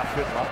now, 0.00 0.08
Fittler. 0.16 0.48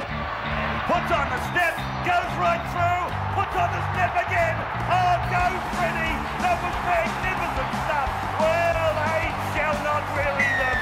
Puts 0.88 1.10
on 1.12 1.27
the 1.33 1.40
step, 1.52 1.75
goes 2.04 2.33
right 2.37 2.65
through, 2.73 3.04
puts 3.36 3.55
on 3.56 3.69
the 3.73 3.82
step 3.97 4.13
again. 4.13 4.57
Oh, 4.89 5.17
go 5.33 5.45
Freddie! 5.77 6.17
That 6.45 6.57
was 6.61 6.77
magnificent 6.85 7.71
stuff. 7.88 8.08
Well, 8.40 8.92
they 8.92 9.24
shall 9.56 9.76
not 9.84 10.04
weary 10.12 10.53
them. 10.61 10.79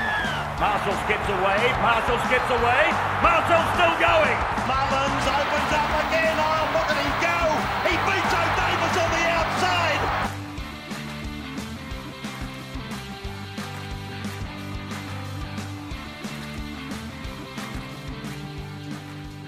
Marshall 0.58 0.98
skips 1.06 1.28
away, 1.30 1.60
Marshall 1.78 2.18
skips 2.26 2.50
away, 2.50 2.82
Marshall's 3.22 3.70
still 3.78 3.94
going. 4.02 4.38
Mullins 4.66 5.26
opens 5.30 5.70
up 5.70 6.05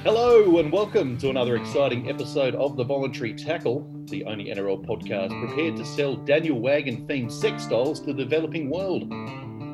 Hello 0.08 0.56
and 0.58 0.72
welcome 0.72 1.18
to 1.18 1.28
another 1.28 1.56
exciting 1.56 2.08
episode 2.08 2.54
of 2.54 2.78
the 2.78 2.82
Voluntary 2.82 3.34
Tackle, 3.34 3.86
the 4.06 4.24
only 4.24 4.46
NRL 4.46 4.82
podcast 4.86 5.38
prepared 5.38 5.76
to 5.76 5.84
sell 5.84 6.16
Daniel 6.16 6.58
Wagon 6.58 7.06
themed 7.06 7.30
sex 7.30 7.66
dolls 7.66 8.00
to 8.00 8.14
the 8.14 8.24
developing 8.24 8.70
world. 8.70 9.12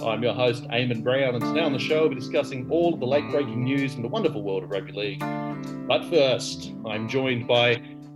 I'm 0.02 0.25
your 0.25 0.34
host, 0.34 0.65
Eamon 0.65 1.05
Brown, 1.05 1.37
and 1.37 1.45
today 1.45 1.61
on 1.61 1.73
the 1.73 1.78
show 1.78 2.01
we'll 2.01 2.09
be 2.09 2.16
discussing 2.16 2.69
all 2.69 2.92
of 2.92 2.98
the 2.98 3.06
late 3.06 3.30
breaking 3.30 3.62
news 3.62 3.95
in 3.95 4.02
the 4.02 4.09
wonderful 4.09 4.42
world 4.42 4.65
of 4.65 4.70
rugby 4.70 4.91
league. 4.91 5.20
But 5.87 6.05
first, 6.06 6.73
I'm 6.84 7.09
joined 7.09 7.47
by 7.47 7.75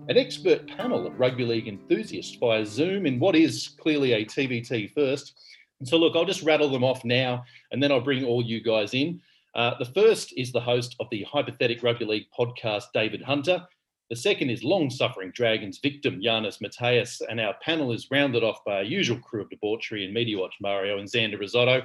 an 0.08 0.18
expert 0.18 0.66
panel 0.66 1.06
of 1.06 1.20
rugby 1.20 1.44
league 1.44 1.68
enthusiasts 1.68 2.34
via 2.34 2.66
Zoom 2.66 3.06
in 3.06 3.20
what 3.20 3.36
is 3.36 3.76
clearly 3.78 4.14
a 4.14 4.24
TVT 4.24 4.92
first. 4.92 5.34
And 5.78 5.88
so, 5.88 5.96
look, 5.96 6.16
I'll 6.16 6.24
just 6.24 6.42
rattle 6.42 6.68
them 6.68 6.82
off 6.82 7.04
now 7.04 7.44
and 7.70 7.80
then 7.80 7.92
I'll 7.92 8.00
bring 8.00 8.24
all 8.24 8.42
you 8.42 8.60
guys 8.60 8.92
in. 8.92 9.20
Uh, 9.58 9.76
the 9.80 9.84
first 9.84 10.32
is 10.36 10.52
the 10.52 10.60
host 10.60 10.94
of 11.00 11.08
the 11.10 11.24
Hypothetic 11.24 11.82
Rugby 11.82 12.04
League 12.04 12.26
podcast, 12.38 12.84
David 12.94 13.20
Hunter. 13.20 13.66
The 14.08 14.14
second 14.14 14.50
is 14.50 14.62
long 14.62 14.88
suffering 14.88 15.32
Dragons 15.34 15.80
victim, 15.82 16.20
Yanis 16.20 16.60
Mateus. 16.60 17.20
And 17.28 17.40
our 17.40 17.54
panel 17.60 17.90
is 17.90 18.06
rounded 18.08 18.44
off 18.44 18.64
by 18.64 18.76
our 18.76 18.82
usual 18.84 19.18
crew 19.18 19.42
of 19.42 19.50
debauchery 19.50 20.04
and 20.04 20.14
Media 20.14 20.38
Watch 20.38 20.54
Mario 20.60 20.98
and 20.98 21.08
Xander 21.08 21.40
Risotto. 21.40 21.84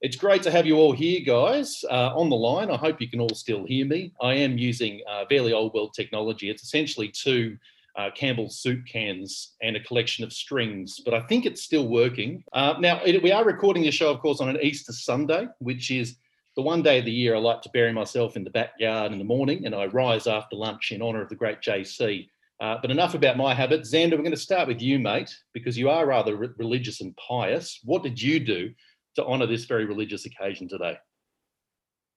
It's 0.00 0.16
great 0.16 0.42
to 0.42 0.50
have 0.50 0.66
you 0.66 0.76
all 0.76 0.90
here, 0.90 1.20
guys, 1.20 1.84
uh, 1.88 2.10
on 2.16 2.30
the 2.30 2.36
line. 2.36 2.68
I 2.68 2.76
hope 2.76 3.00
you 3.00 3.08
can 3.08 3.20
all 3.20 3.34
still 3.36 3.64
hear 3.64 3.86
me. 3.86 4.12
I 4.20 4.34
am 4.34 4.58
using 4.58 5.00
uh, 5.08 5.24
fairly 5.28 5.52
old 5.52 5.72
world 5.72 5.94
technology. 5.94 6.50
It's 6.50 6.64
essentially 6.64 7.10
two 7.10 7.56
uh, 7.94 8.10
Campbell's 8.16 8.58
soup 8.58 8.84
cans 8.86 9.52
and 9.62 9.76
a 9.76 9.80
collection 9.84 10.24
of 10.24 10.32
strings, 10.32 10.98
but 10.98 11.14
I 11.14 11.20
think 11.20 11.46
it's 11.46 11.62
still 11.62 11.86
working. 11.86 12.42
Uh, 12.52 12.74
now, 12.80 13.00
it, 13.04 13.22
we 13.22 13.30
are 13.30 13.44
recording 13.44 13.84
this 13.84 13.94
show, 13.94 14.10
of 14.10 14.18
course, 14.18 14.40
on 14.40 14.48
an 14.48 14.58
Easter 14.60 14.92
Sunday, 14.92 15.46
which 15.60 15.92
is 15.92 16.16
the 16.56 16.62
one 16.62 16.82
day 16.82 16.98
of 16.98 17.04
the 17.04 17.12
year 17.12 17.34
I 17.34 17.38
like 17.38 17.62
to 17.62 17.70
bury 17.70 17.92
myself 17.92 18.36
in 18.36 18.44
the 18.44 18.50
backyard 18.50 19.12
in 19.12 19.18
the 19.18 19.24
morning 19.24 19.66
and 19.66 19.74
I 19.74 19.86
rise 19.86 20.26
after 20.26 20.56
lunch 20.56 20.92
in 20.92 21.02
honour 21.02 21.20
of 21.22 21.28
the 21.28 21.34
great 21.34 21.60
JC. 21.60 22.28
Uh, 22.60 22.76
but 22.80 22.90
enough 22.92 23.14
about 23.14 23.36
my 23.36 23.52
habits. 23.52 23.92
Xander, 23.92 24.12
we're 24.12 24.18
going 24.18 24.30
to 24.30 24.36
start 24.36 24.68
with 24.68 24.80
you, 24.80 24.98
mate, 25.00 25.34
because 25.52 25.76
you 25.76 25.90
are 25.90 26.06
rather 26.06 26.36
re- 26.36 26.48
religious 26.56 27.00
and 27.00 27.14
pious. 27.16 27.80
What 27.82 28.04
did 28.04 28.22
you 28.22 28.38
do 28.38 28.70
to 29.16 29.24
honour 29.26 29.46
this 29.46 29.64
very 29.64 29.84
religious 29.84 30.24
occasion 30.24 30.68
today? 30.68 30.96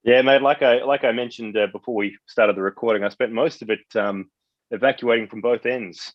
Yeah, 0.04 0.22
mate. 0.22 0.44
Like 0.44 0.62
I 0.62 0.84
like 0.84 1.04
I 1.04 1.12
mentioned 1.12 1.58
uh, 1.58 1.68
before 1.74 1.96
we 1.96 2.16
started 2.28 2.56
the 2.56 2.62
recording, 2.62 3.04
I 3.04 3.10
spent 3.10 3.32
most 3.34 3.64
of 3.64 3.72
it 3.72 3.80
um, 3.96 4.30
evacuating 4.70 5.28
from 5.28 5.42
both 5.42 5.66
ends, 5.66 6.14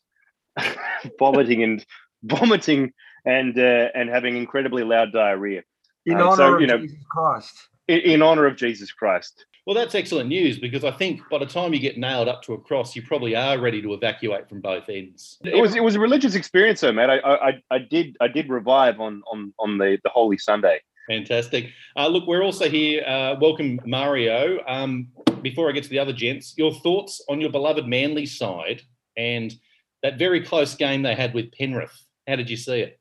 vomiting 1.19 1.65
and 1.65 1.85
vomiting 2.23 2.93
and 3.27 3.59
uh, 3.59 3.89
and 3.95 4.09
having 4.09 4.37
incredibly 4.37 4.85
loud 4.85 5.13
diarrhea 5.13 5.63
in 6.07 6.17
Uh, 6.17 6.27
honor 6.29 6.37
so, 6.37 6.55
of 6.55 6.61
you 6.61 6.69
know- 6.69 6.79
Jesus 6.79 7.05
Christ. 7.11 7.69
In, 7.89 7.99
in 8.01 8.23
honor 8.23 8.47
of 8.47 8.57
Jesus 8.57 8.93
Christ. 8.93 9.47
Well, 9.67 9.77
that's 9.77 9.95
excellent 9.95 10.29
news 10.29 10.59
because 10.59 10.83
I 10.83 10.91
think 10.91 11.21
by 11.31 11.39
the 11.39 11.47
time 11.47 11.73
you 11.73 11.79
get 11.79 11.97
nailed 11.97 12.27
up 12.27 12.43
to 12.43 12.55
a 12.55 12.59
cross, 12.59 12.97
you 12.97 13.03
probably 13.03 13.37
are 13.37 13.61
ready 13.61 13.81
to 13.83 13.95
evacuate 13.95 14.49
from 14.49 14.61
both 14.61 14.89
ends. 14.89 15.39
It 15.45 15.61
was 15.61 15.77
it 15.77 15.83
was 15.83 15.95
a 15.95 16.01
religious 16.01 16.35
experience, 16.35 16.81
though, 16.81 16.93
mate. 16.93 17.11
I 17.11 17.19
I, 17.19 17.63
I 17.71 17.79
did 17.79 18.17
I 18.21 18.27
did 18.27 18.49
revive 18.49 18.99
on 18.99 19.23
on 19.31 19.55
on 19.61 19.79
the 19.79 19.99
the 20.03 20.11
Holy 20.11 20.39
Sunday. 20.39 20.81
Fantastic. 21.09 21.71
Uh, 21.97 22.09
look, 22.09 22.27
we're 22.27 22.43
also 22.43 22.69
here. 22.69 23.05
Uh, 23.05 23.37
welcome, 23.41 23.79
Mario. 23.85 24.59
Um, 24.67 25.09
before 25.43 25.69
I 25.69 25.73
get 25.73 25.85
to 25.85 25.91
the 25.91 25.99
other 25.99 26.13
gents, 26.13 26.55
your 26.57 26.73
thoughts 26.73 27.25
on 27.29 27.41
your 27.41 27.51
beloved 27.51 27.87
Manly 27.87 28.27
side 28.27 28.83
and 29.17 29.55
that 30.03 30.19
very 30.19 30.41
close 30.41 30.75
game 30.75 31.03
they 31.03 31.15
had 31.15 31.35
with 31.35 31.53
Penrith. 31.53 31.97
How 32.27 32.37
did 32.37 32.49
you 32.49 32.57
see 32.57 32.81
it? 32.81 33.01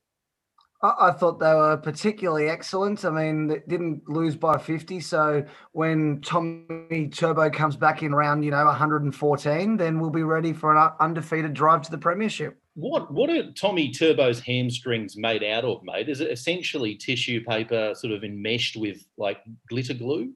I, 0.83 1.11
thought 1.11 1.39
they 1.39 1.53
were 1.53 1.77
particularly 1.77 2.49
excellent. 2.49 3.05
I 3.05 3.11
mean, 3.11 3.47
they 3.47 3.61
didn't 3.67 4.09
lose 4.09 4.35
by 4.35 4.57
50. 4.57 4.99
So 4.99 5.45
when 5.73 6.21
Tommy 6.21 7.07
Turbo 7.09 7.51
comes 7.51 7.75
back 7.75 8.01
in 8.01 8.15
round, 8.15 8.43
you 8.43 8.49
know, 8.49 8.65
114, 8.65 9.77
then 9.77 9.99
we'll 9.99 10.09
be 10.09 10.23
ready 10.23 10.53
for 10.53 10.75
an 10.75 10.91
undefeated 10.99 11.53
drive 11.53 11.83
to 11.83 11.91
the 11.91 11.99
premiership. 11.99 12.57
What 12.73 13.13
what 13.13 13.29
are 13.29 13.51
Tommy 13.51 13.91
Turbo's 13.91 14.39
hamstrings 14.39 15.17
made 15.17 15.43
out 15.43 15.65
of, 15.65 15.83
mate? 15.83 16.07
Is 16.07 16.21
it 16.21 16.31
essentially 16.31 16.95
tissue 16.95 17.43
paper 17.43 17.93
sort 17.93 18.13
of 18.13 18.23
enmeshed 18.23 18.77
with 18.77 19.05
like 19.17 19.39
glitter 19.67 19.93
glue? 19.93 20.33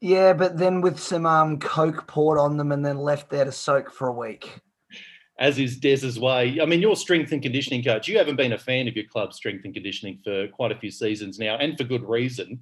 Yeah, 0.00 0.32
but 0.32 0.58
then 0.58 0.80
with 0.80 0.98
some 0.98 1.26
um, 1.26 1.58
Coke 1.58 2.06
poured 2.06 2.38
on 2.38 2.56
them 2.56 2.72
and 2.72 2.84
then 2.84 2.98
left 2.98 3.30
there 3.30 3.44
to 3.44 3.52
soak 3.52 3.90
for 3.90 4.06
a 4.06 4.12
week. 4.12 4.60
As 5.38 5.58
is 5.58 5.76
Des's 5.76 6.18
way. 6.18 6.60
I 6.60 6.64
mean, 6.64 6.80
your 6.80 6.94
strength 6.94 7.32
and 7.32 7.42
conditioning 7.42 7.82
coach, 7.82 8.06
you 8.06 8.16
haven't 8.18 8.36
been 8.36 8.52
a 8.52 8.58
fan 8.58 8.86
of 8.86 8.94
your 8.94 9.06
club's 9.06 9.36
strength 9.36 9.64
and 9.64 9.74
conditioning 9.74 10.20
for 10.22 10.46
quite 10.48 10.70
a 10.70 10.78
few 10.78 10.92
seasons 10.92 11.38
now, 11.38 11.56
and 11.56 11.76
for 11.76 11.84
good 11.84 12.08
reason. 12.08 12.60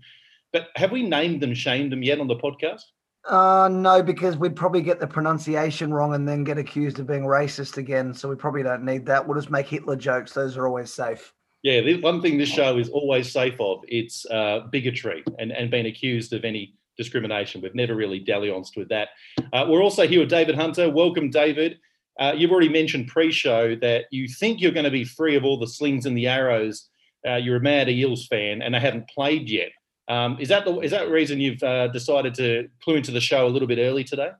But 0.52 0.68
have 0.76 0.90
we 0.90 1.02
named 1.02 1.42
them, 1.42 1.54
shamed 1.54 1.92
them 1.92 2.02
yet 2.02 2.20
on 2.20 2.28
the 2.28 2.36
podcast? 2.36 2.82
Uh, 3.24 3.68
no, 3.70 4.02
because 4.02 4.36
we'd 4.36 4.56
probably 4.56 4.82
get 4.82 5.00
the 5.00 5.06
pronunciation 5.06 5.92
wrong 5.92 6.14
and 6.14 6.26
then 6.26 6.44
get 6.44 6.58
accused 6.58 6.98
of 6.98 7.06
being 7.06 7.22
racist 7.22 7.76
again. 7.76 8.12
So 8.12 8.28
we 8.28 8.34
probably 8.34 8.62
don't 8.62 8.84
need 8.84 9.06
that. 9.06 9.26
We'll 9.26 9.38
just 9.38 9.50
make 9.50 9.68
Hitler 9.68 9.96
jokes. 9.96 10.32
Those 10.32 10.56
are 10.56 10.66
always 10.66 10.92
safe. 10.92 11.32
Yeah, 11.62 11.80
the 11.82 12.00
one 12.00 12.20
thing 12.20 12.38
this 12.38 12.48
show 12.48 12.78
is 12.78 12.88
always 12.88 13.30
safe 13.30 13.54
of 13.60 13.84
it's 13.86 14.26
uh, 14.26 14.66
bigotry 14.70 15.22
and, 15.38 15.52
and 15.52 15.70
being 15.70 15.86
accused 15.86 16.32
of 16.32 16.44
any 16.44 16.74
discrimination. 16.98 17.60
We've 17.60 17.74
never 17.74 17.94
really 17.94 18.18
dallianced 18.18 18.76
with 18.76 18.88
that. 18.88 19.10
Uh, 19.52 19.66
we're 19.68 19.82
also 19.82 20.06
here 20.06 20.20
with 20.20 20.28
David 20.28 20.56
Hunter. 20.56 20.90
Welcome, 20.90 21.30
David. 21.30 21.78
Uh, 22.18 22.32
you've 22.36 22.50
already 22.50 22.68
mentioned 22.68 23.08
pre-show 23.08 23.74
that 23.76 24.04
you 24.10 24.28
think 24.28 24.60
you're 24.60 24.72
going 24.72 24.84
to 24.84 24.90
be 24.90 25.04
free 25.04 25.34
of 25.34 25.44
all 25.44 25.58
the 25.58 25.66
slings 25.66 26.06
and 26.06 26.16
the 26.16 26.26
arrows. 26.26 26.88
Uh, 27.26 27.36
you're 27.36 27.56
a 27.56 27.60
mad 27.60 27.88
Eels 27.88 28.26
fan, 28.26 28.62
and 28.62 28.74
they 28.74 28.80
haven't 28.80 29.08
played 29.08 29.48
yet. 29.48 29.70
Um, 30.08 30.36
is 30.40 30.48
that 30.48 30.64
the 30.64 30.78
is 30.80 30.90
that 30.90 31.08
reason 31.08 31.40
you've 31.40 31.62
uh, 31.62 31.88
decided 31.88 32.34
to 32.34 32.68
clue 32.82 32.96
into 32.96 33.12
the 33.12 33.20
show 33.20 33.46
a 33.46 33.48
little 33.48 33.68
bit 33.68 33.78
early 33.78 34.04
today? 34.04 34.30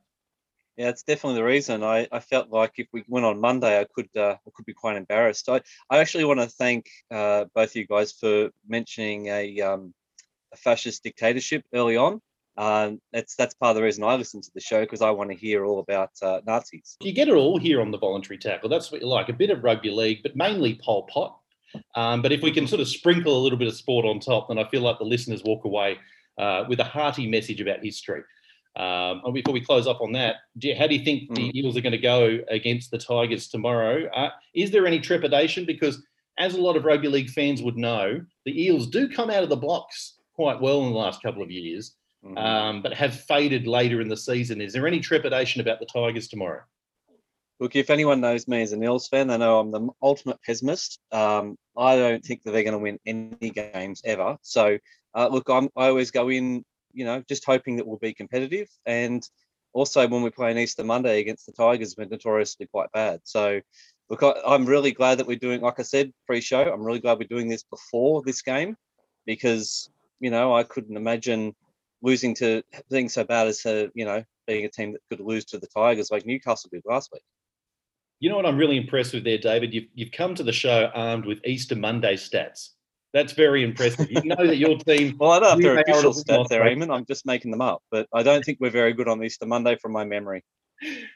Yeah, 0.76 0.88
it's 0.88 1.02
definitely 1.02 1.38
the 1.38 1.44
reason. 1.44 1.82
I, 1.82 2.08
I 2.10 2.20
felt 2.20 2.50
like 2.50 2.72
if 2.76 2.88
we 2.92 3.04
went 3.06 3.26
on 3.26 3.40
Monday, 3.40 3.78
I 3.78 3.84
could 3.84 4.08
uh, 4.16 4.36
I 4.46 4.50
could 4.54 4.64
be 4.64 4.72
quite 4.72 4.96
embarrassed. 4.96 5.48
I, 5.48 5.60
I 5.90 5.98
actually 5.98 6.24
want 6.24 6.40
to 6.40 6.48
thank 6.48 6.86
uh, 7.10 7.44
both 7.54 7.70
of 7.70 7.76
you 7.76 7.86
guys 7.86 8.12
for 8.12 8.50
mentioning 8.66 9.26
a, 9.26 9.60
um, 9.60 9.94
a 10.52 10.56
fascist 10.56 11.04
dictatorship 11.04 11.64
early 11.74 11.96
on. 11.96 12.20
Um, 12.58 13.00
that's 13.12 13.34
that's 13.34 13.54
part 13.54 13.70
of 13.70 13.76
the 13.76 13.82
reason 13.82 14.04
I 14.04 14.14
listen 14.14 14.42
to 14.42 14.50
the 14.54 14.60
show 14.60 14.80
because 14.80 15.00
I 15.00 15.10
want 15.10 15.30
to 15.30 15.36
hear 15.36 15.64
all 15.64 15.78
about 15.78 16.10
uh, 16.20 16.40
Nazis. 16.46 16.96
You 17.00 17.12
get 17.12 17.28
it 17.28 17.34
all 17.34 17.58
here 17.58 17.80
on 17.80 17.90
the 17.90 17.98
voluntary 17.98 18.38
tackle. 18.38 18.68
That's 18.68 18.92
what 18.92 19.00
you 19.00 19.06
like. 19.06 19.28
A 19.28 19.32
bit 19.32 19.50
of 19.50 19.64
rugby 19.64 19.90
league, 19.90 20.22
but 20.22 20.36
mainly 20.36 20.78
Pol 20.82 21.04
Pot. 21.04 21.38
Um, 21.94 22.20
but 22.20 22.32
if 22.32 22.42
we 22.42 22.52
can 22.52 22.66
sort 22.66 22.82
of 22.82 22.88
sprinkle 22.88 23.36
a 23.36 23.42
little 23.42 23.58
bit 23.58 23.68
of 23.68 23.74
sport 23.74 24.04
on 24.04 24.20
top, 24.20 24.48
then 24.48 24.58
I 24.58 24.68
feel 24.68 24.82
like 24.82 24.98
the 24.98 25.04
listeners 25.04 25.42
walk 25.42 25.64
away 25.64 25.98
uh, 26.38 26.64
with 26.68 26.80
a 26.80 26.84
hearty 26.84 27.26
message 27.26 27.60
about 27.60 27.82
history. 27.82 28.22
Um, 28.76 29.20
and 29.24 29.34
before 29.34 29.52
we 29.52 29.60
close 29.60 29.86
up 29.86 30.00
on 30.00 30.12
that, 30.12 30.36
do 30.58 30.68
you, 30.68 30.74
how 30.76 30.86
do 30.86 30.94
you 30.94 31.04
think 31.04 31.34
the 31.34 31.50
Eagles 31.54 31.76
are 31.76 31.82
going 31.82 31.92
to 31.92 31.98
go 31.98 32.38
against 32.48 32.90
the 32.90 32.98
Tigers 32.98 33.48
tomorrow? 33.48 34.06
Uh, 34.14 34.30
is 34.54 34.70
there 34.70 34.86
any 34.86 34.98
trepidation? 34.98 35.66
Because 35.66 36.02
as 36.38 36.54
a 36.54 36.60
lot 36.60 36.76
of 36.76 36.84
rugby 36.84 37.08
league 37.08 37.30
fans 37.30 37.62
would 37.62 37.76
know, 37.76 38.20
the 38.44 38.62
Eels 38.64 38.86
do 38.86 39.08
come 39.08 39.30
out 39.30 39.42
of 39.42 39.50
the 39.50 39.56
blocks 39.56 40.14
quite 40.34 40.60
well 40.60 40.84
in 40.84 40.92
the 40.92 40.98
last 40.98 41.22
couple 41.22 41.42
of 41.42 41.50
years, 41.50 41.94
Mhm. 42.24 42.38
um, 42.38 42.82
but 42.82 42.94
have 42.94 43.18
faded 43.20 43.66
later 43.66 44.00
in 44.00 44.08
the 44.08 44.16
season. 44.16 44.60
Is 44.60 44.72
there 44.72 44.86
any 44.86 45.00
trepidation 45.00 45.60
about 45.60 45.80
the 45.80 45.86
Tigers 45.86 46.28
tomorrow? 46.28 46.62
Look, 47.58 47.76
if 47.76 47.90
anyone 47.90 48.20
knows 48.20 48.48
me 48.48 48.62
as 48.62 48.72
an 48.72 48.82
Eels 48.82 49.08
fan, 49.08 49.28
they 49.28 49.38
know 49.38 49.58
I'm 49.58 49.70
the 49.70 49.88
ultimate 50.02 50.40
pessimist. 50.42 51.00
Um, 51.12 51.56
I 51.76 51.96
don't 51.96 52.24
think 52.24 52.42
that 52.42 52.52
they're 52.52 52.64
going 52.64 52.72
to 52.72 52.78
win 52.78 52.98
any 53.06 53.50
games 53.50 54.02
ever. 54.04 54.36
So, 54.42 54.78
uh, 55.14 55.28
look, 55.28 55.48
I'm, 55.48 55.68
I 55.76 55.88
always 55.88 56.10
go 56.10 56.28
in, 56.28 56.64
you 56.92 57.04
know, 57.04 57.22
just 57.28 57.44
hoping 57.44 57.76
that 57.76 57.86
we'll 57.86 57.98
be 57.98 58.14
competitive. 58.14 58.68
And 58.86 59.22
also, 59.72 60.06
when 60.08 60.22
we 60.22 60.30
play 60.30 60.50
an 60.50 60.58
Easter 60.58 60.84
Monday 60.84 61.20
against 61.20 61.46
the 61.46 61.52
Tigers, 61.52 61.94
we're 61.96 62.06
notoriously 62.06 62.66
quite 62.66 62.90
bad. 62.92 63.20
So, 63.22 63.60
look, 64.10 64.22
I, 64.22 64.34
I'm 64.44 64.66
really 64.66 64.92
glad 64.92 65.18
that 65.18 65.26
we're 65.26 65.36
doing, 65.36 65.60
like 65.60 65.78
I 65.78 65.82
said 65.82 66.12
pre-show, 66.26 66.62
I'm 66.62 66.84
really 66.84 67.00
glad 67.00 67.18
we're 67.18 67.28
doing 67.28 67.48
this 67.48 67.62
before 67.62 68.22
this 68.22 68.42
game 68.42 68.76
because, 69.24 69.88
you 70.20 70.30
know, 70.30 70.54
I 70.54 70.64
couldn't 70.64 70.96
imagine 70.96 71.54
losing 72.02 72.34
to 72.36 72.62
being 72.90 73.08
so 73.08 73.24
bad 73.24 73.46
as 73.46 73.62
to, 73.62 73.90
you 73.94 74.04
know, 74.04 74.24
being 74.46 74.64
a 74.64 74.68
team 74.68 74.92
that 74.92 75.00
could 75.08 75.24
lose 75.24 75.44
to 75.46 75.58
the 75.58 75.68
Tigers 75.68 76.10
like 76.10 76.26
Newcastle 76.26 76.70
did 76.72 76.82
last 76.84 77.10
week. 77.12 77.22
You 78.20 78.30
know 78.30 78.36
what 78.36 78.46
I'm 78.46 78.56
really 78.56 78.76
impressed 78.76 79.14
with 79.14 79.24
there, 79.24 79.38
David? 79.38 79.72
You've, 79.74 79.88
you've 79.94 80.12
come 80.12 80.34
to 80.34 80.42
the 80.42 80.52
show 80.52 80.90
armed 80.94 81.24
with 81.24 81.44
Easter 81.44 81.74
Monday 81.74 82.14
stats. 82.14 82.70
That's 83.12 83.32
very 83.32 83.62
impressive. 83.62 84.10
You 84.10 84.22
know 84.24 84.46
that 84.46 84.56
your 84.56 84.78
team. 84.78 85.16
well, 85.20 85.32
I 85.32 85.40
don't 85.40 85.50
have 85.50 85.58
you 85.58 85.64
the 85.64 85.76
are 85.76 85.80
official 85.80 86.14
stats 86.14 86.48
there. 86.48 86.62
Eamon. 86.64 86.94
I'm 86.94 87.04
just 87.04 87.26
making 87.26 87.50
them 87.50 87.60
up. 87.60 87.82
But 87.90 88.08
I 88.14 88.22
don't 88.22 88.44
think 88.44 88.58
we're 88.60 88.70
very 88.70 88.92
good 88.94 89.08
on 89.08 89.22
Easter 89.22 89.44
Monday 89.44 89.76
from 89.76 89.92
my 89.92 90.04
memory. 90.04 90.42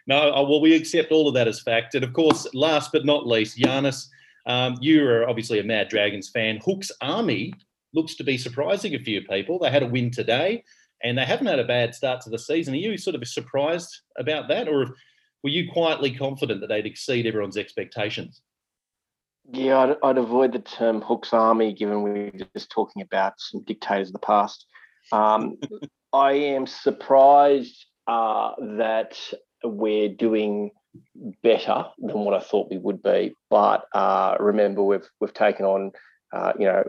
No, 0.06 0.32
uh, 0.32 0.42
well, 0.42 0.60
we 0.60 0.76
accept 0.76 1.10
all 1.10 1.26
of 1.26 1.34
that 1.34 1.48
as 1.48 1.60
fact. 1.60 1.96
And 1.96 2.04
of 2.04 2.12
course, 2.12 2.46
last 2.54 2.92
but 2.92 3.04
not 3.04 3.26
least, 3.26 3.58
Giannis, 3.58 4.06
um, 4.46 4.78
you 4.80 5.04
are 5.08 5.28
obviously 5.28 5.58
a 5.58 5.64
Mad 5.64 5.88
Dragons 5.88 6.28
fan. 6.28 6.60
Hook's 6.64 6.92
Army 7.00 7.52
looks 7.94 8.14
to 8.16 8.24
be 8.24 8.38
surprising 8.38 8.94
a 8.94 8.98
few 8.98 9.22
people. 9.22 9.58
They 9.58 9.70
had 9.70 9.82
a 9.82 9.88
win 9.88 10.10
today, 10.10 10.64
and 11.02 11.16
they 11.16 11.24
haven't 11.24 11.46
had 11.46 11.58
a 11.58 11.64
bad 11.64 11.94
start 11.94 12.20
to 12.22 12.30
the 12.30 12.38
season. 12.38 12.74
Are 12.74 12.78
you 12.78 12.96
sort 12.98 13.16
of 13.16 13.26
surprised 13.26 14.02
about 14.18 14.48
that, 14.48 14.68
or 14.68 14.94
were 15.42 15.50
you 15.50 15.70
quietly 15.70 16.14
confident 16.14 16.60
that 16.60 16.68
they'd 16.68 16.86
exceed 16.86 17.26
everyone's 17.26 17.56
expectations? 17.56 18.42
Yeah, 19.52 19.78
I'd, 19.78 19.96
I'd 20.02 20.18
avoid 20.18 20.52
the 20.52 20.58
term 20.58 21.00
Hook's 21.00 21.32
Army, 21.32 21.72
given 21.72 22.02
we 22.02 22.10
we're 22.10 22.46
just 22.54 22.70
talking 22.70 23.02
about 23.02 23.34
some 23.38 23.62
dictators 23.62 24.08
of 24.08 24.14
the 24.14 24.18
past. 24.18 24.66
Um, 25.12 25.56
I 26.12 26.32
am 26.32 26.66
surprised 26.66 27.86
uh, 28.06 28.52
that 28.58 29.18
we're 29.62 30.08
doing 30.08 30.70
better 31.42 31.86
than 31.98 32.20
what 32.20 32.34
I 32.34 32.40
thought 32.40 32.70
we 32.70 32.78
would 32.78 33.02
be. 33.02 33.34
But 33.50 33.84
uh, 33.92 34.36
remember, 34.40 34.82
we've 34.82 35.08
we've 35.20 35.34
taken 35.34 35.64
on, 35.64 35.92
uh, 36.32 36.52
you 36.58 36.66
know, 36.66 36.84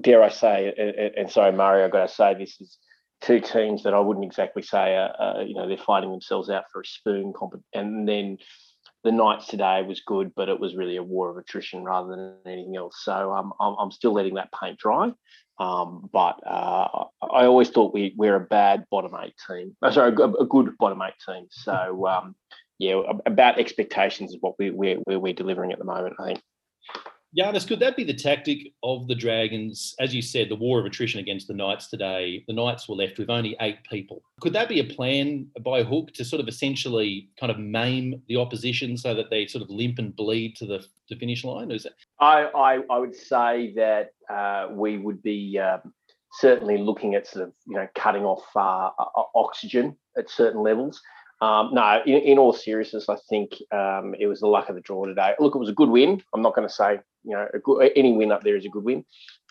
dare 0.00 0.22
I 0.22 0.28
say, 0.28 1.12
and, 1.16 1.30
sorry, 1.30 1.52
Mario, 1.52 1.84
I've 1.84 1.92
got 1.92 2.08
to 2.08 2.14
say 2.14 2.34
this 2.34 2.60
is 2.60 2.78
two 3.20 3.40
teams 3.40 3.82
that 3.84 3.94
I 3.94 4.00
wouldn't 4.00 4.24
exactly 4.26 4.62
say, 4.62 4.96
uh, 4.96 5.08
uh, 5.22 5.44
you 5.46 5.54
know, 5.54 5.68
they're 5.68 5.76
fighting 5.76 6.10
themselves 6.10 6.50
out 6.50 6.64
for 6.72 6.80
a 6.80 6.86
spoon. 6.86 7.32
Comp- 7.36 7.62
and 7.72 8.08
then 8.08 8.38
the 9.04 9.12
Knights 9.12 9.46
today 9.46 9.82
was 9.82 10.00
good, 10.00 10.32
but 10.34 10.48
it 10.48 10.60
was 10.60 10.76
really 10.76 10.96
a 10.96 11.02
war 11.02 11.30
of 11.30 11.36
attrition 11.36 11.84
rather 11.84 12.08
than 12.08 12.36
anything 12.46 12.76
else. 12.76 13.00
So 13.02 13.32
um, 13.32 13.52
I'm, 13.60 13.74
I'm 13.78 13.90
still 13.90 14.12
letting 14.12 14.34
that 14.34 14.50
paint 14.52 14.78
dry. 14.78 15.12
Um, 15.58 16.08
but 16.12 16.40
uh, 16.46 17.04
I 17.22 17.44
always 17.44 17.70
thought 17.70 17.94
we, 17.94 18.14
we're 18.16 18.36
a 18.36 18.40
bad 18.40 18.84
bottom 18.90 19.14
eight 19.22 19.34
team. 19.48 19.76
Oh, 19.82 19.90
sorry, 19.90 20.12
a, 20.12 20.44
good 20.46 20.76
bottom 20.78 21.02
eight 21.02 21.14
team. 21.26 21.46
So 21.50 22.06
um, 22.06 22.34
yeah, 22.78 23.02
about 23.26 23.60
expectations 23.60 24.32
is 24.32 24.38
what 24.40 24.58
we, 24.58 24.70
we're, 24.70 24.98
we're 25.06 25.34
delivering 25.34 25.72
at 25.72 25.78
the 25.78 25.84
moment, 25.84 26.16
I 26.18 26.26
think. 26.26 26.42
Giannis, 27.36 27.66
could 27.66 27.80
that 27.80 27.96
be 27.96 28.04
the 28.04 28.12
tactic 28.12 28.74
of 28.82 29.08
the 29.08 29.14
Dragons? 29.14 29.94
As 29.98 30.14
you 30.14 30.20
said, 30.20 30.50
the 30.50 30.56
war 30.56 30.78
of 30.78 30.84
attrition 30.84 31.18
against 31.18 31.48
the 31.48 31.54
Knights 31.54 31.88
today, 31.88 32.44
the 32.46 32.52
Knights 32.52 32.86
were 32.88 32.94
left 32.94 33.18
with 33.18 33.30
only 33.30 33.56
eight 33.62 33.78
people. 33.90 34.22
Could 34.40 34.52
that 34.52 34.68
be 34.68 34.80
a 34.80 34.84
plan 34.84 35.46
by 35.62 35.82
Hook 35.82 36.12
to 36.14 36.26
sort 36.26 36.40
of 36.40 36.48
essentially 36.48 37.30
kind 37.40 37.50
of 37.50 37.58
maim 37.58 38.20
the 38.28 38.36
opposition 38.36 38.98
so 38.98 39.14
that 39.14 39.30
they 39.30 39.46
sort 39.46 39.62
of 39.62 39.70
limp 39.70 39.98
and 39.98 40.14
bleed 40.14 40.56
to 40.56 40.66
the 40.66 40.84
to 41.08 41.16
finish 41.16 41.42
line? 41.42 41.70
Is 41.70 41.84
that... 41.84 41.92
I, 42.20 42.50
I, 42.54 42.80
I 42.90 42.98
would 42.98 43.16
say 43.16 43.72
that 43.76 44.10
uh, 44.28 44.68
we 44.70 44.98
would 44.98 45.22
be 45.22 45.58
um, 45.58 45.94
certainly 46.32 46.76
looking 46.76 47.14
at 47.14 47.26
sort 47.26 47.46
of, 47.46 47.54
you 47.66 47.76
know, 47.76 47.88
cutting 47.94 48.24
off 48.24 48.44
uh, 48.54 48.90
oxygen 49.34 49.96
at 50.18 50.28
certain 50.28 50.62
levels. 50.62 51.00
Um, 51.40 51.70
no, 51.72 52.00
in, 52.06 52.18
in, 52.18 52.38
all 52.38 52.52
seriousness, 52.52 53.08
I 53.08 53.16
think 53.28 53.54
um, 53.72 54.14
it 54.20 54.26
was 54.28 54.40
the 54.40 54.46
luck 54.46 54.68
of 54.68 54.76
the 54.76 54.80
draw 54.80 55.06
today. 55.06 55.34
Look, 55.40 55.56
it 55.56 55.58
was 55.58 55.70
a 55.70 55.74
good 55.74 55.88
win. 55.88 56.22
I'm 56.32 56.42
not 56.42 56.54
going 56.54 56.68
to 56.68 56.72
say 56.72 57.00
you 57.24 57.32
know 57.32 57.46
good, 57.62 57.92
any 57.96 58.12
win 58.12 58.32
up 58.32 58.42
there 58.42 58.56
is 58.56 58.64
a 58.64 58.68
good 58.68 58.84
win, 58.84 59.04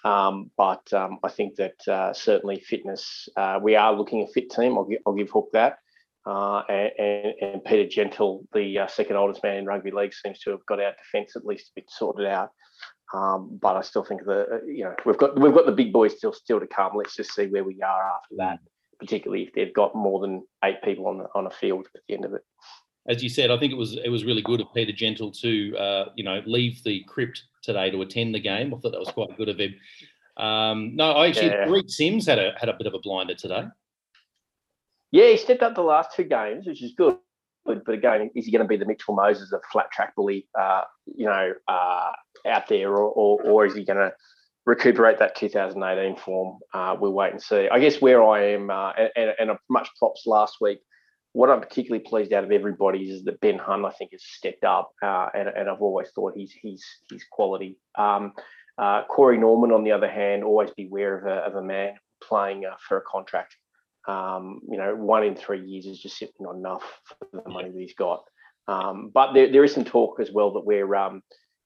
um, 0.03 0.51
but 0.57 0.91
um, 0.93 1.19
I 1.23 1.29
think 1.29 1.55
that 1.55 1.87
uh, 1.87 2.13
certainly 2.13 2.59
fitness. 2.59 3.29
Uh, 3.35 3.59
we 3.61 3.75
are 3.75 3.93
looking 3.93 4.23
a 4.23 4.27
fit 4.27 4.49
team. 4.49 4.77
I'll 4.77 4.85
give, 4.85 4.99
I'll 5.05 5.13
give 5.13 5.29
Hook 5.29 5.49
that. 5.53 5.79
Uh, 6.23 6.59
and, 6.69 7.33
and, 7.41 7.65
Peter 7.65 7.89
Gentle, 7.89 8.45
the 8.53 8.77
uh, 8.77 8.87
second 8.87 9.15
oldest 9.15 9.41
man 9.41 9.57
in 9.57 9.65
rugby 9.65 9.89
league, 9.89 10.13
seems 10.13 10.37
to 10.41 10.51
have 10.51 10.63
got 10.67 10.79
our 10.79 10.93
defence 10.93 11.35
at 11.35 11.45
least 11.45 11.69
a 11.69 11.81
bit 11.81 11.89
sorted 11.89 12.27
out. 12.27 12.51
Um, 13.11 13.57
but 13.59 13.75
I 13.75 13.81
still 13.81 14.03
think 14.03 14.23
the 14.23 14.61
you 14.67 14.83
know 14.83 14.95
we've 15.05 15.17
got 15.17 15.39
we've 15.39 15.53
got 15.53 15.65
the 15.65 15.71
big 15.71 15.91
boys 15.91 16.15
still 16.15 16.33
still 16.33 16.59
to 16.59 16.67
come. 16.67 16.91
Let's 16.95 17.15
just 17.15 17.33
see 17.33 17.47
where 17.47 17.63
we 17.63 17.81
are 17.81 18.03
after 18.03 18.35
that 18.37 18.59
particularly 19.01 19.43
if 19.43 19.53
they've 19.53 19.73
got 19.73 19.95
more 19.95 20.21
than 20.21 20.45
eight 20.63 20.81
people 20.83 21.07
on 21.07 21.25
on 21.35 21.47
a 21.47 21.49
field 21.49 21.87
at 21.95 22.01
the 22.07 22.13
end 22.13 22.23
of 22.23 22.33
it. 22.33 22.43
As 23.07 23.23
you 23.23 23.29
said, 23.29 23.49
I 23.49 23.57
think 23.57 23.73
it 23.73 23.77
was 23.77 23.97
it 23.97 24.09
was 24.09 24.23
really 24.23 24.43
good 24.43 24.61
of 24.61 24.67
Peter 24.73 24.93
Gentle 24.93 25.31
to 25.31 25.75
uh, 25.75 26.05
you 26.15 26.23
know 26.23 26.41
leave 26.45 26.81
the 26.83 27.03
crypt 27.07 27.43
today 27.61 27.89
to 27.91 28.01
attend 28.01 28.35
the 28.35 28.39
game. 28.39 28.73
I 28.73 28.77
thought 28.77 28.91
that 28.91 28.99
was 28.99 29.11
quite 29.11 29.37
good 29.37 29.49
of 29.49 29.59
him. 29.59 29.75
Um, 30.37 30.95
no, 30.95 31.11
I 31.11 31.27
actually 31.27 31.47
yeah. 31.47 31.65
Reece 31.65 31.97
Sims 31.97 32.25
had 32.25 32.39
a 32.39 32.53
had 32.57 32.69
a 32.69 32.77
bit 32.77 32.87
of 32.87 32.93
a 32.93 32.99
blinder 32.99 33.35
today. 33.35 33.65
Yeah, 35.11 35.29
he 35.29 35.37
stepped 35.37 35.61
up 35.61 35.75
the 35.75 35.81
last 35.81 36.15
two 36.15 36.23
games, 36.23 36.65
which 36.65 36.81
is 36.81 36.93
good. 36.97 37.17
But, 37.63 37.85
but 37.85 37.93
again, 37.93 38.31
is 38.33 38.45
he 38.45 38.51
going 38.51 38.63
to 38.63 38.67
be 38.67 38.77
the 38.77 38.85
Mitchell 38.85 39.13
Moses 39.13 39.51
of 39.51 39.61
flat 39.71 39.91
track 39.91 40.15
bully, 40.15 40.47
uh, 40.59 40.81
you 41.05 41.27
know, 41.27 41.53
uh, 41.67 42.11
out 42.47 42.67
there, 42.67 42.89
or, 42.89 43.11
or, 43.11 43.43
or 43.43 43.65
is 43.67 43.75
he 43.75 43.83
going 43.85 43.99
to 43.99 44.11
recuperate 44.65 45.19
that 45.19 45.35
2018 45.35 46.17
form. 46.17 46.59
Uh, 46.73 46.95
we'll 46.99 47.13
wait 47.13 47.31
and 47.31 47.41
see. 47.41 47.67
I 47.69 47.79
guess 47.79 48.01
where 48.01 48.23
I 48.23 48.53
am, 48.53 48.69
uh, 48.69 48.91
and, 49.15 49.33
and, 49.39 49.51
much 49.69 49.89
props 49.97 50.23
last 50.25 50.57
week. 50.61 50.79
What 51.33 51.49
I'm 51.49 51.61
particularly 51.61 52.03
pleased 52.03 52.33
out 52.33 52.43
of 52.43 52.51
everybody 52.51 53.09
is 53.09 53.23
that 53.23 53.39
Ben 53.39 53.57
Hunt, 53.57 53.85
I 53.85 53.91
think, 53.91 54.11
has 54.11 54.23
stepped 54.23 54.63
up, 54.63 54.91
uh, 55.01 55.27
and, 55.33 55.47
and, 55.47 55.69
I've 55.69 55.81
always 55.81 56.09
thought 56.13 56.33
he's 56.35 56.51
he's 56.51 56.83
he's 57.09 57.25
quality. 57.31 57.77
Um, 57.97 58.33
uh, 58.77 59.03
Corey 59.05 59.37
Norman, 59.37 59.71
on 59.71 59.83
the 59.83 59.91
other 59.91 60.09
hand, 60.09 60.43
always 60.43 60.71
beware 60.75 61.17
of 61.17 61.25
a, 61.25 61.35
of 61.45 61.55
a 61.55 61.63
man 61.63 61.93
playing 62.21 62.65
uh, 62.65 62.75
for 62.87 62.97
a 62.97 63.01
contract. 63.01 63.55
Um, 64.07 64.61
you 64.69 64.77
know, 64.77 64.95
one 64.95 65.23
in 65.23 65.35
three 65.35 65.63
years 65.63 65.85
is 65.85 65.99
just 65.99 66.17
simply 66.17 66.37
not 66.39 66.55
enough 66.55 66.83
for 67.07 67.41
the 67.43 67.49
money 67.49 67.69
that 67.69 67.79
he's 67.79 67.93
got. 67.93 68.23
Um, 68.67 69.11
but 69.13 69.33
there, 69.33 69.51
there 69.51 69.63
is 69.63 69.73
some 69.73 69.85
talk 69.85 70.19
as 70.19 70.31
well 70.31 70.51
that 70.53 70.65
we're 70.65 70.95
um, 70.95 71.21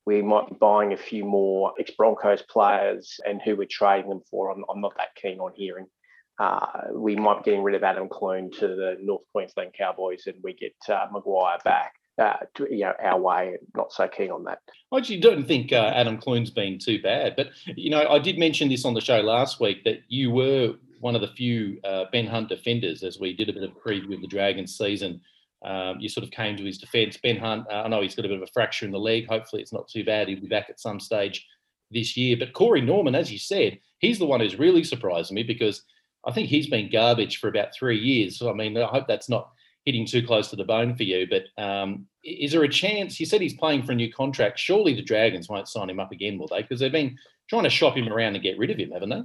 we 0.06 0.22
might 0.22 0.50
be 0.50 0.56
buying 0.60 0.94
a 0.94 0.98
few 0.98 1.26
more 1.26 1.74
ex 1.80 1.92
Broncos 1.92 2.44
players 2.44 3.20
and 3.26 3.42
who 3.42 3.56
we're 3.56 3.68
trading 3.70 4.10
them 4.10 4.22
for. 4.30 4.52
I'm, 4.52 4.64
I'm 4.70 4.82
not 4.82 4.96
that 4.98 5.16
keen 5.16 5.40
on 5.40 5.52
hearing. 5.56 5.88
Uh, 6.38 6.90
we 6.94 7.16
might 7.16 7.44
be 7.44 7.52
getting 7.52 7.64
rid 7.64 7.76
of 7.76 7.84
Adam 7.84 8.10
Clune 8.10 8.52
to 8.60 8.68
the 8.68 8.98
North 9.02 9.24
Queensland 9.32 9.74
Cowboys 9.78 10.24
and 10.28 10.36
we 10.44 10.54
get 10.54 10.76
uh, 10.90 11.08
Maguire 11.12 11.58
back. 11.64 11.94
Uh, 12.18 12.38
to, 12.56 12.66
you 12.72 12.86
know, 12.86 12.94
our 13.04 13.20
way, 13.20 13.58
not 13.76 13.92
so 13.92 14.08
keen 14.08 14.32
on 14.32 14.46
that. 14.46 14.60
I 14.90 14.98
actually 15.00 15.20
don't 15.20 15.46
think 15.46 15.74
uh, 15.74 15.92
Adam 15.94 16.18
Clune's 16.18 16.50
been 16.50 16.80
too 16.80 17.02
bad, 17.02 17.36
but 17.36 17.50
you 17.66 17.90
know, 17.90 18.08
I 18.08 18.20
did 18.20 18.38
mention 18.38 18.70
this 18.70 18.86
on 18.86 18.94
the 18.94 19.02
show 19.02 19.20
last 19.20 19.60
week 19.60 19.84
that 19.84 19.98
you 20.08 20.32
were 20.32 20.76
one 21.02 21.16
of 21.16 21.20
the 21.20 21.28
few 21.28 21.78
uh, 21.84 22.06
Ben 22.14 22.26
Hunt 22.26 22.48
defenders 22.48 23.04
as 23.04 23.20
we 23.20 23.34
did 23.34 23.50
a 23.50 23.54
bit 23.54 23.64
of 23.64 23.72
preview 23.72 24.16
of 24.16 24.22
the 24.22 24.28
Dragons 24.28 24.78
season 24.78 25.20
um, 25.66 26.00
you 26.00 26.10
sort 26.10 26.24
of 26.24 26.31
came 26.31 26.56
to 26.58 26.64
his 26.64 26.78
defence. 26.78 27.18
Ben 27.18 27.38
Hunt, 27.38 27.66
uh, 27.72 27.84
I 27.84 27.88
know 27.88 28.02
he's 28.02 28.16
got 28.16 28.26
a 28.26 28.30
bit 28.30 28.38
of 28.38 28.44
a 28.44 28.52
fracture 28.54 28.86
in 28.86 28.92
the 28.92 29.00
leg. 29.00 29.28
Hopefully, 29.28 29.62
it's 29.62 29.74
not 29.74 29.88
too 29.88 30.04
bad. 30.04 30.28
He'll 30.28 30.40
be 30.40 30.48
back 30.48 30.70
at 30.70 30.80
some 30.80 31.00
stage 31.00 31.46
this 31.90 32.16
year. 32.16 32.38
But 32.38 32.54
Corey 32.54 32.81
Norman, 32.81 33.16
as 33.16 33.31
you 33.31 33.40
said, 33.40 33.80
he's 34.00 34.20
the 34.20 34.28
one 34.28 34.42
who's 34.42 34.60
really 34.60 34.84
surprised 34.84 35.31
me 35.31 35.42
because 35.42 35.84
I 36.25 36.31
think 36.31 36.50
he's 36.50 36.68
been 36.68 36.89
garbage 36.92 37.38
for 37.38 37.48
about 37.48 37.74
three 37.74 38.00
years. 38.00 38.39
So, 38.39 38.50
I 38.50 38.54
mean, 38.54 38.77
I 38.77 38.88
hope 38.88 39.07
that's 39.07 39.30
not 39.30 39.51
hitting 39.86 40.06
too 40.06 40.25
close 40.25 40.50
to 40.50 40.56
the 40.56 40.64
bone 40.64 40.95
for 40.95 41.04
you. 41.04 41.28
But 41.30 41.64
um, 41.64 42.07
is 42.23 42.52
there 42.52 42.64
a 42.64 42.69
chance? 42.69 43.19
You 43.19 43.26
said 43.26 43.42
he's 43.42 43.54
playing 43.54 43.83
for 43.83 43.92
a 43.92 43.95
new 43.95 44.11
contract. 44.11 44.59
Surely 44.59 44.95
the 44.95 45.04
Dragons 45.04 45.47
won't 45.47 45.68
sign 45.68 45.90
him 45.90 46.00
up 46.00 46.11
again, 46.11 46.38
will 46.38 46.47
they? 46.47 46.61
Because 46.61 46.80
they've 46.80 46.92
been 46.92 47.18
trying 47.50 47.64
to 47.64 47.69
shop 47.69 47.95
him 47.95 48.11
around 48.11 48.35
and 48.35 48.44
get 48.44 48.57
rid 48.57 48.71
of 48.71 48.78
him, 48.78 48.92
haven't 48.92 49.09
they? 49.09 49.21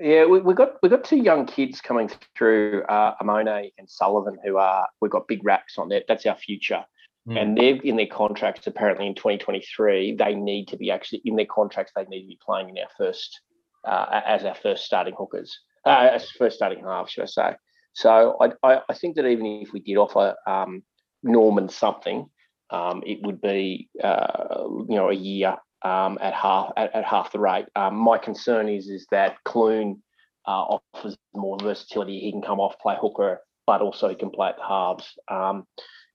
Yeah, 0.00 0.26
we, 0.26 0.40
we 0.40 0.54
got 0.54 0.74
we 0.82 0.88
got 0.88 1.04
two 1.04 1.18
young 1.18 1.46
kids 1.46 1.80
coming 1.80 2.10
through, 2.36 2.82
uh, 2.84 3.14
Amone 3.22 3.70
and 3.78 3.88
Sullivan, 3.88 4.36
who 4.44 4.56
are 4.56 4.88
we've 5.00 5.10
got 5.10 5.28
big 5.28 5.44
racks 5.44 5.78
on 5.78 5.88
that. 5.90 6.04
That's 6.08 6.26
our 6.26 6.34
future, 6.34 6.84
mm. 7.28 7.40
and 7.40 7.56
they're 7.56 7.76
in 7.76 7.96
their 7.96 8.06
contracts. 8.06 8.66
Apparently, 8.66 9.06
in 9.06 9.14
2023, 9.14 10.16
they 10.16 10.34
need 10.34 10.66
to 10.68 10.76
be 10.76 10.90
actually 10.90 11.22
in 11.24 11.36
their 11.36 11.46
contracts. 11.46 11.92
They 11.94 12.04
need 12.04 12.22
to 12.22 12.28
be 12.28 12.38
playing 12.44 12.70
in 12.70 12.78
our 12.78 12.88
first 12.96 13.40
uh, 13.84 14.20
as 14.26 14.44
our 14.44 14.54
first 14.54 14.84
starting 14.84 15.14
hookers, 15.16 15.60
uh, 15.88 16.18
first 16.38 16.56
starting 16.56 16.84
half, 16.84 17.10
should 17.10 17.24
I 17.24 17.26
say? 17.26 17.56
So 17.94 18.36
I, 18.40 18.50
I, 18.62 18.80
I 18.88 18.94
think 18.94 19.16
that 19.16 19.26
even 19.26 19.46
if 19.46 19.72
we 19.72 19.80
did 19.80 19.96
offer 19.96 20.34
um, 20.46 20.82
Norman 21.22 21.68
something, 21.68 22.28
um, 22.70 23.02
it 23.06 23.18
would 23.22 23.40
be 23.40 23.88
uh, 24.02 24.64
you 24.88 24.96
know 24.96 25.10
a 25.10 25.14
year 25.14 25.56
um, 25.82 26.18
at 26.20 26.34
half 26.34 26.72
at, 26.76 26.94
at, 26.94 27.04
half 27.04 27.32
the 27.32 27.40
rate. 27.40 27.66
Um, 27.74 27.96
my 27.96 28.18
concern 28.18 28.68
is 28.68 28.88
is 28.88 29.06
that 29.10 29.36
Clune 29.44 30.02
uh, 30.46 30.78
offers 30.94 31.16
more 31.34 31.58
versatility. 31.60 32.20
He 32.20 32.30
can 32.30 32.42
come 32.42 32.60
off, 32.60 32.78
play 32.78 32.96
hooker, 33.00 33.40
but 33.66 33.80
also 33.80 34.08
he 34.08 34.14
can 34.14 34.30
play 34.30 34.48
at 34.48 34.56
the 34.56 34.64
halves. 34.64 35.18
Um, 35.28 35.64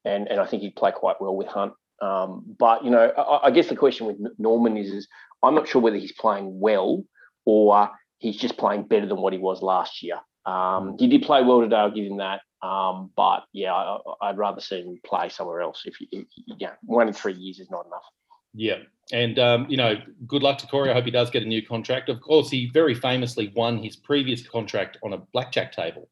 and 0.06 0.28
and 0.28 0.40
I 0.40 0.46
think 0.46 0.64
he'd 0.64 0.76
play 0.76 0.92
quite 0.92 1.20
well 1.20 1.36
with 1.36 1.48
Hunt. 1.48 1.74
Um, 2.02 2.44
but 2.60 2.84
you 2.84 2.92
know, 2.92 3.12
I, 3.18 3.48
I, 3.48 3.52
guess 3.52 3.68
the 3.68 3.76
question 3.76 4.08
with 4.08 4.18
Norman 4.38 4.78
is 4.78 4.92
is 4.92 5.08
I'm 5.42 5.56
not 5.56 5.68
sure 5.68 5.82
whether 5.82 5.98
he's 5.98 6.12
playing 6.12 6.60
well 6.60 7.04
or 7.46 7.90
he's 8.24 8.38
just 8.38 8.58
playing 8.58 8.84
better 8.84 9.06
than 9.06 9.18
what 9.18 9.34
he 9.34 9.40
was 9.40 9.62
last 9.62 10.02
year. 10.02 10.16
Um, 10.46 10.96
he 10.98 11.08
did 11.08 11.24
play 11.24 11.44
well 11.44 11.62
today. 11.62 11.76
I'll 11.76 11.92
give 11.92 12.06
him 12.06 12.18
that. 12.18 12.42
Um, 12.66 13.12
but 13.18 13.44
yeah, 13.52 13.74
I, 13.74 14.30
would 14.30 14.38
rather 14.38 14.62
see 14.62 14.82
him 14.82 15.00
play 15.06 15.28
somewhere 15.28 15.62
else. 15.62 15.84
If, 15.86 15.96
if 16.12 16.26
yeah, 16.58 16.72
one 16.84 17.10
in 17.10 17.14
three 17.14 17.34
years 17.34 17.60
is 17.60 17.70
not 17.70 17.86
enough. 17.86 18.06
Yeah. 18.54 18.78
And, 19.12 19.38
um, 19.38 19.66
you 19.70 19.76
know, 19.76 19.96
good 20.26 20.42
luck 20.42 20.58
to 20.60 20.68
Corey. 20.68 20.90
I 20.90 20.94
hope 20.94 21.04
he 21.04 21.12
does 21.12 21.30
get 21.30 21.44
a 21.44 21.46
new 21.46 21.66
contract. 21.66 22.08
Of 22.08 22.22
course, 22.22 22.50
he 22.50 22.70
very 22.74 22.96
famously 22.96 23.52
won 23.54 23.84
his 23.84 23.98
previous 23.98 24.48
contract 24.48 24.98
on 25.04 25.12
a 25.12 25.18
blackjack 25.34 25.74
table, 25.74 26.08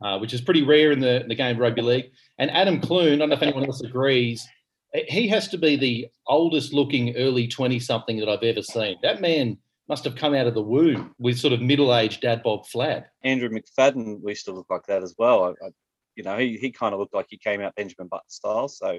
uh, 0.00 0.18
which 0.18 0.32
is 0.32 0.40
pretty 0.40 0.62
rare 0.62 0.92
in 0.92 1.00
the, 1.00 1.24
the 1.26 1.34
game 1.34 1.56
of 1.56 1.60
rugby 1.60 1.82
league. 1.82 2.12
And 2.38 2.50
Adam 2.52 2.80
Clune, 2.80 3.14
I 3.14 3.16
don't 3.16 3.30
know 3.30 3.34
if 3.34 3.42
anyone 3.42 3.64
else 3.64 3.82
agrees, 3.82 4.46
he 4.92 5.26
has 5.28 5.48
to 5.48 5.58
be 5.58 5.76
the 5.76 6.06
oldest 6.28 6.72
looking 6.72 7.16
early 7.16 7.48
20 7.48 7.80
something 7.80 8.18
that 8.18 8.28
I've 8.28 8.44
ever 8.44 8.62
seen. 8.62 8.96
That 9.02 9.20
man 9.20 9.58
must 9.88 10.04
have 10.04 10.16
come 10.16 10.34
out 10.34 10.46
of 10.46 10.54
the 10.54 10.62
womb 10.62 11.14
with 11.18 11.38
sort 11.38 11.52
of 11.52 11.60
middle 11.60 11.94
aged 11.94 12.22
dad 12.22 12.42
Bob 12.42 12.66
Flab. 12.66 13.04
Andrew 13.22 13.48
McFadden 13.48 14.20
used 14.26 14.44
to 14.46 14.52
look 14.52 14.66
like 14.68 14.86
that 14.86 15.02
as 15.02 15.14
well. 15.16 15.44
I, 15.44 15.66
I, 15.66 15.70
you 16.16 16.24
know, 16.24 16.36
he, 16.38 16.56
he 16.56 16.70
kind 16.70 16.92
of 16.92 17.00
looked 17.00 17.14
like 17.14 17.26
he 17.28 17.36
came 17.36 17.60
out 17.60 17.74
Benjamin 17.74 18.08
Button 18.08 18.28
style. 18.28 18.68
So, 18.68 18.98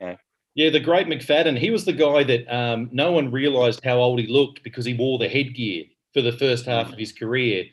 yeah. 0.00 0.16
Yeah, 0.54 0.70
the 0.70 0.80
great 0.80 1.06
McFadden. 1.06 1.58
He 1.58 1.70
was 1.70 1.84
the 1.84 1.92
guy 1.92 2.24
that 2.24 2.54
um, 2.54 2.88
no 2.92 3.12
one 3.12 3.30
realised 3.30 3.84
how 3.84 3.98
old 3.98 4.18
he 4.18 4.26
looked 4.26 4.62
because 4.62 4.84
he 4.84 4.94
wore 4.94 5.18
the 5.18 5.28
headgear 5.28 5.84
for 6.12 6.22
the 6.22 6.32
first 6.32 6.66
half 6.66 6.92
of 6.92 6.98
his 6.98 7.12
career. 7.12 7.64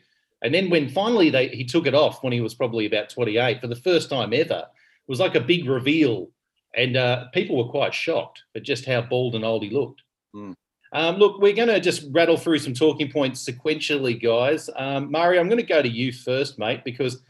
And 0.42 0.54
then 0.54 0.70
when 0.70 0.88
finally 0.88 1.30
they, 1.30 1.48
he 1.48 1.64
took 1.64 1.86
it 1.86 1.94
off 1.94 2.22
when 2.22 2.32
he 2.32 2.40
was 2.40 2.54
probably 2.54 2.86
about 2.86 3.10
28 3.10 3.60
for 3.60 3.66
the 3.66 3.76
first 3.76 4.08
time 4.08 4.32
ever, 4.32 4.64
it 4.64 5.10
was 5.10 5.20
like 5.20 5.34
a 5.34 5.40
big 5.40 5.68
reveal. 5.68 6.30
And 6.74 6.96
uh, 6.96 7.26
people 7.34 7.56
were 7.56 7.70
quite 7.70 7.94
shocked 7.94 8.42
at 8.54 8.62
just 8.62 8.84
how 8.84 9.00
bald 9.00 9.34
and 9.34 9.44
old 9.44 9.64
he 9.64 9.70
looked. 9.70 10.02
Mm. 10.34 10.54
Um, 10.92 11.16
look, 11.16 11.40
we're 11.40 11.52
going 11.52 11.68
to 11.68 11.80
just 11.80 12.04
rattle 12.10 12.36
through 12.36 12.58
some 12.60 12.74
talking 12.74 13.10
points 13.10 13.44
sequentially, 13.44 14.20
guys. 14.20 14.70
Um, 14.76 15.10
Mario, 15.10 15.40
I'm 15.40 15.48
going 15.48 15.60
to 15.60 15.66
go 15.66 15.82
to 15.82 15.88
you 15.88 16.12
first, 16.12 16.58
mate, 16.58 16.82
because 16.84 17.22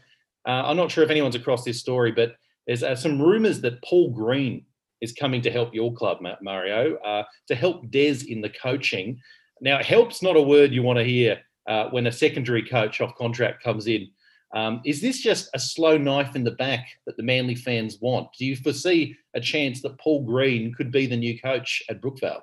uh, 0.47 0.63
I'm 0.65 0.77
not 0.77 0.91
sure 0.91 1.03
if 1.03 1.09
anyone's 1.09 1.35
across 1.35 1.63
this 1.63 1.79
story, 1.79 2.11
but 2.11 2.35
there's 2.67 2.83
uh, 2.83 2.95
some 2.95 3.21
rumours 3.21 3.61
that 3.61 3.83
Paul 3.83 4.11
Green 4.11 4.65
is 5.01 5.13
coming 5.13 5.41
to 5.41 5.51
help 5.51 5.73
your 5.73 5.93
club, 5.93 6.19
Mario, 6.41 6.95
uh, 6.97 7.23
to 7.47 7.55
help 7.55 7.89
Des 7.89 8.19
in 8.27 8.41
the 8.41 8.49
coaching. 8.49 9.19
Now, 9.61 9.83
help's 9.83 10.21
not 10.21 10.37
a 10.37 10.41
word 10.41 10.71
you 10.71 10.83
want 10.83 10.99
to 10.99 11.05
hear 11.05 11.39
uh, 11.67 11.85
when 11.89 12.07
a 12.07 12.11
secondary 12.11 12.63
coach 12.63 13.01
off 13.01 13.15
contract 13.15 13.63
comes 13.63 13.87
in. 13.87 14.09
Um, 14.53 14.81
is 14.83 14.99
this 15.01 15.19
just 15.19 15.49
a 15.53 15.59
slow 15.59 15.97
knife 15.97 16.35
in 16.35 16.43
the 16.43 16.51
back 16.51 16.87
that 17.05 17.17
the 17.17 17.23
Manly 17.23 17.55
fans 17.55 17.97
want? 18.01 18.29
Do 18.37 18.45
you 18.45 18.55
foresee 18.55 19.15
a 19.35 19.41
chance 19.41 19.81
that 19.81 19.97
Paul 19.99 20.23
Green 20.23 20.73
could 20.73 20.91
be 20.91 21.05
the 21.05 21.17
new 21.17 21.39
coach 21.39 21.83
at 21.89 22.01
Brookvale? 22.01 22.41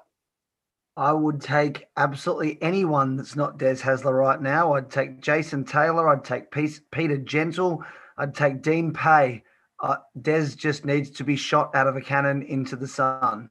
I 0.97 1.13
would 1.13 1.43
take 1.43 1.89
absolutely 1.99 2.59
anyone 2.63 3.17
that's 3.17 3.37
not 3.37 3.59
Des 3.59 3.77
Hasler 3.77 4.19
right 4.19 4.41
now. 4.41 4.73
I'd 4.75 4.91
take 4.91 5.21
Jason 5.21 5.65
Taylor. 5.65 6.09
I'd 6.09 6.25
take 6.25 6.51
Peter 6.51 7.19
Gentle. 7.19 7.85
I'd 8.17 8.35
take 8.35 8.63
Dean 8.63 8.95
Pay. 8.95 9.43
Uh, 9.81 9.97
Des 10.23 10.49
just 10.57 10.87
needs 10.87 11.11
to 11.11 11.25
be 11.25 11.37
shot 11.37 11.75
out 11.75 11.87
of 11.87 11.97
a 11.97 12.01
cannon 12.01 12.43
into 12.43 12.77
the 12.77 12.89
sun. 12.89 13.51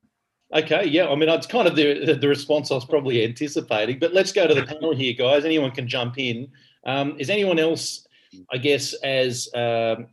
Okay, 0.55 0.85
yeah. 0.85 1.07
I 1.07 1.15
mean, 1.15 1.29
it's 1.29 1.45
kind 1.45 1.67
of 1.67 1.75
the 1.75 2.15
the 2.19 2.27
response 2.27 2.71
I 2.71 2.75
was 2.75 2.85
probably 2.85 3.23
anticipating. 3.23 3.99
But 3.99 4.13
let's 4.13 4.31
go 4.31 4.47
to 4.47 4.53
the 4.53 4.65
panel 4.65 4.95
here, 4.95 5.13
guys. 5.13 5.45
Anyone 5.45 5.71
can 5.71 5.87
jump 5.87 6.17
in. 6.17 6.47
Um, 6.85 7.15
is 7.19 7.29
anyone 7.29 7.59
else, 7.59 8.07
I 8.51 8.57
guess, 8.57 8.93
as 9.03 9.49
um, 9.53 10.07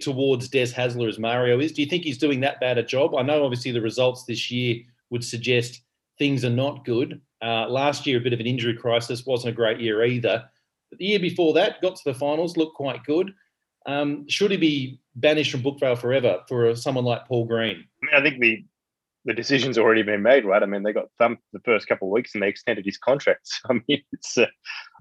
towards 0.00 0.48
Des 0.48 0.72
Hasler 0.72 1.08
as 1.08 1.18
Mario 1.18 1.60
is? 1.60 1.72
Do 1.72 1.82
you 1.82 1.88
think 1.88 2.02
he's 2.02 2.18
doing 2.18 2.40
that 2.40 2.60
bad 2.60 2.78
a 2.78 2.82
job? 2.82 3.14
I 3.14 3.22
know, 3.22 3.44
obviously, 3.44 3.70
the 3.70 3.80
results 3.80 4.24
this 4.24 4.50
year 4.50 4.80
would 5.10 5.24
suggest 5.24 5.83
things 6.18 6.44
are 6.44 6.50
not 6.50 6.84
good. 6.84 7.20
Uh, 7.42 7.68
last 7.68 8.06
year, 8.06 8.18
a 8.18 8.20
bit 8.20 8.32
of 8.32 8.40
an 8.40 8.46
injury 8.46 8.74
crisis, 8.74 9.26
wasn't 9.26 9.52
a 9.52 9.56
great 9.56 9.80
year 9.80 10.04
either. 10.04 10.44
But 10.90 10.98
the 10.98 11.06
year 11.06 11.20
before 11.20 11.52
that, 11.54 11.82
got 11.82 11.96
to 11.96 12.02
the 12.04 12.14
finals, 12.14 12.56
looked 12.56 12.76
quite 12.76 13.04
good. 13.04 13.34
Um, 13.86 14.26
should 14.28 14.50
he 14.50 14.56
be 14.56 15.00
banished 15.16 15.52
from 15.52 15.62
Brookvale 15.62 15.98
forever 15.98 16.40
for 16.48 16.74
someone 16.74 17.04
like 17.04 17.26
Paul 17.26 17.44
Green? 17.46 17.76
I 17.76 18.06
mean, 18.06 18.14
I 18.14 18.22
think 18.22 18.40
the 18.40 18.64
the 19.26 19.34
decision's 19.34 19.78
already 19.78 20.02
been 20.02 20.22
made, 20.22 20.44
right? 20.44 20.62
I 20.62 20.66
mean, 20.66 20.82
they 20.82 20.92
got 20.92 21.08
thumped 21.18 21.42
the 21.52 21.60
first 21.60 21.86
couple 21.86 22.08
of 22.08 22.12
weeks 22.12 22.34
and 22.34 22.42
they 22.42 22.48
extended 22.48 22.84
his 22.84 22.98
contract. 22.98 23.48
So, 23.66 23.68
I 23.70 23.80
mean, 23.88 24.02
it's. 24.12 24.38
Uh, 24.38 24.46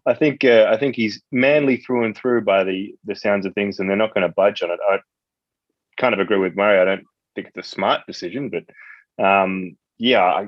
I 0.06 0.14
think 0.14 0.44
uh, 0.44 0.68
I 0.70 0.78
think 0.78 0.96
he's 0.96 1.22
manly 1.32 1.78
through 1.78 2.04
and 2.04 2.16
through 2.16 2.42
by 2.42 2.64
the 2.64 2.94
the 3.06 3.16
sounds 3.16 3.46
of 3.46 3.54
things, 3.54 3.80
and 3.80 3.90
they're 3.90 3.96
not 3.96 4.14
going 4.14 4.28
to 4.28 4.34
budge 4.34 4.62
on 4.62 4.70
it. 4.70 4.80
I 4.90 5.00
kind 5.98 6.14
of 6.14 6.20
agree 6.20 6.38
with 6.38 6.56
Mario. 6.56 6.82
I 6.82 6.86
don't 6.86 7.06
think 7.36 7.48
it's 7.48 7.68
a 7.68 7.70
smart 7.70 8.02
decision, 8.06 8.50
but 8.50 9.24
um, 9.24 9.78
yeah, 9.98 10.24
I, 10.24 10.48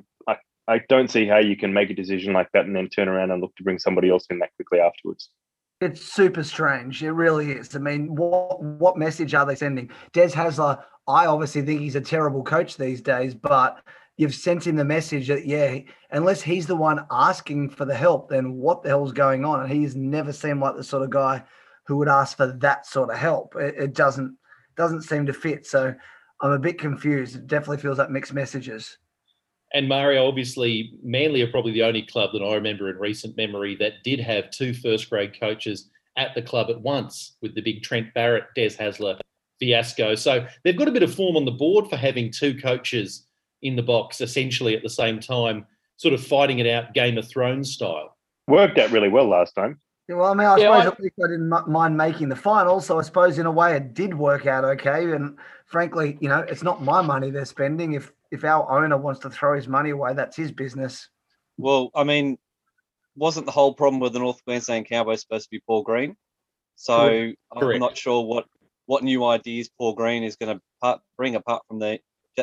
I 0.68 0.82
don't 0.90 1.10
see 1.10 1.28
how 1.28 1.38
you 1.38 1.56
can 1.56 1.74
make 1.74 1.90
a 1.90 1.94
decision 1.94 2.34
like 2.34 2.50
that 2.54 2.66
and 2.66 2.76
then 2.76 2.90
turn 2.90 3.08
around 3.08 3.32
and 3.32 3.42
look 3.42 3.56
to 3.58 3.64
bring 3.64 3.78
somebody 3.78 4.10
else 4.10 4.26
in 4.30 4.40
that 4.40 4.56
quickly 4.56 4.80
afterwards. 4.80 5.30
It's 5.82 6.02
super 6.02 6.44
strange. 6.44 7.04
It 7.04 7.12
really 7.12 7.52
is. 7.52 7.76
I 7.76 7.80
mean, 7.80 8.16
what 8.16 8.64
what 8.64 8.98
message 8.98 9.34
are 9.34 9.46
they 9.46 9.56
sending? 9.56 9.92
Des 10.14 10.30
Hasler, 10.30 10.82
I 11.08 11.26
obviously 11.28 11.62
think 11.62 11.82
he's 11.82 11.96
a 11.96 12.02
terrible 12.02 12.44
coach 12.44 12.78
these 12.78 13.02
days, 13.02 13.36
but 13.36 13.84
you've 14.18 14.34
sent 14.34 14.66
him 14.66 14.78
the 14.78 14.86
message 14.86 15.28
that 15.28 15.46
yeah, 15.46 15.80
unless 16.12 16.42
he's 16.42 16.66
the 16.66 16.76
one 16.76 17.06
asking 17.12 17.70
for 17.70 17.86
the 17.86 17.94
help, 17.94 18.30
then 18.30 18.54
what 18.54 18.82
the 18.82 18.90
hell's 18.90 19.12
going 19.12 19.44
on? 19.44 19.62
And 19.62 19.72
he's 19.72 19.96
never 19.96 20.32
seemed 20.32 20.62
like 20.62 20.78
the 20.78 20.84
sort 20.84 21.04
of 21.04 21.10
guy 21.10 21.44
who 21.86 21.98
would 21.98 22.08
ask 22.08 22.38
for 22.38 22.48
that 22.48 22.88
sort 22.88 23.12
of 23.12 23.18
help. 23.18 23.56
It, 23.58 23.76
it 23.76 23.94
doesn't 23.94 24.38
doesn't 24.78 25.04
seem 25.04 25.26
to 25.26 25.34
fit. 25.34 25.68
So 25.68 25.94
I'm 26.42 26.52
a 26.52 26.60
bit 26.60 26.80
confused. 26.80 27.36
It 27.36 27.48
definitely 27.48 27.78
feels 27.78 27.98
like 27.98 28.10
mixed 28.10 28.34
messages 28.34 28.98
and 29.76 29.90
Mario, 29.90 30.26
obviously, 30.26 30.94
Manly 31.04 31.42
are 31.42 31.52
probably 31.52 31.74
the 31.74 31.84
only 31.84 32.02
club 32.02 32.30
that 32.32 32.42
I 32.42 32.56
remember 32.56 32.90
in 32.90 32.98
recent 32.98 33.36
memory 33.36 33.76
that 33.76 34.04
did 34.06 34.22
have 34.22 34.50
two 34.50 34.74
first 34.74 35.10
grade 35.10 35.38
coaches 35.38 35.90
at 36.18 36.34
the 36.34 36.42
club 36.42 36.70
at 36.70 36.80
once 36.80 37.36
with 37.42 37.54
the 37.56 37.62
big 37.62 37.84
Trent 37.84 38.14
Barrett, 38.14 38.46
Des 38.56 38.70
Hasler 38.70 39.20
fiasco. 39.60 40.16
So 40.16 40.48
they've 40.64 40.78
got 40.78 40.88
a 40.88 40.94
bit 40.94 41.04
of 41.04 41.14
form 41.14 41.36
on 41.36 41.44
the 41.44 41.52
board 41.52 41.90
for 41.90 41.98
having 41.98 42.32
two 42.32 42.58
coaches 42.58 43.28
in 43.64 43.76
the 43.76 43.84
box 43.84 44.22
essentially 44.22 44.78
at 44.78 44.82
the 44.82 44.90
same 44.90 45.20
time, 45.20 45.66
sort 45.98 46.14
of 46.14 46.26
fighting 46.26 46.60
it 46.60 46.68
out 46.68 46.94
Game 46.94 47.18
of 47.18 47.28
Thrones 47.28 47.74
style. 47.74 48.16
Worked 48.48 48.78
out 48.78 48.92
really 48.92 49.10
well 49.10 49.28
last 49.28 49.56
time. 49.56 49.82
Yeah, 50.08 50.16
well, 50.16 50.32
I 50.32 50.36
mean, 50.36 50.48
I 50.48 50.56
yeah, 50.58 50.72
suppose 50.72 50.86
I, 50.86 50.88
at 50.88 51.00
least 51.02 51.16
I 51.22 51.28
didn't 51.28 51.68
mind 51.68 51.98
making 51.98 52.30
the 52.30 52.36
final, 52.38 52.80
so 52.80 52.98
I 52.98 53.02
suppose 53.02 53.40
in 53.40 53.46
a 53.46 53.52
way 53.52 53.76
it 53.76 53.94
did 53.94 54.14
work 54.14 54.46
out 54.46 54.64
okay. 54.64 55.12
And 55.12 55.38
frankly, 55.66 56.18
you 56.22 56.30
know, 56.30 56.40
it's 56.48 56.64
not 56.64 56.82
my 56.82 57.02
money 57.02 57.30
they're 57.30 57.44
spending. 57.44 57.94
If 57.94 58.14
if 58.32 58.44
our 58.44 58.70
owner 58.84 58.98
wants 58.98 59.22
to 59.22 59.30
throw 59.30 59.56
his 59.56 59.68
money 59.68 59.92
away, 59.92 60.14
that's 60.14 60.36
his 60.36 60.52
business. 60.52 61.10
Well, 61.58 61.90
I 61.96 62.04
mean, 62.04 62.38
wasn't 63.16 63.46
the 63.46 63.52
whole 63.52 63.74
problem 63.74 64.00
with 64.00 64.14
the 64.14 64.20
North 64.20 64.44
Queensland 64.44 64.88
Cowboys 64.88 65.22
supposed 65.22 65.46
to 65.46 65.50
be 65.52 65.62
Paul 65.66 65.84
Green? 65.84 66.16
So 66.76 67.34
Correct. 67.58 67.76
I'm 67.76 67.80
not 67.80 67.98
sure 67.98 68.26
what 68.26 68.46
what 68.88 69.04
new 69.04 69.26
ideas 69.26 69.70
Paul 69.78 69.94
Green 69.94 70.24
is 70.24 70.36
going 70.36 70.60
to 70.84 71.00
bring 71.18 71.36
apart 71.36 71.64
from 71.68 71.80
the 71.80 72.00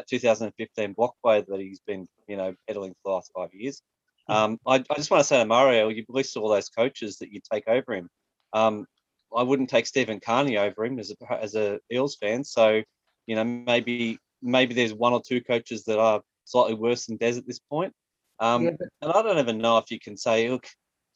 2015 0.09 0.95
blockway 0.95 1.45
that 1.47 1.61
he's 1.61 1.81
been, 1.87 2.09
you 2.27 2.37
know, 2.37 2.55
peddling 2.67 2.93
for 2.93 2.99
the 3.05 3.11
last 3.11 3.31
five 3.35 3.51
years. 3.53 3.83
Hmm. 4.27 4.33
Um, 4.33 4.61
I, 4.67 4.75
I, 4.77 4.95
just 4.97 5.11
want 5.11 5.21
to 5.21 5.25
say 5.25 5.39
to 5.39 5.45
Mario, 5.45 5.89
you've 5.89 6.07
listed 6.09 6.43
all 6.43 6.49
those 6.49 6.69
coaches 6.69 7.19
that 7.19 7.31
you 7.31 7.41
take 7.53 7.69
over 7.69 7.95
him. 7.95 8.09
Um, 8.53 8.87
I 9.35 9.43
wouldn't 9.43 9.71
take 9.71 9.87
Stephen 9.87 10.21
Kearney 10.21 10.59
over 10.59 10.85
him 10.85 10.99
as 10.99 11.11
a 11.12 11.43
as 11.43 11.55
a 11.55 11.79
Eels 11.93 12.17
fan. 12.17 12.45
So, 12.45 12.83
you 13.27 13.35
know, 13.35 13.45
maybe 13.45 14.19
maybe 14.43 14.75
there's 14.75 14.95
one 14.95 15.13
or 15.13 15.23
two 15.27 15.41
coaches 15.41 15.85
that 15.85 15.99
are 15.99 16.21
slightly 16.45 16.75
worse 16.75 17.07
than 17.07 17.17
Des 17.17 17.39
at 17.39 17.47
this 17.47 17.59
point. 17.59 17.93
Um, 18.39 18.65
yeah, 18.65 18.71
but- 18.79 18.89
and 19.01 19.13
I 19.13 19.23
don't 19.23 19.39
even 19.39 19.59
know 19.59 19.79
if 19.79 19.91
you 19.91 19.99
can 20.01 20.17
say, 20.17 20.49
look, 20.49 20.67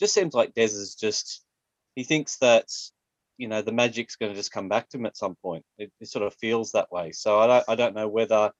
just 0.01 0.15
seems 0.15 0.35
like 0.35 0.55
Des 0.55 0.65
is 0.65 0.95
just 0.95 1.43
he 1.95 2.05
thinks 2.05 2.37
that 2.39 2.67
you 3.39 3.49
know 3.49 3.63
the 3.63 3.73
magic's 3.73 4.17
going 4.17 4.33
to 4.33 4.37
just 4.39 4.53
come 4.53 4.69
back 4.69 4.89
to 4.91 4.99
him 4.99 5.07
at 5.07 5.17
some 5.17 5.37
point. 5.43 5.65
It, 5.79 5.91
it 6.01 6.09
sort 6.09 6.25
of 6.25 6.35
feels 6.35 6.73
that 6.73 6.93
way. 6.93 7.13
So 7.13 7.39
I 7.41 7.47
don't 7.47 7.65
I 7.69 7.75
don't 7.75 7.95
know 7.95 8.09
whether 8.09 8.53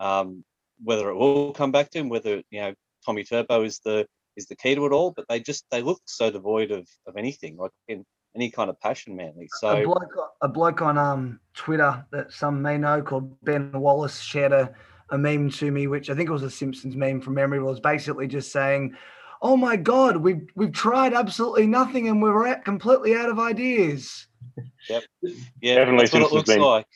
um, 0.00 0.44
whether 0.82 1.08
it 1.10 1.16
will 1.16 1.52
come 1.52 1.72
back 1.72 1.90
to 1.90 1.98
him, 1.98 2.08
whether 2.08 2.42
you 2.50 2.60
know 2.60 2.74
Tommy 3.04 3.24
Turbo 3.24 3.62
is 3.64 3.80
the 3.84 4.06
is 4.36 4.46
the 4.46 4.56
key 4.56 4.74
to 4.74 4.86
it 4.86 4.92
all. 4.92 5.10
But 5.10 5.26
they 5.28 5.40
just 5.40 5.64
they 5.70 5.82
look 5.82 6.00
so 6.06 6.30
devoid 6.30 6.70
of 6.70 6.88
of 7.06 7.16
anything. 7.16 7.56
Like 7.56 7.72
in, 7.88 8.04
any 8.36 8.50
kind 8.50 8.70
of 8.70 8.80
passion, 8.80 9.16
Manly. 9.16 9.48
So 9.58 9.82
a 9.82 9.84
bloke, 9.84 10.14
a 10.42 10.48
bloke 10.48 10.82
on 10.82 10.96
um 10.98 11.40
Twitter 11.54 12.04
that 12.12 12.30
some 12.32 12.62
may 12.62 12.78
know 12.78 13.02
called 13.02 13.36
Ben 13.42 13.72
Wallace 13.72 14.20
shared 14.20 14.52
a, 14.52 14.72
a 15.10 15.18
meme 15.18 15.50
to 15.52 15.70
me, 15.70 15.86
which 15.86 16.10
I 16.10 16.14
think 16.14 16.28
it 16.28 16.32
was 16.32 16.42
a 16.42 16.50
Simpsons 16.50 16.94
meme 16.94 17.20
from 17.20 17.34
memory. 17.34 17.60
Was 17.60 17.80
basically 17.80 18.28
just 18.28 18.52
saying, 18.52 18.94
"Oh 19.42 19.56
my 19.56 19.74
God, 19.76 20.18
we've 20.18 20.46
we've 20.54 20.72
tried 20.72 21.14
absolutely 21.14 21.66
nothing, 21.66 22.08
and 22.08 22.22
we're 22.22 22.46
at, 22.46 22.64
completely 22.64 23.16
out 23.16 23.28
of 23.30 23.38
ideas." 23.40 24.28
Yep. 24.88 25.02
Yeah, 25.60 25.74
Definitely 25.76 26.04
that's 26.04 26.12
what 26.12 26.22
it 26.22 26.32
looks 26.32 26.48
been. 26.48 26.60
like. 26.60 26.86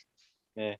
Yeah. 0.54 0.74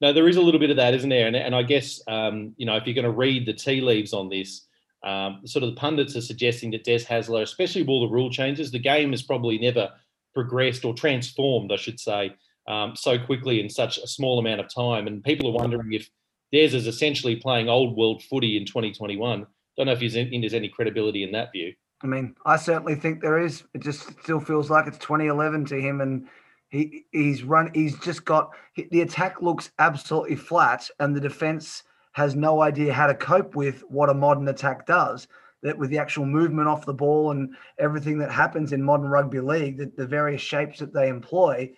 No, 0.00 0.12
there 0.12 0.28
is 0.28 0.36
a 0.36 0.42
little 0.42 0.60
bit 0.60 0.70
of 0.70 0.76
that, 0.76 0.94
isn't 0.94 1.08
there? 1.10 1.26
And, 1.26 1.36
and 1.36 1.54
I 1.54 1.62
guess 1.62 2.00
um, 2.06 2.54
you 2.56 2.66
know 2.66 2.76
if 2.76 2.86
you're 2.86 2.94
going 2.94 3.04
to 3.04 3.10
read 3.10 3.46
the 3.46 3.52
tea 3.52 3.80
leaves 3.80 4.12
on 4.12 4.28
this, 4.28 4.66
um, 5.04 5.40
sort 5.44 5.64
of 5.64 5.70
the 5.70 5.80
pundits 5.80 6.16
are 6.16 6.20
suggesting 6.20 6.70
that 6.70 6.84
Des 6.84 7.00
Hasler, 7.00 7.42
especially 7.42 7.82
with 7.82 7.88
all 7.88 8.06
the 8.06 8.12
rule 8.12 8.30
changes, 8.30 8.70
the 8.70 8.78
game 8.78 9.10
has 9.10 9.22
probably 9.22 9.58
never 9.58 9.90
progressed 10.34 10.84
or 10.84 10.94
transformed, 10.94 11.72
I 11.72 11.76
should 11.76 11.98
say, 11.98 12.34
um, 12.68 12.94
so 12.94 13.18
quickly 13.18 13.60
in 13.60 13.68
such 13.68 13.98
a 13.98 14.06
small 14.06 14.38
amount 14.38 14.60
of 14.60 14.72
time. 14.72 15.06
And 15.06 15.22
people 15.22 15.48
are 15.48 15.60
wondering 15.60 15.92
if 15.92 16.08
Des 16.52 16.76
is 16.76 16.86
essentially 16.86 17.36
playing 17.36 17.68
old 17.68 17.96
world 17.96 18.22
footy 18.22 18.56
in 18.56 18.64
2021. 18.64 19.46
Don't 19.76 19.86
know 19.86 19.92
if 19.92 20.00
he's 20.00 20.16
in, 20.16 20.30
there's 20.40 20.54
any 20.54 20.68
credibility 20.68 21.24
in 21.24 21.32
that 21.32 21.50
view. 21.52 21.72
I 22.02 22.06
mean, 22.06 22.34
I 22.44 22.56
certainly 22.56 22.94
think 22.94 23.20
there 23.20 23.38
is. 23.38 23.64
It 23.74 23.82
just 23.82 24.20
still 24.22 24.40
feels 24.40 24.70
like 24.70 24.86
it's 24.86 24.98
2011 24.98 25.66
to 25.66 25.80
him, 25.80 26.00
and 26.00 26.26
he 26.68 27.04
he's 27.12 27.44
run. 27.44 27.70
He's 27.74 27.96
just 28.00 28.24
got 28.24 28.50
the 28.90 29.02
attack 29.02 29.40
looks 29.40 29.70
absolutely 29.78 30.36
flat, 30.36 30.90
and 30.98 31.14
the 31.14 31.20
defense 31.20 31.84
has 32.12 32.34
no 32.34 32.62
idea 32.62 32.92
how 32.92 33.06
to 33.06 33.14
cope 33.14 33.54
with 33.54 33.82
what 33.88 34.10
a 34.10 34.14
modern 34.14 34.48
attack 34.48 34.86
does. 34.86 35.28
That 35.62 35.78
with 35.78 35.90
the 35.90 35.98
actual 35.98 36.26
movement 36.26 36.66
off 36.66 36.86
the 36.86 36.92
ball 36.92 37.30
and 37.30 37.54
everything 37.78 38.18
that 38.18 38.32
happens 38.32 38.72
in 38.72 38.82
modern 38.82 39.06
rugby 39.06 39.38
league, 39.38 39.78
the, 39.78 39.92
the 39.96 40.06
various 40.06 40.42
shapes 40.42 40.80
that 40.80 40.92
they 40.92 41.08
employ, 41.08 41.70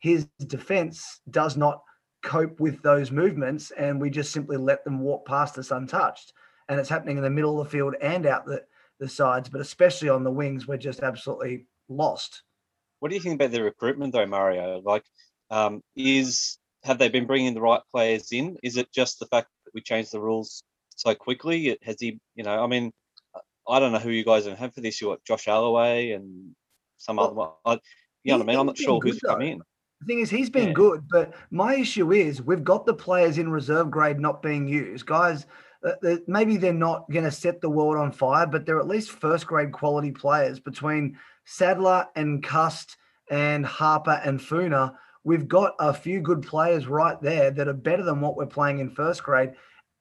his 0.00 0.26
defense 0.46 1.20
does 1.30 1.56
not 1.56 1.82
cope 2.22 2.60
with 2.60 2.82
those 2.82 3.10
movements 3.10 3.70
and 3.72 4.00
we 4.00 4.10
just 4.10 4.32
simply 4.32 4.58
let 4.58 4.84
them 4.84 5.00
walk 5.00 5.26
past 5.26 5.56
us 5.56 5.70
untouched. 5.70 6.34
And 6.68 6.78
it's 6.78 6.90
happening 6.90 7.16
in 7.16 7.22
the 7.22 7.30
middle 7.30 7.58
of 7.58 7.66
the 7.66 7.70
field 7.70 7.94
and 8.02 8.26
out 8.26 8.44
the, 8.44 8.62
the 9.00 9.08
sides, 9.08 9.48
but 9.48 9.62
especially 9.62 10.10
on 10.10 10.24
the 10.24 10.30
wings, 10.30 10.68
we're 10.68 10.76
just 10.76 11.00
absolutely 11.00 11.66
lost. 11.88 12.42
What 13.00 13.08
do 13.08 13.14
you 13.14 13.20
think 13.20 13.36
about 13.36 13.50
the 13.50 13.62
recruitment 13.62 14.12
though, 14.12 14.26
Mario? 14.26 14.80
Like, 14.84 15.04
um, 15.50 15.82
is 15.96 16.58
have 16.84 16.98
they 16.98 17.08
been 17.08 17.26
bringing 17.26 17.54
the 17.54 17.60
right 17.60 17.82
players 17.90 18.30
in? 18.32 18.56
Is 18.62 18.76
it 18.76 18.92
just 18.92 19.18
the 19.18 19.26
fact 19.26 19.48
that 19.72 19.78
we 19.78 19.82
changed 19.82 20.12
the 20.12 20.20
rules 20.20 20.62
so 20.96 21.14
quickly? 21.14 21.76
Has 21.82 21.96
he, 22.00 22.20
you 22.34 22.44
know, 22.44 22.62
I 22.62 22.66
mean, 22.66 22.92
I 23.68 23.78
don't 23.78 23.92
know 23.92 23.98
who 23.98 24.10
you 24.10 24.24
guys 24.24 24.46
have 24.46 24.74
for 24.74 24.80
this. 24.80 25.00
You 25.00 25.08
got 25.08 25.24
Josh 25.24 25.46
Aloiai 25.46 26.14
and 26.14 26.54
some 26.98 27.16
well, 27.16 27.26
other 27.26 27.34
one. 27.34 27.50
I, 27.64 27.72
you 28.24 28.32
know 28.32 28.38
what 28.38 28.44
I 28.44 28.46
mean? 28.46 28.58
I'm 28.58 28.66
not 28.66 28.78
sure 28.78 29.00
who's 29.00 29.18
though. 29.20 29.32
come 29.32 29.42
in. 29.42 29.62
The 30.00 30.06
thing 30.06 30.20
is, 30.20 30.30
he's 30.30 30.50
been 30.50 30.68
yeah. 30.68 30.74
good, 30.74 31.04
but 31.10 31.32
my 31.50 31.76
issue 31.76 32.12
is 32.12 32.42
we've 32.42 32.64
got 32.64 32.86
the 32.86 32.94
players 32.94 33.38
in 33.38 33.50
reserve 33.50 33.90
grade 33.90 34.18
not 34.18 34.42
being 34.42 34.66
used. 34.66 35.06
Guys, 35.06 35.46
uh, 35.84 36.16
maybe 36.26 36.56
they're 36.56 36.72
not 36.72 37.08
going 37.10 37.24
to 37.24 37.30
set 37.30 37.60
the 37.60 37.70
world 37.70 37.96
on 37.96 38.10
fire, 38.10 38.46
but 38.46 38.66
they're 38.66 38.80
at 38.80 38.88
least 38.88 39.10
first 39.10 39.46
grade 39.46 39.72
quality 39.72 40.10
players 40.10 40.58
between 40.58 41.16
Sadler 41.44 42.08
and 42.16 42.42
Cust 42.42 42.96
and 43.30 43.64
Harper 43.64 44.20
and 44.24 44.42
Funa. 44.42 44.94
We've 45.24 45.46
got 45.46 45.74
a 45.78 45.94
few 45.94 46.20
good 46.20 46.42
players 46.42 46.86
right 46.86 47.20
there 47.22 47.50
that 47.52 47.68
are 47.68 47.74
better 47.74 48.02
than 48.02 48.20
what 48.20 48.36
we're 48.36 48.46
playing 48.46 48.80
in 48.80 48.90
first 48.90 49.22
grade. 49.22 49.52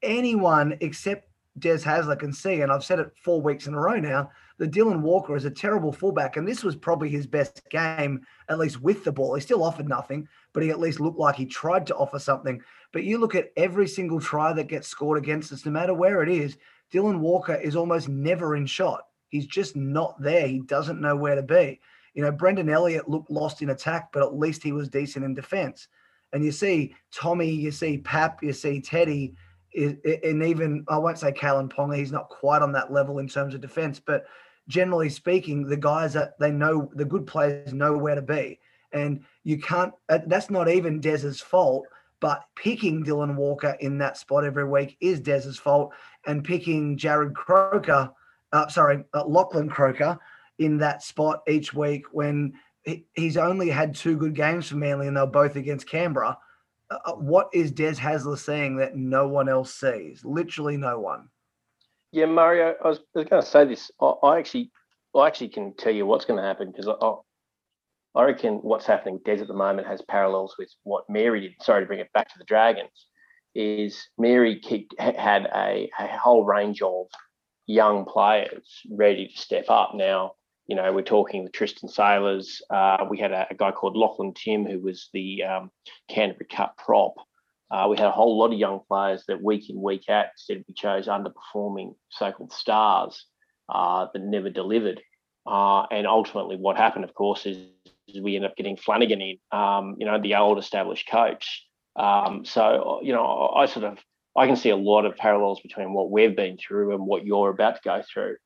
Anyone 0.01 0.77
except 0.81 1.27
Des 1.59 1.79
Hasler 1.79 2.17
can 2.17 2.33
see, 2.33 2.61
and 2.61 2.71
I've 2.71 2.83
said 2.83 2.99
it 2.99 3.11
four 3.23 3.41
weeks 3.41 3.67
in 3.67 3.73
a 3.73 3.79
row 3.79 3.99
now, 3.99 4.31
that 4.57 4.71
Dylan 4.71 5.01
Walker 5.01 5.35
is 5.35 5.45
a 5.45 5.51
terrible 5.51 5.91
fullback, 5.91 6.37
and 6.37 6.47
this 6.47 6.63
was 6.63 6.75
probably 6.75 7.09
his 7.09 7.27
best 7.27 7.61
game, 7.69 8.21
at 8.47 8.57
least 8.57 8.81
with 8.81 9.03
the 9.03 9.11
ball. 9.11 9.35
He 9.35 9.41
still 9.41 9.63
offered 9.63 9.89
nothing, 9.89 10.27
but 10.53 10.63
he 10.63 10.69
at 10.69 10.79
least 10.79 10.99
looked 10.99 11.19
like 11.19 11.35
he 11.35 11.45
tried 11.45 11.85
to 11.87 11.95
offer 11.95 12.19
something. 12.19 12.61
But 12.91 13.03
you 13.03 13.17
look 13.17 13.35
at 13.35 13.51
every 13.57 13.87
single 13.87 14.19
try 14.19 14.53
that 14.53 14.67
gets 14.67 14.87
scored 14.87 15.17
against 15.17 15.51
us, 15.51 15.65
no 15.65 15.71
matter 15.71 15.93
where 15.93 16.23
it 16.23 16.29
is, 16.29 16.57
Dylan 16.91 17.19
Walker 17.19 17.55
is 17.55 17.75
almost 17.75 18.07
never 18.07 18.55
in 18.55 18.65
shot. 18.65 19.01
He's 19.29 19.47
just 19.47 19.75
not 19.75 20.21
there. 20.21 20.47
He 20.47 20.59
doesn't 20.59 21.01
know 21.01 21.15
where 21.15 21.35
to 21.35 21.43
be. 21.43 21.79
You 22.13 22.23
know, 22.23 22.31
Brendan 22.31 22.69
Elliott 22.69 23.09
looked 23.09 23.31
lost 23.31 23.61
in 23.61 23.69
attack, 23.69 24.11
but 24.11 24.23
at 24.23 24.37
least 24.37 24.63
he 24.63 24.71
was 24.71 24.89
decent 24.89 25.25
in 25.25 25.33
defense. 25.33 25.87
And 26.33 26.43
you 26.43 26.51
see 26.51 26.95
Tommy, 27.11 27.49
you 27.49 27.71
see 27.71 27.97
Pap, 27.97 28.43
you 28.43 28.53
see 28.53 28.81
Teddy 28.81 29.35
and 29.73 30.43
even 30.43 30.83
I 30.89 30.97
won't 30.97 31.19
say 31.19 31.31
Kalyn 31.31 31.71
Ponga, 31.71 31.97
he's 31.97 32.11
not 32.11 32.29
quite 32.29 32.61
on 32.61 32.71
that 32.73 32.91
level 32.91 33.19
in 33.19 33.27
terms 33.27 33.53
of 33.53 33.61
defense, 33.61 33.99
but 33.99 34.25
generally 34.67 35.09
speaking, 35.09 35.65
the 35.65 35.77
guys 35.77 36.13
that 36.13 36.37
they 36.39 36.51
know, 36.51 36.89
the 36.95 37.05
good 37.05 37.25
players 37.25 37.73
know 37.73 37.97
where 37.97 38.15
to 38.15 38.21
be, 38.21 38.59
and 38.91 39.23
you 39.43 39.59
can't. 39.59 39.93
Uh, 40.09 40.19
that's 40.27 40.49
not 40.49 40.69
even 40.69 40.99
Des's 40.99 41.39
fault, 41.39 41.85
but 42.19 42.43
picking 42.55 43.03
Dylan 43.03 43.35
Walker 43.35 43.77
in 43.79 43.97
that 43.99 44.17
spot 44.17 44.43
every 44.43 44.67
week 44.67 44.97
is 44.99 45.19
Des's 45.19 45.57
fault, 45.57 45.93
and 46.27 46.43
picking 46.43 46.97
Jarrod 46.97 47.33
Croker, 47.33 48.11
uh, 48.51 48.67
sorry, 48.67 49.03
uh, 49.13 49.25
Lachlan 49.25 49.69
Croker 49.69 50.19
in 50.61 50.77
that 50.77 51.03
spot 51.03 51.41
each 51.47 51.73
week 51.73 52.05
when 52.11 52.53
he's 53.13 53.37
only 53.37 53.69
had 53.69 53.95
two 53.95 54.17
good 54.17 54.35
games 54.35 54.69
for 54.69 54.75
Manly, 54.75 55.07
and 55.07 55.17
they're 55.17 55.25
both 55.25 55.55
against 55.55 55.87
Canberra 55.87 56.37
uh, 56.91 56.97
uh, 57.05 57.11
what 57.13 57.49
is 57.53 57.71
Des 57.71 57.93
Hasler 57.93 58.37
seeing 58.37 58.75
that 58.77 58.95
no 58.95 59.27
one 59.27 59.47
else 59.47 59.73
sees? 59.73 60.23
Literally 60.23 60.77
no 60.77 60.99
one. 60.99 61.29
Yeah, 62.11 62.25
Mario, 62.25 62.75
I 62.83 62.87
was, 62.87 62.99
was 63.15 63.25
going 63.25 63.41
to 63.41 63.47
say 63.47 63.65
this. 63.65 63.89
I, 64.01 64.05
I, 64.23 64.39
actually, 64.39 64.71
I 65.15 65.27
actually 65.27 65.49
can 65.49 65.73
tell 65.77 65.93
you 65.93 66.05
what's 66.05 66.25
going 66.25 66.37
to 66.37 66.45
happen 66.45 66.71
because 66.71 66.89
I, 66.89 68.19
I 68.19 68.25
reckon 68.25 68.55
what's 68.55 68.85
happening 68.85 69.15
with 69.15 69.23
Des 69.23 69.41
at 69.41 69.47
the 69.47 69.53
moment 69.53 69.87
has 69.87 70.01
parallels 70.01 70.55
with 70.59 70.69
what 70.83 71.09
Mary 71.09 71.41
did. 71.41 71.53
Sorry 71.61 71.81
to 71.81 71.87
bring 71.87 71.99
it 71.99 72.11
back 72.13 72.27
to 72.29 72.37
the 72.37 72.45
Dragons. 72.45 73.07
Is 73.55 74.07
Mary 74.17 74.59
kicked, 74.59 74.95
had 74.99 75.45
a, 75.53 75.89
a 75.99 76.07
whole 76.17 76.45
range 76.45 76.81
of 76.81 77.07
young 77.67 78.05
players 78.05 78.81
ready 78.89 79.27
to 79.27 79.37
step 79.41 79.65
up. 79.69 79.91
Now, 79.93 80.33
you 80.71 80.77
know, 80.77 80.89
we're 80.93 81.01
talking 81.01 81.43
with 81.43 81.51
Tristan 81.51 81.89
Sailors. 81.89 82.61
Uh, 82.69 83.05
we 83.09 83.19
had 83.19 83.33
a, 83.33 83.45
a, 83.51 83.53
guy 83.53 83.71
called 83.71 83.97
Lachlan 83.97 84.33
Tim, 84.33 84.65
who 84.65 84.79
was 84.79 85.09
the 85.11 85.43
um, 85.43 85.69
Canterbury 86.07 86.47
Cup 86.49 86.77
prop. 86.77 87.15
Uh, 87.69 87.87
we 87.89 87.97
had 87.97 88.07
a 88.07 88.11
whole 88.11 88.37
lot 88.37 88.53
of 88.53 88.57
young 88.57 88.79
players 88.87 89.25
that 89.27 89.43
week 89.43 89.69
in, 89.69 89.81
week 89.81 90.07
out, 90.07 90.27
instead 90.33 90.63
we 90.65 90.73
chose 90.73 91.07
underperforming 91.07 91.93
so-called 92.07 92.53
stars 92.53 93.25
uh, 93.67 94.07
that 94.13 94.21
never 94.21 94.49
delivered. 94.49 95.01
Uh, 95.45 95.81
and 95.91 96.07
ultimately 96.07 96.55
what 96.55 96.77
happened, 96.77 97.03
of 97.03 97.13
course, 97.15 97.45
is, 97.45 97.57
is 98.07 98.21
we 98.21 98.37
end 98.37 98.45
up 98.45 98.55
getting 98.55 98.77
Flanagan 98.77 99.21
in, 99.21 99.37
um, 99.51 99.97
you 99.99 100.05
know, 100.05 100.21
the 100.21 100.35
old 100.35 100.57
established 100.57 101.05
coach. 101.09 101.67
Um, 101.97 102.45
so, 102.45 103.01
you 103.03 103.11
know, 103.11 103.51
I 103.57 103.65
sort 103.65 103.83
of, 103.83 103.97
I 104.37 104.47
can 104.47 104.55
see 104.55 104.69
a 104.69 104.77
lot 104.77 105.05
of 105.05 105.17
parallels 105.17 105.59
between 105.59 105.91
what 105.91 106.09
we've 106.09 106.33
been 106.33 106.57
through 106.57 106.95
and 106.95 107.05
what 107.05 107.25
you're 107.25 107.49
about 107.49 107.75
to 107.75 107.81
go 107.83 108.01
through. 108.13 108.37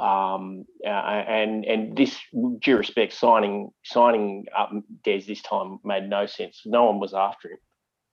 Um, 0.00 0.64
uh, 0.84 0.88
and 0.88 1.64
and 1.66 1.96
this, 1.96 2.16
due 2.60 2.78
respect, 2.78 3.12
signing 3.12 3.70
signing 3.84 4.46
up 4.56 4.70
Des 5.04 5.20
this 5.20 5.42
time 5.42 5.78
made 5.84 6.08
no 6.08 6.24
sense. 6.24 6.62
No 6.64 6.84
one 6.84 7.00
was 7.00 7.12
after 7.12 7.50
him. 7.50 7.58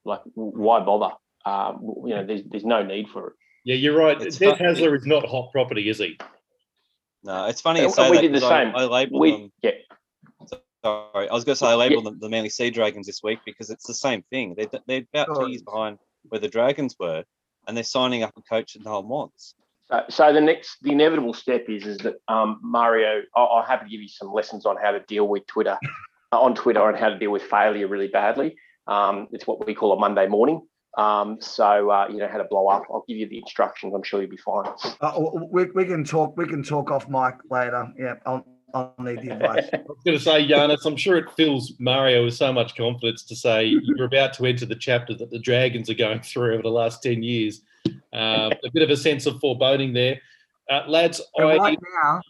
Like, 0.03 0.19
why 0.33 0.81
bother? 0.81 1.15
Um, 1.45 1.93
you 2.05 2.13
know, 2.13 2.25
there's 2.25 2.41
there's 2.43 2.65
no 2.65 2.83
need 2.83 3.07
for 3.07 3.27
it. 3.27 3.33
Yeah, 3.63 3.75
you're 3.75 3.97
right. 3.97 4.21
It's 4.21 4.37
Des 4.37 4.55
Hasler 4.55 4.97
is 4.97 5.05
not 5.05 5.25
hot 5.25 5.51
property, 5.53 5.89
is 5.89 5.99
he? 5.99 6.17
No, 7.23 7.45
it's 7.45 7.61
funny. 7.61 7.81
You 7.81 7.89
say 7.89 8.09
we 8.09 8.17
that 8.17 8.21
did 8.21 8.33
the 8.33 8.41
same. 8.41 8.75
I, 8.75 8.81
I 8.81 8.85
labeled 8.85 9.21
we, 9.21 9.31
them. 9.31 9.51
Yeah. 9.61 9.71
Sorry, 10.83 11.29
I 11.29 11.33
was 11.33 11.43
going 11.43 11.55
to 11.55 11.59
say 11.59 11.67
I 11.67 11.75
labeled 11.75 12.03
yeah. 12.03 12.11
them 12.11 12.19
the 12.19 12.29
Manly 12.29 12.49
Sea 12.49 12.69
Dragons 12.69 13.07
this 13.07 13.21
week 13.23 13.39
because 13.45 13.69
it's 13.69 13.87
the 13.87 13.93
same 13.93 14.23
thing. 14.29 14.55
They're, 14.55 14.67
they're 14.87 15.03
about 15.13 15.35
two 15.35 15.49
years 15.49 15.61
behind 15.61 15.97
where 16.23 16.39
the 16.39 16.47
Dragons 16.47 16.95
were, 16.99 17.23
and 17.67 17.75
they're 17.75 17.83
signing 17.83 18.23
up 18.23 18.33
a 18.37 18.41
coach 18.41 18.73
that 18.73 18.85
no 18.85 18.99
one 18.99 19.09
wants. 19.09 19.55
So, 19.91 20.03
so 20.09 20.33
the 20.33 20.41
next, 20.41 20.77
the 20.81 20.91
inevitable 20.91 21.33
step 21.33 21.65
is 21.69 21.85
is 21.85 21.97
that 21.99 22.15
um, 22.27 22.59
Mario. 22.61 23.23
I'll, 23.35 23.47
I'll 23.47 23.63
have 23.63 23.83
to 23.83 23.89
give 23.89 24.01
you 24.01 24.09
some 24.09 24.31
lessons 24.31 24.65
on 24.65 24.75
how 24.81 24.91
to 24.91 24.99
deal 25.01 25.27
with 25.27 25.47
Twitter, 25.47 25.77
uh, 26.31 26.39
on 26.39 26.55
Twitter, 26.55 26.87
and 26.89 26.97
how 26.97 27.09
to 27.09 27.17
deal 27.17 27.31
with 27.31 27.43
failure 27.43 27.87
really 27.87 28.07
badly. 28.07 28.55
Um, 28.87 29.27
it's 29.31 29.47
what 29.47 29.65
we 29.65 29.73
call 29.73 29.93
a 29.93 29.99
Monday 29.99 30.27
morning. 30.27 30.61
Um, 30.97 31.37
so 31.39 31.91
uh, 31.91 32.07
you 32.09 32.17
know 32.17 32.27
how 32.27 32.37
to 32.37 32.45
blow 32.45 32.67
up. 32.67 32.83
I'll 32.89 33.05
give 33.07 33.17
you 33.17 33.29
the 33.29 33.37
instructions. 33.37 33.93
I'm 33.93 34.03
sure 34.03 34.21
you'll 34.21 34.31
be 34.31 34.37
fine. 34.37 34.65
Uh, 34.99 35.19
we, 35.51 35.65
we 35.65 35.85
can 35.85 36.03
talk. 36.03 36.35
We 36.37 36.47
can 36.47 36.63
talk 36.63 36.89
off 36.91 37.07
mic 37.07 37.35
later. 37.49 37.87
Yeah, 37.97 38.15
I'll, 38.25 38.45
I'll 38.73 38.93
need 38.99 39.21
the 39.21 39.29
advice. 39.33 39.65
I 39.73 39.77
was 39.87 39.97
going 40.05 40.17
to 40.17 40.23
say, 40.23 40.47
Giannis, 40.47 40.85
I'm 40.85 40.97
sure 40.97 41.17
it 41.17 41.31
fills 41.31 41.73
Mario 41.79 42.25
with 42.25 42.35
so 42.35 42.51
much 42.51 42.75
confidence 42.75 43.23
to 43.23 43.35
say 43.35 43.65
you're 43.65 44.05
about 44.05 44.33
to 44.33 44.45
enter 44.45 44.65
the 44.65 44.75
chapter 44.75 45.13
that 45.15 45.31
the 45.31 45.39
Dragons 45.39 45.89
are 45.89 45.95
going 45.95 46.21
through 46.21 46.53
over 46.53 46.63
the 46.63 46.69
last 46.69 47.01
ten 47.03 47.23
years. 47.23 47.61
Uh, 48.13 48.49
a 48.63 48.71
bit 48.73 48.83
of 48.83 48.89
a 48.89 48.97
sense 48.97 49.25
of 49.25 49.39
foreboding 49.39 49.93
there. 49.93 50.19
Uh, 50.69 50.83
lads, 50.87 51.21
I, 51.39 51.43
right 51.43 51.79
now, 52.03 52.21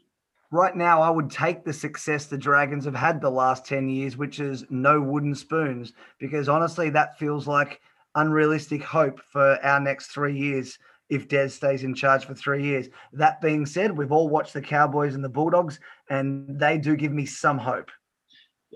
right 0.52 0.76
now, 0.76 1.02
I 1.02 1.10
would 1.10 1.32
take 1.32 1.63
the 1.63 1.73
success 1.73 2.26
the 2.26 2.38
Dragons 2.38 2.86
have 2.86 2.95
had 2.95 3.19
the 3.19 3.32
last 3.32 3.65
10 3.65 3.89
years, 3.89 4.17
which 4.17 4.39
is 4.39 4.65
no 4.69 5.02
wooden 5.02 5.34
spoons, 5.34 5.93
because 6.19 6.47
honestly, 6.47 6.89
that 6.91 7.17
feels 7.17 7.47
like 7.47 7.82
unrealistic 8.15 8.84
hope 8.84 9.19
for 9.21 9.63
our 9.63 9.80
next 9.80 10.08
three 10.08 10.38
years 10.38 10.78
if 11.10 11.28
Des 11.28 11.50
stays 11.50 11.84
in 11.84 11.93
charge 11.93 12.26
for 12.26 12.36
three 12.36 12.63
years. 12.63 12.89
That 13.13 13.41
being 13.41 13.65
said, 13.65 13.98
we've 13.98 14.12
all 14.12 14.30
watched 14.30 14.54
the 14.54 14.62
Cowboys 14.62 15.15
and 15.15 15.24
the 15.24 15.30
Bulldogs, 15.30 15.80
and 16.10 16.60
they 16.60 16.78
do 16.78 16.96
give 16.96 17.12
me 17.12 17.26
some 17.26 17.58
hope. 17.58 17.89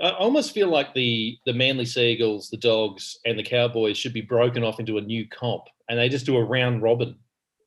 I 0.02 0.12
almost 0.12 0.54
feel 0.54 0.70
like 0.70 0.94
the 0.94 1.38
the 1.46 1.54
Manly 1.54 1.86
Seagulls, 1.86 2.50
the 2.50 2.58
Dogs, 2.58 3.18
and 3.26 3.38
the 3.38 3.44
Cowboys 3.44 3.98
should 3.98 4.14
be 4.14 4.22
broken 4.22 4.64
off 4.64 4.80
into 4.80 4.98
a 4.98 5.02
new 5.02 5.28
comp, 5.28 5.64
and 5.90 6.00
they 6.00 6.08
just 6.08 6.26
do 6.26 6.38
a 6.38 6.44
round 6.44 6.82
robin 6.82 7.16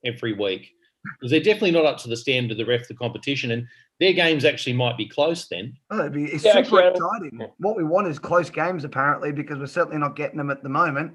every 0.05 0.33
week 0.33 0.71
because 1.19 1.31
they're 1.31 1.41
definitely 1.41 1.71
not 1.71 1.85
up 1.85 1.99
to 1.99 2.09
the 2.09 2.17
standard 2.17 2.53
of 2.53 2.59
the 2.59 2.65
rest 2.65 2.83
of 2.83 2.89
the 2.89 2.95
competition, 2.95 3.51
and 3.51 3.67
their 4.01 4.13
games 4.13 4.45
actually 4.45 4.73
might 4.73 4.97
be 4.97 5.07
close 5.07 5.47
then. 5.49 5.77
Oh, 5.91 6.01
it'd 6.01 6.13
be, 6.13 6.25
it's 6.25 6.45
yeah, 6.45 6.63
super 6.63 6.81
exciting. 6.81 7.47
What 7.59 7.77
we 7.77 7.85
want 7.85 8.09
is 8.09 8.19
close 8.19 8.51
games, 8.51 8.85
apparently, 8.85 9.31
because 9.31 9.59
we're 9.59 9.67
certainly 9.67 9.99
not 9.99 10.17
getting 10.17 10.39
them 10.39 10.51
at 10.51 10.63
the 10.63 10.69
moment. 10.69 11.15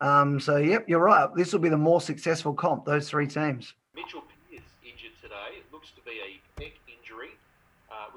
Um, 0.00 0.40
so, 0.40 0.56
yep, 0.56 0.88
you're 0.88 1.00
right. 1.00 1.28
This 1.36 1.52
will 1.52 1.60
be 1.60 1.68
the 1.68 1.76
more 1.76 2.00
successful 2.00 2.54
comp. 2.54 2.84
Those 2.84 3.08
three 3.08 3.26
teams. 3.26 3.74
Mitchell 3.94 4.22
Pearce 4.48 4.62
injured 4.82 5.12
today. 5.20 5.58
It 5.58 5.64
looks 5.72 5.90
to 5.92 6.00
be 6.02 6.18
a 6.20 6.60
neck 6.60 6.72
injury 6.88 7.36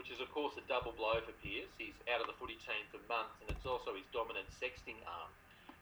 which 0.03 0.11
is, 0.11 0.19
of 0.19 0.27
course, 0.35 0.51
a 0.59 0.65
double 0.67 0.91
blow 0.99 1.15
for 1.23 1.31
Pearce. 1.39 1.71
He's 1.79 1.95
out 2.11 2.19
of 2.19 2.27
the 2.27 2.35
footy 2.35 2.59
team 2.59 2.83
for 2.91 2.99
months, 3.07 3.39
and 3.39 3.47
it's 3.47 3.65
also 3.65 3.95
his 3.95 4.03
dominant 4.11 4.51
sexting 4.51 4.99
arm. 5.07 5.31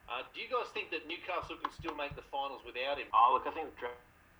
Uh, 0.06 0.22
do 0.36 0.44
you 0.44 0.50
guys 0.52 0.70
think 0.76 0.94
that 0.94 1.08
Newcastle 1.08 1.58
can 1.58 1.74
still 1.74 1.96
make 1.96 2.14
the 2.14 2.26
finals 2.30 2.62
without 2.62 3.00
him? 3.00 3.10
Oh, 3.16 3.34
look, 3.34 3.48
I 3.48 3.54
think 3.56 3.74
the 3.74 3.90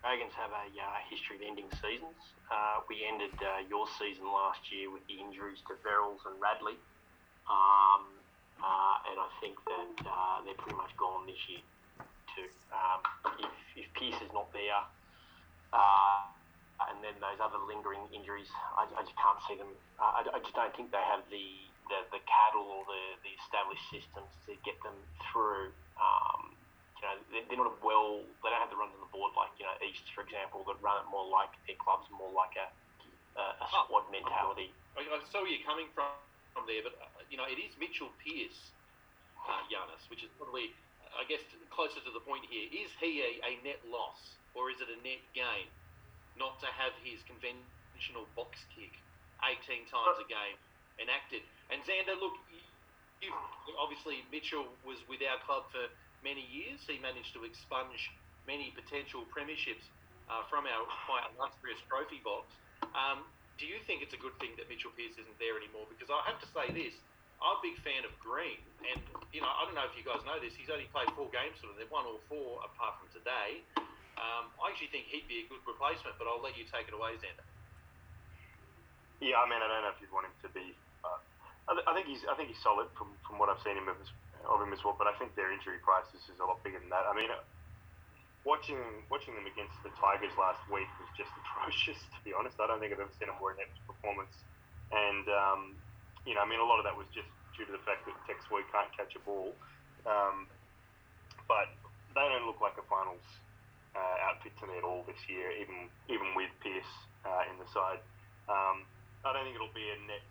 Dragons 0.04 0.30
have 0.38 0.54
a 0.54 0.70
uh, 0.70 1.02
history 1.10 1.40
of 1.40 1.42
ending 1.42 1.66
seasons. 1.82 2.18
Uh, 2.46 2.84
we 2.86 3.02
ended 3.02 3.34
uh, 3.42 3.66
your 3.66 3.90
season 3.98 4.28
last 4.28 4.70
year 4.70 4.92
with 4.92 5.02
the 5.10 5.18
injuries 5.18 5.64
to 5.66 5.74
Verrills 5.82 6.22
and 6.28 6.36
Radley. 6.38 6.78
Um, 7.50 8.06
uh, 8.60 8.96
and 9.08 9.16
I 9.16 9.28
think 9.40 9.56
that 9.64 9.94
uh, 10.04 10.44
they're 10.44 10.58
pretty 10.60 10.76
much 10.76 10.92
gone 10.98 11.24
this 11.26 11.40
year, 11.48 11.64
too. 12.36 12.48
Um, 12.74 13.00
if, 13.40 13.54
if 13.76 13.86
Pearce 13.96 14.20
is 14.20 14.32
not 14.34 14.52
there, 14.52 14.82
and 16.90 16.98
then 17.04 17.14
those 17.22 17.38
other 17.40 17.60
lingering 17.64 18.02
injuries, 18.10 18.50
I, 18.76 18.86
I 18.98 19.02
just 19.06 19.16
can't 19.16 19.40
see 19.46 19.56
them. 19.56 19.70
I, 20.02 20.26
I, 20.26 20.38
just 20.42 20.54
don't 20.56 20.74
think 20.74 20.90
they 20.90 21.02
have 21.06 21.22
the 21.30 21.46
the, 21.90 21.98
the 22.14 22.22
cattle 22.26 22.66
or 22.66 22.82
the, 22.88 23.02
the 23.26 23.32
established 23.44 23.84
systems 23.92 24.32
to 24.48 24.56
get 24.66 24.78
them 24.82 24.96
through. 25.30 25.70
Um, 25.98 26.56
you 26.98 27.02
know, 27.06 27.16
they're, 27.30 27.46
they're 27.50 27.62
not 27.62 27.78
well. 27.82 28.22
They 28.42 28.50
don't 28.50 28.62
have 28.62 28.70
the 28.70 28.78
runs 28.78 28.94
on 28.94 29.02
the 29.02 29.12
board 29.14 29.34
like 29.38 29.54
you 29.58 29.66
know 29.66 29.74
East, 29.82 30.06
for 30.14 30.22
example, 30.26 30.62
that 30.70 30.78
run 30.82 31.02
it 31.02 31.08
more 31.10 31.26
like 31.26 31.50
their 31.66 31.78
clubs, 31.78 32.06
more 32.14 32.30
like 32.34 32.54
a 32.58 32.66
a, 33.38 33.44
a 33.62 33.66
Oh. 33.72 33.86
squad 33.86 34.06
mentality. 34.12 34.74
I, 34.98 35.06
I 35.06 35.18
saw 35.32 35.40
where 35.42 35.50
you're 35.50 35.64
coming 35.66 35.88
from, 35.96 36.10
from 36.52 36.68
there, 36.68 36.84
but 36.84 36.94
uh, 37.00 37.21
you 37.32 37.40
know 37.40 37.48
it 37.48 37.56
is 37.56 37.72
Mitchell 37.80 38.12
Pearce, 38.20 38.60
uh, 39.48 39.64
Giannis, 39.72 40.04
which 40.12 40.20
is 40.20 40.28
probably, 40.36 40.68
I 41.16 41.24
guess, 41.24 41.40
closer 41.72 42.04
to 42.04 42.12
the 42.12 42.20
point 42.20 42.44
here. 42.44 42.68
Is 42.68 42.92
he 43.00 43.24
a, 43.24 43.32
a 43.40 43.52
net 43.64 43.80
loss 43.88 44.20
or 44.52 44.68
is 44.68 44.76
it 44.84 44.92
a 44.92 44.98
net 45.00 45.24
gain 45.32 45.66
not 46.36 46.60
to 46.60 46.68
have 46.68 46.92
his 47.00 47.24
conventional 47.24 48.28
box 48.36 48.60
kick 48.76 48.92
18 49.40 49.88
times 49.88 50.20
a 50.20 50.28
game 50.28 50.60
enacted? 51.00 51.40
And 51.72 51.80
Xander, 51.88 52.20
look, 52.20 52.36
you, 53.24 53.32
obviously 53.80 54.20
Mitchell 54.28 54.68
was 54.84 55.00
with 55.08 55.24
our 55.24 55.40
club 55.48 55.64
for 55.72 55.88
many 56.20 56.44
years. 56.52 56.84
He 56.84 57.00
managed 57.00 57.32
to 57.32 57.48
expunge 57.48 58.12
many 58.44 58.76
potential 58.76 59.24
premierships 59.32 59.88
uh, 60.28 60.44
from 60.52 60.68
our 60.68 60.84
quite 61.08 61.24
illustrious 61.32 61.80
trophy 61.88 62.20
box. 62.20 62.52
Um, 62.92 63.24
do 63.56 63.64
you 63.64 63.80
think 63.88 64.04
it's 64.04 64.12
a 64.12 64.20
good 64.20 64.36
thing 64.36 64.52
that 64.60 64.68
Mitchell 64.68 64.92
Pearce 64.92 65.16
isn't 65.16 65.38
there 65.40 65.56
anymore? 65.56 65.88
Because 65.88 66.12
I 66.12 66.20
have 66.28 66.36
to 66.42 66.48
say 66.50 66.66
this, 66.74 66.92
I'm 67.42 67.58
a 67.58 67.62
big 67.62 67.76
fan 67.82 68.06
of 68.06 68.14
Green, 68.22 68.62
and 68.86 69.02
you 69.34 69.42
know 69.42 69.50
I 69.50 69.66
don't 69.66 69.74
know 69.74 69.86
if 69.86 69.94
you 69.98 70.06
guys 70.06 70.22
know 70.22 70.38
this. 70.38 70.54
He's 70.54 70.70
only 70.70 70.86
played 70.94 71.10
four 71.18 71.26
games 71.34 71.58
for 71.58 71.66
them. 71.66 71.76
They've 71.76 71.90
won 71.90 72.06
all 72.06 72.22
four 72.30 72.62
apart 72.62 73.02
from 73.02 73.10
today. 73.10 73.66
Um, 74.18 74.54
I 74.62 74.70
actually 74.70 74.94
think 74.94 75.10
he'd 75.10 75.26
be 75.26 75.42
a 75.42 75.46
good 75.50 75.62
replacement, 75.66 76.14
but 76.20 76.30
I'll 76.30 76.42
let 76.42 76.54
you 76.54 76.62
take 76.70 76.86
it 76.86 76.94
away, 76.94 77.18
Xander. 77.18 77.42
Yeah, 79.18 79.42
I 79.42 79.46
mean, 79.50 79.58
I 79.58 79.66
don't 79.66 79.82
know 79.86 79.94
if 79.94 79.98
you'd 80.02 80.14
want 80.14 80.30
him 80.30 80.36
to 80.46 80.50
be. 80.54 80.74
Uh, 81.02 81.18
I, 81.66 81.72
th- 81.78 81.86
I 81.86 81.92
think 81.94 82.06
he's. 82.06 82.22
I 82.30 82.34
think 82.38 82.50
he's 82.50 82.62
solid 82.62 82.90
from, 82.94 83.14
from 83.26 83.38
what 83.42 83.50
I've 83.50 83.62
seen 83.62 83.74
him 83.78 83.90
of, 83.90 83.98
of 84.46 84.58
him 84.62 84.70
as 84.74 84.82
well. 84.82 84.94
But 84.98 85.10
I 85.10 85.14
think 85.18 85.34
their 85.34 85.50
injury 85.50 85.82
crisis 85.82 86.22
is 86.30 86.38
a 86.38 86.46
lot 86.46 86.62
bigger 86.62 86.78
than 86.78 86.90
that. 86.90 87.06
I 87.06 87.14
mean, 87.14 87.30
uh, 87.30 87.42
watching 88.42 88.78
watching 89.10 89.34
them 89.38 89.46
against 89.46 89.74
the 89.86 89.94
Tigers 89.98 90.34
last 90.38 90.62
week 90.70 90.90
was 90.98 91.10
just 91.18 91.30
atrocious. 91.42 91.98
To 91.98 92.18
be 92.22 92.34
honest, 92.34 92.58
I 92.58 92.66
don't 92.70 92.78
think 92.82 92.94
I've 92.94 93.02
ever 93.02 93.14
seen 93.18 93.30
a 93.30 93.36
more 93.38 93.54
inept 93.54 93.78
performance. 93.86 94.34
And 94.92 95.24
um, 95.30 95.62
you 96.26 96.34
know, 96.34 96.42
I 96.42 96.48
mean, 96.48 96.62
a 96.62 96.66
lot 96.66 96.78
of 96.78 96.84
that 96.86 96.94
was 96.94 97.06
just 97.10 97.28
due 97.56 97.66
to 97.66 97.72
the 97.72 97.82
fact 97.82 98.06
that 98.06 98.14
Tex 98.26 98.44
Hoy 98.46 98.62
can't 98.70 98.90
catch 98.94 99.14
a 99.18 99.22
ball. 99.22 99.52
Um, 100.06 100.46
but 101.46 101.70
they 102.14 102.24
don't 102.26 102.46
look 102.46 102.60
like 102.62 102.78
a 102.78 102.86
finals 102.86 103.24
uh, 103.94 104.26
outfit 104.28 104.56
to 104.60 104.64
me 104.66 104.78
at 104.78 104.84
all 104.84 105.04
this 105.04 105.18
year, 105.28 105.52
even 105.60 105.90
even 106.08 106.32
with 106.34 106.50
Pearce 106.64 106.92
uh, 107.26 107.44
in 107.50 107.58
the 107.60 107.68
side. 107.70 108.00
Um, 108.48 108.86
I 109.22 109.30
don't 109.30 109.46
think 109.46 109.54
it'll 109.54 109.74
be 109.74 109.86
a 109.92 109.98
net 110.08 110.24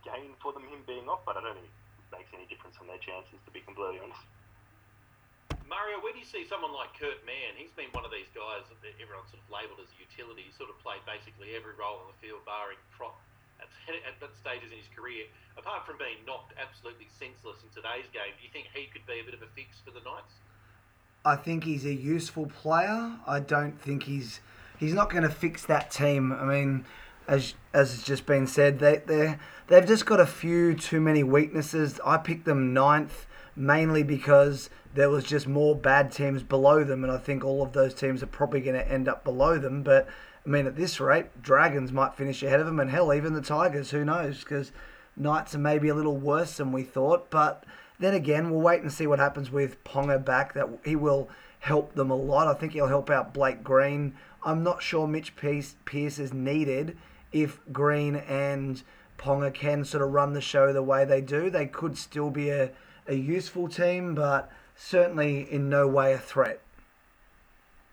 gain 0.00 0.32
for 0.40 0.52
them 0.56 0.64
him 0.68 0.80
being 0.88 1.04
off, 1.10 1.24
but 1.28 1.36
I 1.36 1.44
don't 1.44 1.56
think 1.56 1.68
it 1.68 2.08
makes 2.08 2.30
any 2.32 2.48
difference 2.48 2.80
on 2.80 2.88
their 2.88 3.00
chances, 3.00 3.36
to 3.44 3.50
be 3.52 3.60
completely 3.60 4.00
honest. 4.00 4.24
Mario, 5.68 6.02
where 6.02 6.10
do 6.10 6.18
you 6.18 6.26
see 6.26 6.48
someone 6.50 6.74
like 6.74 6.90
Kurt 6.98 7.22
Mann? 7.22 7.54
He's 7.54 7.70
been 7.78 7.92
one 7.94 8.02
of 8.02 8.10
these 8.10 8.26
guys 8.34 8.66
that 8.66 8.94
everyone's 8.98 9.30
sort 9.30 9.38
of 9.38 9.48
labelled 9.54 9.78
as 9.78 9.86
a 9.94 9.98
utility. 10.02 10.50
He's 10.50 10.58
sort 10.58 10.66
of 10.66 10.80
played 10.82 11.04
basically 11.06 11.54
every 11.54 11.78
role 11.78 12.02
on 12.02 12.10
the 12.10 12.18
field, 12.18 12.42
barring 12.42 12.80
prop 12.90 13.14
at, 13.60 13.68
at 14.08 14.16
that 14.20 14.34
stages 14.36 14.72
in 14.72 14.78
his 14.78 14.88
career. 14.96 15.28
Apart 15.56 15.86
from 15.86 15.98
being 15.98 16.24
knocked 16.26 16.52
absolutely 16.56 17.06
senseless 17.18 17.60
in 17.62 17.68
today's 17.70 18.08
game, 18.12 18.32
do 18.34 18.42
you 18.42 18.52
think 18.52 18.72
he 18.72 18.88
could 18.88 19.04
be 19.06 19.20
a 19.20 19.24
bit 19.24 19.34
of 19.34 19.42
a 19.42 19.50
fix 19.54 19.78
for 19.84 19.90
the 19.92 20.00
Knights? 20.00 20.40
I 21.24 21.36
think 21.36 21.64
he's 21.64 21.84
a 21.84 21.94
useful 21.94 22.46
player. 22.46 23.12
I 23.26 23.40
don't 23.40 23.78
think 23.78 24.04
he's 24.04 24.40
he's 24.78 24.94
not 24.94 25.10
going 25.10 25.22
to 25.22 25.30
fix 25.30 25.66
that 25.66 25.90
team. 25.90 26.32
I 26.32 26.44
mean, 26.44 26.86
as 27.28 27.54
as 27.74 27.92
has 27.92 28.02
just 28.02 28.26
been 28.26 28.46
said, 28.46 28.78
they 28.78 29.02
they 29.04 29.36
they've 29.68 29.86
just 29.86 30.06
got 30.06 30.18
a 30.18 30.26
few 30.26 30.74
too 30.74 31.00
many 31.00 31.22
weaknesses. 31.22 32.00
I 32.04 32.16
picked 32.16 32.46
them 32.46 32.72
ninth 32.72 33.26
mainly 33.54 34.02
because 34.02 34.70
there 34.94 35.10
was 35.10 35.24
just 35.24 35.46
more 35.46 35.76
bad 35.76 36.10
teams 36.10 36.42
below 36.42 36.82
them, 36.82 37.04
and 37.04 37.12
I 37.12 37.18
think 37.18 37.44
all 37.44 37.62
of 37.62 37.72
those 37.72 37.94
teams 37.94 38.22
are 38.22 38.26
probably 38.26 38.60
going 38.60 38.76
to 38.76 38.90
end 38.90 39.08
up 39.08 39.22
below 39.22 39.58
them. 39.58 39.82
But 39.82 40.08
I 40.44 40.48
mean, 40.48 40.66
at 40.66 40.76
this 40.76 41.00
rate, 41.00 41.42
Dragons 41.42 41.92
might 41.92 42.14
finish 42.14 42.42
ahead 42.42 42.60
of 42.60 42.66
them, 42.66 42.80
and 42.80 42.90
hell, 42.90 43.12
even 43.12 43.34
the 43.34 43.42
Tigers. 43.42 43.90
Who 43.90 44.04
knows? 44.04 44.40
Because 44.40 44.72
Knights 45.16 45.54
are 45.54 45.58
maybe 45.58 45.88
a 45.88 45.94
little 45.94 46.16
worse 46.16 46.56
than 46.56 46.72
we 46.72 46.82
thought, 46.82 47.30
but 47.30 47.64
then 47.98 48.14
again, 48.14 48.50
we'll 48.50 48.60
wait 48.60 48.80
and 48.80 48.92
see 48.92 49.06
what 49.06 49.18
happens 49.18 49.50
with 49.50 49.82
Ponga 49.84 50.24
back. 50.24 50.54
That 50.54 50.68
he 50.84 50.96
will 50.96 51.28
help 51.60 51.94
them 51.94 52.10
a 52.10 52.16
lot. 52.16 52.48
I 52.48 52.54
think 52.54 52.72
he'll 52.72 52.86
help 52.86 53.10
out 53.10 53.34
Blake 53.34 53.62
Green. 53.62 54.14
I'm 54.42 54.62
not 54.62 54.82
sure 54.82 55.06
Mitch 55.06 55.36
Pearce 55.36 55.74
is 56.18 56.32
needed 56.32 56.96
if 57.32 57.60
Green 57.70 58.16
and 58.16 58.82
Ponga 59.18 59.52
can 59.52 59.84
sort 59.84 60.02
of 60.02 60.12
run 60.12 60.32
the 60.32 60.40
show 60.40 60.72
the 60.72 60.82
way 60.82 61.04
they 61.04 61.20
do. 61.20 61.50
They 61.50 61.66
could 61.66 61.98
still 61.98 62.30
be 62.30 62.48
a, 62.48 62.70
a 63.06 63.14
useful 63.14 63.68
team, 63.68 64.14
but 64.14 64.50
certainly 64.74 65.42
in 65.52 65.68
no 65.68 65.86
way 65.86 66.14
a 66.14 66.18
threat. 66.18 66.60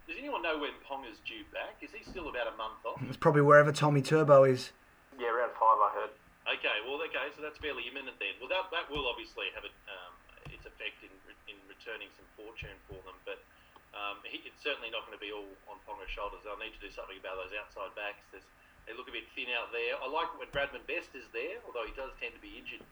Does 0.08 0.16
anyone 0.16 0.40
know 0.40 0.56
when 0.56 0.72
Ponga's 0.88 1.20
due 1.28 1.44
back? 1.52 1.84
Is 1.84 1.92
he 1.92 2.00
still 2.08 2.32
about 2.32 2.48
a 2.48 2.56
month 2.56 2.80
off? 2.88 3.04
It's 3.04 3.20
probably 3.20 3.44
wherever 3.44 3.76
Tommy 3.76 4.00
Turbo 4.00 4.48
is. 4.48 4.72
Yeah, 5.20 5.36
around 5.36 5.52
five, 5.60 5.76
I 5.84 5.90
heard. 6.00 6.14
Okay, 6.48 6.80
well, 6.88 6.96
okay, 7.12 7.28
so 7.36 7.44
that's 7.44 7.60
fairly 7.60 7.84
imminent 7.92 8.16
then. 8.16 8.40
Well, 8.40 8.48
that, 8.48 8.72
that 8.72 8.88
will 8.88 9.04
obviously 9.04 9.52
have 9.52 9.68
a, 9.68 9.74
um, 9.92 10.16
its 10.48 10.64
effect 10.64 11.04
in, 11.04 11.12
in 11.52 11.60
returning 11.68 12.08
some 12.16 12.24
fortune 12.40 12.80
for 12.88 12.96
them, 13.04 13.20
but 13.28 13.44
um, 13.92 14.24
he, 14.24 14.40
it's 14.48 14.64
certainly 14.64 14.88
not 14.88 15.04
going 15.04 15.20
to 15.20 15.20
be 15.20 15.36
all 15.36 15.52
on 15.68 15.76
Ponga's 15.84 16.08
shoulders. 16.08 16.40
They'll 16.48 16.56
need 16.56 16.72
to 16.72 16.80
do 16.80 16.88
something 16.88 17.20
about 17.20 17.36
those 17.44 17.52
outside 17.52 17.92
backs. 18.00 18.24
There's, 18.32 18.48
they 18.88 18.96
look 18.96 19.12
a 19.12 19.16
bit 19.16 19.28
thin 19.36 19.52
out 19.60 19.76
there. 19.76 20.00
I 20.00 20.08
like 20.08 20.32
when 20.40 20.48
Bradman 20.56 20.88
Best 20.88 21.12
is 21.20 21.28
there, 21.36 21.60
although 21.68 21.84
he 21.84 21.92
does 22.00 22.16
tend 22.16 22.32
to 22.32 22.40
be 22.40 22.56
injured 22.56 22.88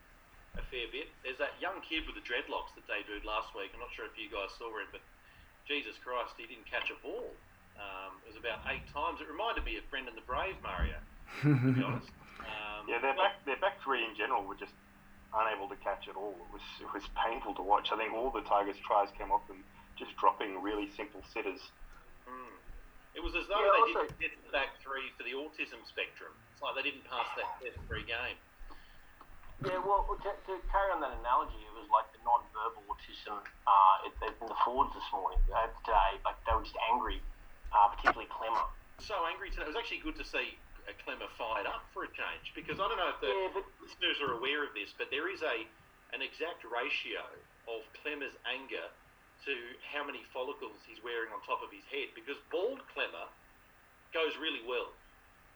a 0.60 0.63
fair 0.67 0.91
bit. 0.91 1.08
There's 1.23 1.39
that 1.39 1.56
young 1.63 1.80
kid 1.80 2.04
with 2.04 2.19
the 2.19 2.25
dreadlocks 2.28 2.75
that 2.75 2.84
debuted 2.91 3.23
last 3.23 3.56
week. 3.56 3.71
I'm 3.71 3.80
not 3.80 3.95
sure 3.95 4.04
if 4.04 4.19
you 4.19 4.28
guys 4.28 4.51
saw 4.60 4.67
him, 4.75 4.91
but 4.91 4.99
Jesus 5.67 5.97
Christ, 6.06 6.34
he 6.38 6.45
didn't 6.45 6.69
catch 6.69 6.88
a 6.93 6.97
ball. 7.01 7.30
Um, 7.75 8.15
it 8.23 8.32
was 8.32 8.39
about 8.39 8.63
eight 8.71 8.86
times. 8.93 9.19
It 9.19 9.28
reminded 9.28 9.65
me 9.65 9.75
of 9.78 9.84
Brendan 9.91 10.15
the 10.15 10.23
Brave, 10.23 10.56
Mario, 10.63 10.95
to 11.43 11.73
be 11.73 11.84
honest. 11.89 12.08
Um, 12.39 12.88
Yeah, 12.88 13.01
their 13.01 13.17
back 13.17 13.41
their 13.43 13.58
back 13.60 13.82
three 13.84 14.06
in 14.06 14.13
general 14.15 14.45
were 14.45 14.56
just 14.56 14.71
unable 15.36 15.67
to 15.67 15.75
catch 15.84 16.08
at 16.08 16.15
all. 16.15 16.38
It 16.38 16.51
was 16.54 16.65
it 16.80 16.89
was 16.93 17.04
painful 17.17 17.54
to 17.60 17.63
watch. 17.65 17.89
I 17.91 17.97
think 17.97 18.13
all 18.13 18.30
the 18.32 18.45
Tigers' 18.47 18.78
tries 18.86 19.10
came 19.17 19.32
off 19.34 19.43
them 19.49 19.65
just 19.99 20.15
dropping 20.15 20.62
really 20.62 20.88
simple 20.95 21.19
sitters. 21.34 21.60
Mm. 22.30 22.54
It 23.17 23.23
was 23.23 23.34
as 23.36 23.47
though 23.47 23.60
Yeah, 23.60 23.71
they 23.73 23.82
also- 23.91 24.06
didn't 24.08 24.19
get 24.21 24.32
the 24.45 24.51
back 24.54 24.78
three 24.84 25.12
for 25.17 25.23
the 25.23 25.34
autism 25.36 25.82
spectrum. 25.89 26.32
It's 26.54 26.62
like 26.62 26.75
they 26.80 26.84
didn't 26.86 27.04
pass 27.10 27.28
that 27.36 27.47
test 27.60 27.80
for 27.89 27.95
a 27.99 28.04
game. 28.06 28.38
Yeah, 29.63 29.80
well, 29.80 30.04
to, 30.04 30.32
to 30.36 30.54
carry 30.68 30.89
on 30.91 31.00
that 31.00 31.15
analogy, 31.15 31.56
it 31.63 31.72
was 31.72 31.88
like 31.88 32.12
the 32.12 32.20
non-verbal 32.28 32.84
autism 32.91 33.39
uh, 33.39 34.08
it, 34.08 34.12
in 34.20 34.48
the 34.52 34.60
Fords 34.68 34.91
this 34.91 35.08
morning, 35.15 35.39
uh, 35.48 35.72
today. 35.80 36.20
Like 36.28 36.36
they 36.44 36.52
were 36.52 36.68
just 36.68 36.76
angry, 36.91 37.24
uh, 37.72 37.88
particularly 37.96 38.28
Klemmer. 38.28 38.68
So 39.00 39.15
angry 39.24 39.56
today. 39.56 39.63
It 39.63 39.72
was 39.72 39.80
actually 39.80 40.04
good 40.04 40.20
to 40.20 40.28
see 40.28 40.60
Klemmer 41.08 41.32
fired 41.39 41.65
up 41.65 41.88
for 41.96 42.04
a 42.04 42.12
change 42.12 42.52
because 42.54 42.78
I 42.78 42.86
don't 42.86 43.00
know 43.00 43.10
if 43.15 43.20
the 43.24 43.32
Yeah, 43.32 43.56
but 43.56 43.65
listeners 43.80 44.20
are 44.22 44.36
aware 44.36 44.68
of 44.68 44.76
this, 44.76 44.91
but 44.91 45.08
there 45.10 45.32
is 45.32 45.41
a 45.41 45.63
an 46.13 46.22
exact 46.22 46.62
ratio 46.68 47.26
of 47.65 47.82
Klemmer's 48.04 48.36
anger 48.46 48.88
to 49.44 49.54
how 49.82 50.06
many 50.06 50.24
follicles 50.32 50.78
he's 50.86 51.02
wearing 51.02 51.34
on 51.34 51.41
top 51.44 51.60
of 51.65 51.74
his 51.74 51.84
head 51.89 52.13
because 52.13 52.38
bald 52.54 52.80
Klemmer 52.94 53.28
goes 54.13 54.38
really 54.39 54.63
well. 54.63 54.94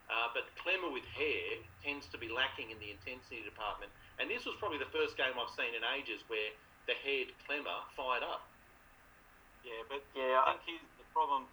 Uh, 0.10 0.34
but 0.34 0.50
Klemmer 0.58 0.90
with 0.90 1.06
hair 1.14 1.62
tends 1.86 2.10
to 2.10 2.18
be 2.18 2.26
lacking 2.34 2.74
in 2.74 2.82
the 2.82 2.90
intensity 2.90 3.46
department. 3.46 3.94
And 4.18 4.26
this 4.26 4.44
was 4.44 4.58
probably 4.58 4.82
the 4.82 4.90
first 4.90 5.14
game 5.14 5.38
I've 5.38 5.54
seen 5.54 5.78
in 5.78 5.86
ages 5.86 6.26
where 6.26 6.50
the 6.90 6.98
haired 7.06 7.30
Klemmer 7.46 7.86
fired 7.94 8.26
up. 8.26 8.50
Yeah, 9.62 9.86
but 9.86 10.02
Yeah, 10.18 10.42
I 10.42 10.58
think 10.66 10.82
his, 10.82 10.84
the 10.98 11.06
problem 11.14 11.46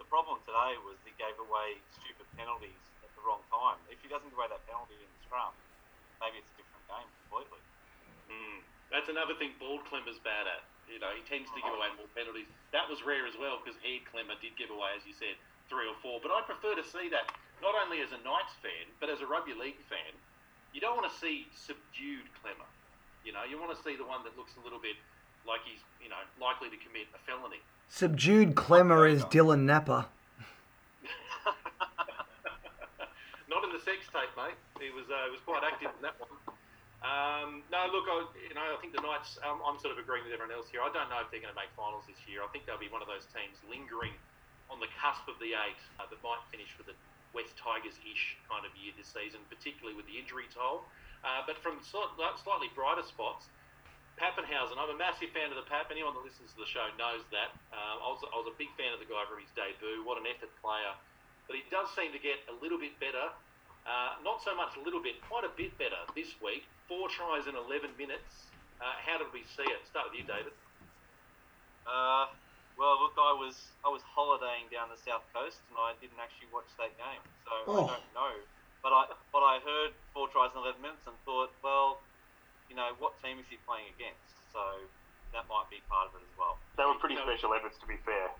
the 0.00 0.06
problem 0.06 0.38
today 0.46 0.78
was 0.86 0.94
he 1.02 1.12
gave 1.18 1.34
away 1.42 1.76
stupid 1.90 2.24
penalties 2.38 2.80
at 3.02 3.10
the 3.18 3.22
wrong 3.26 3.42
time. 3.50 3.76
If 3.90 3.98
he 4.00 4.06
doesn't 4.06 4.30
give 4.30 4.38
away 4.38 4.48
that 4.48 4.62
penalty 4.64 4.94
in 4.94 5.10
the 5.10 5.20
scrum, 5.26 5.50
maybe 6.22 6.38
it's 6.38 6.48
a 6.54 6.56
different 6.56 6.86
game 6.86 7.08
completely. 7.26 7.60
Mm. 8.30 8.62
That's 8.94 9.10
another 9.10 9.34
thing 9.36 9.52
Bald 9.58 9.84
Klemmer's 9.90 10.22
bad 10.22 10.48
at. 10.48 10.64
You 10.88 10.96
know, 10.96 11.12
he 11.12 11.20
tends 11.28 11.52
to 11.52 11.60
give 11.60 11.74
away 11.74 11.92
more 12.00 12.08
penalties. 12.16 12.48
That 12.72 12.88
was 12.88 13.04
rare 13.04 13.28
as 13.28 13.36
well 13.36 13.60
because 13.60 13.76
Haired 13.84 14.08
Klemmer 14.08 14.40
did 14.40 14.56
give 14.56 14.72
away, 14.72 14.96
as 14.96 15.04
you 15.04 15.12
said, 15.12 15.36
three 15.68 15.84
or 15.84 15.92
four. 16.00 16.16
But 16.24 16.32
I 16.32 16.40
prefer 16.48 16.72
to 16.72 16.86
see 16.86 17.12
that 17.12 17.28
not 17.62 17.74
only 17.74 18.00
as 18.00 18.12
a 18.12 18.18
Knights 18.22 18.54
fan, 18.62 18.86
but 19.00 19.10
as 19.10 19.20
a 19.20 19.26
rugby 19.26 19.54
league 19.54 19.80
fan. 19.88 20.14
You 20.72 20.80
don't 20.80 20.96
want 20.96 21.10
to 21.10 21.18
see 21.18 21.46
subdued 21.56 22.28
Klemmer. 22.44 22.68
You 23.24 23.32
know, 23.32 23.42
you 23.48 23.58
want 23.58 23.74
to 23.74 23.82
see 23.82 23.96
the 23.96 24.04
one 24.04 24.22
that 24.24 24.36
looks 24.36 24.52
a 24.60 24.62
little 24.62 24.78
bit 24.78 24.96
like 25.48 25.60
he's, 25.64 25.80
you 26.02 26.08
know, 26.08 26.20
likely 26.36 26.68
to 26.68 26.76
commit 26.76 27.08
a 27.16 27.18
felony. 27.24 27.60
Subdued 27.88 28.54
Klemmer 28.54 29.08
is 29.08 29.24
Dylan 29.32 29.64
Napa. 29.64 30.08
Not 33.48 33.64
in 33.64 33.72
the 33.72 33.80
sex 33.80 34.04
tape, 34.12 34.28
mate. 34.36 34.60
He 34.76 34.92
was 34.92 35.08
uh, 35.08 35.24
he 35.24 35.32
was 35.32 35.40
quite 35.48 35.64
active 35.64 35.88
in 35.96 36.02
that 36.04 36.20
one. 36.20 36.28
Um, 36.98 37.62
no, 37.72 37.88
look, 37.88 38.04
I, 38.10 38.26
you 38.44 38.52
know, 38.52 38.74
I 38.74 38.76
think 38.84 38.92
the 38.92 39.00
Knights. 39.00 39.40
Um, 39.40 39.64
I'm 39.64 39.80
sort 39.80 39.96
of 39.96 39.98
agreeing 40.02 40.28
with 40.28 40.36
everyone 40.36 40.52
else 40.52 40.68
here. 40.68 40.84
I 40.84 40.92
don't 40.92 41.08
know 41.08 41.24
if 41.24 41.32
they're 41.32 41.40
going 41.40 41.54
to 41.54 41.58
make 41.58 41.72
finals 41.72 42.04
this 42.04 42.20
year. 42.28 42.44
I 42.44 42.48
think 42.52 42.68
they'll 42.68 42.80
be 42.80 42.92
one 42.92 43.00
of 43.00 43.08
those 43.08 43.24
teams 43.32 43.56
lingering 43.64 44.12
on 44.68 44.84
the 44.84 44.90
cusp 45.00 45.24
of 45.30 45.40
the 45.40 45.56
eight 45.56 45.80
uh, 45.96 46.04
that 46.04 46.20
might 46.20 46.42
finish 46.52 46.68
with 46.76 46.92
a 46.92 46.96
West 47.36 47.56
Tigers-ish 47.60 48.36
kind 48.48 48.64
of 48.64 48.72
year 48.76 48.92
this 48.96 49.08
season, 49.10 49.40
particularly 49.48 49.94
with 49.94 50.06
the 50.08 50.16
injury 50.16 50.48
toll. 50.50 50.84
Uh, 51.26 51.42
but 51.44 51.58
from 51.58 51.82
slightly 51.82 52.70
brighter 52.74 53.02
spots, 53.02 53.50
Papenhuyzen. 54.18 54.74
I'm 54.74 54.90
a 54.90 54.98
massive 54.98 55.30
fan 55.30 55.54
of 55.54 55.58
the 55.58 55.66
Pap. 55.70 55.94
Anyone 55.94 56.12
that 56.18 56.26
listens 56.26 56.50
to 56.52 56.58
the 56.58 56.66
show 56.66 56.90
knows 56.98 57.22
that. 57.30 57.54
Um, 57.70 58.02
I, 58.02 58.08
was, 58.10 58.20
I 58.26 58.36
was 58.36 58.50
a 58.50 58.56
big 58.58 58.68
fan 58.74 58.90
of 58.90 58.98
the 58.98 59.06
guy 59.06 59.22
from 59.30 59.38
his 59.38 59.50
debut. 59.54 60.02
What 60.02 60.18
an 60.18 60.26
effort 60.26 60.50
player. 60.58 60.92
But 61.46 61.54
he 61.54 61.62
does 61.70 61.86
seem 61.94 62.10
to 62.10 62.20
get 62.20 62.42
a 62.50 62.54
little 62.58 62.76
bit 62.76 62.98
better. 62.98 63.30
Uh, 63.86 64.20
not 64.20 64.42
so 64.42 64.52
much 64.52 64.76
a 64.76 64.82
little 64.82 65.00
bit, 65.00 65.16
quite 65.30 65.46
a 65.46 65.52
bit 65.54 65.72
better 65.78 65.96
this 66.12 66.34
week. 66.44 66.66
Four 66.90 67.08
tries 67.08 67.46
in 67.48 67.56
11 67.56 67.94
minutes. 67.96 68.50
Uh, 68.82 68.92
how 69.00 69.16
did 69.16 69.32
we 69.32 69.46
see 69.56 69.64
it? 69.64 69.80
Start 69.88 70.12
with 70.12 70.20
you, 70.20 70.26
David. 70.28 70.52
Well, 72.78 72.94
look, 73.02 73.18
I 73.18 73.34
was 73.34 73.74
I 73.82 73.90
was 73.90 74.06
holidaying 74.06 74.70
down 74.70 74.86
the 74.86 74.96
south 75.02 75.26
coast, 75.34 75.58
and 75.66 75.76
I 75.76 75.98
didn't 75.98 76.22
actually 76.22 76.46
watch 76.54 76.70
that 76.78 76.94
game, 76.94 77.22
so 77.42 77.52
oh. 77.66 77.90
I 77.90 77.98
don't 77.98 78.14
know. 78.14 78.34
But 78.86 78.94
I 78.94 79.02
but 79.34 79.42
I 79.42 79.58
heard 79.66 79.90
four 80.14 80.30
tries 80.30 80.54
in 80.54 80.62
11 80.62 80.78
minutes 80.78 81.02
and 81.10 81.18
thought, 81.26 81.50
well, 81.66 81.98
you 82.70 82.78
know, 82.78 82.94
what 83.02 83.18
team 83.18 83.42
is 83.42 83.50
he 83.50 83.58
playing 83.66 83.90
against? 83.98 84.30
So 84.54 84.62
that 85.34 85.50
might 85.50 85.66
be 85.66 85.82
part 85.90 86.14
of 86.14 86.22
it 86.22 86.22
as 86.22 86.34
well. 86.38 86.54
They 86.78 86.86
were 86.86 86.94
pretty 87.02 87.18
special 87.18 87.50
efforts, 87.50 87.82
to 87.82 87.86
be 87.90 87.98
fair. 88.06 88.30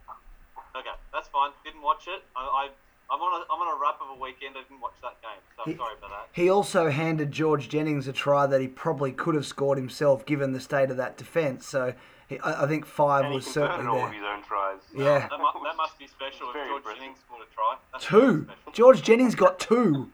Okay, 0.79 0.95
that's 1.11 1.27
fine. 1.35 1.51
Didn't 1.67 1.83
watch 1.83 2.07
it. 2.07 2.23
I, 2.39 2.47
I 2.47 2.65
I'm 3.11 3.21
on 3.21 3.43
a 3.43 3.45
I'm 3.51 3.59
on 3.59 3.75
a 3.75 3.81
wrap 3.81 3.99
of 3.99 4.15
a 4.15 4.21
weekend. 4.21 4.55
I 4.55 4.63
didn't 4.63 4.81
watch 4.81 4.97
that 5.03 5.19
game, 5.19 5.43
so 5.57 5.67
I'm 5.67 5.73
he, 5.73 5.77
sorry 5.77 5.99
about 5.99 6.11
that. 6.11 6.27
He 6.31 6.47
also 6.47 6.91
handed 6.91 7.33
George 7.33 7.69
Jennings 7.69 8.07
a 8.07 8.13
try 8.13 8.47
that 8.47 8.61
he 8.61 8.69
probably 8.69 9.13
could 9.13 9.35
have 9.35 9.47
scored 9.47 9.79
himself, 9.79 10.27
given 10.27 10.53
the 10.53 10.61
state 10.61 10.91
of 10.91 10.97
that 10.99 11.17
defence. 11.17 11.67
So 11.67 11.95
he, 12.29 12.39
I, 12.41 12.65
I, 12.65 12.67
think 12.69 12.85
five 12.85 13.25
and 13.25 13.35
was 13.35 13.47
certainly 13.47 13.87
all 13.87 13.97
there. 13.97 14.07
Of 14.09 14.13
his 14.13 14.23
own 14.23 14.43
tries. 14.45 14.81
Yeah, 14.95 15.29
that, 15.29 15.41
must, 15.41 15.57
that 15.65 15.77
must 15.77 15.99
be 15.99 16.07
special. 16.07 16.53
If 16.53 16.61
George 16.61 16.85
impressive. 16.85 17.01
Jennings 17.01 17.19
scored 17.25 17.43
a 17.43 17.55
try. 17.55 17.77
That's 17.93 18.05
two. 18.05 18.47
George 18.73 19.03
Jennings 19.03 19.35
got 19.35 19.59
two. 19.59 20.13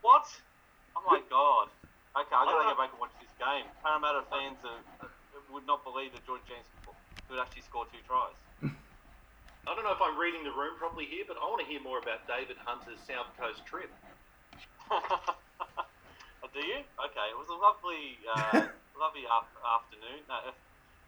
What? 0.00 0.26
Oh 0.96 1.04
my 1.06 1.20
god. 1.28 1.68
Okay, 2.16 2.36
I 2.36 2.44
gotta 2.44 2.72
go 2.72 2.76
back 2.80 2.90
and 2.92 3.00
watch 3.00 3.12
this 3.20 3.32
game. 3.36 3.68
Parramatta 3.84 4.24
fans 4.32 4.56
are, 4.64 5.08
would 5.52 5.66
not 5.66 5.84
believe 5.84 6.12
that 6.12 6.24
George 6.24 6.40
Jennings 6.48 6.68
could 7.28 7.38
actually 7.38 7.62
score 7.62 7.84
two 7.92 8.00
tries. 8.08 8.36
I 9.62 9.76
don't 9.76 9.84
know 9.84 9.94
if 9.94 10.02
I'm 10.02 10.18
reading 10.18 10.42
the 10.42 10.50
room 10.50 10.74
properly 10.76 11.06
here, 11.06 11.22
but 11.28 11.36
I 11.38 11.46
want 11.46 11.62
to 11.62 11.68
hear 11.68 11.80
more 11.80 12.00
about 12.00 12.26
David 12.26 12.56
Hunter's 12.66 12.98
South 13.06 13.30
Coast 13.36 13.64
trip. 13.66 13.92
Oh, 16.42 16.50
do 16.50 16.58
you? 16.58 16.82
Okay, 16.82 17.26
it 17.30 17.38
was 17.38 17.46
a 17.46 17.54
lovely, 17.54 18.18
uh, 18.26 18.66
lovely 18.98 19.22
afternoon. 19.30 20.26
No, 20.26 20.50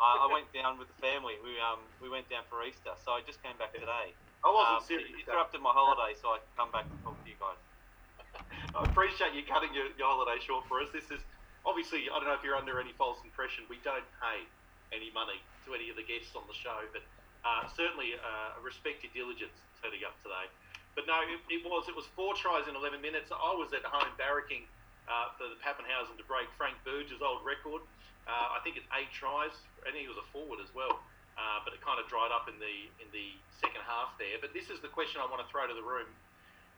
I, 0.02 0.26
I, 0.26 0.32
went 0.32 0.50
down 0.50 0.78
with 0.78 0.90
the 0.90 0.98
family. 0.98 1.38
We 1.42 1.54
um 1.62 1.78
we 2.02 2.10
went 2.10 2.26
down 2.26 2.42
for 2.50 2.62
Easter, 2.66 2.92
so 3.06 3.14
I 3.14 3.22
just 3.22 3.38
came 3.42 3.54
back 3.56 3.72
today. 3.72 4.10
I 4.42 4.48
wasn't 4.50 4.82
um, 4.82 4.84
serious. 4.84 5.08
You 5.14 5.22
interrupted 5.22 5.62
my 5.62 5.72
holiday, 5.72 6.18
so 6.18 6.34
I 6.34 6.42
could 6.42 6.54
come 6.58 6.70
back 6.74 6.84
and 6.90 6.98
talk 7.06 7.16
to 7.16 7.28
you 7.30 7.38
guys. 7.38 7.60
I 8.78 8.84
appreciate 8.84 9.32
you 9.32 9.46
cutting 9.46 9.72
your, 9.72 9.88
your 9.96 10.10
holiday 10.10 10.42
short 10.42 10.66
for 10.68 10.82
us. 10.82 10.90
This 10.92 11.08
is 11.08 11.22
obviously, 11.64 12.12
I 12.12 12.20
don't 12.20 12.28
know 12.28 12.36
if 12.36 12.44
you're 12.44 12.58
under 12.58 12.76
any 12.76 12.92
false 13.00 13.18
impression, 13.24 13.64
we 13.72 13.80
don't 13.82 14.04
pay 14.20 14.44
any 14.92 15.08
money 15.16 15.40
to 15.64 15.72
any 15.72 15.88
of 15.88 15.96
the 15.96 16.04
guests 16.04 16.36
on 16.36 16.44
the 16.46 16.54
show, 16.54 16.84
but 16.92 17.02
uh, 17.42 17.66
certainly 17.72 18.14
uh, 18.20 18.56
respect 18.60 19.00
your 19.00 19.12
diligence 19.16 19.56
turning 19.80 20.04
up 20.04 20.16
today. 20.20 20.46
But 20.94 21.10
no, 21.10 21.18
it, 21.26 21.40
it, 21.50 21.64
was 21.66 21.90
it 21.90 21.96
was 21.96 22.06
four 22.14 22.38
tries 22.38 22.70
in 22.70 22.78
11 22.78 23.02
minutes. 23.02 23.32
I 23.34 23.52
was 23.56 23.74
at 23.74 23.82
home 23.82 24.12
barracking 24.14 24.68
uh, 25.10 25.34
for 25.34 25.50
the 25.50 25.58
Papenhuyzen 25.58 26.14
to 26.20 26.26
break 26.30 26.46
Frank 26.54 26.78
Burge's 26.86 27.18
old 27.18 27.42
record. 27.42 27.82
Uh, 28.24 28.56
I 28.56 28.58
think 28.64 28.80
it's 28.80 28.88
eight 28.96 29.12
tries. 29.12 29.52
I 29.84 29.92
think 29.92 30.08
he 30.08 30.10
was 30.10 30.20
a 30.20 30.26
forward 30.32 30.60
as 30.64 30.72
well. 30.72 31.00
Uh, 31.34 31.58
but 31.66 31.74
it 31.74 31.82
kind 31.82 31.98
of 31.98 32.06
dried 32.06 32.30
up 32.30 32.46
in 32.46 32.56
the 32.62 32.88
in 33.02 33.10
the 33.10 33.34
second 33.58 33.82
half 33.84 34.14
there. 34.22 34.38
But 34.38 34.54
this 34.54 34.70
is 34.70 34.78
the 34.80 34.92
question 34.92 35.18
I 35.18 35.26
want 35.26 35.42
to 35.42 35.48
throw 35.50 35.66
to 35.66 35.74
the 35.74 35.82
room. 35.82 36.06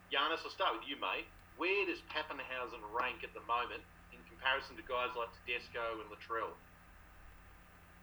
Giannis, 0.08 0.40
I'll 0.46 0.54
start 0.54 0.72
with 0.72 0.88
you, 0.88 0.96
mate 0.96 1.28
where 1.56 1.84
does 1.88 2.00
Papenhuyzen 2.12 2.80
rank 2.92 3.24
at 3.24 3.32
the 3.32 3.44
moment 3.48 3.80
in 4.12 4.20
comparison 4.28 4.76
to 4.76 4.84
guys 4.84 5.12
like 5.16 5.28
Tedesco 5.44 6.00
and 6.04 6.08
Latrell? 6.12 6.52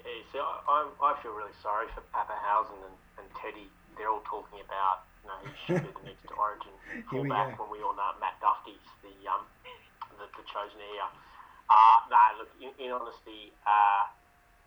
Yeah, 0.02 0.20
you 0.20 0.26
see, 0.34 0.42
I, 0.42 0.58
I, 0.68 0.78
I 0.90 1.12
feel 1.22 1.32
really 1.32 1.56
sorry 1.62 1.88
for 1.94 2.04
Papenhuyzen 2.12 2.76
and, 2.82 2.98
and 3.22 3.28
Teddy. 3.38 3.70
They're 3.96 4.10
all 4.10 4.26
talking 4.26 4.58
about, 4.66 5.06
you 5.22 5.30
know, 5.30 5.38
he 5.46 5.54
should 5.64 5.86
be 5.86 5.94
the 5.94 6.06
next 6.12 6.28
Origin 6.34 6.74
fullback 7.08 7.56
when 7.62 7.70
we 7.70 7.80
all 7.86 7.94
know 7.94 8.18
Matt 8.18 8.42
Dufty's 8.42 8.82
the 9.06 9.14
um 9.30 9.46
the, 10.18 10.26
the 10.34 10.44
chosen 10.50 10.82
heir. 10.82 11.08
Uh, 11.70 11.98
look, 12.38 12.52
in, 12.60 12.72
in 12.80 12.90
honesty, 12.92 13.56
uh, 13.64 14.04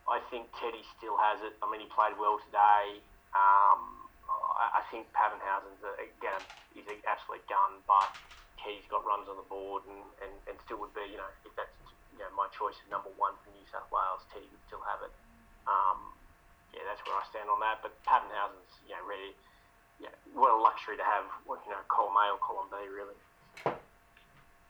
I 0.06 0.22
think 0.30 0.48
Teddy 0.58 0.82
still 0.96 1.18
has 1.18 1.42
it. 1.42 1.54
I 1.60 1.66
mean, 1.70 1.82
he 1.82 1.88
played 1.90 2.14
well 2.16 2.38
today. 2.46 3.02
Um, 3.34 4.06
I, 4.26 4.80
I 4.80 4.82
think 4.90 5.10
Papenhuyzen's, 5.12 5.82
again, 5.98 6.42
he's 6.72 6.86
an 6.86 6.98
absolute 7.04 7.44
gun, 7.50 7.82
but 7.84 8.10
he's 8.62 8.86
got 8.90 9.04
runs 9.06 9.28
on 9.30 9.36
the 9.38 9.46
board 9.46 9.86
and, 9.86 10.02
and, 10.24 10.32
and 10.50 10.56
still 10.64 10.80
would 10.82 10.94
be, 10.96 11.04
you 11.06 11.18
know, 11.20 11.30
if 11.44 11.52
that's 11.54 11.74
you 12.16 12.24
know 12.24 12.32
my 12.32 12.48
choice 12.56 12.74
of 12.80 12.88
number 12.88 13.12
one 13.20 13.36
for 13.44 13.52
New 13.52 13.66
South 13.68 13.86
Wales, 13.92 14.24
Teddy 14.32 14.48
would 14.48 14.64
still 14.64 14.82
have 14.88 15.04
it. 15.04 15.12
Um, 15.68 16.16
yeah, 16.72 16.82
that's 16.88 17.02
where 17.04 17.16
I 17.16 17.24
stand 17.28 17.52
on 17.52 17.60
that. 17.60 17.84
But 17.84 17.94
Papenhuyzen's, 18.08 18.72
you 18.88 18.96
know, 18.96 19.04
ready. 19.04 19.36
Yeah, 19.96 20.12
what 20.36 20.52
a 20.52 20.58
luxury 20.60 21.00
to 21.00 21.06
have, 21.06 21.24
you 21.48 21.72
know, 21.72 21.80
column 21.88 22.20
A 22.20 22.36
or 22.36 22.40
column 22.44 22.68
B, 22.68 22.76
really. 22.84 23.16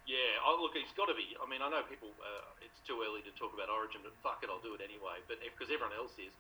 Yeah, 0.07 0.39
oh, 0.47 0.63
look, 0.63 0.79
it's 0.79 0.95
got 0.95 1.11
to 1.11 1.19
be. 1.19 1.35
I 1.35 1.51
mean, 1.51 1.59
I 1.59 1.67
know 1.67 1.83
people. 1.83 2.15
Uh, 2.23 2.63
it's 2.63 2.79
too 2.87 3.03
early 3.03 3.27
to 3.27 3.33
talk 3.35 3.51
about 3.51 3.67
Origin, 3.67 4.07
but 4.07 4.15
fuck 4.23 4.39
it, 4.47 4.49
I'll 4.49 4.63
do 4.63 4.79
it 4.79 4.83
anyway. 4.83 5.19
But 5.27 5.43
because 5.43 5.67
everyone 5.67 5.99
else 5.99 6.15
is. 6.15 6.31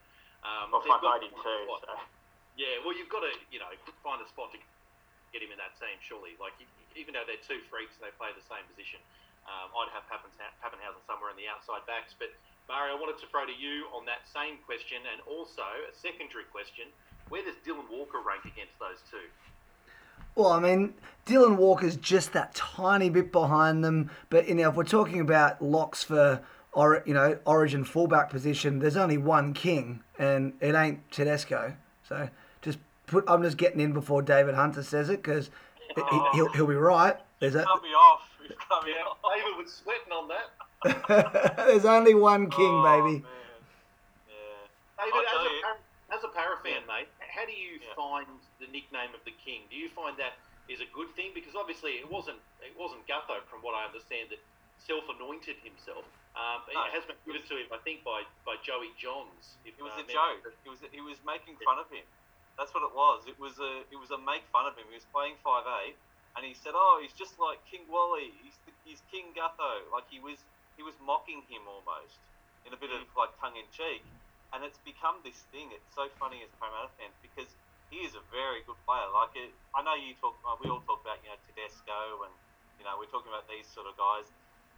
Um, 0.47 0.71
well, 0.71 0.87
fuck, 0.87 1.03
I 1.03 1.19
did 1.19 1.35
too. 1.35 1.63
So. 1.83 1.91
Yeah, 2.55 2.79
well, 2.87 2.95
you've 2.95 3.11
got 3.11 3.27
to, 3.27 3.33
you 3.51 3.59
know, 3.59 3.69
find 4.07 4.23
a 4.23 4.29
spot 4.31 4.55
to 4.55 4.59
get 5.35 5.43
him 5.43 5.51
in 5.51 5.59
that 5.59 5.75
team, 5.77 5.99
surely. 5.99 6.39
Like, 6.39 6.55
even 6.95 7.13
though 7.13 7.27
they're 7.27 7.43
two 7.43 7.61
freaks 7.69 7.99
and 7.99 8.07
they 8.07 8.15
play 8.15 8.31
the 8.33 8.47
same 8.47 8.63
position, 8.71 9.03
um, 9.45 9.69
I'd 9.75 9.93
have 9.93 10.07
Papenhuyzen 10.09 11.03
somewhere 11.05 11.35
in 11.35 11.37
the 11.37 11.51
outside 11.51 11.83
backs. 11.85 12.15
But, 12.15 12.33
Mario, 12.71 12.95
I 12.95 12.99
wanted 13.03 13.19
to 13.21 13.27
throw 13.29 13.45
to 13.45 13.53
you 13.53 13.91
on 13.93 14.07
that 14.07 14.25
same 14.31 14.63
question 14.63 15.03
and 15.11 15.21
also 15.27 15.67
a 15.85 15.93
secondary 15.93 16.47
question. 16.49 16.89
Where 17.29 17.43
does 17.43 17.59
Dylan 17.67 17.91
Walker 17.91 18.23
rank 18.23 18.47
against 18.47 18.79
those 18.79 19.03
two? 19.11 19.27
Well, 20.37 20.53
I 20.53 20.61
mean, 20.61 20.94
Dylan 21.27 21.57
Walker's 21.57 21.96
just 21.96 22.33
that 22.35 22.55
tiny 22.55 23.11
bit 23.11 23.33
behind 23.33 23.83
them. 23.83 24.11
But, 24.31 24.49
you 24.49 24.55
know, 24.55 24.68
if 24.68 24.77
we're 24.77 24.85
talking 24.85 25.20
about 25.20 25.61
locks 25.61 26.05
for, 26.05 26.40
or, 26.72 27.03
you 27.07 27.14
know, 27.14 27.38
origin 27.46 27.85
fullback 27.85 28.31
position, 28.31 28.79
there's 28.79 28.96
only 28.96 29.18
one 29.18 29.55
king, 29.55 30.01
and 30.18 30.53
it 30.61 30.75
ain't 30.75 31.11
Tedesco. 31.11 31.75
So 32.09 32.29
just 32.62 32.79
put. 33.07 33.25
I'm 33.27 33.42
just 33.42 33.57
getting 33.57 33.81
in 33.81 33.92
before 33.92 34.22
David 34.22 34.55
Hunter 34.55 34.83
says 34.83 35.09
it 35.09 35.22
because 35.22 35.51
oh. 35.96 36.31
he'll 36.35 36.53
he'll 36.53 36.66
be 36.66 36.75
right. 36.75 37.16
There's 37.40 37.55
a, 37.55 37.64
cut 37.64 37.83
me 37.83 37.88
off. 37.88 38.29
cut 38.68 38.85
me 38.85 38.92
off. 38.92 39.18
David 39.35 39.57
was 39.57 39.83
sweating 39.83 40.12
on 40.12 40.29
that. 40.29 41.57
There's 41.66 41.85
only 41.85 42.14
one 42.14 42.49
king, 42.51 42.70
oh, 42.70 43.03
baby. 43.03 43.25
Yeah. 44.29 45.05
David, 45.05 45.25
as 45.27 45.46
a, 45.46 45.62
par- 45.62 45.79
as 46.16 46.25
a 46.25 46.29
para 46.29 46.57
fan, 46.62 46.83
yeah. 46.87 46.94
mate, 46.94 47.09
how 47.18 47.44
do 47.44 47.53
you 47.53 47.81
yeah. 47.81 47.94
find 47.96 48.27
the 48.27 48.46
nickname 48.77 49.17
of 49.17 49.25
the 49.25 49.33
king? 49.41 49.65
Do 49.73 49.77
you 49.81 49.89
find 49.89 50.21
that 50.21 50.37
is 50.69 50.85
a 50.85 50.89
good 50.93 51.09
thing? 51.17 51.33
Because 51.33 51.57
obviously 51.57 51.97
it 51.97 52.09
wasn't 52.12 52.37
it 52.61 52.77
wasn't 52.77 53.09
Gutho, 53.09 53.41
from 53.49 53.65
what 53.65 53.73
I 53.73 53.89
understand, 53.89 54.29
that 54.29 54.43
self-anointed 54.85 55.57
himself. 55.65 56.05
Um, 56.37 56.61
no, 56.69 56.85
it 56.85 56.93
has 56.93 57.09
been 57.09 57.17
given 57.25 57.41
to 57.49 57.57
him, 57.57 57.73
I 57.73 57.81
think, 57.81 58.05
by, 58.05 58.29
by 58.45 58.61
Joey 58.61 58.93
Johns. 59.01 59.57
If, 59.65 59.81
It 59.81 59.83
was 59.83 59.97
uh, 59.97 60.05
a 60.05 60.07
joke. 60.07 60.45
It 60.45 60.69
was 60.69 60.85
he 60.93 61.01
was 61.01 61.17
making 61.25 61.57
fun 61.65 61.81
of 61.81 61.89
him. 61.89 62.05
That's 62.61 62.77
what 62.77 62.85
it 62.85 62.93
was. 62.93 63.25
It 63.25 63.41
was 63.41 63.57
a 63.57 63.89
it 63.89 63.97
was 63.97 64.12
a 64.12 64.21
make 64.21 64.45
fun 64.53 64.69
of 64.69 64.77
him. 64.77 64.85
He 64.93 64.97
was 65.01 65.09
playing 65.09 65.41
five 65.41 65.65
eight, 65.81 65.97
and 66.37 66.45
he 66.45 66.53
said, 66.53 66.77
"Oh, 66.77 67.01
he's 67.01 67.17
just 67.17 67.41
like 67.41 67.57
King 67.65 67.89
Wally. 67.89 68.37
He's 68.45 68.57
the, 68.69 68.73
he's 68.85 69.01
King 69.09 69.33
Gutho." 69.33 69.89
Like 69.89 70.05
he 70.12 70.21
was 70.21 70.37
he 70.77 70.85
was 70.85 70.93
mocking 71.01 71.41
him 71.49 71.65
almost 71.65 72.21
in 72.69 72.77
a 72.77 72.79
bit 72.81 72.93
of 72.93 73.01
like 73.17 73.33
tongue 73.41 73.57
in 73.57 73.65
cheek, 73.73 74.05
and 74.53 74.61
it's 74.61 74.81
become 74.85 75.21
this 75.25 75.41
thing. 75.53 75.73
It's 75.73 75.89
so 75.97 76.12
funny 76.21 76.45
as 76.45 76.53
Parramatta 76.61 76.93
fans 77.01 77.17
because 77.25 77.49
he 77.90 78.03
is 78.03 78.18
a 78.18 78.25
very 78.35 78.66
good 78.66 78.79
player. 78.83 79.07
Like 79.14 79.35
it, 79.38 79.55
I 79.75 79.83
know 79.83 79.94
you 79.94 80.14
talk, 80.18 80.35
uh, 80.42 80.59
we 80.59 80.66
all 80.66 80.83
talk 80.85 81.03
about 81.03 81.22
you 81.22 81.31
know 81.31 81.38
Tedesco, 81.46 82.27
and 82.27 82.35
you 82.81 82.85
know 82.85 82.99
we're 82.99 83.11
talking 83.11 83.31
about 83.31 83.46
these 83.46 83.66
sort 83.70 83.87
of 83.87 83.94
guys. 83.94 84.27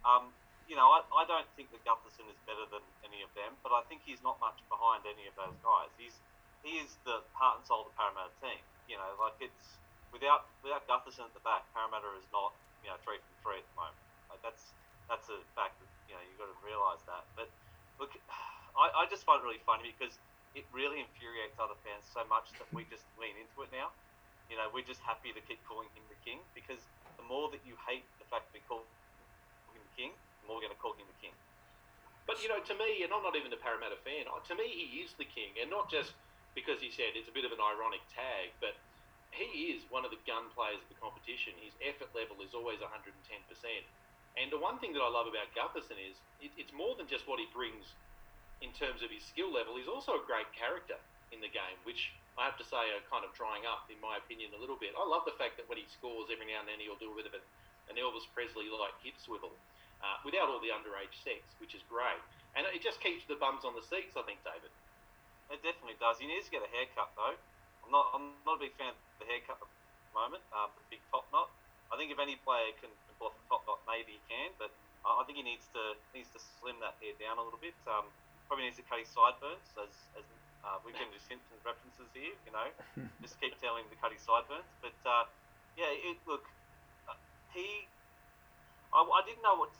Um, 0.05 0.31
you 0.69 0.77
know, 0.77 0.85
I, 0.93 1.01
I 1.17 1.25
don't 1.25 1.49
think 1.57 1.73
that 1.73 1.81
Gutherson 1.81 2.29
is 2.29 2.37
better 2.45 2.69
than 2.69 2.85
any 3.01 3.25
of 3.25 3.33
them, 3.33 3.57
but 3.65 3.73
I 3.73 3.81
think 3.89 4.05
he's 4.05 4.21
not 4.21 4.37
much 4.37 4.61
behind 4.69 5.01
any 5.09 5.25
of 5.25 5.33
those 5.33 5.57
guys. 5.65 5.89
He's 5.97 6.13
he 6.61 6.77
is 6.77 6.93
the 7.07 7.25
heart 7.33 7.57
and 7.57 7.65
soul 7.65 7.87
of 7.87 7.89
the 7.89 7.95
Parramatta 7.97 8.29
team. 8.37 8.61
You 8.85 9.01
know, 9.01 9.09
like 9.17 9.41
it's 9.41 9.81
without 10.13 10.45
without 10.61 10.85
Gutherson 10.85 11.25
at 11.25 11.33
the 11.33 11.41
back, 11.41 11.65
Parramatta 11.73 12.13
is 12.21 12.29
not 12.29 12.53
you 12.85 12.93
know 12.93 12.97
three 13.01 13.17
from 13.17 13.35
three 13.41 13.59
at 13.61 13.65
the 13.65 13.77
moment. 13.77 13.97
Like 14.29 14.41
that's 14.45 14.69
that's 15.09 15.25
a 15.33 15.41
fact 15.57 15.81
that 15.81 15.89
you 16.05 16.13
know 16.13 16.21
you've 16.21 16.37
got 16.37 16.53
to 16.53 16.59
realise 16.61 17.01
that. 17.09 17.25
But 17.33 17.49
look, 17.97 18.13
I, 18.77 18.93
I 18.93 19.09
just 19.09 19.25
find 19.25 19.41
it 19.41 19.45
really 19.45 19.63
funny 19.65 19.89
because 19.97 20.13
it 20.57 20.65
really 20.73 21.01
infuriates 21.01 21.57
other 21.61 21.77
fans 21.85 22.05
so 22.09 22.25
much 22.25 22.49
that 22.57 22.65
we 22.73 22.85
just 22.89 23.05
lean 23.21 23.37
into 23.37 23.61
it 23.61 23.69
now. 23.69 23.93
You 24.49 24.57
know, 24.57 24.65
we're 24.73 24.87
just 24.87 25.01
happy 25.05 25.29
to 25.29 25.41
keep 25.45 25.61
calling 25.69 25.89
him 25.93 26.01
the 26.09 26.17
king 26.25 26.41
because 26.57 26.81
the 27.21 27.25
more 27.29 27.53
that 27.53 27.61
you 27.61 27.77
hate 27.85 28.05
the 28.17 28.25
fact 28.33 28.49
that 28.49 28.55
we 28.57 28.63
call 28.65 28.81
him 28.81 29.77
the 29.77 29.93
king, 29.93 30.09
the 30.41 30.45
more 30.49 30.57
we're 30.57 30.65
going 30.65 30.73
to 30.73 30.81
call 30.81 30.97
him 30.97 31.05
the 31.05 31.21
king. 31.21 31.35
But 32.25 32.41
you 32.41 32.49
know, 32.49 32.61
to 32.61 32.75
me, 32.77 33.05
and 33.05 33.13
I'm 33.13 33.21
not 33.21 33.37
even 33.37 33.53
a 33.53 33.61
Parramatta 33.61 34.01
fan. 34.01 34.25
To 34.29 34.55
me, 34.57 34.65
he 34.69 35.05
is 35.05 35.13
the 35.17 35.25
king, 35.25 35.53
and 35.61 35.69
not 35.69 35.89
just 35.89 36.17
because 36.57 36.81
he 36.81 36.89
said 36.89 37.13
it's 37.13 37.29
a 37.29 37.33
bit 37.33 37.45
of 37.45 37.53
an 37.53 37.61
ironic 37.61 38.01
tag, 38.09 38.53
but 38.57 38.77
he 39.29 39.73
is 39.73 39.85
one 39.93 40.05
of 40.05 40.09
the 40.09 40.21
gun 40.25 40.49
players 40.57 40.81
of 40.81 40.89
the 40.89 40.97
competition. 40.97 41.53
His 41.61 41.73
effort 41.85 42.09
level 42.17 42.41
is 42.41 42.57
always 42.57 42.81
110%. 42.81 43.13
And 44.37 44.47
the 44.49 44.57
one 44.57 44.81
thing 44.81 44.93
that 44.97 45.01
I 45.01 45.09
love 45.09 45.29
about 45.29 45.53
Gutherson 45.53 45.97
is 46.01 46.17
it, 46.41 46.49
it's 46.57 46.73
more 46.73 46.97
than 46.97 47.05
just 47.05 47.29
what 47.29 47.37
he 47.37 47.45
brings 47.53 47.93
in 48.59 48.71
terms 48.75 49.01
of 49.01 49.09
his 49.09 49.23
skill 49.23 49.51
level. 49.51 49.75
He's 49.79 49.91
also 49.91 50.19
a 50.19 50.23
great 50.27 50.49
character 50.51 50.99
in 51.31 51.39
the 51.39 51.51
game, 51.51 51.77
which 51.87 52.11
I 52.35 52.47
have 52.47 52.59
to 52.59 52.67
say 52.67 52.79
are 52.95 53.03
kind 53.07 53.23
of 53.23 53.31
drying 53.35 53.63
up, 53.67 53.87
in 53.91 53.99
my 53.99 54.19
opinion, 54.19 54.55
a 54.55 54.59
little 54.59 54.79
bit. 54.79 54.95
I 54.95 55.03
love 55.03 55.23
the 55.27 55.35
fact 55.35 55.59
that 55.59 55.67
when 55.67 55.79
he 55.79 55.87
scores, 55.91 56.31
every 56.31 56.47
now 56.47 56.63
and 56.63 56.67
then 56.67 56.79
he'll 56.79 56.99
do 56.99 57.11
a 57.11 57.17
bit 57.17 57.27
of 57.27 57.35
an 57.35 57.95
Elvis 57.99 58.27
Presley 58.31 58.67
like 58.71 58.95
hip 59.03 59.17
swivel 59.19 59.51
uh, 59.99 60.17
without 60.23 60.47
all 60.47 60.61
the 60.63 60.71
underage 60.71 61.15
sex, 61.23 61.43
which 61.59 61.75
is 61.75 61.83
great. 61.87 62.19
And 62.57 62.65
it 62.71 62.81
just 62.81 62.99
keeps 63.03 63.23
the 63.29 63.37
bums 63.37 63.67
on 63.67 63.77
the 63.77 63.83
seats, 63.85 64.15
I 64.15 64.23
think, 64.25 64.41
David. 64.41 64.71
It 65.49 65.61
definitely 65.65 65.97
does. 65.97 66.21
He 66.21 66.29
needs 66.29 66.47
to 66.47 66.53
get 66.53 66.63
a 66.65 66.71
haircut, 66.71 67.13
though. 67.17 67.37
I'm 67.85 67.91
not, 67.91 68.13
I'm 68.13 68.37
not 68.45 68.57
a 68.57 68.61
big 68.61 68.75
fan 68.77 68.93
of 68.93 69.17
the 69.17 69.27
haircut 69.29 69.57
at 69.57 69.65
the 69.65 70.13
moment, 70.13 70.43
um, 70.53 70.69
the 70.77 70.85
big 70.93 71.01
top 71.09 71.25
knot. 71.33 71.49
I 71.89 71.97
think 71.97 72.13
if 72.13 72.21
any 72.21 72.37
player 72.45 72.69
can, 72.77 72.93
pull 73.17 73.33
off 73.33 73.37
a 73.37 73.43
top 73.49 73.63
knot, 73.65 73.81
maybe 73.89 74.15
he 74.15 74.21
can, 74.29 74.53
but 74.61 74.69
I 75.03 75.25
think 75.25 75.41
he 75.41 75.45
needs 75.45 75.65
to 75.73 75.97
needs 76.13 76.29
to 76.37 76.39
slim 76.59 76.77
that 76.85 76.95
hair 77.01 77.17
down 77.17 77.41
a 77.41 77.43
little 77.43 77.59
bit. 77.59 77.75
Um, 77.89 78.07
probably 78.49 78.65
needs 78.65 78.81
to 78.81 78.87
cut 78.89 78.97
his 78.97 79.13
sideburns, 79.13 79.61
as, 79.77 79.93
as 80.17 80.25
uh, 80.65 80.81
we 80.81 80.89
can 80.91 81.05
do 81.13 81.21
Simpsons 81.21 81.61
references 81.61 82.09
here, 82.17 82.33
you 82.43 82.51
know. 82.51 82.65
just 83.23 83.37
keep 83.37 83.53
telling 83.61 83.85
him 83.85 83.89
to 83.93 83.99
cut 84.01 84.09
his 84.09 84.25
sideburns. 84.25 84.65
But 84.81 84.97
uh, 85.05 85.29
yeah, 85.77 85.93
it, 85.93 86.17
look, 86.25 86.49
uh, 87.05 87.13
he, 87.53 87.85
I, 88.89 89.05
I 89.05 89.21
didn't 89.23 89.45
know 89.45 89.61
what 89.61 89.71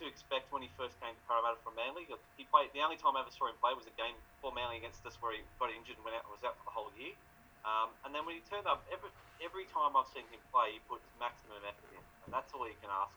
to 0.00 0.04
expect 0.08 0.48
when 0.52 0.64
he 0.64 0.72
first 0.76 0.96
came 1.04 1.12
to 1.12 1.22
Parramatta 1.28 1.60
from 1.60 1.76
Manly. 1.76 2.08
He 2.40 2.48
played. 2.48 2.72
The 2.72 2.80
only 2.80 2.96
time 2.96 3.16
I 3.16 3.24
ever 3.24 3.32
saw 3.32 3.48
him 3.48 3.56
play 3.60 3.72
was 3.76 3.88
a 3.88 3.96
game 3.96 4.16
for 4.40 4.52
Manly 4.52 4.80
against 4.80 5.04
us 5.04 5.16
where 5.20 5.36
he 5.36 5.44
got 5.60 5.68
injured 5.72 6.00
and 6.00 6.04
went 6.04 6.16
out 6.16 6.24
was 6.32 6.44
out 6.44 6.56
for 6.60 6.68
the 6.68 6.74
whole 6.74 6.92
year. 6.96 7.12
Um, 7.64 7.92
and 8.04 8.12
then 8.12 8.24
when 8.24 8.36
he 8.36 8.42
turned 8.48 8.68
up, 8.68 8.84
every 8.92 9.08
every 9.40 9.64
time 9.72 9.96
I've 9.96 10.08
seen 10.12 10.28
him 10.28 10.40
play, 10.52 10.76
he 10.76 10.80
puts 10.88 11.04
maximum 11.16 11.60
effort 11.64 11.92
in, 11.92 12.02
and 12.28 12.30
that's 12.32 12.52
all 12.52 12.68
you 12.68 12.76
can 12.80 12.92
ask. 12.92 13.16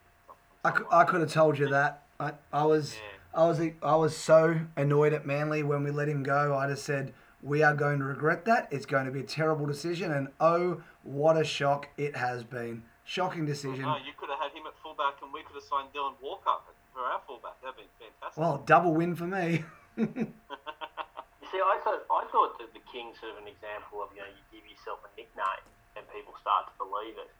I 0.64 0.70
could, 0.72 0.88
I 0.92 1.04
could 1.04 1.20
have 1.24 1.32
told 1.32 1.56
you 1.56 1.68
that. 1.72 2.04
I, 2.20 2.32
I 2.52 2.64
was 2.64 2.96
yeah. 2.96 3.19
I 3.32 3.46
was 3.46 3.60
I 3.82 3.96
was 3.96 4.16
so 4.16 4.60
annoyed 4.76 5.12
at 5.12 5.24
Manly 5.24 5.62
when 5.62 5.84
we 5.84 5.90
let 5.90 6.08
him 6.08 6.22
go. 6.22 6.56
I 6.56 6.66
just 6.68 6.84
said 6.84 7.12
we 7.42 7.62
are 7.62 7.74
going 7.74 7.98
to 8.00 8.04
regret 8.04 8.44
that. 8.46 8.68
It's 8.70 8.86
going 8.86 9.06
to 9.06 9.12
be 9.12 9.20
a 9.20 9.28
terrible 9.28 9.66
decision, 9.66 10.12
and 10.12 10.28
oh, 10.40 10.82
what 11.02 11.36
a 11.36 11.44
shock 11.44 11.88
it 11.96 12.16
has 12.16 12.42
been. 12.44 12.82
Shocking 13.04 13.46
decision. 13.46 13.82
No, 13.82 13.96
you 13.96 14.12
could 14.18 14.28
have 14.30 14.38
had 14.38 14.52
him 14.52 14.66
at 14.66 14.74
fullback, 14.82 15.22
and 15.22 15.32
we 15.32 15.42
could 15.42 15.54
have 15.54 15.64
signed 15.64 15.88
Dylan 15.94 16.14
Walker 16.22 16.58
for 16.92 17.02
our 17.02 17.20
fullback. 17.26 17.58
That'd 17.62 17.76
been 17.76 17.90
fantastic. 17.98 18.38
Well, 18.38 18.62
double 18.66 18.94
win 18.94 19.14
for 19.14 19.26
me. 19.26 19.64
You 19.96 20.06
see, 21.50 21.62
I 21.62 21.78
thought 21.82 22.02
I 22.10 22.22
thought 22.30 22.58
that 22.58 22.74
the 22.74 22.82
King's 22.90 23.18
sort 23.18 23.34
of 23.34 23.42
an 23.42 23.48
example 23.48 24.02
of 24.02 24.10
you 24.14 24.22
know 24.22 24.30
you 24.30 24.42
give 24.50 24.66
yourself 24.66 25.02
a 25.06 25.10
nickname 25.14 25.66
and 25.94 26.02
people 26.10 26.34
start 26.38 26.66
to 26.70 26.74
believe 26.78 27.14
it. 27.14 27.30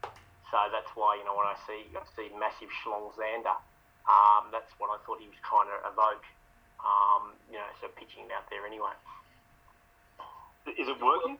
So 0.50 0.58
that's 0.70 0.90
why 0.94 1.18
you 1.18 1.24
know 1.26 1.34
when 1.34 1.46
I 1.46 1.58
see 1.66 1.86
I 1.94 2.02
see 2.14 2.30
massive 2.34 2.70
Schlong 2.82 3.10
Xander, 3.14 3.54
um, 4.08 4.48
that's 4.52 4.70
what 4.78 4.88
I 4.88 4.98
thought 5.04 5.20
he 5.20 5.28
was 5.28 5.40
trying 5.44 5.68
to 5.68 5.78
evoke. 5.88 6.24
Um, 6.80 7.36
you 7.52 7.60
know, 7.60 7.68
so 7.80 7.92
pitching 7.92 8.24
out 8.32 8.48
there 8.48 8.64
anyway. 8.64 8.96
Is 10.64 10.88
it 10.88 10.96
working? 11.00 11.36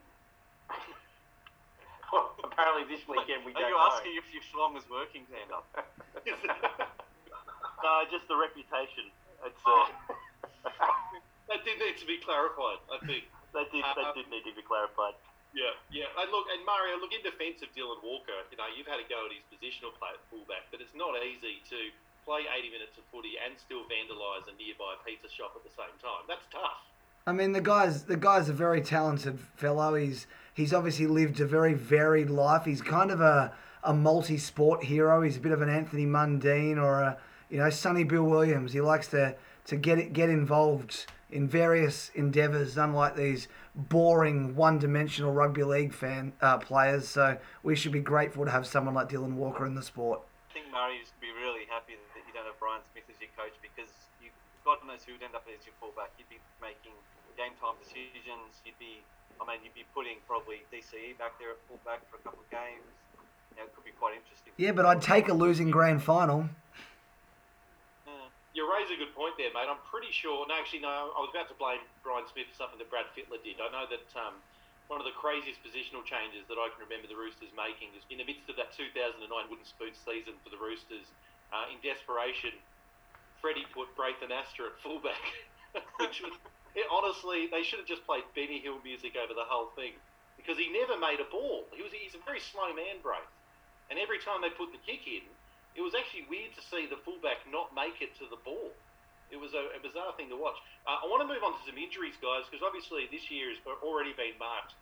well, 2.13 2.37
apparently 2.45 2.85
this 2.89 3.01
weekend 3.09 3.45
we 3.49 3.57
Are 3.57 3.65
you 3.65 3.73
know. 3.73 3.89
asking 3.89 4.17
if 4.21 4.29
your 4.33 4.45
Schlong 4.45 4.77
is 4.77 4.85
working, 4.89 5.25
Xander? 5.33 5.65
no, 7.85 7.91
just 8.13 8.29
the 8.29 8.37
reputation. 8.37 9.09
It's. 9.45 9.65
Uh, 9.65 9.89
that 11.49 11.65
did 11.65 11.81
need 11.81 11.97
to 11.97 12.07
be 12.09 12.21
clarified, 12.21 12.85
I 12.93 13.01
think. 13.09 13.25
that 13.57 13.73
did 13.73 13.85
that 13.85 14.13
did 14.13 14.29
need 14.29 14.45
to 14.45 14.53
be 14.53 14.65
clarified. 14.65 15.17
Yeah, 15.51 15.75
yeah. 15.91 16.07
And 16.21 16.31
look, 16.31 16.47
and 16.53 16.63
Mario, 16.63 16.95
look 17.03 17.11
in 17.11 17.27
defence 17.27 17.59
of 17.65 17.75
Dylan 17.75 17.99
Walker. 18.07 18.39
You 18.55 18.59
know, 18.61 18.71
you've 18.71 18.87
had 18.87 19.03
a 19.03 19.07
go 19.11 19.27
at 19.27 19.35
his 19.35 19.43
positional 19.51 19.91
play 19.99 20.15
at 20.15 20.23
fullback, 20.31 20.71
but 20.71 20.79
it's 20.79 20.95
not 20.95 21.19
easy 21.19 21.59
to 21.75 21.79
play 22.31 22.47
80 22.47 22.71
minutes 22.71 22.97
of 22.97 23.03
footy 23.11 23.35
and 23.45 23.59
still 23.59 23.83
vandalise 23.91 24.47
a 24.47 24.55
nearby 24.57 24.95
pizza 25.05 25.29
shop 25.29 25.55
at 25.57 25.65
the 25.65 25.75
same 25.75 25.91
time. 26.01 26.23
That's 26.29 26.47
tough. 26.53 26.87
I 27.27 27.33
mean, 27.33 27.51
the 27.51 27.61
guy's 27.61 28.05
the 28.05 28.17
guy's 28.17 28.49
a 28.49 28.53
very 28.53 28.81
talented 28.81 29.41
fellow. 29.57 29.97
He's 29.97 30.29
he's 30.55 30.73
obviously 30.73 31.09
lived 31.09 31.41
a 31.41 31.47
very 31.47 31.75
varied 31.75 32.31
life. 32.31 32.65
He's 32.65 32.81
kind 32.81 33.11
of 33.11 33.21
a 33.21 33.53
a 33.83 33.93
multi-sport 33.93 34.85
hero. 34.85 35.23
He's 35.23 35.39
a 35.39 35.41
bit 35.41 35.51
of 35.51 35.61
an 35.61 35.69
Anthony 35.69 36.07
Mundine 36.07 36.77
or 36.77 37.01
a 37.01 37.19
you 37.51 37.59
know 37.59 37.69
Sonny 37.69 38.05
Bill 38.05 38.23
Williams. 38.23 38.73
He 38.73 38.81
likes 38.81 39.09
to 39.09 39.35
to 39.67 39.77
get 39.77 39.99
it, 39.99 40.13
get 40.13 40.31
involved 40.31 41.07
in 41.33 41.49
various 41.49 42.13
endeavours, 42.15 42.77
unlike 42.77 43.17
these 43.17 43.49
boring 43.75 44.55
one-dimensional 44.57 45.33
rugby 45.33 45.63
league 45.65 45.93
fan 45.93 46.33
uh, 46.41 46.59
players. 46.59 47.09
So 47.09 47.39
we 47.65 47.75
should 47.75 47.93
be 47.93 48.01
grateful 48.01 48.45
to 48.45 48.51
have 48.53 48.67
someone 48.67 48.95
like 48.95 49.09
Dylan 49.09 49.35
Walker 49.35 49.67
in 49.67 49.75
the 49.75 49.83
sport. 49.83 50.21
I 50.51 50.53
think 50.55 50.67
Murray 50.73 50.99
used 50.99 51.13
to 51.15 51.21
be 51.21 51.31
really 51.31 51.67
happy 51.71 51.95
you 52.47 52.55
Brian 52.57 52.81
Smith 52.93 53.05
as 53.13 53.19
your 53.21 53.33
coach 53.37 53.53
because 53.61 53.93
you, 54.25 54.33
God 54.65 54.81
knows 54.87 55.05
who 55.05 55.17
would 55.17 55.25
end 55.25 55.37
up 55.37 55.45
as 55.49 55.65
your 55.69 55.77
fullback. 55.77 56.13
You'd 56.17 56.31
be 56.33 56.41
making 56.61 56.97
game 57.37 57.53
time 57.61 57.77
decisions. 57.81 58.61
You'd 58.65 58.79
be, 58.81 59.05
I 59.41 59.45
mean, 59.45 59.61
you'd 59.61 59.77
be 59.77 59.85
putting 59.93 60.21
probably 60.25 60.65
DCE 60.73 61.21
back 61.21 61.37
there 61.37 61.57
at 61.57 61.61
fullback 61.69 62.05
for 62.09 62.17
a 62.17 62.23
couple 62.25 62.41
of 62.41 62.49
games. 62.49 62.85
You 63.57 63.61
know, 63.61 63.69
it 63.69 63.73
could 63.77 63.85
be 63.85 63.97
quite 63.97 64.17
interesting. 64.17 64.53
Yeah, 64.57 64.73
but 64.73 64.89
I'd 64.89 65.03
take 65.03 65.29
a 65.29 65.37
losing 65.37 65.69
grand 65.69 66.01
final. 66.01 66.49
You 68.51 68.67
raise 68.67 68.91
a 68.91 68.99
good 68.99 69.15
point 69.15 69.39
there, 69.39 69.55
mate. 69.55 69.71
I'm 69.71 69.79
pretty 69.87 70.11
sure. 70.11 70.43
No, 70.51 70.59
actually, 70.59 70.83
no. 70.83 71.15
I 71.15 71.23
was 71.23 71.31
about 71.31 71.47
to 71.55 71.57
blame 71.57 71.79
Brian 72.03 72.27
Smith 72.27 72.51
for 72.51 72.59
something 72.59 72.83
that 72.83 72.91
Brad 72.91 73.07
Fittler 73.15 73.39
did. 73.47 73.63
I 73.63 73.71
know 73.71 73.87
that 73.87 74.11
um, 74.19 74.43
one 74.91 74.99
of 74.99 75.07
the 75.07 75.15
craziest 75.15 75.63
positional 75.63 76.03
changes 76.03 76.43
that 76.51 76.59
I 76.59 76.67
can 76.75 76.83
remember 76.83 77.07
the 77.07 77.15
Roosters 77.15 77.55
making 77.55 77.95
is 77.95 78.03
in 78.11 78.19
the 78.19 78.27
midst 78.27 78.51
of 78.51 78.59
that 78.59 78.75
2009 78.75 79.23
wooden 79.47 79.63
spoon 79.63 79.95
season 79.95 80.35
for 80.43 80.51
the 80.51 80.59
Roosters. 80.59 81.07
Uh, 81.51 81.67
in 81.75 81.83
desperation, 81.83 82.55
Freddie 83.43 83.67
put 83.75 83.91
Braith 83.99 84.23
Anasta 84.23 84.71
at 84.71 84.79
fullback, 84.87 85.19
which 85.99 86.23
was 86.23 86.35
honestly 86.95 87.51
they 87.51 87.67
should 87.67 87.83
have 87.83 87.91
just 87.91 88.07
played 88.07 88.23
Benny 88.39 88.63
Hill 88.63 88.79
music 88.87 89.19
over 89.19 89.35
the 89.35 89.47
whole 89.51 89.75
thing 89.75 89.99
because 90.39 90.55
he 90.55 90.71
never 90.71 90.95
made 90.95 91.19
a 91.19 91.27
ball. 91.27 91.67
He 91.75 91.83
was 91.83 91.91
he's 91.91 92.15
a 92.15 92.23
very 92.23 92.39
slow 92.39 92.71
man, 92.71 93.03
Braith, 93.03 93.27
and 93.91 93.99
every 93.99 94.23
time 94.23 94.41
they 94.41 94.53
put 94.55 94.71
the 94.71 94.81
kick 94.87 95.11
in, 95.11 95.27
it 95.75 95.83
was 95.83 95.95
actually 95.99 96.27
weird 96.31 96.55
to 96.55 96.63
see 96.63 96.87
the 96.87 97.03
fullback 97.03 97.43
not 97.51 97.75
make 97.75 97.99
it 97.99 98.15
to 98.23 98.31
the 98.31 98.39
ball. 98.47 98.71
It 99.31 99.39
was 99.39 99.55
a, 99.55 99.75
a 99.75 99.81
bizarre 99.83 100.11
thing 100.19 100.27
to 100.35 100.39
watch. 100.39 100.59
Uh, 100.87 101.03
I 101.03 101.07
want 101.07 101.23
to 101.23 101.29
move 101.31 101.43
on 101.47 101.55
to 101.55 101.63
some 101.63 101.79
injuries, 101.79 102.19
guys, 102.19 102.51
because 102.51 102.67
obviously 102.67 103.07
this 103.15 103.31
year 103.31 103.55
has 103.55 103.63
already 103.79 104.11
been 104.19 104.35
marked 104.43 104.75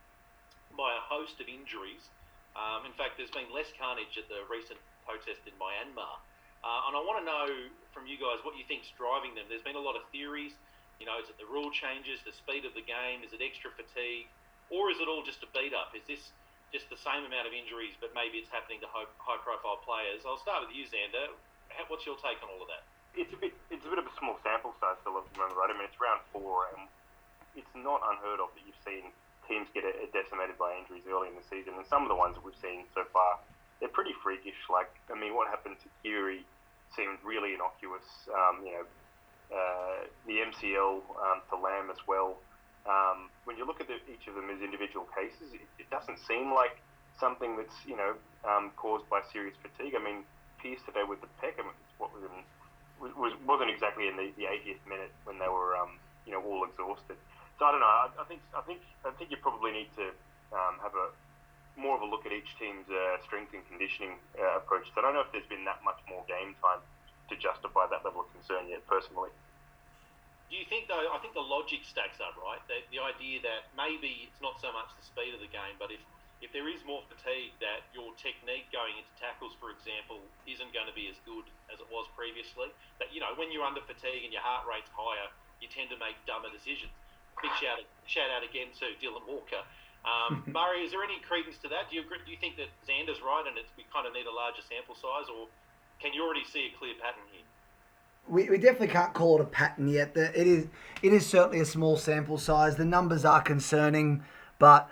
by 0.73 0.97
a 0.97 1.03
host 1.05 1.37
of 1.37 1.53
injuries. 1.53 2.09
Um, 2.57 2.89
in 2.89 2.97
fact, 2.97 3.21
there's 3.21 3.33
been 3.33 3.53
less 3.53 3.69
carnage 3.77 4.17
at 4.17 4.25
the 4.33 4.41
recent 4.49 4.81
protest 5.05 5.45
in 5.45 5.53
Myanmar. 5.61 6.17
Uh, 6.63 6.89
and 6.91 6.99
I 6.99 7.01
want 7.03 7.23
to 7.23 7.27
know 7.27 7.47
from 7.95 8.07
you 8.11 8.19
guys 8.19 8.43
what 8.43 8.59
you 8.59 8.67
think's 8.67 8.91
driving 8.99 9.35
them. 9.39 9.47
There's 9.47 9.65
been 9.65 9.79
a 9.79 9.83
lot 9.83 9.95
of 9.95 10.03
theories. 10.11 10.53
You 10.99 11.07
know, 11.07 11.15
is 11.23 11.31
it 11.31 11.39
the 11.39 11.47
rule 11.47 11.71
changes, 11.71 12.19
the 12.27 12.35
speed 12.35 12.67
of 12.67 12.75
the 12.75 12.83
game? 12.83 13.23
Is 13.23 13.31
it 13.31 13.39
extra 13.39 13.71
fatigue? 13.71 14.27
Or 14.69 14.91
is 14.91 14.99
it 14.99 15.07
all 15.07 15.23
just 15.23 15.41
a 15.47 15.49
beat 15.55 15.73
up? 15.73 15.95
Is 15.95 16.03
this 16.11 16.35
just 16.75 16.91
the 16.93 16.99
same 17.01 17.25
amount 17.25 17.49
of 17.49 17.55
injuries, 17.55 17.95
but 18.03 18.13
maybe 18.13 18.43
it's 18.43 18.51
happening 18.51 18.83
to 18.83 18.89
high 18.91 19.41
profile 19.41 19.81
players? 19.87 20.27
I'll 20.27 20.43
start 20.43 20.67
with 20.67 20.75
you, 20.75 20.85
Xander. 20.85 21.33
What's 21.87 22.05
your 22.05 22.19
take 22.21 22.43
on 22.43 22.51
all 22.53 22.61
of 22.61 22.69
that? 22.69 22.85
It's 23.17 23.33
a 23.33 23.39
bit, 23.41 23.55
it's 23.73 23.87
a 23.87 23.91
bit 23.91 24.03
of 24.03 24.05
a 24.05 24.15
small 24.19 24.37
sample 24.45 24.75
size 24.77 25.01
the 25.07 25.11
moment, 25.15 25.57
right? 25.57 25.71
I 25.71 25.75
mean, 25.79 25.89
it's 25.89 25.97
round 25.97 26.21
four, 26.35 26.69
and 26.75 26.85
it's 27.57 27.73
not 27.73 28.05
unheard 28.05 28.43
of 28.43 28.53
that 28.53 28.63
you've 28.67 28.83
seen 28.85 29.09
teams 29.49 29.71
get 29.73 29.89
decimated 30.13 30.61
by 30.61 30.77
injuries 30.77 31.09
early 31.09 31.33
in 31.33 31.37
the 31.39 31.47
season, 31.49 31.73
and 31.81 31.87
some 31.89 32.05
of 32.05 32.13
the 32.13 32.19
ones 32.19 32.37
that 32.37 32.45
we've 32.45 32.61
seen 32.61 32.85
so 32.93 33.09
far, 33.15 33.41
they're 33.81 33.95
pretty 33.95 34.15
freakish. 34.23 34.59
Like, 34.71 34.91
I 35.11 35.19
mean, 35.19 35.35
what 35.35 35.49
happened 35.49 35.77
to 35.83 35.89
Keary 36.03 36.45
seemed 36.97 37.19
really 37.23 37.55
innocuous. 37.55 38.07
Um, 38.31 38.65
you 38.65 38.73
know, 38.75 38.85
uh, 39.49 40.05
the 40.27 40.45
MCL 40.45 41.01
um, 41.01 41.39
to 41.51 41.57
Lamb 41.57 41.89
as 41.91 42.01
well. 42.07 42.37
Um, 42.89 43.29
when 43.45 43.57
you 43.57 43.67
look 43.67 43.81
at 43.81 43.89
the, 43.89 44.01
each 44.09 44.25
of 44.29 44.35
them 44.35 44.49
as 44.49 44.61
individual 44.65 45.05
cases, 45.13 45.53
it, 45.53 45.65
it, 45.77 45.89
doesn't 45.93 46.17
seem 46.25 46.57
like 46.57 46.81
something 47.21 47.57
that's 47.57 47.75
you 47.85 47.97
know 47.97 48.17
um, 48.49 48.73
caused 48.77 49.05
by 49.13 49.21
serious 49.29 49.57
fatigue. 49.61 49.93
I 49.93 50.01
mean, 50.01 50.25
Pearce 50.57 50.81
today 50.89 51.05
with 51.05 51.21
the 51.21 51.29
pec, 51.37 51.61
I 51.61 51.69
mean, 51.69 51.77
what 52.01 52.13
was 52.17 52.25
in, 52.25 52.37
was 53.01 53.37
wasn't 53.45 53.69
exactly 53.69 54.09
in 54.09 54.17
the, 54.17 54.33
the 54.41 54.49
80th 54.49 54.81
minute 54.89 55.13
when 55.29 55.37
they 55.37 55.49
were 55.49 55.77
um, 55.77 56.01
you 56.25 56.33
know 56.33 56.41
all 56.41 56.65
exhausted. 56.65 57.21
So 57.61 57.69
I 57.69 57.73
don't 57.73 57.85
know. 57.85 57.93
I, 57.93 58.09
I 58.21 58.25
think 58.25 58.41
I 58.57 58.63
think 58.65 58.81
I 59.05 59.13
think 59.21 59.29
you 59.33 59.37
probably 59.41 59.73
need 59.73 59.91
to 60.01 60.09
um, 60.57 60.81
have 60.81 60.97
a 60.97 61.13
more 61.79 61.95
of 61.95 62.03
a 62.03 62.09
look 62.11 62.27
at 62.27 62.35
each 62.35 62.51
team's 62.59 62.91
uh, 62.91 63.23
strength 63.23 63.55
and 63.55 63.63
conditioning 63.71 64.19
uh, 64.35 64.59
approach. 64.59 64.91
So 64.91 65.01
I 65.01 65.07
don't 65.07 65.15
know 65.15 65.23
if 65.23 65.31
there's 65.31 65.47
been 65.47 65.65
that 65.65 65.81
much 65.87 66.03
more 66.11 66.27
game 66.27 66.59
time 66.59 66.83
to 67.31 67.35
justify 67.39 67.87
that 67.89 68.03
level 68.03 68.27
of 68.27 68.29
concern 68.35 68.67
yet, 68.67 68.83
personally. 68.91 69.31
Do 70.51 70.57
you 70.57 70.65
think, 70.65 70.89
though, 70.89 71.13
I 71.13 71.21
think 71.21 71.37
the 71.37 71.45
logic 71.45 71.85
stacks 71.85 72.19
up, 72.25 72.35
right? 72.41 72.61
The, 72.67 72.81
the 72.89 73.05
idea 73.05 73.45
that 73.45 73.69
maybe 73.77 74.27
it's 74.27 74.41
not 74.41 74.57
so 74.59 74.73
much 74.73 74.89
the 74.97 75.05
speed 75.05 75.37
of 75.37 75.45
the 75.45 75.53
game, 75.53 75.77
but 75.77 75.93
if, 75.93 76.01
if 76.41 76.57
there 76.57 76.65
is 76.73 76.81
more 76.89 77.05
fatigue, 77.05 77.53
that 77.61 77.85
your 77.93 78.17
technique 78.17 78.65
going 78.73 78.97
into 78.97 79.13
tackles, 79.21 79.53
for 79.61 79.69
example, 79.69 80.25
isn't 80.49 80.73
going 80.73 80.89
to 80.89 80.97
be 80.97 81.13
as 81.13 81.21
good 81.29 81.45
as 81.69 81.85
it 81.85 81.89
was 81.93 82.09
previously. 82.17 82.73
That, 82.97 83.13
you 83.13 83.21
know, 83.21 83.37
when 83.37 83.53
you're 83.53 83.67
under 83.67 83.85
fatigue 83.85 84.25
and 84.25 84.33
your 84.33 84.41
heart 84.41 84.65
rate's 84.65 84.89
higher, 84.97 85.29
you 85.61 85.69
tend 85.69 85.93
to 85.93 86.01
make 86.01 86.17
dumber 86.25 86.49
decisions. 86.49 86.97
Big 87.45 87.53
shout, 87.61 87.85
shout 88.09 88.33
out 88.33 88.41
again 88.41 88.73
to 88.81 88.89
Dylan 88.99 89.29
Walker. 89.29 89.63
Um, 90.05 90.43
Murray, 90.47 90.85
is 90.85 90.93
there 90.93 91.03
any 91.03 91.21
credence 91.21 91.57
to 91.63 91.69
that? 91.69 91.91
Do 91.91 91.97
you, 91.97 92.03
do 92.03 92.31
you 92.31 92.39
think 92.41 92.57
that 92.57 92.69
Xander's 92.87 93.21
right 93.23 93.45
and 93.47 93.59
it's, 93.59 93.69
we 93.77 93.85
kind 93.93 94.07
of 94.07 94.13
need 94.13 94.27
a 94.27 94.35
larger 94.35 94.63
sample 94.63 94.95
size, 94.95 95.29
or 95.29 95.49
can 96.01 96.13
you 96.13 96.25
already 96.25 96.45
see 96.45 96.71
a 96.73 96.79
clear 96.79 96.95
pattern 97.01 97.27
here? 97.33 97.45
We, 98.29 98.51
we 98.51 98.59
definitely 98.59 98.89
can't 98.89 99.15
call 99.15 99.39
it 99.39 99.43
a 99.43 99.47
pattern 99.47 99.89
yet. 99.89 100.15
The, 100.15 100.39
it 100.39 100.47
is 100.47 100.67
it 101.03 101.13
is 101.13 101.27
certainly 101.27 101.61
a 101.61 101.65
small 101.65 101.97
sample 101.97 102.37
size. 102.37 102.77
The 102.77 102.85
numbers 102.85 103.25
are 103.25 103.41
concerning, 103.41 104.23
but 104.59 104.89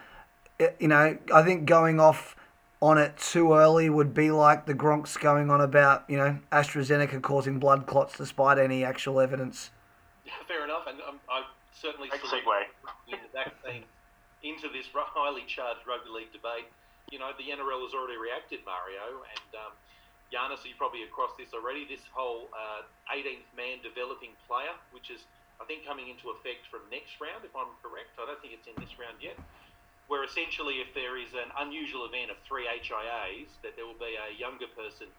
it, 0.59 0.75
you 0.81 0.89
know 0.89 1.19
I 1.33 1.43
think 1.43 1.67
going 1.67 2.01
off 2.01 2.35
on 2.81 2.97
it 2.97 3.17
too 3.19 3.53
early 3.53 3.91
would 3.91 4.15
be 4.15 4.31
like 4.31 4.65
the 4.65 4.75
Gronks 4.75 5.21
going 5.21 5.51
on 5.51 5.61
about 5.61 6.09
you 6.09 6.17
know 6.17 6.39
AstraZeneca 6.51 7.21
causing 7.21 7.59
blood 7.59 7.87
clots 7.87 8.17
despite 8.17 8.59
any 8.59 8.85
actual 8.85 9.21
evidence. 9.21 9.71
Yeah, 10.25 10.33
fair 10.49 10.65
enough, 10.65 10.87
and 10.87 10.99
um, 11.07 11.21
I 11.29 11.43
certainly 11.73 12.09
Great 12.09 12.23
segue. 12.23 12.63
the 13.11 13.17
vaccine 13.35 13.85
into 14.49 14.71
this 14.71 14.87
highly 14.95 15.45
charged 15.51 15.83
rugby 15.87 16.11
league 16.11 16.33
debate. 16.33 16.71
You 17.11 17.23
know, 17.23 17.31
the 17.39 17.51
NRL 17.51 17.87
has 17.87 17.95
already 17.95 18.19
reacted, 18.19 18.67
Mario, 18.67 19.23
and 19.23 19.51
um, 19.55 19.73
Giannis, 20.31 20.67
you're 20.67 20.79
probably 20.79 21.07
across 21.07 21.31
this 21.39 21.55
already. 21.55 21.87
This 21.87 22.03
whole 22.11 22.51
uh, 22.51 22.83
18th 23.15 23.47
man 23.55 23.79
developing 23.83 24.35
player, 24.51 24.75
which 24.91 25.11
is, 25.11 25.23
I 25.63 25.65
think, 25.71 25.87
coming 25.87 26.11
into 26.11 26.35
effect 26.35 26.67
from 26.67 26.83
next 26.91 27.15
round, 27.23 27.47
if 27.47 27.55
I'm 27.55 27.71
correct. 27.79 28.11
I 28.19 28.27
don't 28.27 28.41
think 28.43 28.59
it's 28.59 28.67
in 28.67 28.75
this 28.83 28.91
round 28.99 29.23
yet. 29.23 29.39
Where 30.11 30.23
essentially, 30.23 30.83
if 30.83 30.91
there 30.95 31.19
is 31.19 31.31
an 31.35 31.51
unusual 31.63 32.07
event 32.07 32.31
of 32.31 32.39
three 32.47 32.67
HIAs, 32.67 33.51
that 33.63 33.75
there 33.75 33.87
will 33.87 33.99
be 33.99 34.19
a 34.19 34.35
younger 34.35 34.71
person, 34.75 35.11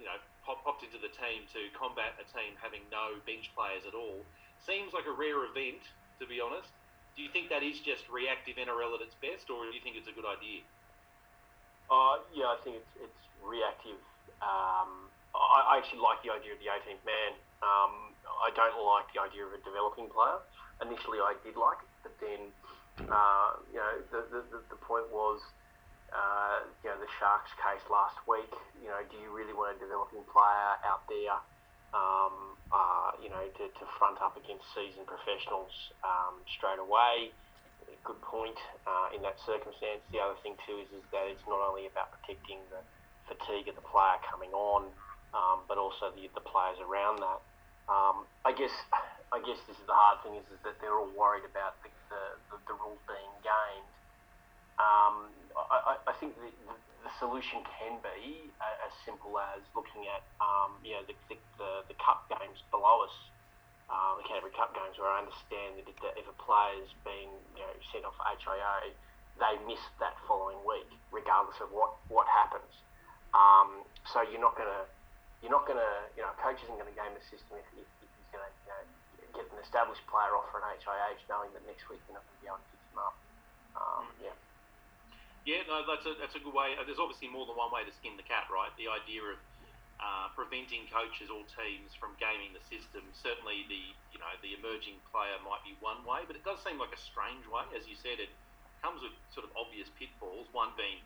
you 0.00 0.04
know, 0.08 0.16
pop, 0.44 0.64
popped 0.64 0.84
into 0.84 0.96
the 1.00 1.12
team 1.12 1.44
to 1.52 1.68
combat 1.76 2.16
a 2.20 2.24
team 2.32 2.56
having 2.60 2.84
no 2.88 3.20
bench 3.24 3.52
players 3.52 3.84
at 3.88 3.92
all. 3.92 4.24
Seems 4.64 4.92
like 4.92 5.04
a 5.08 5.12
rare 5.12 5.44
event, 5.44 5.84
to 6.20 6.24
be 6.24 6.40
honest. 6.40 6.72
Do 7.18 7.26
you 7.26 7.34
think 7.34 7.50
that 7.50 7.66
is 7.66 7.82
just 7.82 8.06
reactive 8.06 8.62
NRL 8.62 8.94
at 8.94 9.02
its 9.02 9.18
best, 9.18 9.50
or 9.50 9.66
do 9.66 9.74
you 9.74 9.82
think 9.82 9.98
it's 9.98 10.06
a 10.06 10.14
good 10.14 10.22
idea? 10.22 10.62
Uh, 11.90 12.22
yeah, 12.30 12.54
I 12.54 12.62
think 12.62 12.78
it's 12.78 13.10
it's 13.10 13.22
reactive. 13.42 13.98
Um, 14.38 15.10
I, 15.34 15.74
I 15.74 15.82
actually 15.82 15.98
like 15.98 16.22
the 16.22 16.30
idea 16.30 16.54
of 16.54 16.62
the 16.62 16.70
18th 16.70 17.02
man. 17.02 17.34
Um, 17.58 18.14
I 18.38 18.54
don't 18.54 18.78
like 18.86 19.10
the 19.10 19.18
idea 19.18 19.50
of 19.50 19.50
a 19.50 19.58
developing 19.66 20.06
player. 20.14 20.38
Initially, 20.78 21.18
I 21.18 21.34
did 21.42 21.58
like 21.58 21.82
it, 21.82 21.90
but 22.06 22.14
then, 22.22 22.54
uh, 23.10 23.58
you 23.74 23.82
know, 23.82 23.94
the, 24.14 24.22
the, 24.30 24.62
the, 24.70 24.78
point 24.86 25.10
was, 25.10 25.42
uh, 26.14 26.70
you 26.86 26.88
know, 26.94 27.02
the 27.02 27.10
Sharks 27.18 27.50
case 27.58 27.82
last 27.90 28.14
week. 28.30 28.54
You 28.78 28.94
know, 28.94 29.02
do 29.10 29.18
you 29.18 29.34
really 29.34 29.58
want 29.58 29.74
a 29.74 29.78
developing 29.82 30.22
player 30.30 30.70
out 30.86 31.02
there, 31.10 31.34
um, 31.94 32.56
uh, 32.68 33.16
you 33.22 33.28
know, 33.32 33.40
to, 33.40 33.64
to 33.68 33.84
front 33.96 34.20
up 34.20 34.36
against 34.36 34.64
seasoned 34.76 35.08
professionals 35.08 35.72
um, 36.04 36.40
straight 36.56 36.80
away? 36.80 37.32
Good 38.04 38.20
point 38.22 38.56
uh, 38.86 39.16
in 39.16 39.20
that 39.24 39.36
circumstance. 39.44 40.00
The 40.12 40.20
other 40.20 40.38
thing 40.40 40.56
too 40.64 40.80
is, 40.80 40.88
is 40.92 41.04
that 41.12 41.28
it's 41.28 41.44
not 41.48 41.60
only 41.60 41.88
about 41.88 42.14
protecting 42.14 42.60
the 42.72 42.80
fatigue 43.28 43.68
of 43.68 43.76
the 43.76 43.84
player 43.84 44.16
coming 44.24 44.52
on, 44.56 44.88
um, 45.36 45.64
but 45.68 45.76
also 45.76 46.12
the, 46.16 46.28
the 46.32 46.44
players 46.44 46.78
around 46.80 47.20
that. 47.20 47.40
Um, 47.88 48.24
I 48.44 48.52
guess 48.52 48.72
I 49.32 49.40
guess 49.44 49.60
this 49.68 49.76
is 49.76 49.86
the 49.88 49.96
hard 49.96 50.24
thing 50.24 50.36
is, 50.40 50.46
is 50.52 50.60
that 50.64 50.80
they're 50.80 50.96
all 50.96 51.12
worried 51.12 51.44
about 51.44 51.76
the, 51.84 51.92
the, 52.08 52.22
the, 52.48 52.56
the 52.72 52.76
rules 52.80 53.00
being 53.04 53.34
gamed. 53.44 53.88
I, 55.66 55.98
I- 56.06 56.16
think 56.18 56.34
the, 56.38 56.50
the, 56.66 57.10
solution 57.18 57.62
can 57.66 57.98
be 58.02 58.46
as 58.62 58.92
simple 59.02 59.38
as 59.54 59.62
looking 59.74 60.06
at 60.06 60.22
um, 60.38 60.78
you 60.86 60.94
know 60.94 61.02
the, 61.06 61.14
the, 61.30 61.38
the, 61.90 61.96
cup 61.98 62.26
games 62.30 62.62
below 62.70 63.02
us, 63.02 63.14
uh, 63.90 64.18
the 64.18 64.24
Canterbury 64.26 64.54
Cup 64.54 64.70
games, 64.74 64.98
where 64.98 65.10
I 65.10 65.22
understand 65.26 65.78
that 65.78 65.86
if, 65.90 65.98
if 66.14 66.26
a 66.30 66.36
player's 66.38 66.90
being 67.02 67.30
you 67.58 67.62
know 67.64 67.74
sent 67.90 68.06
off 68.06 68.14
HIA, 68.22 68.94
they 69.38 69.54
miss 69.66 69.82
that 69.98 70.14
following 70.26 70.58
week, 70.62 70.90
regardless 71.10 71.58
of 71.58 71.70
what 71.74 71.98
what 72.10 72.26
happens. 72.30 72.70
Um, 73.34 73.82
so 74.10 74.22
you're 74.22 74.42
not 74.42 74.54
gonna 74.54 74.86
you're 75.42 75.54
not 75.54 75.66
gonna 75.66 76.06
you 76.14 76.22
know 76.22 76.30
a 76.30 76.38
coach 76.38 76.58
isn't 76.66 76.78
gonna 76.78 76.94
game 76.94 77.14
the 77.14 77.24
system 77.30 77.58
if, 77.58 77.66
if, 77.78 77.88
if 78.02 78.10
he's 78.10 78.30
gonna 78.30 78.50
you 78.66 78.70
know 78.74 78.84
get 79.38 79.46
an 79.50 79.58
established 79.62 80.02
player 80.06 80.34
off 80.34 80.50
for 80.54 80.62
an 80.62 80.70
HIA, 80.78 81.18
knowing 81.30 81.50
that 81.54 81.62
next 81.66 81.86
week 81.90 82.02
you're 82.06 82.18
not 82.18 82.26
gonna 82.26 82.42
be 82.42 82.48
able 82.50 82.62
to 82.62 82.68
fix 82.70 82.82
him 82.90 82.98
up. 83.02 83.16
Um, 83.78 84.06
yeah. 84.22 84.34
Yeah, 85.48 85.64
no, 85.64 85.80
that's 85.80 86.04
a 86.04 86.12
that's 86.20 86.36
a 86.36 86.44
good 86.44 86.52
way. 86.52 86.76
uh, 86.76 86.84
There's 86.84 87.00
obviously 87.00 87.32
more 87.32 87.48
than 87.48 87.56
one 87.56 87.72
way 87.72 87.80
to 87.80 87.92
skin 87.96 88.20
the 88.20 88.28
cat, 88.28 88.52
right? 88.52 88.68
The 88.76 88.92
idea 88.92 89.24
of 89.32 89.40
uh, 89.96 90.28
preventing 90.36 90.84
coaches 90.92 91.32
or 91.32 91.40
teams 91.56 91.96
from 91.96 92.12
gaming 92.20 92.52
the 92.52 92.60
system. 92.68 93.00
Certainly, 93.16 93.64
the 93.72 93.80
you 94.12 94.20
know 94.20 94.28
the 94.44 94.52
emerging 94.60 95.00
player 95.08 95.40
might 95.40 95.64
be 95.64 95.72
one 95.80 96.04
way, 96.04 96.28
but 96.28 96.36
it 96.36 96.44
does 96.44 96.60
seem 96.60 96.76
like 96.76 96.92
a 96.92 97.00
strange 97.00 97.48
way. 97.48 97.64
As 97.72 97.88
you 97.88 97.96
said, 97.96 98.20
it 98.20 98.28
comes 98.84 99.00
with 99.00 99.16
sort 99.32 99.48
of 99.48 99.50
obvious 99.56 99.88
pitfalls. 99.96 100.52
One 100.52 100.76
being 100.76 101.00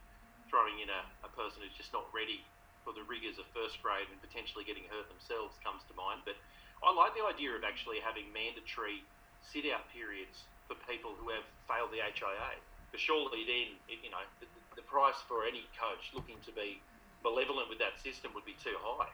throwing 0.50 0.82
in 0.82 0.90
a, 0.90 1.06
a 1.22 1.30
person 1.38 1.62
who's 1.62 1.78
just 1.78 1.94
not 1.94 2.10
ready 2.10 2.42
for 2.82 2.90
the 2.90 3.06
rigors 3.06 3.38
of 3.38 3.46
first 3.54 3.78
grade 3.78 4.10
and 4.10 4.18
potentially 4.18 4.66
getting 4.66 4.90
hurt 4.90 5.06
themselves 5.06 5.54
comes 5.62 5.86
to 5.86 5.94
mind. 5.94 6.26
But 6.26 6.34
I 6.82 6.90
like 6.90 7.14
the 7.14 7.22
idea 7.22 7.54
of 7.54 7.62
actually 7.62 8.02
having 8.02 8.26
mandatory 8.34 9.06
sit 9.46 9.70
out 9.70 9.86
periods 9.94 10.42
for 10.66 10.74
people 10.90 11.14
who 11.14 11.30
have 11.30 11.46
failed 11.70 11.94
the 11.94 12.02
HIA. 12.02 12.58
But 12.92 13.00
surely 13.00 13.48
then, 13.48 13.80
you 13.88 14.12
know, 14.12 14.20
the, 14.38 14.46
the 14.76 14.84
price 14.84 15.16
for 15.24 15.48
any 15.48 15.64
coach 15.74 16.12
looking 16.12 16.36
to 16.44 16.52
be 16.52 16.78
malevolent 17.24 17.72
with 17.72 17.80
that 17.80 17.96
system 18.04 18.36
would 18.36 18.44
be 18.44 18.54
too 18.60 18.76
high. 18.84 19.08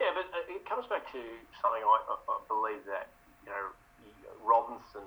Yeah, 0.00 0.16
but 0.16 0.26
uh, 0.32 0.48
it 0.48 0.64
comes 0.64 0.88
back 0.88 1.04
to 1.12 1.20
something 1.60 1.84
I, 1.84 1.98
I 2.16 2.38
believe 2.48 2.82
that 2.88 3.12
you 3.44 3.52
know 3.52 3.70
Robinson 4.42 5.04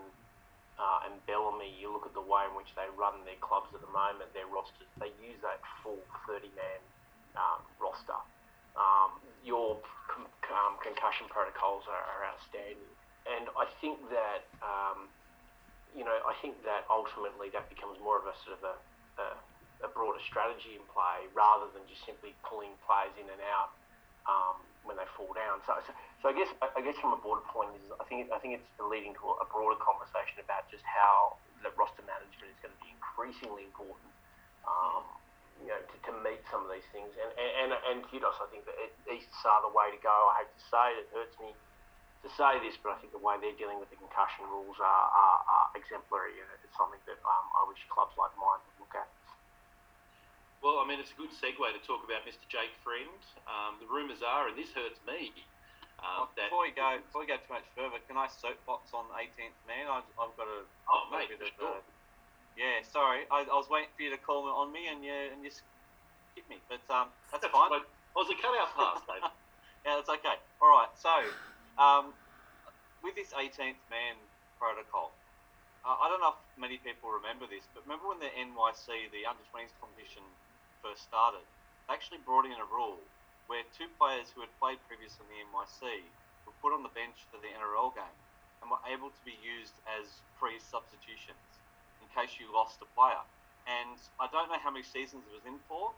uh, 0.78 1.10
and 1.10 1.18
Bellamy. 1.26 1.74
You 1.74 1.92
look 1.92 2.06
at 2.06 2.14
the 2.14 2.24
way 2.24 2.46
in 2.48 2.54
which 2.54 2.70
they 2.78 2.86
run 2.96 3.26
their 3.26 3.40
clubs 3.42 3.74
at 3.74 3.82
the 3.82 3.92
moment, 3.92 4.30
their 4.38 4.48
rosters. 4.48 4.88
They 5.02 5.12
use 5.20 5.42
that 5.42 5.60
full 5.82 6.00
thirty-man 6.30 6.80
um, 7.36 7.66
roster. 7.82 8.16
Um, 8.78 9.20
your 9.44 9.80
com- 10.08 10.32
um, 10.52 10.76
concussion 10.84 11.28
protocols 11.32 11.88
are, 11.88 12.04
are 12.16 12.24
outstanding, 12.32 12.92
and 13.26 13.50
I 13.56 13.66
think 13.80 14.00
that 14.12 14.48
um, 14.62 15.08
you 15.96 16.04
know 16.04 16.14
I 16.28 16.36
think 16.44 16.60
that 16.68 16.84
ultimately 16.92 17.50
that 17.56 17.72
becomes 17.72 17.98
more 18.04 18.20
of 18.20 18.28
a 18.28 18.36
sort 18.44 18.60
of 18.60 18.64
a, 18.68 18.76
a, 19.24 19.26
a 19.88 19.90
broader 19.96 20.20
strategy 20.28 20.76
in 20.76 20.84
play 20.92 21.26
rather 21.32 21.72
than 21.72 21.88
just 21.88 22.04
simply 22.04 22.36
pulling 22.44 22.76
players 22.84 23.16
in 23.16 23.26
and 23.32 23.42
out 23.48 23.72
um, 24.28 24.60
when 24.84 25.00
they 25.00 25.08
fall 25.16 25.32
down. 25.34 25.62
So, 25.66 25.78
so, 25.88 25.92
so 26.22 26.24
I 26.30 26.34
guess 26.36 26.52
I 26.62 26.82
guess 26.84 27.00
from 27.00 27.16
a 27.16 27.20
broader 27.24 27.46
point 27.50 27.74
is 27.80 27.88
I 27.98 28.06
think 28.06 28.28
I 28.30 28.38
think 28.44 28.60
it's 28.60 28.70
leading 28.78 29.16
to 29.24 29.26
a 29.40 29.48
broader 29.48 29.80
conversation 29.80 30.44
about 30.44 30.68
just 30.70 30.84
how 30.86 31.40
the 31.64 31.72
roster 31.80 32.04
management 32.06 32.52
is 32.52 32.60
going 32.62 32.76
to 32.76 32.82
be 32.84 32.92
increasingly 32.92 33.66
important. 33.66 34.12
Um, 34.68 35.06
you 35.64 35.72
know, 35.72 35.80
to, 35.80 35.96
to 36.12 36.14
meet 36.20 36.44
some 36.52 36.68
of 36.68 36.70
these 36.70 36.86
things, 36.92 37.16
and 37.16 37.32
and 37.40 37.72
and, 37.72 37.72
and 37.72 37.98
kudos. 38.12 38.36
I 38.44 38.48
think 38.52 38.68
that 38.68 38.76
Easts 39.08 39.40
are 39.48 39.64
the 39.64 39.72
way 39.72 39.88
to 39.94 40.00
go. 40.04 40.12
I 40.12 40.44
hate 40.44 40.52
to 40.52 40.64
say 40.68 40.86
it, 41.00 41.08
it 41.08 41.08
hurts 41.16 41.38
me 41.40 41.56
to 42.24 42.30
say 42.34 42.58
this, 42.64 42.78
but 42.82 42.96
I 42.96 42.98
think 43.02 43.12
the 43.14 43.22
way 43.22 43.36
they're 43.38 43.58
dealing 43.58 43.78
with 43.80 43.90
the 43.92 44.00
concussion 44.00 44.46
rules 44.50 44.78
are, 44.80 45.08
are, 45.12 45.40
are 45.46 45.68
exemplary, 45.76 46.40
and 46.42 46.48
it's 46.64 46.76
something 46.78 47.02
that 47.06 47.20
um, 47.22 47.46
I 47.60 47.62
wish 47.70 47.82
clubs 47.92 48.16
like 48.18 48.34
mine 48.40 48.62
would 48.66 48.78
look 48.88 48.96
at. 48.96 49.10
Well, 50.64 50.82
I 50.82 50.88
mean, 50.90 50.98
it's 50.98 51.14
a 51.14 51.20
good 51.20 51.30
segue 51.30 51.62
to 51.62 51.82
talk 51.86 52.02
about 52.02 52.26
Mr. 52.26 52.42
Jake 52.50 52.74
Friend. 52.82 53.22
Um, 53.46 53.78
the 53.78 53.86
rumours 53.86 54.26
are, 54.26 54.50
and 54.50 54.58
this 54.58 54.74
hurts 54.74 54.98
me, 55.06 55.30
um, 56.02 56.26
Well, 56.26 56.34
that 56.42 56.50
before 56.50 56.66
we 56.66 56.74
go, 56.74 56.98
before 57.06 57.22
we 57.22 57.30
go 57.30 57.38
too 57.38 57.54
much 57.54 57.68
further, 57.78 58.02
can 58.10 58.18
I 58.18 58.26
soapbox 58.26 58.90
on 58.98 59.06
the 59.14 59.16
18th 59.22 59.60
man? 59.70 59.86
I, 59.86 60.02
I've 60.18 60.34
got 60.34 60.50
a, 60.50 60.66
Oh, 60.90 61.06
I've 61.06 61.14
got 61.14 61.14
a 61.14 61.30
mate, 61.30 61.30
bit 61.38 61.46
of, 61.46 61.54
sure. 61.54 61.78
uh, 61.78 61.82
yeah, 62.58 62.82
sorry, 62.82 63.30
I, 63.30 63.46
I 63.46 63.54
was 63.54 63.70
waiting 63.70 63.94
for 63.94 64.02
you 64.02 64.10
to 64.10 64.18
call 64.18 64.50
on 64.50 64.74
me 64.74 64.88
and 64.90 65.04
you 65.06 65.14
and 65.14 65.44
you 65.46 65.52
hit 66.34 66.50
me, 66.50 66.58
but 66.66 66.82
um, 66.90 67.14
that's 67.30 67.46
fine. 67.46 67.70
I 67.72 67.84
was 68.16 68.32
a 68.32 68.38
cut 68.42 68.56
out 68.58 68.74
pass, 68.74 69.04
David. 69.08 69.30
Yeah, 69.86 70.02
that's 70.02 70.10
okay. 70.10 70.40
All 70.64 70.72
right. 70.72 70.90
So, 70.98 71.12
um, 71.78 72.16
with 73.04 73.16
this 73.16 73.32
18th 73.36 73.80
man 73.92 74.16
protocol, 74.60 75.12
uh, 75.86 75.94
I 76.02 76.10
don't 76.10 76.20
know 76.24 76.34
if 76.34 76.42
many 76.58 76.82
people 76.82 77.14
remember 77.14 77.46
this, 77.46 77.68
but 77.76 77.86
remember 77.86 78.10
when 78.10 78.18
the 78.18 78.34
NYC, 78.34 79.14
the 79.14 79.30
under 79.30 79.46
20s 79.54 79.70
competition, 79.78 80.26
first 80.82 81.06
started? 81.06 81.46
They 81.86 81.94
actually 81.94 82.26
brought 82.26 82.50
in 82.50 82.58
a 82.58 82.66
rule 82.66 82.98
where 83.46 83.62
two 83.78 83.86
players 84.02 84.34
who 84.34 84.42
had 84.42 84.50
played 84.58 84.82
previously 84.90 85.22
in 85.30 85.38
the 85.38 85.42
NYC 85.54 86.02
were 86.50 86.58
put 86.66 86.74
on 86.74 86.82
the 86.82 86.94
bench 86.98 87.22
for 87.30 87.38
the 87.38 87.54
NRL 87.54 87.94
game 87.94 88.18
and 88.62 88.74
were 88.74 88.82
able 88.90 89.14
to 89.14 89.22
be 89.22 89.38
used 89.38 89.78
as 89.86 90.10
free 90.42 90.58
substitutions 90.58 91.46
in 92.02 92.10
case 92.18 92.42
you 92.42 92.50
lost 92.50 92.82
a 92.82 92.90
player. 92.98 93.22
And 93.70 93.98
I 94.18 94.26
don't 94.34 94.50
know 94.50 94.58
how 94.58 94.74
many 94.74 94.86
seasons 94.86 95.22
it 95.30 95.34
was 95.38 95.46
in 95.46 95.62
for, 95.70 95.94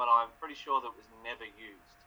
but 0.00 0.08
I'm 0.08 0.32
pretty 0.40 0.56
sure 0.56 0.80
that 0.80 0.88
it 0.88 0.96
was 0.96 1.08
never 1.20 1.44
used. 1.44 2.01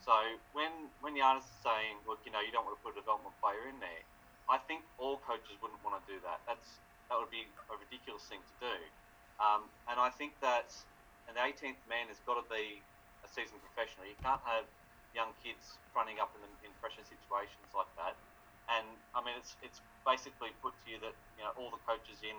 So 0.00 0.16
when 0.56 0.72
when 1.04 1.12
Giannis 1.12 1.44
is 1.44 1.60
saying, 1.60 2.00
look, 2.08 2.24
you 2.24 2.32
know, 2.32 2.40
you 2.40 2.52
don't 2.52 2.64
want 2.64 2.76
to 2.76 2.82
put 2.82 2.96
a 2.96 3.00
development 3.00 3.36
player 3.44 3.68
in 3.68 3.76
there, 3.84 4.02
I 4.48 4.56
think 4.64 4.82
all 4.96 5.20
coaches 5.22 5.60
wouldn't 5.60 5.80
want 5.84 6.00
to 6.00 6.04
do 6.08 6.16
that. 6.24 6.40
That's 6.48 6.80
that 7.12 7.20
would 7.20 7.30
be 7.30 7.44
a 7.68 7.76
ridiculous 7.76 8.24
thing 8.26 8.40
to 8.40 8.56
do. 8.64 8.76
Um, 9.40 9.68
and 9.88 10.00
I 10.00 10.08
think 10.12 10.36
that 10.40 10.72
an 11.28 11.36
18th 11.36 11.80
man 11.88 12.08
has 12.08 12.20
got 12.24 12.40
to 12.40 12.46
be 12.48 12.80
a 13.24 13.28
seasoned 13.28 13.60
professional. 13.72 14.08
You 14.08 14.16
can't 14.24 14.40
have 14.44 14.64
young 15.12 15.34
kids 15.42 15.76
running 15.92 16.22
up 16.22 16.30
in, 16.38 16.44
in 16.62 16.70
pressure 16.78 17.02
situations 17.02 17.70
like 17.74 17.90
that. 17.98 18.14
And 18.70 18.86
I 19.12 19.20
mean, 19.20 19.36
it's 19.36 19.58
it's 19.60 19.84
basically 20.06 20.54
put 20.64 20.72
to 20.82 20.86
you 20.88 20.98
that 21.04 21.16
you 21.36 21.44
know 21.44 21.52
all 21.60 21.68
the 21.68 21.82
coaches 21.84 22.22
in 22.24 22.36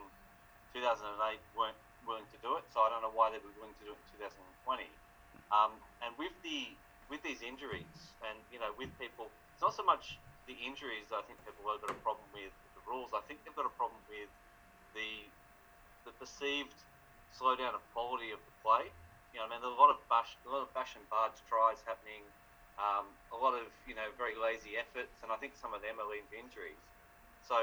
2008 0.73 1.37
weren't 1.53 1.77
willing 2.09 2.25
to 2.33 2.37
do 2.41 2.57
it. 2.57 2.65
So 2.73 2.81
I 2.81 2.89
don't 2.89 3.05
know 3.05 3.13
why 3.13 3.29
they 3.29 3.37
were 3.43 3.53
willing 3.59 3.75
to 3.85 3.85
do 3.85 3.93
it 3.93 3.99
in 4.17 4.25
2020. 4.65 4.87
Um, 5.51 5.75
and 5.99 6.15
with 6.15 6.31
the 6.47 6.71
with 7.11 7.19
these 7.27 7.43
injuries 7.43 8.15
and 8.23 8.39
you 8.47 8.57
know 8.63 8.71
with 8.79 8.87
people, 8.95 9.27
it's 9.51 9.59
not 9.61 9.75
so 9.75 9.83
much 9.83 10.15
the 10.47 10.55
injuries. 10.63 11.11
I 11.11 11.19
think 11.27 11.37
people 11.43 11.67
have 11.67 11.83
got 11.83 11.91
a 11.91 11.99
problem 11.99 12.25
with 12.31 12.55
the 12.73 12.81
rules. 12.87 13.11
I 13.11 13.19
think 13.27 13.43
they've 13.43 13.53
got 13.53 13.67
a 13.67 13.75
problem 13.75 13.99
with 14.07 14.31
the 14.95 15.27
the 16.07 16.15
perceived 16.17 16.73
slowdown 17.35 17.75
of 17.75 17.83
quality 17.91 18.31
of 18.31 18.39
the 18.47 18.55
play. 18.63 18.87
You 19.35 19.43
know, 19.43 19.45
I 19.45 19.49
mean, 19.51 19.59
there's 19.59 19.75
a 19.75 19.79
lot 19.79 19.91
of 19.91 19.99
bash, 20.07 20.35
a 20.47 20.49
lot 20.49 20.63
of 20.63 20.71
bash 20.73 20.95
and 20.95 21.03
barge 21.11 21.35
tries 21.51 21.79
happening. 21.83 22.23
Um, 22.79 23.11
a 23.35 23.37
lot 23.37 23.53
of 23.53 23.67
you 23.83 23.93
know 23.93 24.07
very 24.15 24.33
lazy 24.39 24.79
efforts, 24.79 25.11
and 25.21 25.29
I 25.29 25.37
think 25.37 25.53
some 25.59 25.75
of 25.75 25.83
them 25.83 25.99
are 25.99 26.07
leading 26.07 26.31
to 26.31 26.39
injuries. 26.39 26.79
So 27.43 27.59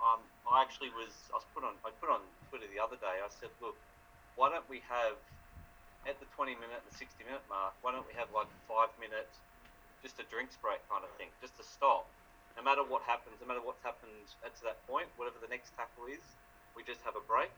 um, 0.00 0.24
I 0.48 0.64
actually 0.64 0.90
was 0.96 1.12
I 1.30 1.38
was 1.38 1.46
put 1.52 1.62
on 1.62 1.76
I 1.84 1.92
put 2.00 2.08
on 2.08 2.24
Twitter 2.48 2.66
the 2.72 2.80
other 2.80 2.96
day. 2.96 3.20
I 3.20 3.28
said, 3.28 3.52
look, 3.60 3.76
why 4.34 4.48
don't 4.48 4.66
we 4.66 4.80
have 4.88 5.20
at 6.06 6.18
the 6.22 6.28
20 6.36 6.54
minute 6.60 6.78
and 6.84 6.94
60 6.94 7.24
minute 7.26 7.42
mark, 7.50 7.74
why 7.82 7.90
don't 7.90 8.06
we 8.06 8.14
have 8.14 8.30
like 8.30 8.46
a 8.46 8.60
five 8.68 8.92
minute, 9.02 9.30
just 10.04 10.20
a 10.22 10.26
drinks 10.30 10.54
break 10.60 10.78
kind 10.86 11.02
of 11.02 11.10
thing, 11.18 11.32
just 11.42 11.56
to 11.58 11.64
stop. 11.66 12.06
No 12.54 12.62
matter 12.62 12.82
what 12.82 13.02
happens, 13.06 13.38
no 13.38 13.46
matter 13.46 13.62
what's 13.62 13.82
happened 13.82 14.14
to 14.42 14.62
that 14.66 14.78
point, 14.86 15.06
whatever 15.14 15.38
the 15.38 15.50
next 15.50 15.74
tackle 15.78 16.10
is, 16.10 16.22
we 16.74 16.82
just 16.86 17.02
have 17.06 17.14
a 17.14 17.24
break. 17.26 17.50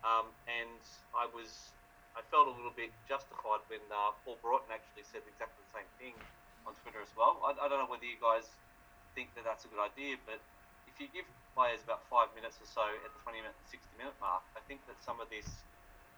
Um, 0.00 0.32
and 0.48 0.80
I 1.12 1.28
was, 1.28 1.72
I 2.16 2.24
felt 2.32 2.48
a 2.48 2.54
little 2.56 2.72
bit 2.72 2.88
justified 3.04 3.60
when 3.68 3.84
uh, 3.92 4.16
Paul 4.24 4.40
Broughton 4.40 4.72
actually 4.72 5.04
said 5.04 5.20
exactly 5.28 5.60
the 5.60 5.72
same 5.76 5.88
thing 6.00 6.16
on 6.64 6.72
Twitter 6.80 7.04
as 7.04 7.12
well. 7.16 7.40
I, 7.44 7.52
I 7.56 7.68
don't 7.68 7.84
know 7.84 7.90
whether 7.90 8.08
you 8.08 8.16
guys 8.16 8.48
think 9.12 9.28
that 9.36 9.44
that's 9.44 9.68
a 9.68 9.68
good 9.68 9.80
idea, 9.80 10.16
but 10.24 10.40
if 10.88 10.96
you 10.96 11.08
give 11.12 11.28
players 11.52 11.84
about 11.84 12.00
five 12.08 12.32
minutes 12.32 12.56
or 12.60 12.68
so 12.68 12.84
at 13.04 13.10
the 13.12 13.20
20 13.20 13.44
minute 13.44 13.52
and 13.52 13.68
60 13.68 13.84
minute 14.00 14.16
mark, 14.24 14.40
I 14.56 14.64
think 14.64 14.80
that 14.88 14.96
some 15.04 15.20
of 15.20 15.28
this 15.28 15.48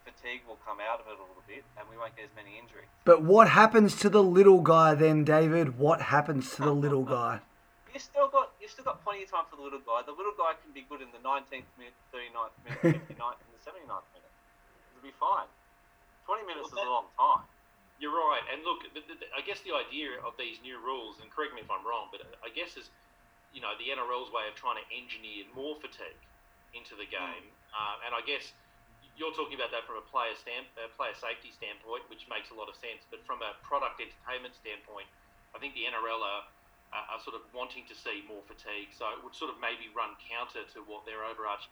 fatigue 0.04 0.42
will 0.46 0.58
come 0.66 0.78
out 0.78 1.00
of 1.00 1.06
it 1.06 1.18
a 1.18 1.22
little 1.22 1.44
bit 1.46 1.64
and 1.78 1.88
we 1.90 1.96
won't 1.96 2.14
get 2.16 2.26
as 2.26 2.34
many 2.34 2.58
injuries. 2.58 2.90
But 3.04 3.22
what 3.22 3.48
happens 3.50 3.96
to 4.02 4.08
the 4.10 4.22
little 4.22 4.60
guy 4.60 4.94
then, 4.94 5.24
David? 5.24 5.78
What 5.78 6.12
happens 6.12 6.54
to 6.56 6.62
the 6.62 6.76
little 6.84 7.04
guy? 7.04 7.40
You 7.92 8.00
still 8.00 8.28
got 8.32 8.56
you 8.56 8.68
still 8.68 8.88
got 8.88 9.04
plenty 9.04 9.28
of 9.28 9.30
time 9.30 9.44
for 9.52 9.56
the 9.56 9.62
little 9.62 9.84
guy. 9.84 10.00
The 10.00 10.16
little 10.16 10.32
guy 10.32 10.56
can 10.64 10.72
be 10.72 10.88
good 10.88 11.04
in 11.04 11.12
the 11.12 11.20
19th 11.20 11.68
minute, 11.76 11.96
39th 12.08 12.56
minute, 12.64 13.04
59th, 13.04 13.36
and 13.44 13.52
the 13.52 13.62
79th 13.62 14.08
minute. 14.16 14.32
It'll 14.96 15.04
be 15.04 15.12
fine. 15.20 15.44
20 16.24 16.48
minutes 16.48 16.72
well, 16.72 16.80
that, 16.80 16.86
is 16.86 16.88
a 16.88 16.96
long 16.96 17.08
time. 17.20 17.44
You're 18.00 18.16
right. 18.16 18.40
And 18.48 18.64
look, 18.64 18.88
the, 18.96 19.04
the, 19.04 19.28
I 19.36 19.44
guess 19.44 19.60
the 19.62 19.76
idea 19.76 20.16
of 20.24 20.32
these 20.40 20.56
new 20.64 20.80
rules, 20.80 21.20
and 21.20 21.28
correct 21.28 21.52
me 21.52 21.60
if 21.60 21.68
I'm 21.68 21.84
wrong, 21.84 22.08
but 22.08 22.24
I 22.40 22.48
guess 22.50 22.80
is, 22.80 22.88
you 23.52 23.60
know, 23.60 23.76
the 23.76 23.92
NRL's 23.92 24.32
way 24.32 24.48
of 24.48 24.56
trying 24.56 24.80
to 24.80 24.86
engineer 24.88 25.44
more 25.52 25.76
fatigue 25.76 26.18
into 26.72 26.96
the 26.96 27.04
game. 27.04 27.44
Mm. 27.44 27.76
Uh, 27.76 28.06
and 28.08 28.12
I 28.16 28.24
guess 28.24 28.56
you're 29.22 29.30
talking 29.38 29.54
about 29.54 29.70
that 29.70 29.86
from 29.86 30.02
a 30.02 30.06
player 30.10 30.34
stand, 30.34 30.66
uh, 30.74 30.90
player 30.98 31.14
safety 31.14 31.54
standpoint, 31.54 32.02
which 32.10 32.26
makes 32.26 32.50
a 32.50 32.58
lot 32.58 32.66
of 32.66 32.74
sense. 32.74 33.06
But 33.06 33.22
from 33.22 33.38
a 33.38 33.54
product 33.62 34.02
entertainment 34.02 34.58
standpoint, 34.58 35.06
I 35.54 35.62
think 35.62 35.78
the 35.78 35.86
NRL 35.86 36.18
are, 36.18 36.42
are 36.90 37.22
sort 37.22 37.38
of 37.38 37.46
wanting 37.54 37.86
to 37.86 37.94
see 37.94 38.26
more 38.26 38.42
fatigue. 38.50 38.90
So 38.90 39.06
it 39.14 39.22
would 39.22 39.38
sort 39.38 39.54
of 39.54 39.62
maybe 39.62 39.86
run 39.94 40.18
counter 40.26 40.66
to 40.74 40.82
what 40.90 41.06
their 41.06 41.22
overarching 41.22 41.70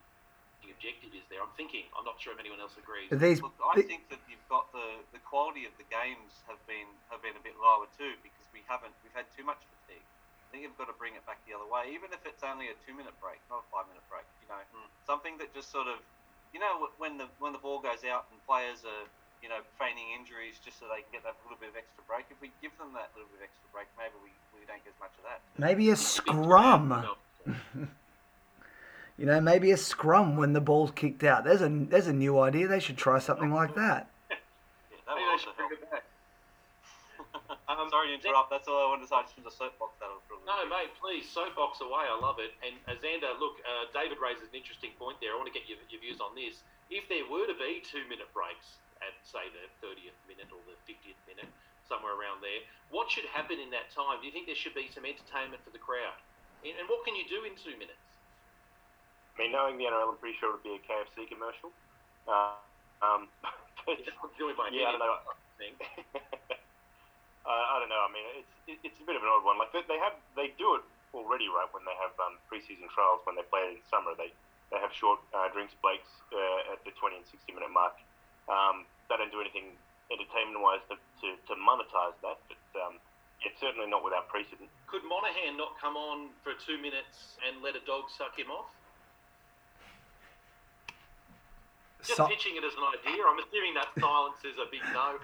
objective 0.71 1.11
is 1.11 1.27
there. 1.27 1.43
I'm 1.43 1.51
thinking. 1.59 1.91
I'm 1.99 2.07
not 2.07 2.23
sure 2.23 2.31
if 2.31 2.39
anyone 2.39 2.63
else 2.63 2.79
agrees. 2.79 3.11
These, 3.11 3.43
Look, 3.43 3.57
I 3.59 3.83
think 3.83 4.07
that 4.15 4.23
you've 4.31 4.45
got 4.47 4.71
the, 4.71 5.03
the 5.11 5.19
quality 5.27 5.67
of 5.67 5.75
the 5.81 5.89
games 5.91 6.45
have 6.47 6.61
been 6.71 6.87
have 7.11 7.25
been 7.25 7.35
a 7.35 7.43
bit 7.43 7.59
lower 7.59 7.91
too 7.99 8.15
because 8.23 8.47
we 8.55 8.63
haven't 8.71 8.95
we've 9.03 9.17
had 9.17 9.27
too 9.33 9.43
much 9.43 9.59
fatigue. 9.65 10.05
I 10.05 10.47
think 10.53 10.69
you've 10.69 10.77
got 10.77 10.93
to 10.93 10.99
bring 11.01 11.17
it 11.17 11.25
back 11.25 11.41
the 11.49 11.57
other 11.57 11.67
way, 11.67 11.89
even 11.97 12.13
if 12.13 12.21
it's 12.29 12.45
only 12.45 12.69
a 12.69 12.77
two 12.85 12.93
minute 12.93 13.17
break, 13.25 13.41
not 13.49 13.65
a 13.65 13.67
five 13.73 13.89
minute 13.89 14.05
break. 14.13 14.29
You 14.45 14.53
know, 14.53 14.61
mm. 14.61 14.89
something 15.09 15.41
that 15.41 15.49
just 15.57 15.73
sort 15.73 15.89
of 15.89 16.05
you 16.53 16.61
know 16.61 16.89
when 16.99 17.19
the 17.19 17.27
when 17.39 17.53
the 17.53 17.59
ball 17.59 17.81
goes 17.81 18.05
out 18.05 18.27
and 18.31 18.39
players 18.47 18.83
are 18.85 19.07
you 19.43 19.49
know 19.49 19.61
feigning 19.79 20.13
injuries 20.19 20.61
just 20.65 20.79
so 20.79 20.87
they 20.91 21.03
can 21.03 21.13
get 21.13 21.25
that 21.25 21.37
little 21.45 21.59
bit 21.59 21.71
of 21.71 21.77
extra 21.77 22.03
break. 22.07 22.27
If 22.31 22.41
we 22.41 22.51
give 22.61 22.77
them 22.79 22.93
that 22.95 23.11
little 23.15 23.29
bit 23.33 23.45
of 23.45 23.49
extra 23.49 23.69
break, 23.73 23.87
maybe 23.97 24.17
we, 24.23 24.31
we 24.55 24.67
don't 24.67 24.83
get 24.85 24.93
as 24.93 25.01
much 25.01 25.15
of 25.19 25.25
that. 25.25 25.41
Maybe 25.57 25.91
a 25.91 25.97
scrum. 26.17 26.93
you 29.19 29.27
know, 29.27 29.41
maybe 29.41 29.71
a 29.71 29.77
scrum 29.77 30.37
when 30.37 30.53
the 30.53 30.61
ball's 30.61 30.93
kicked 30.93 31.25
out. 31.25 31.45
There's 31.45 31.63
a 31.63 31.69
there's 31.69 32.07
a 32.07 32.13
new 32.13 32.39
idea. 32.39 32.69
They 32.69 32.81
should 32.81 32.97
try 32.97 33.19
something 33.19 33.53
like 33.53 33.75
that. 33.75 34.11
yeah, 34.31 34.37
that 35.07 35.15
maybe 35.15 35.27
they 35.31 35.39
should 35.39 35.57
bring 35.57 35.71
it 35.73 35.91
back. 35.91 36.05
Um, 37.71 37.87
Sorry 37.87 38.11
to 38.11 38.19
interrupt. 38.19 38.51
That's 38.51 38.67
all 38.67 38.83
I 38.83 38.89
wanted 38.91 39.07
to 39.07 39.11
say. 39.15 39.23
Just 39.23 39.39
from 39.39 39.47
the 39.47 39.55
soapbox 39.55 39.95
that 40.03 40.11
was 40.11 40.27
No, 40.43 40.59
mate, 40.67 40.91
please 40.99 41.23
soapbox 41.31 41.79
away. 41.79 42.03
I 42.11 42.19
love 42.19 42.43
it. 42.43 42.51
And 42.67 42.75
uh, 42.91 42.99
Xander, 42.99 43.31
look, 43.39 43.63
uh, 43.63 43.87
David 43.95 44.19
raises 44.19 44.51
an 44.51 44.59
interesting 44.59 44.91
point 44.99 45.23
there. 45.23 45.31
I 45.31 45.37
want 45.39 45.47
to 45.47 45.55
get 45.55 45.71
your, 45.71 45.79
your 45.87 46.03
views 46.03 46.19
on 46.19 46.35
this. 46.35 46.67
If 46.91 47.07
there 47.07 47.23
were 47.31 47.47
to 47.47 47.55
be 47.55 47.79
two 47.87 48.03
minute 48.11 48.27
breaks 48.35 48.83
at 48.99 49.15
say 49.23 49.47
the 49.55 49.71
30th 49.79 50.19
minute 50.27 50.51
or 50.51 50.59
the 50.67 50.75
50th 50.83 51.15
minute, 51.31 51.47
somewhere 51.87 52.19
around 52.19 52.43
there, 52.43 52.67
what 52.91 53.07
should 53.07 53.27
happen 53.31 53.63
in 53.63 53.71
that 53.71 53.95
time? 53.95 54.19
Do 54.19 54.27
you 54.27 54.35
think 54.35 54.51
there 54.51 54.59
should 54.59 54.75
be 54.75 54.91
some 54.91 55.07
entertainment 55.07 55.63
for 55.63 55.71
the 55.71 55.83
crowd? 55.83 56.19
And, 56.67 56.75
and 56.75 56.91
what 56.91 57.07
can 57.07 57.15
you 57.15 57.27
do 57.31 57.47
in 57.47 57.55
two 57.55 57.79
minutes? 57.79 58.03
I 59.39 59.47
mean, 59.47 59.55
knowing 59.55 59.79
the 59.79 59.87
NRL, 59.87 60.11
I'm 60.11 60.19
pretty 60.19 60.35
sure 60.43 60.51
it 60.51 60.59
would 60.59 60.67
be 60.67 60.75
a 60.75 60.83
KFC 60.83 61.31
commercial. 61.31 61.71
Uh, 62.27 62.59
um, 62.99 63.31
but, 63.87 63.95
yeah, 64.75 64.91
I 64.91 64.99
don't 64.99 65.03
know. 65.07 65.23
Uh, 67.51 67.75
I 67.75 67.83
don't 67.83 67.91
know. 67.91 67.99
I 68.07 68.11
mean, 68.15 68.27
it's 68.71 68.79
it's 68.87 68.99
a 69.03 69.07
bit 69.07 69.19
of 69.19 69.27
an 69.27 69.31
odd 69.35 69.43
one. 69.43 69.59
Like 69.59 69.75
they, 69.75 69.83
they 69.91 69.99
have 69.99 70.15
they 70.39 70.55
do 70.55 70.79
it 70.79 70.87
already, 71.11 71.51
right? 71.51 71.67
When 71.75 71.83
they 71.83 71.99
have 71.99 72.15
um, 72.23 72.39
preseason 72.47 72.87
trials, 72.95 73.27
when 73.27 73.35
they 73.35 73.43
play 73.51 73.75
it 73.75 73.83
in 73.83 73.83
summer, 73.91 74.15
they 74.15 74.31
they 74.71 74.79
have 74.79 74.95
short 74.95 75.19
uh, 75.35 75.51
drinks 75.51 75.75
breaks 75.83 76.07
uh, 76.31 76.75
at 76.75 76.79
the 76.87 76.95
20 76.95 77.19
and 77.19 77.27
60 77.27 77.51
minute 77.51 77.75
mark. 77.75 77.99
Um, 78.47 78.87
they 79.11 79.19
don't 79.19 79.35
do 79.35 79.43
anything 79.43 79.75
entertainment 80.15 80.63
wise 80.63 80.83
to, 80.91 80.95
to, 80.95 81.29
to 81.51 81.53
monetize 81.59 82.15
that, 82.23 82.39
but 82.47 82.63
um, 82.79 83.03
it's 83.43 83.59
certainly 83.59 83.91
not 83.91 84.03
without 84.07 84.31
precedent. 84.31 84.71
Could 84.87 85.03
Monaghan 85.07 85.59
not 85.59 85.75
come 85.79 85.95
on 85.99 86.31
for 86.43 86.55
two 86.55 86.79
minutes 86.79 87.39
and 87.47 87.63
let 87.63 87.75
a 87.75 87.83
dog 87.83 88.11
suck 88.15 88.35
him 88.39 88.51
off? 88.51 88.71
Just 92.01 92.17
so, 92.17 92.27
pitching 92.27 92.57
it 92.57 92.65
as 92.65 92.73
an 92.75 92.87
idea. 92.97 93.21
I'm 93.25 93.37
assuming 93.37 93.77
that 93.77 93.93
silence 94.01 94.41
is 94.45 94.57
a 94.57 94.67
big 94.73 94.81
no. 94.97 95.21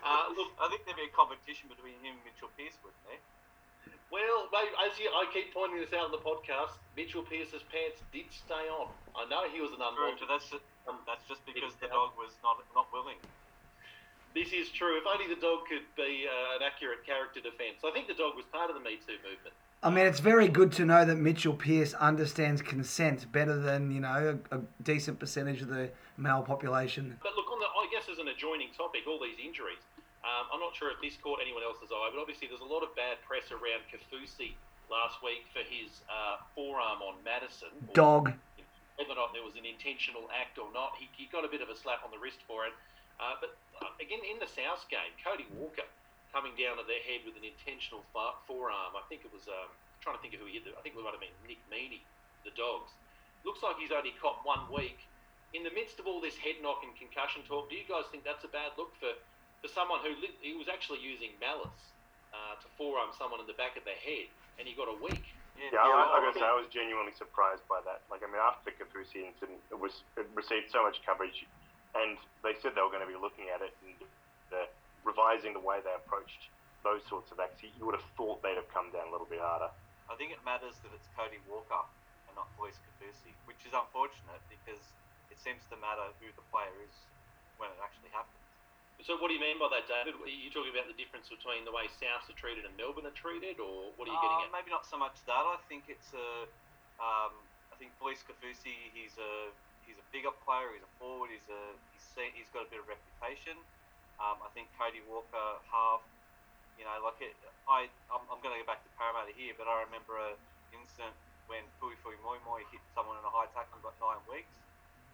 Uh, 0.00 0.24
look, 0.32 0.52
I 0.56 0.72
think 0.72 0.88
there'd 0.88 0.96
be 0.96 1.08
a 1.08 1.14
competition 1.14 1.68
between 1.68 1.96
him 2.00 2.16
and 2.16 2.24
Mitchell 2.24 2.48
Pearce, 2.56 2.76
wouldn't 2.80 3.04
there? 3.04 3.20
Well, 4.12 4.46
mate, 4.54 4.70
as 4.84 4.94
you, 5.00 5.10
I 5.10 5.26
keep 5.34 5.50
pointing 5.50 5.82
this 5.82 5.90
out 5.90 6.06
in 6.06 6.14
the 6.14 6.22
podcast, 6.22 6.78
Mitchell 6.94 7.26
Pearce's 7.26 7.66
pants 7.66 7.98
did 8.14 8.30
stay 8.30 8.70
on. 8.70 8.88
I 9.18 9.26
know 9.26 9.48
he 9.50 9.58
was 9.58 9.74
an 9.74 9.82
unwanted. 9.82 10.22
True, 10.22 10.30
that's 10.30 10.46
just, 10.48 10.64
um, 10.86 11.02
that's 11.02 11.26
just 11.26 11.42
because 11.42 11.74
the 11.82 11.90
dog 11.90 12.14
was 12.14 12.30
not 12.46 12.62
not 12.78 12.86
willing. 12.94 13.18
This 14.34 14.54
is 14.54 14.70
true. 14.70 14.98
If 14.98 15.06
only 15.06 15.26
the 15.26 15.38
dog 15.38 15.66
could 15.66 15.86
be 15.98 16.26
uh, 16.26 16.56
an 16.58 16.62
accurate 16.62 17.06
character 17.06 17.42
defence. 17.42 17.82
I 17.86 17.90
think 17.90 18.06
the 18.06 18.18
dog 18.18 18.38
was 18.38 18.46
part 18.50 18.70
of 18.70 18.78
the 18.78 18.82
Me 18.82 18.98
Too 19.02 19.18
movement. 19.22 19.54
I 19.84 19.92
mean, 19.92 20.08
it's 20.08 20.24
very 20.24 20.48
good 20.48 20.72
to 20.80 20.88
know 20.88 21.04
that 21.04 21.20
Mitchell 21.20 21.52
Pearce 21.52 21.92
understands 21.92 22.64
consent 22.64 23.30
better 23.30 23.60
than 23.60 23.92
you 23.92 24.00
know 24.00 24.40
a, 24.50 24.56
a, 24.56 24.60
decent 24.82 25.20
percentage 25.20 25.60
of 25.60 25.68
the 25.68 25.92
male 26.16 26.40
population. 26.40 27.20
But 27.20 27.36
look, 27.36 27.52
on 27.52 27.60
the 27.60 27.68
I 27.68 27.84
guess 27.92 28.08
as 28.08 28.16
an 28.16 28.32
adjoining 28.32 28.72
topic, 28.72 29.04
all 29.06 29.20
these 29.20 29.36
injuries. 29.36 29.84
Um, 30.24 30.48
I'm 30.56 30.60
not 30.64 30.72
sure 30.72 30.88
if 30.88 30.96
this 31.04 31.20
caught 31.20 31.44
anyone 31.44 31.60
else's 31.60 31.92
eye, 31.92 32.08
but 32.08 32.16
obviously 32.16 32.48
there's 32.48 32.64
a 32.64 32.72
lot 32.72 32.80
of 32.80 32.96
bad 32.96 33.20
press 33.28 33.52
around 33.52 33.84
Kaufusi 33.92 34.56
last 34.88 35.20
week 35.20 35.44
for 35.52 35.60
his 35.60 36.00
uh, 36.08 36.40
forearm 36.56 37.04
on 37.04 37.20
Madison. 37.20 37.68
Dog. 37.92 38.32
Whether 38.96 39.12
or 39.12 39.20
not 39.20 39.36
there 39.36 39.44
was 39.44 39.60
an 39.60 39.68
intentional 39.68 40.32
act 40.32 40.56
or 40.56 40.72
not, 40.72 40.96
he, 40.96 41.12
he 41.12 41.28
got 41.28 41.44
a 41.44 41.50
bit 41.52 41.60
of 41.60 41.68
a 41.68 41.76
slap 41.76 42.00
on 42.08 42.10
the 42.14 42.16
wrist 42.16 42.40
for 42.48 42.64
it. 42.64 42.72
Uh, 43.20 43.36
but 43.36 43.52
uh, 43.84 43.92
again, 44.00 44.24
in 44.24 44.40
the 44.40 44.48
South 44.48 44.88
game, 44.88 45.12
Cody 45.20 45.44
Walker 45.52 45.84
coming 46.34 46.58
down 46.58 46.82
at 46.82 46.90
their 46.90 46.98
head 47.06 47.22
with 47.22 47.38
an 47.38 47.46
intentional 47.46 48.02
forearm. 48.10 48.98
I 48.98 49.06
think 49.06 49.22
it 49.22 49.30
was 49.30 49.46
um, 49.46 49.70
trying 50.02 50.18
to 50.18 50.20
think 50.20 50.34
of 50.34 50.42
who 50.42 50.50
he 50.50 50.58
hit. 50.58 50.66
I 50.74 50.82
think 50.82 50.98
it 50.98 51.00
might 51.00 51.14
have 51.14 51.22
been 51.22 51.38
Nick 51.46 51.62
Meaney, 51.70 52.02
the 52.42 52.50
Dogs. 52.58 52.90
Looks 53.46 53.62
like 53.62 53.78
he's 53.78 53.94
only 53.94 54.10
caught 54.18 54.42
one 54.42 54.66
week. 54.74 54.98
In 55.54 55.62
the 55.62 55.70
midst 55.70 56.02
of 56.02 56.10
all 56.10 56.18
this 56.18 56.34
head 56.34 56.58
knock 56.58 56.82
and 56.82 56.90
concussion 56.98 57.46
talk, 57.46 57.70
do 57.70 57.78
you 57.78 57.86
guys 57.86 58.10
think 58.10 58.26
that's 58.26 58.42
a 58.42 58.50
bad 58.50 58.74
look 58.74 58.90
for, 58.98 59.14
for 59.62 59.70
someone 59.70 60.02
who 60.02 60.10
li- 60.18 60.34
he 60.42 60.58
was 60.58 60.66
actually 60.66 60.98
using 60.98 61.30
malice 61.38 61.94
uh, 62.34 62.58
to 62.58 62.66
forearm 62.74 63.14
someone 63.14 63.38
in 63.38 63.46
the 63.46 63.54
back 63.54 63.78
of 63.78 63.86
the 63.86 63.94
head, 63.94 64.26
and 64.58 64.66
he 64.66 64.74
got 64.74 64.90
a 64.90 64.98
week? 64.98 65.22
Yeah, 65.54 65.70
yeah, 65.70 65.86
I, 65.86 66.18
was, 66.18 66.34
I, 66.34 66.42
say, 66.42 66.42
I 66.50 66.58
was 66.58 66.66
genuinely 66.74 67.14
surprised 67.14 67.62
by 67.70 67.78
that. 67.86 68.02
Like, 68.10 68.26
I 68.26 68.28
mean, 68.28 68.42
after 68.42 68.66
the 68.66 68.74
Kaufusi 68.74 69.22
incident, 69.22 69.62
it 69.70 69.78
was 69.78 70.02
it 70.18 70.26
received 70.34 70.74
so 70.74 70.82
much 70.82 70.98
coverage, 71.06 71.46
and 71.94 72.18
they 72.42 72.58
said 72.58 72.74
they 72.74 72.82
were 72.82 72.90
going 72.90 73.06
to 73.06 73.12
be 73.12 73.14
looking 73.14 73.46
at 73.54 73.62
it 73.62 73.70
and 73.86 73.94
revising 75.04 75.52
the 75.52 75.62
way 75.62 75.78
they 75.84 75.92
approached 75.94 76.50
those 76.84 77.00
sorts 77.08 77.32
of 77.32 77.40
acts, 77.40 77.64
you 77.64 77.84
would 77.84 77.96
have 77.96 78.04
thought 78.16 78.44
they'd 78.44 78.60
have 78.60 78.68
come 78.68 78.92
down 78.92 79.08
a 79.08 79.12
little 79.12 79.28
bit 79.28 79.40
harder. 79.40 79.72
I 80.08 80.16
think 80.20 80.36
it 80.36 80.40
matters 80.44 80.76
that 80.84 80.92
it's 80.92 81.08
Cody 81.16 81.40
Walker 81.48 81.80
and 82.28 82.36
not 82.36 82.48
Felise 82.56 82.76
Kaufusi, 82.84 83.32
which 83.48 83.60
is 83.64 83.72
unfortunate 83.72 84.40
because 84.52 84.80
it 85.32 85.40
seems 85.40 85.64
to 85.72 85.80
matter 85.80 86.04
who 86.20 86.28
the 86.36 86.44
player 86.52 86.76
is 86.84 86.92
when 87.56 87.72
it 87.72 87.80
actually 87.80 88.12
happens. 88.12 88.36
So 89.02 89.18
what 89.18 89.28
do 89.28 89.34
you 89.34 89.42
mean 89.42 89.58
by 89.58 89.68
that, 89.74 89.90
David? 89.90 90.16
Are 90.16 90.30
you 90.30 90.48
talking 90.54 90.70
about 90.70 90.86
the 90.86 90.96
difference 90.96 91.26
between 91.26 91.66
the 91.66 91.74
way 91.74 91.90
Souths 91.98 92.30
are 92.30 92.38
treated 92.38 92.62
and 92.62 92.72
Melbourne 92.78 93.04
are 93.04 93.16
treated, 93.16 93.58
or 93.58 93.90
what 93.98 94.06
are 94.06 94.14
you 94.14 94.20
getting 94.22 94.40
uh, 94.40 94.46
at? 94.46 94.54
Maybe 94.54 94.70
not 94.70 94.86
so 94.86 94.96
much 94.96 95.18
that. 95.26 95.44
I 95.44 95.58
think 95.66 95.90
it's 95.90 96.14
a. 96.14 96.46
Um, 97.02 97.34
I 97.68 97.76
think 97.76 97.90
Felise 97.98 98.22
Kaufusi, 98.22 98.94
he's 98.94 99.18
a 99.18 99.50
he's 99.82 99.98
a 99.98 100.06
bigger 100.14 100.30
player. 100.46 100.72
He's 100.72 100.86
a 100.86 100.92
forward. 101.02 101.34
He's 101.34 101.44
a 101.50 101.74
he's 101.90 102.06
seen, 102.14 102.30
he's 102.38 102.48
got 102.54 102.64
a 102.64 102.70
bit 102.70 102.80
of 102.80 102.86
reputation. 102.86 103.58
Um, 104.22 104.38
I 104.42 104.48
think 104.54 104.70
Cody 104.78 105.02
Walker 105.10 105.58
half 105.68 106.02
You 106.78 106.82
know, 106.86 106.96
like 107.06 107.18
it, 107.22 107.34
I, 107.70 107.86
I'm, 108.10 108.24
I'm 108.26 108.40
going 108.42 108.54
to 108.54 108.60
go 108.62 108.66
back 108.66 108.82
to 108.82 108.90
Parramatta 108.98 109.30
here, 109.34 109.54
but 109.54 109.70
I 109.70 109.86
remember 109.86 110.18
an 110.18 110.34
incident 110.74 111.14
when 111.46 111.62
Fuifui 111.78 112.18
Moimoi 112.26 112.66
hit 112.74 112.82
someone 112.96 113.14
in 113.14 113.24
a 113.24 113.30
high 113.30 113.46
tackle 113.54 113.78
and 113.78 113.84
got 113.86 113.94
nine 114.02 114.18
weeks. 114.26 114.50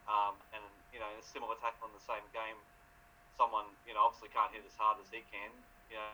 Um, 0.09 0.35
and, 0.57 0.65
you 0.91 0.99
know, 0.99 1.07
a 1.07 1.23
similar 1.23 1.55
tackle 1.61 1.87
in 1.87 1.95
the 1.95 2.03
same 2.03 2.25
game, 2.33 2.57
someone, 3.37 3.69
you 3.85 3.93
know, 3.93 4.09
obviously 4.09 4.33
can't 4.33 4.51
hit 4.51 4.65
as 4.65 4.75
hard 4.75 4.99
as 4.99 5.07
he 5.13 5.23
can, 5.29 5.53
you 5.93 6.01
know, 6.01 6.13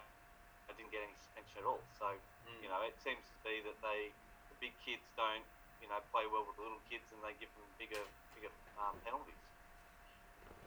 I 0.67 0.75
didn't 0.75 0.91
get 0.91 1.07
any 1.07 1.15
suspension 1.15 1.63
at 1.63 1.67
all. 1.71 1.81
So, 1.95 2.11
mm. 2.11 2.59
you 2.61 2.69
know, 2.69 2.83
it 2.83 2.99
seems 2.99 3.23
to 3.23 3.37
be 3.47 3.63
that 3.63 3.79
they, 3.81 4.11
the 4.51 4.57
big 4.59 4.75
kids 4.83 5.07
don't, 5.15 5.47
you 5.79 5.87
know, 5.87 6.03
play 6.11 6.27
well 6.27 6.43
with 6.43 6.59
the 6.59 6.67
little 6.67 6.83
kids 6.91 7.07
and 7.15 7.23
they 7.23 7.33
give 7.39 7.49
them 7.55 7.65
bigger, 7.79 8.03
bigger 8.35 8.51
um, 8.83 8.99
penalties. 9.07 9.46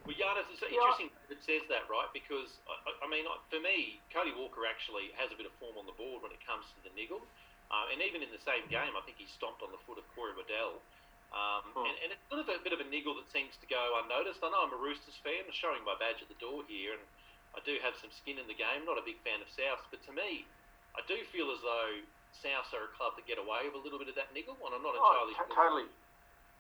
Well, 0.10 0.18
Giannis, 0.18 0.50
it's 0.50 0.66
interesting 0.66 1.14
yeah. 1.14 1.38
it 1.38 1.42
says 1.46 1.62
that, 1.70 1.86
right? 1.86 2.10
Because, 2.18 2.58
I, 2.66 3.06
I, 3.06 3.08
mean, 3.14 3.30
for 3.54 3.62
me, 3.62 4.02
Cody 4.10 4.34
Walker 4.34 4.66
actually 4.66 5.14
has 5.22 5.30
a 5.30 5.38
bit 5.38 5.46
of 5.46 5.54
form 5.62 5.78
on 5.78 5.86
the 5.86 5.94
board 5.94 6.26
when 6.26 6.34
it 6.34 6.42
comes 6.42 6.66
to 6.74 6.82
the 6.82 6.90
niggle. 6.98 7.22
Uh, 7.70 7.94
and 7.94 8.02
even 8.02 8.26
in 8.26 8.34
the 8.34 8.42
same 8.42 8.66
game, 8.74 8.98
I 8.98 9.06
think 9.06 9.22
he 9.22 9.30
stomped 9.30 9.62
on 9.62 9.70
the 9.70 9.78
foot 9.86 10.02
of 10.02 10.06
Corey 10.18 10.34
Waddell. 10.34 10.82
Um, 11.30 11.62
hmm. 11.78 11.86
and, 11.86 11.96
and, 12.02 12.10
it's 12.10 12.26
sort 12.26 12.42
of 12.42 12.50
a 12.50 12.58
bit 12.66 12.74
of 12.74 12.82
a 12.82 12.90
niggle 12.90 13.14
that 13.22 13.30
seems 13.30 13.54
to 13.62 13.70
go 13.70 14.02
unnoticed. 14.02 14.42
I 14.42 14.50
know 14.50 14.66
I'm 14.66 14.74
a 14.74 14.82
Roosters 14.82 15.14
fan, 15.22 15.46
I'm 15.46 15.54
showing 15.54 15.86
my 15.86 15.94
badge 16.02 16.26
at 16.26 16.30
the 16.34 16.42
door 16.42 16.66
here, 16.66 16.98
and 16.98 17.06
I 17.54 17.62
do 17.62 17.78
have 17.86 17.94
some 18.02 18.10
skin 18.10 18.42
in 18.42 18.50
the 18.50 18.58
game. 18.58 18.90
Not 18.90 18.98
a 18.98 19.06
big 19.06 19.22
fan 19.22 19.46
of 19.46 19.50
Souths, 19.54 19.86
but 19.94 20.02
to 20.10 20.12
me, 20.18 20.50
I 20.98 21.06
do 21.06 21.22
feel 21.30 21.54
as 21.54 21.62
though 21.62 22.02
Souths 22.42 22.74
are 22.74 22.90
a 22.90 22.92
club 22.98 23.14
that 23.14 23.30
get 23.30 23.38
away 23.38 23.70
with 23.70 23.78
a 23.78 23.84
little 23.86 24.02
bit 24.02 24.10
of 24.10 24.18
that 24.18 24.34
niggle, 24.34 24.58
and 24.58 24.74
I'm 24.74 24.82
not 24.82 24.98
oh, 24.98 25.06
entirely 25.06 25.38
t- 25.38 25.54
Totally, 25.54 25.90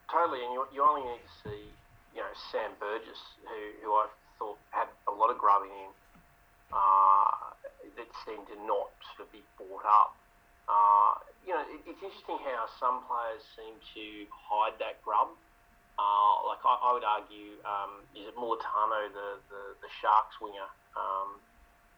totally, 0.05 0.41
and 0.45 0.53
you, 0.53 0.61
you 0.69 0.85
only 0.85 1.01
need 1.01 1.25
to 1.25 1.33
see 1.41 1.65
you 2.13 2.21
know, 2.21 2.33
Sam 2.51 2.71
Burgess, 2.79 3.21
who, 3.45 3.61
who 3.85 3.89
I 3.93 4.07
thought 4.37 4.57
had 4.71 4.89
a 5.07 5.13
lot 5.13 5.29
of 5.29 5.37
grubbing 5.37 5.71
in, 5.71 5.91
uh, 6.73 7.53
that 7.97 8.09
seemed 8.25 8.47
to 8.49 8.57
not 8.65 8.93
sort 9.13 9.27
of 9.27 9.29
be 9.33 9.41
brought 9.57 9.85
up. 9.85 10.15
Uh, 10.69 11.17
you 11.45 11.53
know, 11.53 11.65
it, 11.65 11.81
it's 11.85 12.01
interesting 12.01 12.37
how 12.45 12.69
some 12.77 13.01
players 13.09 13.41
seem 13.57 13.73
to 13.97 14.05
hide 14.29 14.77
that 14.77 15.01
grub. 15.01 15.33
Uh, 15.99 16.47
like 16.47 16.61
I, 16.63 16.73
I, 16.79 16.89
would 16.95 17.03
argue, 17.03 17.59
um, 17.67 18.05
is 18.15 18.29
it 18.29 18.35
Mulitalo, 18.37 19.11
the, 19.11 19.41
the, 19.51 19.63
the 19.83 19.89
Sharks 19.99 20.37
winger? 20.39 20.69
Um, 20.95 21.41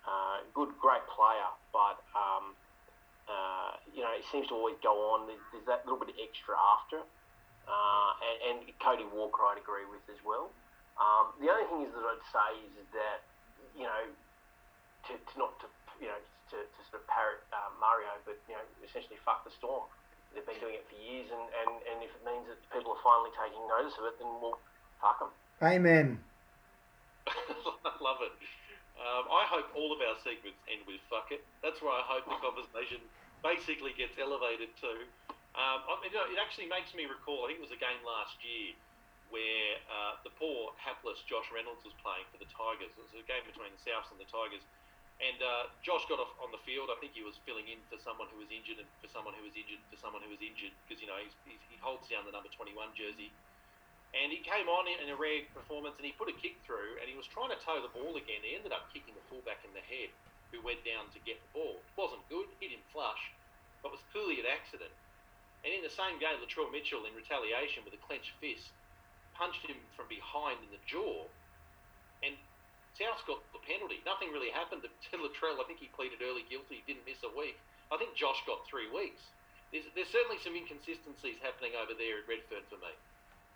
uh, 0.02 0.42
good, 0.58 0.74
great 0.82 1.06
player, 1.06 1.52
but 1.70 2.02
um, 2.18 2.58
uh, 3.30 3.78
you 3.94 4.02
know, 4.02 4.10
it 4.18 4.26
seems 4.34 4.50
to 4.50 4.58
always 4.58 4.80
go 4.82 5.14
on. 5.14 5.30
There's, 5.30 5.46
there's 5.54 5.68
that 5.70 5.86
little 5.86 6.02
bit 6.02 6.10
of 6.10 6.18
extra 6.18 6.58
after 6.58 7.06
uh, 7.68 8.12
and, 8.22 8.66
and, 8.66 8.74
Cody 8.82 9.06
Walker 9.14 9.46
I'd 9.46 9.62
agree 9.62 9.86
with 9.86 10.02
as 10.10 10.18
well. 10.26 10.50
Um, 10.98 11.34
the 11.38 11.50
only 11.50 11.68
thing 11.70 11.82
is 11.86 11.94
that 11.94 12.02
I'd 12.02 12.28
say 12.34 12.52
is 12.82 12.88
that 12.98 13.22
you 13.78 13.86
know 13.86 14.04
to, 15.08 15.14
to 15.14 15.34
not 15.38 15.54
to 15.62 15.68
you 16.02 16.10
know 16.10 16.22
to, 16.54 16.58
to 16.66 16.80
sort 16.90 17.02
of 17.02 17.06
parrot 17.08 17.46
uh, 17.54 17.70
Mario, 17.78 18.12
but 18.26 18.38
you 18.50 18.58
know 18.58 18.66
essentially 18.82 19.18
fuck 19.22 19.46
the 19.46 19.54
storm. 19.54 19.86
They've 20.34 20.48
been 20.48 20.64
doing 20.64 20.80
it 20.80 20.88
for 20.88 20.96
years, 20.96 21.28
and, 21.28 21.44
and, 21.44 21.72
and 21.92 21.98
if 22.00 22.12
it 22.16 22.24
means 22.24 22.48
that 22.48 22.56
people 22.72 22.96
are 22.96 23.04
finally 23.04 23.36
taking 23.36 23.60
notice 23.68 24.00
of 24.00 24.08
it, 24.08 24.16
then 24.16 24.32
we'll 24.40 24.56
fuck 25.04 25.20
them. 25.20 25.32
Amen. 25.60 26.24
I 27.28 27.92
love 28.00 28.24
it. 28.24 28.32
Um, 28.96 29.28
I 29.28 29.44
hope 29.50 29.68
all 29.76 29.92
of 29.92 30.00
our 30.00 30.16
segments 30.24 30.62
end 30.72 30.88
with 30.88 31.04
fuck 31.12 31.36
it. 31.36 31.44
That's 31.60 31.84
where 31.84 31.92
I 31.92 32.00
hope 32.08 32.32
the 32.32 32.40
conversation 32.40 33.04
basically 33.44 33.92
gets 33.98 34.16
elevated 34.22 34.72
to. 34.86 35.04
Um, 35.52 35.84
you 36.08 36.16
know, 36.16 36.28
it 36.32 36.40
actually 36.40 36.72
makes 36.72 36.96
me 36.96 37.04
recall. 37.06 37.44
I 37.44 37.52
think 37.52 37.60
it 37.60 37.66
was 37.68 37.76
a 37.76 37.82
game 37.82 38.00
last 38.08 38.40
year 38.40 38.72
where 39.32 39.80
uh, 39.88 40.20
the 40.28 40.32
poor 40.36 40.76
hapless 40.80 41.24
Josh 41.28 41.48
Reynolds 41.52 41.84
was 41.88 41.96
playing 42.04 42.28
for 42.32 42.40
the 42.40 42.48
Tigers. 42.52 42.92
It 42.96 43.04
was 43.04 43.16
a 43.16 43.24
game 43.28 43.44
between 43.48 43.72
the 43.72 43.82
Souths 43.84 44.12
and 44.12 44.20
the 44.20 44.28
Tigers, 44.28 44.64
and 45.24 45.40
uh, 45.40 45.72
Josh 45.84 46.04
got 46.08 46.20
off 46.20 46.32
on 46.44 46.52
the 46.52 46.62
field. 46.68 46.92
I 46.92 47.00
think 47.00 47.16
he 47.16 47.24
was 47.24 47.40
filling 47.48 47.68
in 47.68 47.80
for 47.88 48.00
someone 48.00 48.32
who 48.32 48.40
was 48.40 48.52
injured 48.52 48.80
and 48.80 48.88
for 49.04 49.12
someone 49.12 49.36
who 49.36 49.44
was 49.44 49.56
injured 49.56 49.80
for 49.92 50.00
someone 50.00 50.24
who 50.24 50.32
was 50.32 50.44
injured 50.44 50.76
because 50.84 51.00
you 51.04 51.08
know 51.08 51.20
he's, 51.20 51.36
he's, 51.48 51.64
he 51.72 51.76
holds 51.80 52.08
down 52.08 52.28
the 52.28 52.36
number 52.36 52.52
21 52.52 52.76
jersey. 52.96 53.32
And 54.12 54.28
he 54.28 54.44
came 54.44 54.68
on 54.68 54.92
in 54.92 55.08
a 55.08 55.16
rare 55.16 55.48
performance 55.56 55.96
and 55.96 56.04
he 56.04 56.12
put 56.12 56.28
a 56.28 56.36
kick 56.36 56.60
through 56.68 57.00
and 57.00 57.08
he 57.08 57.16
was 57.16 57.24
trying 57.32 57.48
to 57.56 57.60
toe 57.64 57.80
the 57.80 57.88
ball 57.96 58.20
again. 58.20 58.44
He 58.44 58.60
ended 58.60 58.76
up 58.76 58.92
kicking 58.92 59.16
the 59.16 59.24
fullback 59.32 59.64
in 59.64 59.72
the 59.72 59.84
head 59.88 60.12
who 60.52 60.60
went 60.60 60.84
down 60.84 61.08
to 61.16 61.20
get 61.24 61.40
the 61.40 61.52
ball. 61.56 61.80
It 61.80 61.96
wasn't 61.96 62.28
good, 62.28 62.52
he 62.60 62.68
didn't 62.68 62.84
flush, 62.92 63.32
but 63.80 63.96
was 63.96 64.04
clearly 64.12 64.44
an 64.44 64.52
accident. 64.52 64.92
And 65.62 65.70
in 65.70 65.86
the 65.86 65.94
same 65.94 66.18
game, 66.18 66.42
Latrell 66.42 66.74
Mitchell, 66.74 67.06
in 67.06 67.14
retaliation 67.14 67.86
with 67.86 67.94
a 67.94 68.02
clenched 68.02 68.34
fist, 68.42 68.74
punched 69.38 69.62
him 69.66 69.78
from 69.94 70.10
behind 70.10 70.58
in 70.66 70.70
the 70.74 70.82
jaw. 70.90 71.30
And 72.26 72.34
South 72.98 73.22
got 73.30 73.42
the 73.54 73.62
penalty. 73.62 74.02
Nothing 74.06 74.34
really 74.34 74.50
happened 74.50 74.82
to 74.84 75.16
Latrell. 75.18 75.62
I 75.62 75.66
think 75.70 75.78
he 75.78 75.90
pleaded 75.94 76.22
early 76.26 76.46
guilty. 76.50 76.82
He 76.82 76.86
didn't 76.90 77.06
miss 77.06 77.22
a 77.22 77.32
week. 77.34 77.58
I 77.94 77.98
think 78.02 78.18
Josh 78.18 78.42
got 78.48 78.66
three 78.66 78.90
weeks. 78.90 79.22
There's, 79.72 79.88
there's 79.96 80.12
certainly 80.12 80.40
some 80.44 80.56
inconsistencies 80.56 81.40
happening 81.40 81.80
over 81.80 81.96
there 81.96 82.20
at 82.20 82.28
Redfern 82.28 82.68
for 82.68 82.80
me. 82.84 82.92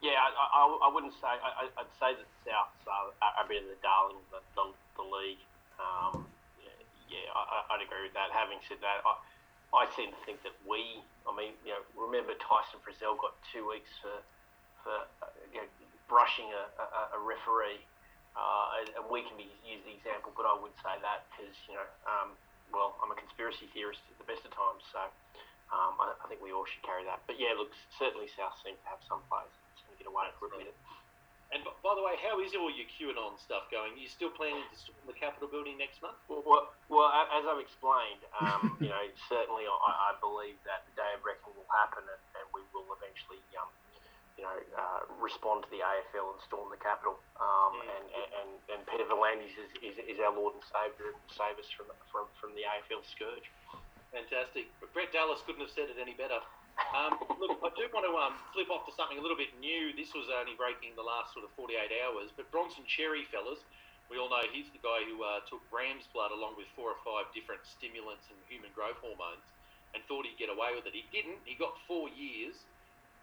Yeah, 0.04 0.16
I, 0.20 0.28
I, 0.32 0.62
I 0.86 0.90
wouldn't 0.92 1.16
say. 1.20 1.32
I, 1.32 1.72
would 1.72 1.96
say 2.00 2.16
that 2.16 2.28
Souths 2.44 2.84
are, 2.88 3.12
are 3.24 3.44
a 3.44 3.48
bit 3.48 3.64
of 3.64 3.72
the 3.72 3.80
darling 3.80 4.20
of 4.20 4.44
the, 4.56 4.64
the, 5.00 5.08
league. 5.08 5.40
Um, 5.80 6.28
yeah, 6.60 6.76
yeah 7.10 7.28
I, 7.32 7.76
would 7.76 7.84
agree 7.84 8.08
with 8.08 8.16
that. 8.16 8.32
Having 8.32 8.60
said 8.68 8.80
that, 8.84 9.04
I, 9.04 9.14
I 9.72 9.84
to 9.88 10.20
think 10.28 10.44
that 10.44 10.56
we, 10.68 11.00
I 11.26 11.34
mean, 11.34 11.54
you 11.66 11.74
know, 11.74 11.82
remember 11.98 12.38
Tyson 12.38 12.80
Frizell 12.86 13.18
got 13.18 13.34
two 13.50 13.66
weeks 13.66 13.90
for, 14.02 14.16
for 14.86 14.96
uh, 15.26 15.34
you 15.50 15.60
know, 15.62 15.68
brushing 16.06 16.50
a, 16.54 16.64
a, 16.78 17.18
a 17.18 17.20
referee, 17.22 17.82
uh, 18.38 18.80
and, 18.82 18.88
and, 19.00 19.06
we 19.10 19.26
can 19.26 19.34
be 19.40 19.50
use 19.66 19.82
the 19.88 19.94
example, 19.96 20.30
but 20.38 20.46
I 20.46 20.54
would 20.54 20.76
say 20.84 20.94
that 21.02 21.26
because, 21.34 21.56
you 21.66 21.74
know, 21.74 21.88
um, 22.06 22.36
well, 22.70 22.94
I'm 23.02 23.10
a 23.10 23.18
conspiracy 23.18 23.66
theorist 23.74 24.04
at 24.12 24.18
the 24.22 24.28
best 24.28 24.46
of 24.46 24.52
times, 24.54 24.84
so 24.92 25.02
um, 25.74 25.98
I, 25.98 26.14
I, 26.20 26.26
think 26.30 26.44
we 26.44 26.54
all 26.54 26.68
should 26.68 26.84
carry 26.86 27.08
that. 27.10 27.26
But 27.26 27.42
yeah, 27.42 27.58
look, 27.58 27.74
certainly 27.98 28.30
South 28.38 28.54
seem 28.62 28.78
to 28.78 28.88
have 28.92 29.02
some 29.10 29.24
players 29.32 29.50
that 29.50 29.74
seem 29.82 29.90
to 29.96 29.98
get 29.98 30.08
away 30.12 30.30
with 30.38 30.62
it. 30.62 30.76
And 31.56 31.64
by 31.80 31.96
the 31.96 32.04
way, 32.04 32.20
how 32.20 32.44
is 32.44 32.52
all 32.52 32.68
your 32.68 32.84
QAnon 32.92 33.40
stuff 33.40 33.72
going? 33.72 33.96
Are 33.96 34.04
you 34.04 34.12
still 34.12 34.28
planning 34.28 34.68
to 34.68 34.76
storm 34.76 35.00
the 35.08 35.16
Capitol 35.16 35.48
building 35.48 35.80
next 35.80 36.04
month? 36.04 36.20
Well, 36.28 36.44
well, 36.44 36.76
well 36.92 37.08
as 37.08 37.48
I've 37.48 37.64
explained, 37.64 38.20
um, 38.36 38.76
you 38.84 38.92
know, 38.92 39.06
certainly 39.32 39.64
I, 39.64 40.12
I, 40.12 40.20
believe 40.20 40.60
that 40.68 40.84
the 40.92 41.00
day 41.00 41.08
of 41.16 41.24
reckoning 41.24 41.56
will 41.56 41.72
happen, 41.72 42.04
and, 42.04 42.24
and 42.36 42.46
we 42.52 42.60
will 42.76 42.84
eventually, 42.92 43.40
um, 43.56 43.72
you 44.36 44.44
know, 44.44 44.58
uh, 44.76 45.08
respond 45.16 45.64
to 45.64 45.70
the 45.72 45.80
AFL 45.80 46.36
and 46.36 46.44
storm 46.44 46.68
the 46.76 46.82
Capitol. 46.84 47.16
Um, 47.40 47.80
mm. 47.80 47.88
and, 47.88 48.06
and, 48.36 48.52
and 48.76 48.80
Peter 48.92 49.08
V'landys 49.08 49.56
is, 49.56 49.72
is, 49.80 49.96
is, 50.12 50.20
our 50.20 50.36
Lord 50.36 50.60
and 50.60 50.66
Savior 50.68 51.16
and 51.16 51.24
save 51.32 51.56
us 51.56 51.72
from, 51.72 51.88
from, 52.12 52.28
from 52.36 52.52
the 52.60 52.68
AFL 52.68 53.00
scourge. 53.08 53.48
Fantastic. 54.12 54.68
But 54.84 54.92
Brett 54.92 55.16
Dallas 55.16 55.40
couldn't 55.48 55.64
have 55.64 55.72
said 55.72 55.88
it 55.88 55.96
any 56.04 56.20
better. 56.20 56.44
Um, 56.76 57.16
look, 57.40 57.60
I 57.64 57.72
do 57.76 57.88
want 57.92 58.04
to 58.08 58.14
um, 58.16 58.36
flip 58.52 58.68
off 58.72 58.84
to 58.88 58.94
something 58.96 59.20
a 59.20 59.24
little 59.24 59.40
bit 59.40 59.52
new. 59.60 59.96
This 59.96 60.12
was 60.12 60.28
only 60.32 60.56
breaking 60.60 60.96
the 61.00 61.04
last 61.04 61.32
sort 61.32 61.48
of 61.48 61.52
48 61.56 61.76
hours, 62.04 62.32
but 62.36 62.48
Bronson 62.52 62.84
Xerri, 62.88 63.24
fellas, 63.32 63.64
we 64.12 64.20
all 64.20 64.30
know 64.30 64.44
he's 64.54 64.70
the 64.70 64.84
guy 64.84 65.02
who 65.08 65.24
uh, 65.24 65.42
took 65.50 65.64
ram's 65.74 66.06
blood 66.14 66.30
along 66.30 66.60
with 66.60 66.70
four 66.78 66.94
or 66.94 67.00
five 67.02 67.32
different 67.34 67.66
stimulants 67.66 68.30
and 68.30 68.38
human 68.46 68.70
growth 68.76 69.00
hormones 69.02 69.44
and 69.96 70.04
thought 70.06 70.28
he'd 70.28 70.38
get 70.38 70.52
away 70.52 70.76
with 70.76 70.86
it. 70.86 70.94
He 70.94 71.08
didn't. 71.10 71.40
He 71.48 71.56
got 71.56 71.74
four 71.88 72.12
years. 72.12 72.68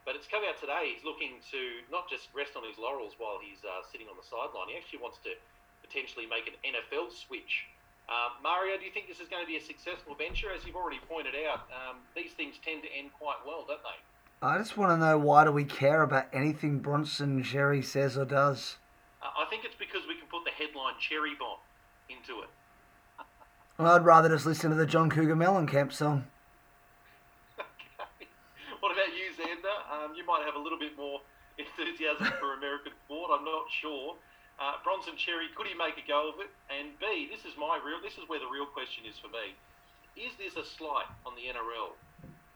But 0.03 0.19
it's 0.19 0.27
come 0.27 0.43
out 0.43 0.59
today. 0.59 0.91
He's 0.91 1.07
looking 1.07 1.39
to 1.55 1.61
not 1.87 2.11
just 2.11 2.27
rest 2.35 2.59
on 2.59 2.67
his 2.67 2.75
laurels 2.75 3.15
while 3.23 3.39
he's 3.39 3.63
uh, 3.63 3.87
sitting 3.87 4.11
on 4.11 4.19
the 4.19 4.27
sideline. 4.27 4.67
He 4.67 4.75
actually 4.75 4.99
wants 4.99 5.23
to 5.23 5.39
potentially 5.87 6.27
make 6.27 6.51
an 6.51 6.59
NFL 6.67 7.15
switch 7.15 7.71
uh, 8.09 8.29
Mario, 8.43 8.77
do 8.79 8.85
you 8.85 8.91
think 8.93 9.09
this 9.09 9.21
is 9.21 9.29
going 9.29 9.43
to 9.43 9.47
be 9.47 9.57
a 9.57 9.61
successful 9.63 10.15
venture? 10.15 10.49
As 10.57 10.65
you've 10.67 10.77
already 10.77 11.01
pointed 11.09 11.35
out, 11.49 11.69
um, 11.73 11.97
these 12.15 12.33
things 12.33 12.57
tend 12.65 12.83
to 12.83 12.89
end 12.97 13.11
quite 13.19 13.37
well, 13.47 13.65
don't 13.67 13.81
they? 13.83 14.47
I 14.47 14.59
just 14.59 14.77
want 14.77 14.91
to 14.91 14.97
know 14.97 15.19
why 15.19 15.45
do 15.45 15.53
we 15.53 15.65
care 15.65 16.03
about 16.03 16.27
anything 16.33 16.81
Bronson 16.81 17.43
Xerri 17.45 17.85
says 17.85 18.19
or 18.19 18.25
does? 18.25 18.77
Uh, 19.23 19.31
I 19.39 19.49
think 19.49 19.65
it's 19.65 19.77
because 19.79 20.03
we 20.09 20.17
can 20.17 20.27
put 20.27 20.45
the 20.45 20.51
headline 20.51 20.95
Cherry 20.99 21.35
Bomb 21.39 21.59
into 22.11 22.43
it. 22.43 22.51
well, 23.79 23.95
I'd 23.95 24.05
rather 24.05 24.29
just 24.29 24.45
listen 24.47 24.71
to 24.71 24.77
the 24.77 24.85
John 24.87 25.09
Cougar 25.11 25.37
Mellencamp 25.37 25.93
song. 25.93 26.27
okay. 27.59 28.27
What 28.81 28.91
about 28.91 29.15
you, 29.15 29.31
Xander? 29.31 29.71
Um, 29.95 30.15
you 30.17 30.27
might 30.27 30.43
have 30.45 30.57
a 30.57 30.59
little 30.59 30.79
bit 30.79 30.99
more 30.99 31.21
enthusiasm 31.59 32.27
for 32.41 32.55
American 32.55 32.93
sport. 33.07 33.31
I'm 33.33 33.45
not 33.45 33.71
sure. 33.71 34.17
Uh, 34.61 34.79
Bronson 34.85 35.17
Xerri, 35.17 35.51
could 35.57 35.67
he 35.67 35.75
make 35.75 35.97
a 35.97 36.07
go 36.07 36.29
of 36.33 36.41
it? 36.41 36.51
And 36.69 36.95
B, 37.01 37.29
this 37.29 37.45
is 37.45 37.57
my 37.57 37.81
real. 37.81 38.01
This 38.01 38.17
is 38.21 38.29
where 38.29 38.41
the 38.41 38.51
real 38.51 38.69
question 38.69 39.05
is 39.09 39.17
for 39.19 39.29
me: 39.33 39.57
Is 40.17 40.33
this 40.37 40.57
a 40.57 40.65
slight 40.65 41.09
on 41.25 41.35
the 41.35 41.49
NRL, 41.49 41.97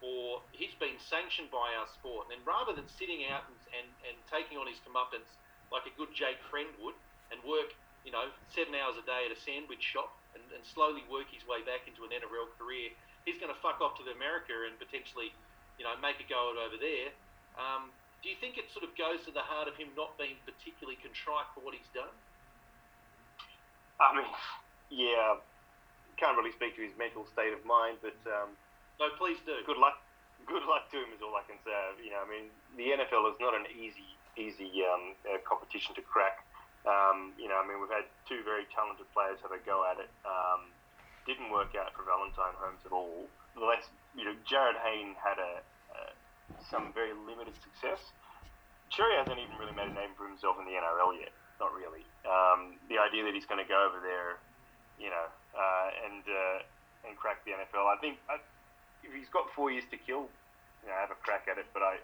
or 0.05 0.45
he's 0.53 0.77
been 0.79 1.01
sanctioned 1.01 1.51
by 1.51 1.75
our 1.75 1.89
sport? 1.97 2.29
And 2.31 2.39
rather 2.47 2.77
than 2.77 2.87
sitting 2.87 3.27
out 3.27 3.49
and, 3.49 3.59
and, 3.75 3.89
and 4.07 4.17
taking 4.29 4.61
on 4.61 4.69
his 4.69 4.79
comeuppance 4.85 5.29
like 5.75 5.89
a 5.89 5.95
good 5.99 6.15
Jake 6.15 6.39
Friend 6.47 6.69
would, 6.79 6.95
and 7.31 7.43
work, 7.43 7.75
you 8.07 8.13
know, 8.15 8.31
seven 8.55 8.75
hours 8.79 8.95
a 8.95 9.05
day 9.05 9.27
at 9.27 9.33
a 9.35 9.39
sandwich 9.41 9.83
shop, 9.83 10.15
and, 10.37 10.43
and 10.55 10.63
slowly 10.63 11.03
work 11.11 11.27
his 11.33 11.43
way 11.49 11.65
back 11.67 11.89
into 11.91 12.07
an 12.07 12.13
NRL 12.15 12.53
career, 12.55 12.93
he's 13.25 13.39
going 13.41 13.51
to 13.51 13.59
fuck 13.59 13.83
off 13.83 13.99
to 13.99 14.07
America 14.13 14.55
and 14.69 14.79
potentially, 14.79 15.35
you 15.81 15.85
know, 15.85 15.97
make 15.99 16.21
a 16.23 16.27
go 16.29 16.55
at 16.55 16.59
over 16.61 16.79
there. 16.79 17.11
Um, 17.59 17.91
do 18.27 18.35
you 18.35 18.43
think 18.43 18.59
it 18.59 18.67
sort 18.75 18.83
of 18.83 18.91
goes 18.99 19.23
to 19.23 19.31
the 19.31 19.47
heart 19.47 19.71
of 19.71 19.79
him 19.79 19.87
not 19.95 20.19
being 20.19 20.35
particularly 20.43 20.99
contrite 20.99 21.47
for 21.55 21.63
what 21.63 21.79
he's 21.79 21.87
done? 21.95 22.11
I 24.03 24.19
mean, 24.19 24.27
yeah, 24.91 25.39
can't 26.19 26.35
really 26.35 26.51
speak 26.51 26.75
to 26.75 26.83
his 26.83 26.91
mental 26.99 27.23
state 27.31 27.55
of 27.55 27.63
mind, 27.63 28.03
but 28.03 28.19
um, 28.27 28.59
no, 28.99 29.15
please 29.15 29.39
do. 29.47 29.55
Good 29.63 29.79
luck. 29.79 30.03
Good 30.43 30.67
luck 30.67 30.91
to 30.91 31.07
him 31.07 31.15
is 31.15 31.23
all 31.23 31.39
I 31.39 31.47
can 31.47 31.55
say. 31.63 31.71
You 32.03 32.19
know, 32.19 32.19
I 32.19 32.27
mean, 32.27 32.51
the 32.75 32.99
NFL 32.99 33.31
is 33.31 33.39
not 33.39 33.55
an 33.55 33.71
easy, 33.71 34.11
easy 34.35 34.83
um, 34.83 35.15
uh, 35.23 35.39
competition 35.47 35.95
to 35.95 36.03
crack. 36.03 36.43
Um, 36.83 37.31
you 37.39 37.47
know, 37.47 37.63
I 37.63 37.63
mean, 37.63 37.79
we've 37.79 37.95
had 37.95 38.11
two 38.27 38.43
very 38.43 38.67
talented 38.75 39.07
players 39.15 39.39
have 39.47 39.55
a 39.55 39.63
go 39.63 39.87
at 39.87 40.03
it. 40.03 40.11
Um, 40.27 40.75
didn't 41.31 41.55
work 41.55 41.79
out 41.79 41.95
for 41.95 42.03
Valentine 42.03 42.59
Holmes 42.59 42.83
at 42.83 42.91
all. 42.91 43.31
Less, 43.55 43.87
you 44.19 44.27
know, 44.27 44.35
Jarryd 44.43 44.83
Hayne 44.83 45.15
had 45.15 45.39
a 45.39 45.63
some 46.71 46.93
very 46.93 47.15
limited 47.15 47.55
success. 47.63 48.13
Xerri 48.91 49.19
hasn't 49.19 49.39
even 49.39 49.55
really 49.59 49.75
made 49.75 49.91
a 49.91 49.97
name 49.97 50.15
for 50.15 50.27
himself 50.27 50.59
in 50.59 50.65
the 50.67 50.75
NRL 50.79 51.19
yet. 51.19 51.35
Not 51.59 51.73
really. 51.73 52.05
Um, 52.29 52.77
the 52.89 53.01
idea 53.01 53.25
that 53.25 53.33
he's 53.33 53.47
going 53.49 53.63
to 53.63 53.69
go 53.69 53.81
over 53.89 53.99
there, 54.05 54.37
you 55.01 55.09
know, 55.09 55.27
uh, 55.57 55.89
and 56.05 56.23
uh, 56.29 57.09
and 57.09 57.17
crack 57.17 57.43
the 57.45 57.57
NFL. 57.57 57.89
I 57.89 57.97
think 58.01 58.19
I, 58.29 58.37
if 59.03 59.15
he's 59.15 59.31
got 59.33 59.49
four 59.57 59.71
years 59.71 59.85
to 59.91 59.97
kill, 59.97 60.29
you 60.85 60.89
know, 60.93 60.97
have 61.01 61.11
a 61.11 61.19
crack 61.25 61.49
at 61.51 61.57
it. 61.57 61.67
But 61.73 61.83
I, 61.83 61.97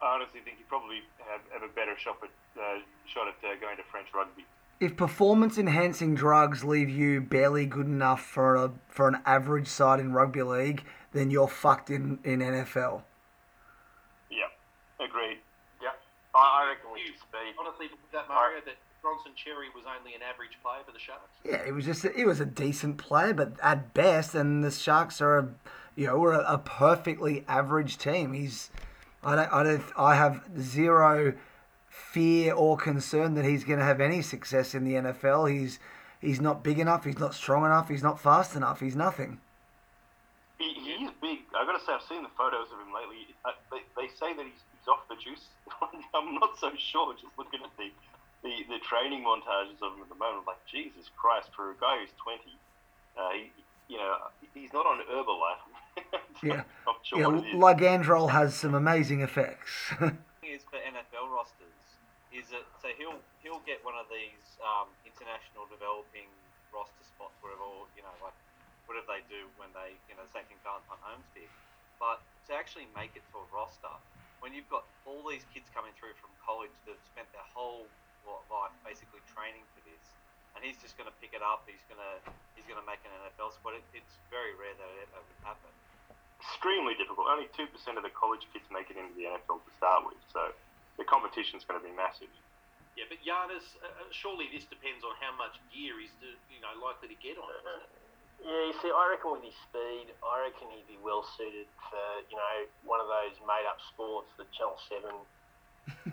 I 0.00 0.14
honestly 0.14 0.40
think 0.40 0.56
he 0.56 0.64
probably 0.64 1.04
have, 1.28 1.42
have 1.52 1.62
a 1.62 1.72
better 1.72 1.98
shot 1.98 2.16
at 2.22 2.32
uh, 2.56 2.80
shot 3.04 3.28
at 3.28 3.36
uh, 3.44 3.60
going 3.60 3.76
to 3.76 3.84
French 3.90 4.08
rugby. 4.14 4.46
If 4.80 4.96
performance 4.96 5.58
enhancing 5.58 6.14
drugs 6.14 6.62
leave 6.64 6.88
you 6.88 7.20
barely 7.20 7.66
good 7.66 7.86
enough 7.86 8.22
for 8.22 8.54
a 8.54 8.72
for 8.88 9.08
an 9.08 9.20
average 9.26 9.68
side 9.68 10.00
in 10.00 10.12
rugby 10.12 10.42
league, 10.42 10.84
then 11.12 11.30
you're 11.30 11.48
fucked 11.48 11.90
in, 11.90 12.18
in 12.24 12.40
NFL. 12.40 13.02
Yeah, 14.98 15.06
agreed. 15.06 15.38
Yeah, 15.82 15.90
I, 16.34 16.64
I 16.64 16.68
reckon 16.70 16.92
we 16.92 17.00
You- 17.00 17.06
speed. 17.18 17.54
Honestly, 17.58 17.86
that 18.12 18.28
Mario, 18.28 18.60
that 18.64 18.76
Bronson 19.02 19.32
Xerri 19.32 19.72
was 19.74 19.84
only 19.98 20.14
an 20.14 20.22
average 20.22 20.58
player 20.62 20.80
for 20.84 20.92
the 20.92 20.98
Sharks. 20.98 21.30
Yeah, 21.44 21.62
it 21.66 21.72
was 21.72 21.84
just 21.84 22.04
it 22.04 22.26
was 22.26 22.40
a 22.40 22.46
decent 22.46 22.98
player, 22.98 23.32
but 23.34 23.52
at 23.62 23.94
best, 23.94 24.34
and 24.34 24.62
the 24.64 24.70
Sharks 24.70 25.20
are 25.20 25.38
a 25.38 25.48
you 25.96 26.06
know 26.06 26.18
we're 26.18 26.32
a, 26.34 26.54
a 26.54 26.58
perfectly 26.58 27.44
average 27.48 27.98
team. 27.98 28.32
He's 28.32 28.70
I 29.22 29.36
don't 29.36 29.52
I 29.52 29.62
don't 29.62 29.84
I 29.96 30.14
have 30.16 30.42
zero 30.60 31.34
fear 31.88 32.54
or 32.54 32.76
concern 32.76 33.34
that 33.34 33.44
he's 33.44 33.64
going 33.64 33.78
to 33.78 33.84
have 33.84 34.00
any 34.00 34.22
success 34.22 34.74
in 34.74 34.84
the 34.84 34.94
NFL. 34.94 35.50
He's 35.50 35.78
he's 36.20 36.40
not 36.40 36.62
big 36.64 36.78
enough. 36.80 37.04
He's 37.04 37.18
not 37.18 37.34
strong 37.34 37.64
enough. 37.64 37.88
He's 37.88 38.02
not 38.02 38.18
fast 38.20 38.56
enough. 38.56 38.80
He's 38.80 38.96
nothing. 38.96 39.40
He, 40.58 40.72
he 40.74 41.04
is 41.04 41.10
big. 41.22 41.38
I've 41.56 41.66
got 41.68 41.78
to 41.78 41.84
say, 41.86 41.92
I've 41.92 42.02
seen 42.08 42.24
the 42.24 42.34
photos 42.36 42.66
of 42.74 42.80
him 42.84 42.92
lately. 42.92 43.30
Uh, 43.44 43.50
they, 43.70 43.78
they 43.94 44.08
say 44.18 44.34
that 44.34 44.42
he's, 44.42 44.58
he's 44.58 44.67
off 44.88 45.06
the 45.08 45.16
juice. 45.16 45.52
I'm 46.14 46.34
not 46.34 46.58
so 46.58 46.72
sure. 46.76 47.14
Just 47.14 47.36
looking 47.38 47.60
at 47.62 47.70
the, 47.76 47.92
the, 48.42 48.52
the 48.68 48.80
training 48.82 49.24
montages 49.24 49.78
of 49.84 49.94
him 49.96 50.02
at 50.02 50.08
the 50.08 50.18
moment, 50.18 50.44
I'm 50.44 50.46
like 50.46 50.64
Jesus 50.66 51.10
Christ, 51.16 51.50
for 51.54 51.70
a 51.70 51.76
guy 51.80 52.00
who's 52.00 52.12
20, 52.20 52.40
uh, 53.16 53.30
he, 53.36 53.52
you 53.92 53.98
know, 53.98 54.16
he's 54.54 54.72
not 54.72 54.86
on 54.86 55.00
Herbalife. 55.06 55.64
Yeah. 56.38 56.62
not 56.86 57.02
sure 57.02 57.18
Yeah, 57.18 57.58
what. 57.58 57.74
Ligandrol 57.80 58.30
has 58.30 58.54
some 58.54 58.78
amazing 58.78 59.22
effects. 59.26 59.90
is 60.46 60.62
for 60.70 60.78
NFL 60.78 61.34
rosters 61.34 61.74
is 62.30 62.46
that 62.52 62.64
so 62.80 62.92
he'll 62.94 63.18
he'll 63.40 63.64
get 63.64 63.80
one 63.84 63.96
of 63.96 64.06
these 64.12 64.60
um, 64.60 64.86
international 65.02 65.64
developing 65.72 66.28
roster 66.70 67.04
spots 67.04 67.34
wherever 67.40 67.64
or, 67.64 67.88
you 67.96 68.04
know 68.04 68.12
like 68.20 68.36
whatever 68.84 69.08
they 69.08 69.24
do 69.32 69.48
when 69.56 69.68
they 69.72 69.96
you 70.08 70.14
know 70.16 70.24
the 70.24 70.32
same 70.32 70.44
thing 70.48 70.60
Valentine 70.64 71.00
Holmes 71.04 71.28
did. 71.32 71.48
But 71.96 72.20
to 72.48 72.54
actually 72.54 72.86
make 72.94 73.16
it 73.18 73.24
to 73.34 73.42
a 73.42 73.46
roster, 73.50 73.90
when 74.40 74.54
you've 74.54 74.68
got 74.70 74.86
all 75.04 75.22
these 75.26 75.44
kids 75.50 75.66
coming 75.74 75.90
through 75.98 76.14
from 76.22 76.30
college 76.42 76.72
that 76.86 76.94
have 76.94 77.06
spent 77.10 77.28
their 77.34 77.46
whole 77.54 77.86
life 78.52 78.74
basically 78.84 79.24
training 79.32 79.64
for 79.72 79.80
this, 79.88 80.04
and 80.54 80.60
he's 80.60 80.76
just 80.82 80.94
going 81.00 81.08
to 81.08 81.16
pick 81.22 81.32
it 81.32 81.40
up, 81.40 81.64
he's 81.64 81.82
going 81.88 82.00
to 82.00 82.12
he's 82.54 82.66
going 82.68 82.78
to 82.80 82.86
make 82.86 83.00
an 83.06 83.12
NFL 83.24 83.54
squad. 83.56 83.78
It, 83.78 83.84
it's 83.94 84.14
very 84.28 84.52
rare 84.58 84.74
that 84.76 84.90
it 85.00 85.08
ever 85.10 85.22
would 85.22 85.42
happen. 85.44 85.70
extremely 86.38 86.94
difficult. 86.98 87.30
Only 87.30 87.50
two 87.56 87.66
percent 87.70 87.96
of 87.98 88.04
the 88.06 88.12
college 88.14 88.46
kids 88.54 88.66
make 88.70 88.90
it 88.90 88.96
into 88.98 89.14
the 89.16 89.28
NFL 89.28 89.64
to 89.64 89.72
start 89.76 90.06
with, 90.06 90.20
so 90.30 90.52
the 90.98 91.06
competition's 91.06 91.64
going 91.64 91.78
to 91.80 91.84
be 91.86 91.94
massive. 91.94 92.30
Yeah, 92.98 93.06
but 93.06 93.22
Giannis, 93.22 93.78
uh, 93.78 93.86
uh, 93.86 94.10
surely 94.10 94.50
this 94.50 94.66
depends 94.66 95.06
on 95.06 95.14
how 95.22 95.30
much 95.38 95.54
gear 95.70 95.94
he's 96.02 96.10
you 96.50 96.58
know 96.58 96.74
likely 96.82 97.06
to 97.10 97.18
get 97.22 97.38
on. 97.38 97.46
Isn't 97.62 97.86
it? 97.86 97.97
Yeah, 98.38 98.70
you 98.70 98.74
see, 98.78 98.90
I 98.90 99.10
reckon 99.10 99.34
with 99.34 99.42
his 99.42 99.58
speed, 99.66 100.14
I 100.22 100.46
reckon 100.46 100.70
he'd 100.70 100.86
be 100.86 100.98
well 101.02 101.26
suited 101.36 101.66
for 101.90 102.06
you 102.30 102.38
know 102.38 102.54
one 102.86 103.02
of 103.02 103.10
those 103.10 103.34
made-up 103.42 103.82
sports 103.90 104.30
that 104.38 104.46
Channel 104.54 104.78
Seven 104.86 105.16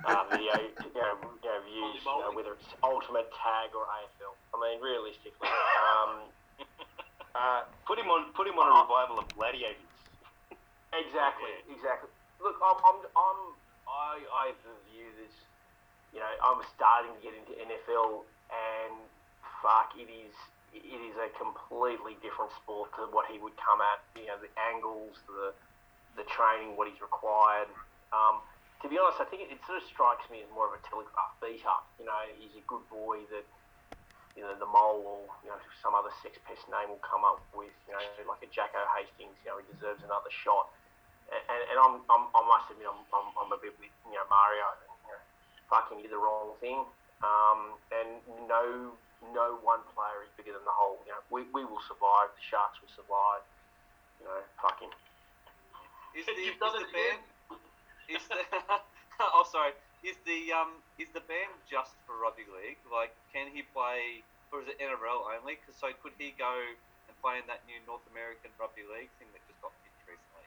uh, 0.03 0.23
video 0.31 0.55
you 0.57 0.93
know, 0.97 1.15
you 1.21 1.49
know, 1.49 1.59
views, 1.69 2.01
you 2.01 2.05
know, 2.05 2.31
whether 2.33 2.57
it's 2.57 2.69
Ultimate 2.81 3.29
Tag 3.35 3.75
or 3.77 3.85
AFL. 3.85 4.33
I 4.51 4.55
mean, 4.57 4.77
realistically, 4.81 5.47
um, 5.47 6.25
uh, 7.35 7.61
Put 7.85 7.99
him 8.01 8.09
on. 8.09 8.33
Put 8.33 8.47
him 8.49 8.57
on 8.57 8.65
a 8.65 8.75
revival 8.81 9.19
of 9.19 9.27
Gladiators. 9.35 9.81
Exactly, 10.95 11.51
exactly. 11.67 12.07
Look, 12.39 12.55
I'm, 12.63 12.79
I'm, 12.79 13.03
I'm 13.19 13.39
I, 13.83 14.15
I 14.31 14.45
view 14.87 15.11
this. 15.19 15.35
You 16.15 16.23
know, 16.23 16.33
I'm 16.39 16.63
starting 16.71 17.11
to 17.11 17.19
get 17.19 17.35
into 17.35 17.51
NFL, 17.51 18.23
and 18.47 18.95
fuck, 19.59 19.91
it 19.99 20.07
is, 20.07 20.31
it 20.75 21.01
is 21.01 21.15
a 21.15 21.31
completely 21.39 22.19
different 22.19 22.51
sport 22.59 22.91
to 22.99 23.07
what 23.15 23.31
he 23.31 23.39
would 23.39 23.55
come 23.55 23.79
at. 23.79 24.03
You 24.19 24.27
know, 24.27 24.39
the 24.43 24.51
angles, 24.59 25.15
the, 25.25 25.55
the 26.19 26.25
training, 26.27 26.75
what 26.75 26.91
he's 26.91 26.99
required. 26.99 27.71
Um, 28.11 28.43
to 28.83 28.91
be 28.91 28.99
honest, 28.99 29.23
I 29.23 29.25
think 29.31 29.47
it, 29.47 29.55
it 29.55 29.59
sort 29.63 29.79
of 29.79 29.85
strikes 29.87 30.27
me 30.27 30.43
as 30.43 30.49
more 30.51 30.67
of 30.67 30.75
a 30.75 30.81
telegraph 30.85 31.33
beater. 31.39 31.79
You 31.97 32.05
know, 32.05 32.19
he's 32.35 32.53
a 32.59 32.65
good 32.67 32.83
boy 32.91 33.23
that 33.31 33.47
you 34.35 34.43
know, 34.43 34.51
the 34.59 34.67
mole 34.67 34.99
or, 34.99 35.23
you 35.47 35.49
know, 35.49 35.59
some 35.79 35.95
other 35.95 36.11
sex 36.19 36.35
pest 36.43 36.67
name 36.67 36.91
will 36.91 36.99
come 36.99 37.23
up 37.23 37.39
with, 37.55 37.71
you 37.87 37.95
know, 37.95 38.03
like 38.27 38.43
a 38.43 38.49
Jacko 38.51 38.83
Hastings, 38.91 39.31
you 39.41 39.47
know, 39.47 39.57
he 39.63 39.65
deserves 39.71 40.03
another 40.03 40.27
shot. 40.27 40.75
And, 41.31 41.39
and, 41.47 41.61
and 41.71 41.77
I'm, 41.79 41.95
I'm, 42.11 42.27
I 42.35 42.41
must 42.43 42.67
admit, 42.67 42.85
I'm, 42.91 42.99
I'm, 43.15 43.31
I'm 43.39 43.51
a 43.55 43.59
bit 43.63 43.71
with, 43.79 43.89
you 44.11 44.19
know, 44.19 44.27
Mario. 44.27 44.67
You 45.07 45.15
know, 45.15 45.19
fucking 45.71 46.03
did 46.03 46.11
the 46.11 46.19
wrong 46.19 46.51
thing. 46.59 46.83
Um, 47.23 47.79
and 47.95 48.19
no, 48.45 48.91
no 49.33 49.57
one 49.63 49.81
player 49.95 50.21
is 50.25 50.31
bigger 50.37 50.53
than 50.53 50.65
the 50.65 50.73
whole. 50.75 51.01
You 51.05 51.13
know, 51.15 51.21
we, 51.31 51.47
we 51.53 51.63
will 51.65 51.81
survive. 51.87 52.29
The 52.35 52.43
Sharks 52.43 52.77
will 52.81 52.91
survive. 52.93 53.41
You 54.21 54.27
know, 54.29 54.41
fucking. 54.61 54.91
Is 56.15 56.25
the, 56.25 56.33
You've 56.37 56.55
is 56.55 56.61
done 56.61 56.75
the 56.75 56.85
it 56.85 56.93
ban? 56.93 57.17
Is 58.07 58.23
the 58.29 58.39
oh 59.35 59.45
sorry? 59.49 59.73
Is 60.05 60.15
the 60.23 60.53
um 60.53 60.79
is 61.01 61.09
the 61.11 61.23
ban 61.25 61.49
just 61.65 61.97
for 62.05 62.15
rugby 62.21 62.45
league? 62.47 62.79
Like, 62.87 63.11
can 63.33 63.49
he 63.51 63.65
play, 63.75 64.21
or 64.53 64.61
is 64.63 64.67
it 64.69 64.77
NRL 64.79 65.25
only? 65.35 65.57
Cause, 65.65 65.75
so 65.75 65.91
could 66.03 66.13
he 66.15 66.31
go 66.37 66.53
and 67.09 67.13
play 67.19 67.41
in 67.41 67.45
that 67.49 67.65
new 67.67 67.81
North 67.89 68.05
American 68.13 68.53
rugby 68.61 68.85
league 68.87 69.11
thing 69.17 69.27
that 69.33 69.41
just 69.49 69.59
got 69.59 69.73
pitched 69.83 70.05
recently? 70.07 70.45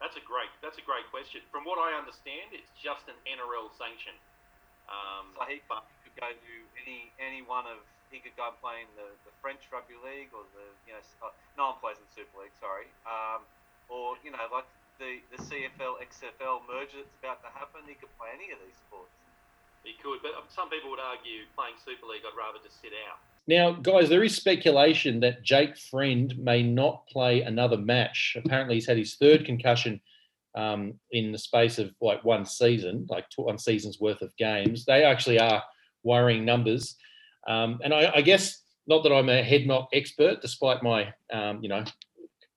That's 0.00 0.16
a 0.16 0.24
great. 0.24 0.50
That's 0.64 0.76
a 0.80 0.84
great 0.84 1.06
question. 1.12 1.44
From 1.52 1.64
what 1.64 1.78
I 1.78 1.94
understand, 1.96 2.52
it's 2.52 2.68
just 2.80 3.04
an 3.08 3.16
NRL 3.28 3.70
sanction. 3.76 4.16
Um, 4.88 5.34
So 5.34 5.44
he 5.46 5.60
could 5.66 5.82
go 6.16 6.32
to 6.32 6.54
any 6.80 7.12
any 7.20 7.44
one 7.44 7.68
of 7.68 7.80
he 8.10 8.22
could 8.22 8.34
go 8.38 8.48
and 8.48 8.58
play 8.62 8.86
in 8.86 8.90
the, 8.94 9.08
the 9.26 9.34
French 9.42 9.66
rugby 9.68 9.98
league 10.00 10.30
or 10.32 10.46
the 10.56 10.66
you 10.86 10.94
know 10.94 11.02
uh, 11.20 11.32
no 11.58 11.74
one 11.74 11.78
plays 11.82 11.98
in 11.98 12.06
Super 12.10 12.42
League. 12.42 12.54
Sorry, 12.58 12.88
um, 13.04 13.44
or 13.92 14.16
you 14.24 14.32
know 14.32 14.42
like 14.48 14.68
the 14.98 15.20
the 15.34 15.38
CFL 15.40 16.00
XFL 16.00 16.64
merger 16.64 17.04
that's 17.04 17.16
about 17.20 17.42
to 17.44 17.50
happen. 17.52 17.84
He 17.84 17.94
could 17.98 18.12
play 18.16 18.32
any 18.32 18.52
of 18.54 18.58
these 18.62 18.76
sports. 18.88 19.12
he 19.84 19.94
could, 20.00 20.22
but 20.22 20.32
um, 20.38 20.48
some 20.48 20.72
people 20.72 20.90
would 20.90 21.02
argue 21.02 21.44
playing 21.54 21.76
Super 21.82 22.06
League, 22.08 22.24
I'd 22.24 22.36
rather 22.36 22.58
just 22.64 22.80
sit 22.80 22.96
out. 23.06 23.20
Now, 23.46 23.78
guys, 23.78 24.08
there 24.08 24.24
is 24.24 24.34
speculation 24.34 25.20
that 25.20 25.44
Jake 25.44 25.78
Friend 25.78 26.36
may 26.36 26.62
not 26.62 27.06
play 27.06 27.42
another 27.42 27.78
match. 27.78 28.36
Apparently, 28.42 28.74
he's 28.74 28.88
had 28.88 28.98
his 28.98 29.14
third 29.14 29.44
concussion 29.44 30.00
um, 30.56 30.94
in 31.12 31.30
the 31.30 31.38
space 31.38 31.78
of 31.78 31.92
like 32.00 32.24
one 32.24 32.44
season, 32.44 33.06
like 33.08 33.26
one 33.36 33.58
season's 33.58 34.00
worth 34.00 34.22
of 34.22 34.36
games. 34.36 34.84
They 34.84 35.04
actually 35.04 35.38
are 35.38 35.62
worrying 36.06 36.44
numbers. 36.44 36.96
Um, 37.46 37.80
and 37.84 37.92
I, 37.92 38.12
I 38.18 38.22
guess 38.22 38.62
not 38.86 39.02
that 39.02 39.12
I'm 39.12 39.28
a 39.28 39.42
head 39.42 39.66
knock 39.66 39.88
expert, 39.92 40.40
despite 40.40 40.82
my, 40.82 41.12
um, 41.32 41.62
you 41.62 41.68
know, 41.68 41.84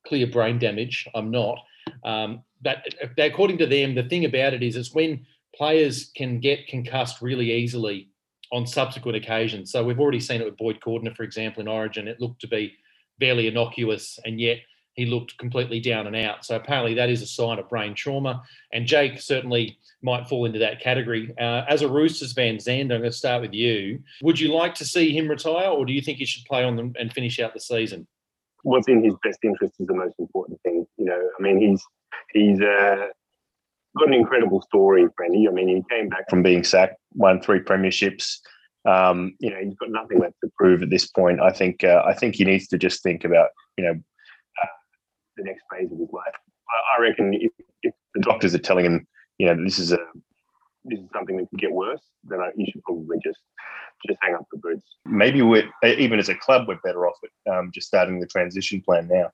clear 0.06 0.26
brain 0.26 0.58
damage. 0.58 1.06
I'm 1.14 1.30
not. 1.30 1.58
Um, 2.04 2.42
but 2.62 2.78
according 3.18 3.58
to 3.58 3.66
them, 3.66 3.94
the 3.94 4.08
thing 4.08 4.24
about 4.24 4.54
it 4.54 4.62
is, 4.62 4.76
it's 4.76 4.94
when 4.94 5.26
players 5.54 6.10
can 6.16 6.40
get 6.40 6.68
concussed 6.68 7.20
really 7.20 7.52
easily 7.52 8.08
on 8.52 8.66
subsequent 8.66 9.16
occasions. 9.16 9.72
So 9.72 9.84
we've 9.84 10.00
already 10.00 10.20
seen 10.20 10.40
it 10.40 10.44
with 10.44 10.56
Boyd 10.56 10.80
Cordner, 10.80 11.14
for 11.14 11.24
example, 11.24 11.60
in 11.60 11.68
Origin. 11.68 12.08
It 12.08 12.20
looked 12.20 12.40
to 12.42 12.48
be 12.48 12.72
barely 13.18 13.46
innocuous, 13.48 14.18
and 14.24 14.40
yet 14.40 14.58
he 14.94 15.06
looked 15.06 15.38
completely 15.38 15.80
down 15.80 16.06
and 16.06 16.16
out. 16.16 16.44
So 16.44 16.56
apparently 16.56 16.94
that 16.94 17.10
is 17.10 17.22
a 17.22 17.26
sign 17.26 17.58
of 17.58 17.68
brain 17.68 17.94
trauma. 17.94 18.42
And 18.72 18.86
Jake 18.86 19.20
certainly 19.20 19.78
might 20.02 20.28
fall 20.28 20.44
into 20.44 20.58
that 20.58 20.80
category. 20.80 21.32
Uh, 21.38 21.64
as 21.68 21.82
a 21.82 21.88
Roosters 21.88 22.32
fan, 22.32 22.56
Xander, 22.56 22.94
I'm 22.94 23.00
going 23.00 23.02
to 23.04 23.12
start 23.12 23.42
with 23.42 23.54
you. 23.54 24.00
Would 24.22 24.40
you 24.40 24.52
like 24.52 24.74
to 24.76 24.84
see 24.84 25.16
him 25.16 25.28
retire, 25.28 25.68
or 25.68 25.86
do 25.86 25.92
you 25.92 26.00
think 26.00 26.18
he 26.18 26.24
should 26.24 26.44
play 26.44 26.64
on 26.64 26.76
them 26.76 26.94
and 26.98 27.12
finish 27.12 27.38
out 27.38 27.54
the 27.54 27.60
season? 27.60 28.06
what's 28.62 28.88
in 28.88 29.02
his 29.02 29.14
best 29.22 29.38
interest 29.42 29.74
is 29.78 29.86
the 29.86 29.94
most 29.94 30.14
important 30.18 30.60
thing. 30.62 30.86
You 30.96 31.06
know, 31.06 31.30
I 31.38 31.42
mean, 31.42 31.60
he's 31.60 31.82
he's 32.32 32.60
uh, 32.60 33.06
got 33.98 34.08
an 34.08 34.14
incredible 34.14 34.62
story, 34.62 35.06
Brendy. 35.18 35.48
I 35.48 35.52
mean, 35.52 35.68
he 35.68 35.82
came 35.90 36.08
back 36.08 36.28
from 36.28 36.42
being 36.42 36.64
sacked, 36.64 36.96
won 37.14 37.40
three 37.40 37.60
premierships, 37.60 38.38
Um, 38.84 39.34
you 39.40 39.50
know, 39.50 39.58
he's 39.62 39.76
got 39.76 39.90
nothing 39.90 40.18
left 40.18 40.36
to 40.44 40.50
prove 40.56 40.82
at 40.82 40.90
this 40.90 41.06
point. 41.06 41.40
I 41.40 41.50
think 41.50 41.84
uh, 41.84 42.02
I 42.06 42.14
think 42.14 42.36
he 42.36 42.44
needs 42.44 42.66
to 42.68 42.78
just 42.78 43.02
think 43.02 43.24
about 43.24 43.50
you 43.76 43.84
know 43.84 43.94
the 45.40 45.48
next 45.48 45.64
phase 45.72 45.90
of 45.90 45.98
his 45.98 46.08
life. 46.12 46.34
I, 46.68 46.98
I 46.98 47.02
reckon 47.02 47.34
if, 47.34 47.52
if, 47.82 47.94
the 48.14 48.20
doctors 48.20 48.54
are 48.54 48.58
telling 48.58 48.84
him, 48.84 49.06
you 49.38 49.46
know, 49.46 49.64
this 49.64 49.78
is 49.78 49.92
a 49.92 49.98
this 50.84 50.98
is 50.98 51.06
something 51.12 51.36
that 51.36 51.48
could 51.50 51.60
get 51.60 51.72
worse, 51.72 52.00
then 52.24 52.40
I, 52.40 52.50
you 52.56 52.66
should 52.70 52.82
probably 52.82 53.18
just 53.22 53.38
just 54.06 54.18
hang 54.22 54.34
up 54.34 54.46
the 54.50 54.58
boots. 54.58 54.96
Maybe 55.04 55.42
we're 55.42 55.68
even 55.84 56.18
as 56.18 56.28
a 56.28 56.34
club, 56.34 56.66
we're 56.68 56.78
better 56.82 57.06
off 57.06 57.16
at 57.24 57.52
um, 57.52 57.70
just 57.72 57.86
starting 57.86 58.18
the 58.20 58.26
transition 58.26 58.80
plan 58.80 59.08
now. 59.08 59.30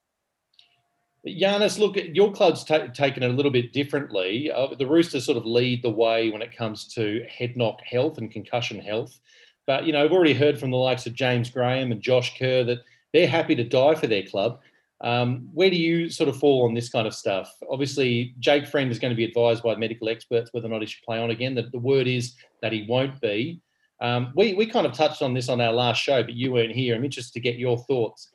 Giannis, 1.26 1.78
look, 1.78 1.96
your 1.96 2.32
club's 2.32 2.62
t- 2.62 2.88
taken 2.94 3.22
it 3.22 3.30
a 3.30 3.32
little 3.32 3.50
bit 3.50 3.72
differently. 3.72 4.50
Uh, 4.50 4.68
the 4.78 4.86
Roosters 4.86 5.24
sort 5.24 5.36
of 5.36 5.44
lead 5.44 5.82
the 5.82 5.90
way 5.90 6.30
when 6.30 6.40
it 6.40 6.56
comes 6.56 6.86
to 6.94 7.24
head 7.28 7.56
knock 7.56 7.80
health 7.84 8.18
and 8.18 8.30
concussion 8.30 8.78
health. 8.78 9.18
But, 9.66 9.86
you 9.86 9.92
know, 9.92 10.04
I've 10.04 10.12
already 10.12 10.34
heard 10.34 10.58
from 10.58 10.70
the 10.70 10.76
likes 10.76 11.06
of 11.06 11.14
James 11.14 11.50
Graham 11.50 11.90
and 11.90 12.00
Josh 12.00 12.38
Kerr 12.38 12.62
that 12.64 12.78
they're 13.12 13.26
happy 13.26 13.56
to 13.56 13.64
die 13.64 13.96
for 13.96 14.06
their 14.06 14.22
club. 14.22 14.60
Um, 15.02 15.48
where 15.52 15.70
do 15.70 15.76
you 15.76 16.08
sort 16.08 16.28
of 16.28 16.38
fall 16.38 16.64
on 16.64 16.74
this 16.74 16.88
kind 16.88 17.06
of 17.06 17.14
stuff? 17.14 17.52
Obviously, 17.70 18.34
Jake 18.38 18.66
Friend 18.66 18.90
is 18.90 18.98
going 18.98 19.10
to 19.10 19.16
be 19.16 19.24
advised 19.24 19.62
by 19.62 19.76
medical 19.76 20.08
experts 20.08 20.50
whether 20.52 20.66
or 20.66 20.70
not 20.70 20.80
he 20.80 20.86
should 20.86 21.04
play 21.04 21.18
on 21.18 21.30
again. 21.30 21.54
The, 21.54 21.62
the 21.70 21.78
word 21.78 22.06
is 22.06 22.34
that 22.62 22.72
he 22.72 22.86
won't 22.88 23.20
be. 23.20 23.60
Um, 24.00 24.32
we, 24.34 24.54
we 24.54 24.66
kind 24.66 24.86
of 24.86 24.92
touched 24.92 25.22
on 25.22 25.34
this 25.34 25.48
on 25.48 25.60
our 25.60 25.72
last 25.72 26.02
show, 26.02 26.22
but 26.22 26.34
you 26.34 26.52
weren't 26.52 26.72
here. 26.72 26.94
I'm 26.94 27.04
interested 27.04 27.32
to 27.34 27.40
get 27.40 27.56
your 27.56 27.78
thoughts 27.78 28.30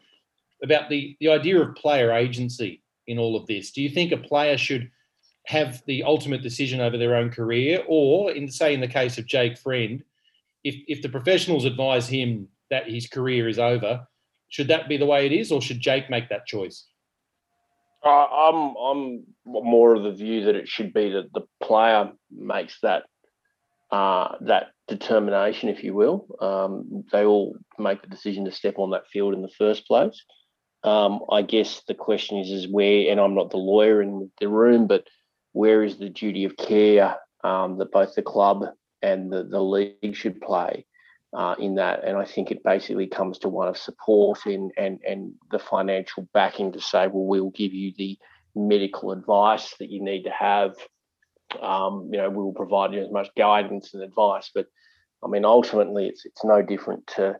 about 0.64 0.90
the, 0.90 1.16
the 1.20 1.30
idea 1.30 1.60
of 1.60 1.76
player 1.76 2.12
agency 2.12 2.84
in 3.08 3.18
all 3.18 3.36
of 3.36 3.48
this. 3.48 3.72
Do 3.72 3.82
you 3.82 3.90
think 3.90 4.12
a 4.12 4.18
player 4.18 4.58
should 4.58 4.90
have 5.48 5.82
the 5.88 6.04
ultimate 6.04 6.44
decision 6.44 6.80
over 6.80 6.98
their 6.98 7.16
own 7.16 7.32
career, 7.32 7.84
or 7.88 8.32
in 8.32 8.50
say 8.50 8.74
in 8.74 8.80
the 8.80 8.88
case 8.88 9.18
of 9.18 9.26
Jake 9.26 9.58
Friend, 9.58 10.04
if 10.64 10.76
if 10.88 11.02
the 11.02 11.10
professionals 11.10 11.66
advise 11.66 12.08
him 12.08 12.48
that 12.70 12.90
his 12.90 13.08
career 13.08 13.48
is 13.48 13.58
over, 13.58 14.08
should 14.52 14.68
that 14.68 14.88
be 14.88 14.98
the 14.98 15.06
way 15.08 15.26
it 15.26 15.32
is, 15.32 15.52
or 15.52 15.62
should 15.62 15.80
Jake 15.80 16.10
make 16.10 16.30
that 16.30 16.46
choice? 16.46 16.86
Uh, 18.04 18.26
I'm 18.26 18.76
I'm 18.78 19.24
more 19.46 19.96
of 19.96 20.04
the 20.04 20.12
view 20.12 20.46
that 20.46 20.56
it 20.56 20.68
should 20.68 20.94
be 20.94 21.10
that 21.12 21.34
the 21.34 21.42
player 21.64 22.12
makes 22.30 22.80
that 22.82 23.04
uh, 23.92 24.36
that 24.42 24.72
determination, 24.88 25.70
if 25.70 25.84
you 25.84 25.94
will. 25.94 26.28
Um, 26.40 27.06
they 27.12 27.26
all 27.26 27.56
make 27.80 28.02
the 28.02 28.08
decision 28.08 28.46
to 28.46 28.52
step 28.52 28.78
on 28.78 28.92
that 28.92 29.08
field 29.08 29.34
in 29.34 29.42
the 29.42 29.58
first 29.58 29.88
place. 29.88 30.24
Um, 30.84 31.22
I 31.32 31.44
guess 31.44 31.84
the 31.88 31.94
question 31.94 32.40
is, 32.40 32.50
is 32.50 32.68
where, 32.68 33.12
and 33.12 33.20
I'm 33.20 33.36
not 33.36 33.52
the 33.52 33.58
lawyer 33.58 34.02
in 34.02 34.32
the 34.40 34.50
room, 34.50 34.88
but 34.88 35.06
where 35.54 35.84
is 35.84 35.98
the 35.98 36.10
duty 36.10 36.46
of 36.46 36.58
care 36.58 37.18
um, 37.44 37.78
that 37.78 37.92
both 37.92 38.16
the 38.16 38.24
club 38.24 38.66
and 39.02 39.32
the, 39.32 39.44
the 39.44 39.62
league 39.62 40.16
should 40.16 40.42
play 40.42 40.86
uh, 41.34 41.56
in 41.60 41.76
that? 41.76 42.04
And 42.04 42.18
I 42.18 42.26
think 42.26 42.52
it 42.52 42.64
basically 42.64 43.08
comes 43.08 43.40
to 43.40 43.50
one 43.50 43.68
of 43.68 43.78
support 43.78 44.46
and, 44.46 44.72
and, 44.78 45.00
and 45.08 45.34
the 45.52 45.60
financial 45.60 46.28
backing 46.34 46.72
to 46.74 46.82
say, 46.82 47.08
well, 47.08 47.26
we'll 47.26 47.52
give 47.52 47.74
you 47.74 47.94
the 47.98 48.18
medical 48.56 49.12
advice 49.12 49.76
that 49.80 49.90
you 49.90 50.04
need 50.04 50.24
to 50.24 50.32
have. 50.32 50.76
Um, 51.62 52.10
you 52.12 52.18
know, 52.18 52.30
we 52.30 52.38
will 52.38 52.54
provide 52.54 52.94
you 52.94 53.02
as 53.02 53.12
much 53.12 53.30
guidance 53.36 53.94
and 53.94 54.04
advice, 54.04 54.50
but 54.54 54.68
I 55.24 55.28
mean, 55.28 55.46
ultimately, 55.46 56.08
it's 56.08 56.26
it's 56.26 56.44
no 56.44 56.62
different 56.62 57.08
to 57.16 57.38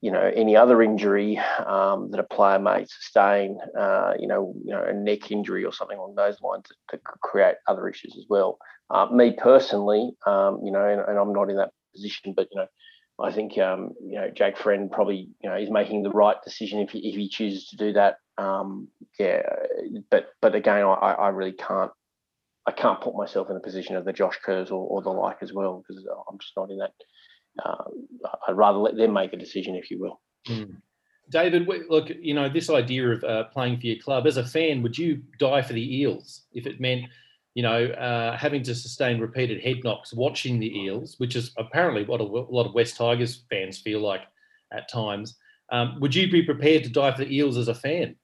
you 0.00 0.10
know 0.10 0.30
any 0.34 0.56
other 0.56 0.82
injury 0.82 1.38
um, 1.66 2.10
that 2.10 2.20
a 2.20 2.24
player 2.24 2.58
may 2.58 2.84
sustain, 2.84 3.58
uh, 3.78 4.14
you 4.18 4.26
know, 4.26 4.54
you 4.64 4.72
know, 4.72 4.82
a 4.82 4.92
neck 4.92 5.30
injury 5.30 5.64
or 5.64 5.72
something 5.72 5.98
along 5.98 6.14
those 6.14 6.40
lines 6.40 6.64
that, 6.68 6.76
that 6.92 7.04
could 7.04 7.20
create 7.20 7.56
other 7.66 7.88
issues 7.88 8.16
as 8.16 8.24
well. 8.28 8.58
Uh, 8.90 9.06
me 9.06 9.32
personally, 9.36 10.10
um, 10.26 10.60
you 10.64 10.70
know, 10.70 10.84
and, 10.84 11.00
and, 11.00 11.18
I'm 11.18 11.32
not 11.32 11.48
in 11.48 11.56
that 11.56 11.70
position, 11.94 12.32
but 12.34 12.48
you 12.50 12.60
know, 12.60 12.66
I 13.22 13.32
think 13.32 13.58
um, 13.58 13.92
you 14.02 14.16
know 14.16 14.30
Jake 14.30 14.56
Friend 14.56 14.90
probably 14.90 15.28
you 15.42 15.50
know 15.50 15.56
is 15.56 15.70
making 15.70 16.02
the 16.02 16.10
right 16.10 16.36
decision 16.44 16.80
if 16.80 16.90
he, 16.90 17.08
if 17.08 17.16
he 17.16 17.28
chooses 17.28 17.68
to 17.68 17.76
do 17.76 17.92
that. 17.94 18.16
Um, 18.38 18.88
yeah, 19.18 19.42
but 20.10 20.28
but 20.40 20.54
again, 20.54 20.84
I, 20.84 21.12
I 21.12 21.28
really 21.28 21.52
can't 21.52 21.90
I 22.66 22.72
can't 22.72 23.00
put 23.00 23.16
myself 23.16 23.48
in 23.48 23.54
the 23.54 23.60
position 23.60 23.96
of 23.96 24.04
the 24.04 24.12
Josh 24.12 24.38
Kerrs 24.44 24.70
or, 24.70 24.86
or 24.86 25.02
the 25.02 25.10
like 25.10 25.38
as 25.42 25.52
well 25.52 25.82
because 25.86 26.04
I'm 26.28 26.38
just 26.38 26.52
not 26.56 26.70
in 26.70 26.78
that 26.78 26.92
uh, 27.64 27.84
I'd 28.48 28.56
rather 28.56 28.78
let 28.78 28.96
them 28.96 29.12
make 29.12 29.32
a 29.32 29.36
decision, 29.36 29.74
if 29.74 29.90
you 29.90 29.98
will. 29.98 30.20
Mm. 30.48 30.76
David, 31.30 31.68
look, 31.88 32.10
you 32.20 32.34
know, 32.34 32.48
this 32.48 32.70
idea 32.70 33.08
of 33.10 33.22
uh, 33.24 33.44
playing 33.44 33.78
for 33.78 33.86
your 33.86 34.02
club, 34.02 34.26
as 34.26 34.36
a 34.36 34.44
fan, 34.44 34.82
would 34.82 34.98
you 34.98 35.22
die 35.38 35.62
for 35.62 35.72
the 35.72 36.00
Eels 36.00 36.42
if 36.52 36.66
it 36.66 36.80
meant, 36.80 37.04
you 37.60 37.64
know, 37.64 37.88
uh, 37.88 38.34
having 38.38 38.62
to 38.62 38.74
sustain 38.74 39.20
repeated 39.20 39.62
head 39.62 39.84
knocks 39.84 40.14
watching 40.14 40.58
the 40.58 40.78
Eels, 40.78 41.16
which 41.18 41.36
is 41.36 41.52
apparently 41.58 42.04
what 42.04 42.22
a, 42.22 42.24
lot 42.24 42.64
of 42.64 42.72
West 42.72 42.96
Tigers 42.96 43.44
fans 43.50 43.76
feel 43.76 44.00
like 44.00 44.22
at 44.72 44.88
times? 44.88 45.36
Um, 45.70 46.00
would 46.00 46.14
you 46.14 46.30
be 46.30 46.42
prepared 46.42 46.84
to 46.84 46.88
die 46.90 47.12
for 47.12 47.22
the 47.22 47.36
Eels 47.36 47.58
as 47.58 47.68
a 47.68 47.74
fan? 47.74 48.16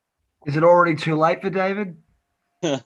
Is 0.46 0.56
it 0.56 0.64
already 0.64 0.96
too 0.96 1.16
late 1.16 1.42
for 1.42 1.50
David? 1.50 1.98
Look, 2.62 2.80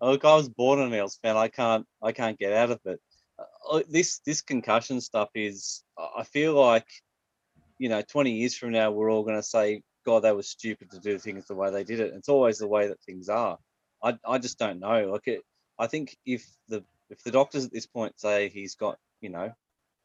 I 0.00 0.34
was 0.34 0.48
born 0.48 0.80
an 0.80 0.94
Eels 0.94 1.18
fan. 1.22 1.36
I 1.36 1.48
can't, 1.48 1.86
I 2.02 2.12
can't 2.12 2.38
get 2.38 2.54
out 2.54 2.70
of 2.70 2.80
it. 2.86 2.98
Uh, 3.70 3.82
this 3.90 4.20
this 4.20 4.40
concussion 4.40 5.02
stuff 5.02 5.28
is 5.34 5.82
I 5.98 6.22
feel 6.22 6.54
like 6.54 6.86
you 7.78 7.90
know 7.90 8.00
20 8.00 8.32
years 8.32 8.56
from 8.56 8.70
now 8.70 8.90
we're 8.90 9.10
all 9.10 9.22
going 9.22 9.36
to 9.36 9.42
say 9.42 9.82
god 10.06 10.20
they 10.20 10.32
were 10.32 10.42
stupid 10.42 10.90
to 10.92 10.98
do 10.98 11.18
things 11.18 11.46
the 11.46 11.54
way 11.54 11.70
they 11.70 11.84
did 11.84 12.00
it 12.00 12.14
it's 12.14 12.30
always 12.30 12.56
the 12.56 12.66
way 12.66 12.88
that 12.88 12.98
things 13.02 13.28
are 13.28 13.58
I, 14.06 14.18
I 14.34 14.38
just 14.38 14.58
don't 14.58 14.80
know 14.80 15.10
like 15.12 15.26
it 15.26 15.42
I 15.78 15.86
think 15.86 16.16
if 16.24 16.46
the 16.68 16.84
if 17.10 17.22
the 17.22 17.30
doctors 17.30 17.64
at 17.64 17.72
this 17.72 17.86
point 17.86 18.18
say 18.18 18.48
he's 18.48 18.74
got 18.74 18.98
you 19.20 19.30
know 19.30 19.52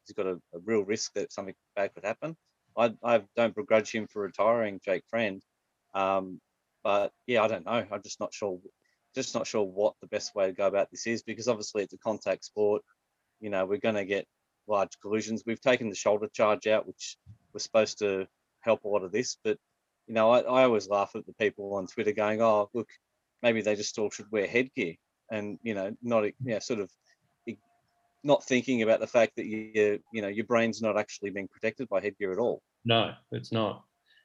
he's 0.05 0.15
got 0.15 0.25
a, 0.25 0.39
a 0.53 0.59
real 0.65 0.83
risk 0.83 1.13
that 1.13 1.31
something 1.31 1.55
bad 1.75 1.93
could 1.93 2.05
happen 2.05 2.35
I, 2.77 2.93
I 3.03 3.21
don't 3.35 3.55
begrudge 3.55 3.91
him 3.91 4.07
for 4.07 4.21
retiring 4.21 4.79
Jake 4.83 5.03
Friend 5.09 5.41
um, 5.93 6.39
but 6.83 7.11
yeah 7.27 7.43
I 7.43 7.47
don't 7.47 7.65
know 7.65 7.85
I'm 7.91 8.03
just 8.03 8.19
not 8.19 8.33
sure 8.33 8.59
just 9.13 9.35
not 9.35 9.47
sure 9.47 9.63
what 9.63 9.95
the 10.01 10.07
best 10.07 10.35
way 10.35 10.47
to 10.47 10.53
go 10.53 10.67
about 10.67 10.89
this 10.89 11.05
is 11.05 11.21
because 11.21 11.47
obviously 11.47 11.83
it's 11.83 11.93
a 11.93 11.97
contact 11.97 12.45
sport 12.45 12.81
you 13.41 13.49
know, 13.49 13.65
we're 13.65 13.79
going 13.79 13.95
to 13.95 14.05
get 14.05 14.25
large 14.67 14.97
collisions. 15.01 15.43
We've 15.45 15.59
taken 15.59 15.89
the 15.89 15.95
shoulder 15.95 16.29
charge 16.31 16.67
out, 16.67 16.87
which 16.87 17.17
was 17.53 17.63
supposed 17.63 17.99
to 17.99 18.27
help 18.61 18.85
a 18.85 18.87
lot 18.87 19.03
of 19.03 19.11
this. 19.11 19.35
But, 19.43 19.57
you 20.07 20.13
know, 20.13 20.31
I, 20.31 20.39
I 20.41 20.63
always 20.63 20.87
laugh 20.87 21.11
at 21.15 21.25
the 21.25 21.33
people 21.33 21.73
on 21.73 21.87
Twitter 21.87 22.13
going, 22.13 22.41
oh, 22.41 22.69
look, 22.73 22.87
maybe 23.41 23.61
they 23.61 23.75
just 23.75 23.97
all 23.97 24.09
should 24.09 24.31
wear 24.31 24.47
headgear 24.47 24.95
and, 25.31 25.59
you 25.63 25.73
know, 25.73 25.95
not, 26.01 26.23
you 26.23 26.33
know, 26.43 26.59
sort 26.59 26.79
of 26.79 26.89
not 28.23 28.43
thinking 28.43 28.83
about 28.83 28.99
the 28.99 29.07
fact 29.07 29.35
that 29.35 29.45
you, 29.45 29.99
you 30.13 30.21
know, 30.21 30.27
your 30.27 30.45
brain's 30.45 30.81
not 30.81 30.97
actually 30.97 31.31
being 31.31 31.47
protected 31.47 31.89
by 31.89 31.99
headgear 31.99 32.31
at 32.31 32.37
all. 32.37 32.61
No, 32.85 33.13
it's 33.31 33.51
not. 33.51 33.83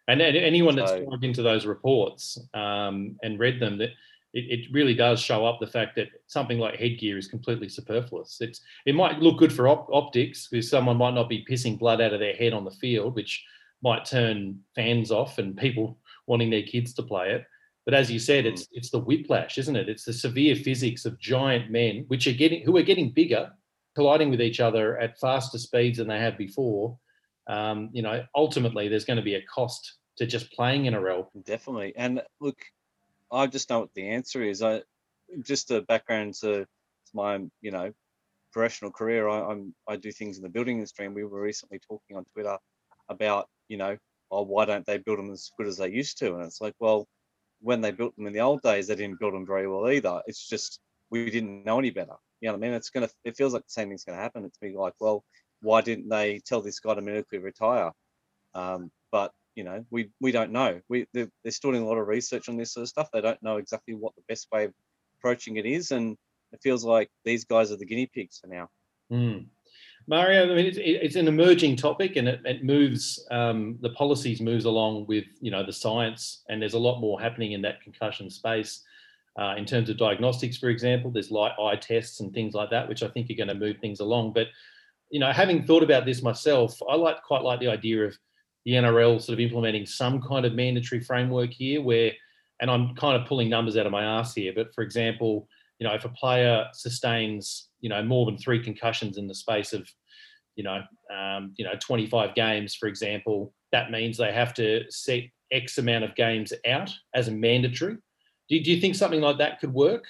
And 0.09 0.21
anyone 0.23 0.77
that's 0.77 0.93
so, 0.93 1.19
into 1.23 1.43
those 1.43 1.67
reports 1.67 2.39
um, 2.55 3.17
and 3.23 3.41
read 3.41 3.61
them, 3.61 3.79
that 3.79 3.91
it, 4.35 4.61
it 4.61 4.73
really 4.73 4.95
does 4.95 5.19
show 5.19 5.45
up 5.45 5.59
the 5.59 5.67
fact 5.67 5.97
that 5.97 6.09
something 6.27 6.59
like 6.59 6.77
headgear 6.77 7.19
is 7.19 7.27
completely 7.27 7.69
superfluous. 7.69 8.37
It's 8.41 8.61
it 8.85 8.95
might 8.95 9.19
look 9.19 9.39
good 9.39 9.53
for 9.53 9.67
op- 9.67 9.93
optics 9.93 10.47
because 10.49 10.71
someone 10.71 10.99
might 10.99 11.15
not 11.15 11.29
be 11.29 11.45
pissing 11.51 11.79
blood 11.79 12.01
out 12.01 12.13
of 12.13 12.21
their 12.21 12.35
head 12.35 12.53
on 12.53 12.65
the 12.65 12.71
field, 12.71 13.17
which 13.17 13.45
might 13.83 14.05
turn 14.05 14.61
fans 14.75 15.11
off 15.11 15.39
and 15.39 15.57
people 15.57 15.99
wanting 16.27 16.51
their 16.51 16.63
kids 16.63 16.93
to 16.95 17.03
play 17.03 17.31
it. 17.31 17.45
But 17.87 17.95
as 17.95 18.11
you 18.11 18.19
said, 18.19 18.47
it's 18.47 18.67
it's 18.73 18.91
the 18.91 18.99
whiplash, 18.99 19.59
isn't 19.59 19.77
it? 19.77 19.89
It's 19.89 20.05
the 20.05 20.13
severe 20.13 20.57
physics 20.57 21.05
of 21.05 21.21
giant 21.21 21.71
men, 21.71 22.05
which 22.09 22.27
are 22.27 22.33
getting 22.33 22.63
who 22.65 22.77
are 22.77 22.83
getting 22.83 23.13
bigger, 23.13 23.53
colliding 23.95 24.29
with 24.29 24.43
each 24.43 24.59
other 24.59 24.99
at 24.99 25.21
faster 25.21 25.57
speeds 25.57 25.99
than 25.99 26.09
they 26.09 26.19
have 26.19 26.37
before. 26.37 26.99
Um, 27.47 27.91
you 27.93 28.03
know, 28.03 28.25
ultimately, 28.35 28.89
there's 28.89 29.05
going 29.05 29.19
to 29.19 29.23
be 29.23 29.37
a 29.37 29.43
cost 29.43 29.99
to 30.17 30.27
just 30.27 30.53
playing 30.53 30.87
in 30.87 30.95
a 30.95 31.01
NRL. 31.01 31.29
Definitely, 31.45 31.95
and 31.97 32.21
look, 32.41 32.59
I 33.31 33.47
just 33.47 33.71
know 33.71 33.81
what 33.81 33.95
the 33.95 34.09
answer 34.09 34.43
is. 34.43 34.63
I 34.63 34.83
just 35.43 35.71
a 35.71 35.81
background 35.83 36.35
to, 36.41 36.65
to 36.65 37.13
my 37.15 37.41
you 37.61 37.71
know 37.71 37.93
professional 38.53 38.91
career. 38.91 39.29
I, 39.29 39.53
am 39.53 39.73
I 39.87 39.95
do 39.95 40.11
things 40.11 40.39
in 40.39 40.43
the 40.43 40.49
building 40.49 40.79
industry, 40.79 41.07
and 41.07 41.15
we 41.15 41.23
were 41.23 41.41
recently 41.41 41.79
talking 41.79 42.17
on 42.17 42.25
Twitter 42.25 42.59
about 43.09 43.49
you 43.69 43.77
know 43.77 43.97
oh 44.33 44.43
why 44.43 44.65
don't 44.65 44.85
they 44.85 44.99
build 44.99 45.21
them 45.21 45.31
as 45.31 45.53
good 45.57 45.69
as 45.69 45.77
they 45.77 45.89
used 45.89 46.19
to? 46.19 46.35
And 46.35 46.43
it's 46.43 46.61
like 46.61 46.75
well 46.81 47.07
when 47.67 47.81
they 47.81 47.91
built 47.91 48.15
them 48.17 48.29
in 48.29 48.33
the 48.33 48.41
old 48.41 48.63
days, 48.63 48.87
they 48.87 48.95
didn't 48.95 49.19
build 49.19 49.35
them 49.35 49.45
very 49.45 49.67
well 49.67 49.91
either. 49.91 50.23
It's 50.29 50.49
just 50.49 50.79
we 51.11 51.29
didn't 51.29 51.65
know 51.65 51.81
any 51.81 51.91
better. 51.91 52.15
You 52.41 52.49
know 52.49 52.53
what 52.53 52.65
I 52.65 52.69
mean? 52.69 52.73
It's 52.75 52.91
gonna 52.91 53.09
it 53.25 53.37
feels 53.37 53.53
like 53.53 53.65
the 53.65 53.71
same 53.79 53.89
thing's 53.89 54.05
gonna 54.05 54.23
happen. 54.23 54.45
It's 54.45 54.59
be 54.59 54.73
like 54.77 54.95
well 55.01 55.25
why 55.63 55.81
didn't 55.81 56.09
they 56.09 56.41
tell 56.47 56.61
this 56.63 56.79
guy 56.79 56.95
to 56.95 57.03
medically 57.03 57.39
retire? 57.39 57.91
Um, 58.55 58.93
but 59.11 59.33
you 59.57 59.65
know, 59.65 59.85
we 59.91 60.11
we 60.21 60.31
don't 60.31 60.53
know. 60.53 60.81
We 60.89 61.07
they're, 61.13 61.29
they're 61.43 61.51
still 61.51 61.73
doing 61.73 61.83
a 61.83 61.87
lot 61.87 61.99
of 61.99 62.07
research 62.07 62.49
on 62.49 62.57
this 62.57 62.73
sort 62.73 62.83
of 62.83 62.89
stuff. 62.89 63.09
They 63.13 63.21
don't 63.21 63.43
know 63.43 63.57
exactly 63.57 63.95
what 63.95 64.15
the 64.15 64.23
best 64.29 64.47
way 64.53 64.67
of 64.67 64.73
approaching 65.19 65.57
it 65.57 65.67
is, 65.67 65.91
and 65.91 66.17
it 66.53 66.61
feels 66.63 66.85
like 66.85 67.11
these 67.25 67.45
guys 67.45 67.73
are 67.73 67.77
the 67.77 67.85
guinea 67.85 68.07
pigs 68.07 68.39
for 68.39 68.47
now. 68.47 68.69
Mm. 69.11 69.47
Mario, 70.09 70.45
I 70.45 70.55
mean, 70.55 70.67
it's, 70.67 70.79
it's, 70.81 71.17
an 71.17 71.27
emerging 71.27 71.77
topic, 71.77 72.15
and 72.15 72.29
it, 72.29 72.41
it 72.45 72.65
moves. 72.65 73.27
Um, 73.31 73.77
the 73.81 73.91
policies 73.91 74.41
moves 74.41 74.65
along 74.65 75.07
with 75.07 75.25
you 75.41 75.51
know 75.51 75.67
the 75.67 75.73
science, 75.73 76.45
and 76.49 76.63
there's 76.63 76.75
a 76.75 76.79
lot 76.79 77.01
more 77.01 77.21
happening 77.21 77.53
in 77.53 77.63
that 77.63 77.81
concussion 77.83 78.31
space. 78.31 78.83
Uh, 79.39 79.55
in 79.59 79.67
terms 79.67 79.91
of 79.91 79.99
diagnostics, 79.99 80.57
for 80.57 80.71
example, 80.71 81.11
there's 81.11 81.31
light 81.31 81.53
eye 81.61 81.77
tests 81.77 82.21
and 82.21 82.33
things 82.33 82.55
like 82.55 82.71
that, 82.71 82.89
which 82.89 83.03
I 83.03 83.09
think 83.09 83.31
are 83.31 83.35
going 83.35 83.49
to 83.49 83.55
move 83.55 83.77
things 83.79 84.01
along. 84.01 84.33
But 84.33 84.47
you 85.11 85.21
know, 85.21 85.33
having 85.33 85.65
thought 85.65 85.83
about 85.83 86.07
this 86.07 86.23
myself, 86.23 86.79
I 86.89 86.95
like 86.95 87.23
quite 87.23 87.43
like 87.43 87.61
the 87.61 87.69
idea 87.69 88.05
of 88.05 88.17
the 88.65 88.73
NRL 88.73 89.21
sort 89.21 89.35
of 89.35 89.41
implementing 89.41 89.87
some 89.87 90.23
kind 90.23 90.47
of 90.47 90.55
mandatory 90.55 91.01
framework 91.01 91.53
here 91.53 91.83
where, 91.83 92.13
and 92.61 92.71
I'm 92.71 92.95
kind 92.95 93.21
of 93.21 93.29
pulling 93.29 93.49
numbers 93.49 93.77
out 93.77 93.87
of 93.87 93.93
my 93.93 94.05
ass 94.05 94.35
here, 94.35 94.53
but 94.55 94.75
for 94.75 94.83
example, 94.83 95.49
you 95.79 95.87
know, 95.87 95.95
if 95.95 96.05
a 96.05 96.09
player 96.11 96.67
sustains, 96.73 97.69
you 97.81 97.89
know, 97.89 98.03
more 98.03 98.27
than 98.27 98.39
three 98.39 98.63
concussions 98.63 99.19
in 99.19 99.27
the 99.27 99.35
space 99.35 99.73
of, 99.73 99.89
you 100.55 100.65
know, 100.65 100.83
um, 101.15 101.53
you 101.57 101.65
know, 101.65 101.75
25 101.81 102.35
games, 102.35 102.75
for 102.75 102.89
example, 102.89 103.53
that 103.73 103.91
means 103.91 104.17
they 104.17 104.33
have 104.33 104.55
to 104.55 104.85
set 104.91 105.25
X 105.53 105.79
amount 105.79 106.05
of 106.05 106.15
games 106.15 106.53
out 106.67 106.93
as 107.15 107.29
a 107.29 107.33
mandatory. 107.33 107.97
Do, 108.49 108.61
do 108.61 108.73
you 108.73 108.81
think 108.81 108.95
something 108.95 109.21
like 109.21 109.39
that 109.39 109.61
could 109.61 109.73
work? 109.73 110.05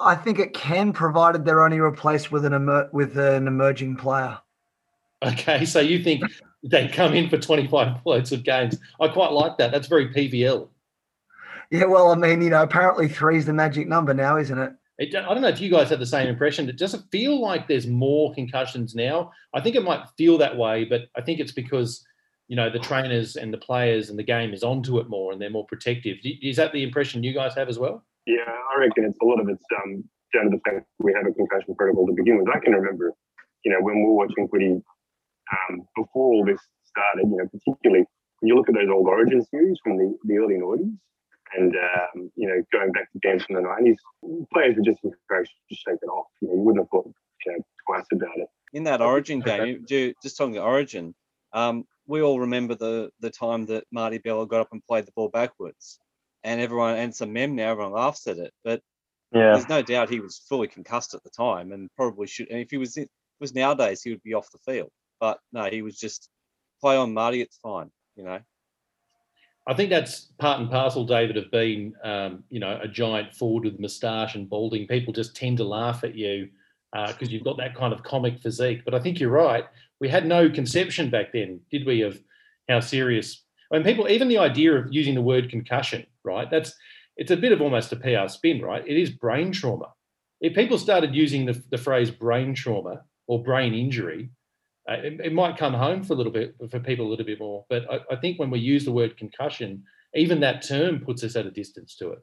I 0.00 0.14
think 0.14 0.38
it 0.38 0.54
can, 0.54 0.92
provided 0.92 1.44
they're 1.44 1.64
only 1.64 1.80
replaced 1.80 2.30
with 2.30 2.44
an 2.44 2.54
emer- 2.54 2.88
with 2.92 3.18
an 3.18 3.48
emerging 3.48 3.96
player. 3.96 4.38
Okay, 5.24 5.64
so 5.64 5.80
you 5.80 6.02
think 6.02 6.22
they 6.62 6.86
come 6.86 7.14
in 7.14 7.28
for 7.28 7.38
25 7.38 8.02
loads 8.04 8.30
of 8.30 8.44
games? 8.44 8.76
I 9.00 9.08
quite 9.08 9.32
like 9.32 9.58
that. 9.58 9.72
That's 9.72 9.88
very 9.88 10.08
PVL. 10.10 10.68
Yeah, 11.70 11.84
well, 11.84 12.12
I 12.12 12.14
mean, 12.14 12.40
you 12.40 12.50
know, 12.50 12.62
apparently 12.62 13.08
three 13.08 13.36
is 13.36 13.46
the 13.46 13.52
magic 13.52 13.88
number 13.88 14.14
now, 14.14 14.38
isn't 14.38 14.58
it? 14.58 14.72
It, 14.98 15.14
I 15.14 15.32
don't 15.32 15.42
know 15.42 15.48
if 15.48 15.60
you 15.60 15.70
guys 15.70 15.90
have 15.90 16.00
the 16.00 16.06
same 16.06 16.26
impression. 16.26 16.68
It 16.68 16.76
doesn't 16.76 17.10
feel 17.12 17.40
like 17.40 17.68
there's 17.68 17.86
more 17.86 18.34
concussions 18.34 18.94
now. 18.94 19.30
I 19.54 19.60
think 19.60 19.76
it 19.76 19.84
might 19.84 20.08
feel 20.16 20.38
that 20.38 20.56
way, 20.56 20.84
but 20.84 21.02
I 21.16 21.20
think 21.20 21.38
it's 21.38 21.52
because 21.52 22.04
you 22.48 22.56
know 22.56 22.68
the 22.70 22.78
trainers 22.78 23.36
and 23.36 23.52
the 23.52 23.58
players 23.58 24.10
and 24.10 24.18
the 24.18 24.24
game 24.24 24.52
is 24.52 24.64
onto 24.64 24.98
it 24.98 25.08
more 25.08 25.32
and 25.32 25.40
they're 25.40 25.50
more 25.50 25.66
protective. 25.66 26.16
Is 26.24 26.56
that 26.56 26.72
the 26.72 26.82
impression 26.82 27.22
you 27.22 27.32
guys 27.32 27.54
have 27.54 27.68
as 27.68 27.78
well? 27.78 28.04
Yeah, 28.26 28.44
I 28.44 28.80
reckon 28.80 29.04
it's 29.04 29.18
a 29.22 29.24
lot 29.24 29.40
of 29.40 29.48
it's 29.48 29.64
um, 29.82 30.02
down 30.34 30.50
to 30.50 30.56
the 30.56 30.60
fact 30.68 30.86
we 30.98 31.12
have 31.14 31.26
a 31.26 31.32
concussion 31.32 31.74
protocol 31.76 32.06
to 32.06 32.12
begin 32.12 32.38
with. 32.38 32.48
I 32.48 32.58
can 32.58 32.72
remember, 32.72 33.12
you 33.64 33.72
know, 33.72 33.78
when 33.80 33.96
we 33.96 34.02
were 34.02 34.14
watching 34.14 34.48
footy 34.48 34.82
um, 35.52 35.86
before 35.96 36.34
all 36.34 36.44
this 36.44 36.60
started, 36.84 37.30
you 37.30 37.36
know, 37.36 37.46
particularly 37.46 38.04
when 38.40 38.48
you 38.48 38.54
look 38.54 38.68
at 38.68 38.74
those 38.74 38.88
old 38.92 39.06
Origin 39.06 39.44
series 39.44 39.78
from 39.82 39.96
the, 39.96 40.16
the 40.24 40.36
early 40.38 40.54
noughties, 40.54 40.96
and 41.56 41.74
um, 41.76 42.30
you 42.36 42.48
know, 42.48 42.62
going 42.72 42.92
back 42.92 43.10
to 43.12 43.18
games 43.20 43.44
from 43.44 43.56
the 43.56 43.62
nineties, 43.62 43.98
players 44.52 44.76
were 44.76 44.82
just 44.84 45.00
encouraged 45.04 45.52
to 45.68 45.74
shake 45.74 45.98
it 46.02 46.06
off. 46.06 46.26
You 46.40 46.48
know, 46.48 46.54
you 46.54 46.60
wouldn't 46.60 46.84
have 46.84 46.90
thought 46.90 47.12
you 47.46 47.52
know 47.52 47.58
twice 47.86 48.06
about 48.12 48.36
it. 48.36 48.48
In 48.72 48.84
that 48.84 49.00
Origin 49.00 49.40
game, 49.40 49.84
do, 49.86 50.12
just 50.22 50.36
talking 50.36 50.52
the 50.52 50.62
Origin, 50.62 51.14
um, 51.52 51.84
we 52.06 52.22
all 52.22 52.40
remember 52.40 52.74
the 52.74 53.10
the 53.20 53.30
time 53.30 53.66
that 53.66 53.84
Marty 53.90 54.18
Bella 54.18 54.46
got 54.46 54.60
up 54.60 54.72
and 54.72 54.84
played 54.84 55.06
the 55.06 55.12
ball 55.12 55.28
backwards, 55.28 55.98
and 56.44 56.60
everyone 56.60 56.96
and 56.96 57.14
some 57.14 57.32
mem 57.32 57.54
now 57.54 57.70
everyone 57.70 57.92
laughs 57.92 58.26
at 58.26 58.38
it, 58.38 58.52
but 58.64 58.82
Yeah. 59.32 59.52
there's 59.52 59.68
no 59.68 59.82
doubt 59.82 60.10
he 60.10 60.20
was 60.20 60.38
fully 60.48 60.68
concussed 60.68 61.14
at 61.14 61.22
the 61.22 61.30
time 61.30 61.72
and 61.72 61.90
probably 61.96 62.26
should. 62.26 62.48
And 62.50 62.60
if 62.60 62.70
he 62.70 62.76
was 62.78 62.96
it 62.96 63.10
was 63.40 63.54
nowadays, 63.54 64.02
he 64.02 64.10
would 64.10 64.22
be 64.22 64.34
off 64.34 64.50
the 64.50 64.58
field. 64.58 64.90
But 65.20 65.38
no, 65.52 65.64
he 65.64 65.82
was 65.82 65.98
just 65.98 66.28
play 66.80 66.96
on 66.96 67.12
Marty. 67.14 67.40
It's 67.40 67.58
fine, 67.58 67.90
you 68.16 68.24
know. 68.24 68.40
I 69.68 69.74
think 69.74 69.90
that's 69.90 70.28
part 70.38 70.60
and 70.60 70.70
parcel, 70.70 71.04
David, 71.04 71.36
of 71.36 71.50
being, 71.50 71.92
um, 72.02 72.42
you 72.48 72.58
know, 72.58 72.80
a 72.82 72.88
giant 72.88 73.34
forward 73.34 73.64
with 73.64 73.78
moustache 73.78 74.34
and 74.34 74.48
balding. 74.48 74.86
People 74.86 75.12
just 75.12 75.36
tend 75.36 75.58
to 75.58 75.64
laugh 75.64 76.04
at 76.04 76.14
you 76.14 76.48
because 77.06 77.30
you've 77.30 77.44
got 77.44 77.58
that 77.58 77.74
kind 77.74 77.92
of 77.92 78.02
comic 78.02 78.40
physique. 78.40 78.80
But 78.82 78.94
I 78.94 78.98
think 78.98 79.20
you're 79.20 79.28
right. 79.28 79.66
We 80.00 80.08
had 80.08 80.24
no 80.24 80.48
conception 80.48 81.10
back 81.10 81.32
then, 81.34 81.60
did 81.70 81.86
we, 81.86 82.00
of 82.00 82.18
how 82.66 82.80
serious? 82.80 83.42
I 83.70 83.76
mean, 83.76 83.84
people, 83.84 84.08
even 84.08 84.28
the 84.28 84.38
idea 84.38 84.74
of 84.74 84.90
using 84.90 85.14
the 85.14 85.20
word 85.20 85.50
concussion, 85.50 86.06
right? 86.24 86.50
That's 86.50 86.74
it's 87.18 87.32
a 87.32 87.36
bit 87.36 87.52
of 87.52 87.60
almost 87.60 87.92
a 87.92 87.96
PR 87.96 88.28
spin, 88.28 88.62
right? 88.62 88.86
It 88.86 88.96
is 88.96 89.10
brain 89.10 89.52
trauma. 89.52 89.92
If 90.40 90.54
people 90.54 90.78
started 90.78 91.14
using 91.14 91.44
the, 91.44 91.62
the 91.70 91.76
phrase 91.76 92.10
brain 92.10 92.54
trauma 92.54 93.02
or 93.26 93.42
brain 93.42 93.74
injury, 93.74 94.30
uh, 94.88 94.96
it, 95.02 95.20
it 95.24 95.32
might 95.32 95.56
come 95.56 95.74
home 95.74 96.02
for 96.02 96.14
a 96.14 96.16
little 96.16 96.32
bit 96.32 96.54
for 96.70 96.80
people 96.80 97.06
a 97.06 97.10
little 97.10 97.26
bit 97.26 97.38
more. 97.38 97.64
But 97.68 97.90
I, 97.92 98.14
I 98.14 98.16
think 98.16 98.38
when 98.38 98.50
we 98.50 98.58
use 98.58 98.84
the 98.84 98.92
word 98.92 99.16
concussion, 99.16 99.84
even 100.14 100.40
that 100.40 100.66
term 100.66 101.00
puts 101.00 101.22
us 101.22 101.36
at 101.36 101.46
a 101.46 101.50
distance 101.50 101.94
to 101.96 102.12
it. 102.12 102.18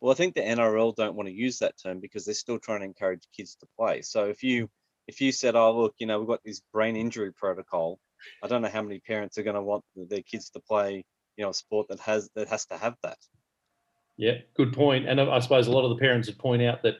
Well, 0.00 0.12
I 0.12 0.14
think 0.14 0.34
the 0.34 0.42
NRL 0.42 0.94
don't 0.94 1.16
want 1.16 1.28
to 1.28 1.34
use 1.34 1.58
that 1.58 1.74
term 1.82 2.00
because 2.00 2.24
they're 2.24 2.34
still 2.34 2.58
trying 2.58 2.80
to 2.80 2.86
encourage 2.86 3.22
kids 3.36 3.56
to 3.56 3.66
play. 3.78 4.02
So 4.02 4.26
if 4.26 4.42
you 4.42 4.68
if 5.06 5.20
you 5.20 5.32
said, 5.32 5.56
"Oh, 5.56 5.78
look, 5.78 5.94
you 5.98 6.06
know, 6.06 6.18
we've 6.18 6.28
got 6.28 6.44
this 6.44 6.62
brain 6.72 6.96
injury 6.96 7.32
protocol," 7.32 7.98
I 8.42 8.48
don't 8.48 8.62
know 8.62 8.68
how 8.68 8.82
many 8.82 9.00
parents 9.00 9.36
are 9.38 9.42
going 9.42 9.56
to 9.56 9.62
want 9.62 9.84
their 9.96 10.22
kids 10.22 10.50
to 10.50 10.60
play, 10.60 11.04
you 11.36 11.44
know, 11.44 11.50
a 11.50 11.54
sport 11.54 11.88
that 11.88 12.00
has 12.00 12.30
that 12.36 12.48
has 12.48 12.66
to 12.66 12.78
have 12.78 12.94
that. 13.02 13.18
Yeah, 14.16 14.38
good 14.56 14.72
point. 14.72 15.08
And 15.08 15.20
I 15.20 15.36
I 15.36 15.38
suppose 15.40 15.66
a 15.66 15.72
lot 15.72 15.84
of 15.84 15.90
the 15.90 16.00
parents 16.00 16.28
would 16.28 16.38
point 16.38 16.62
out 16.62 16.82
that 16.82 16.96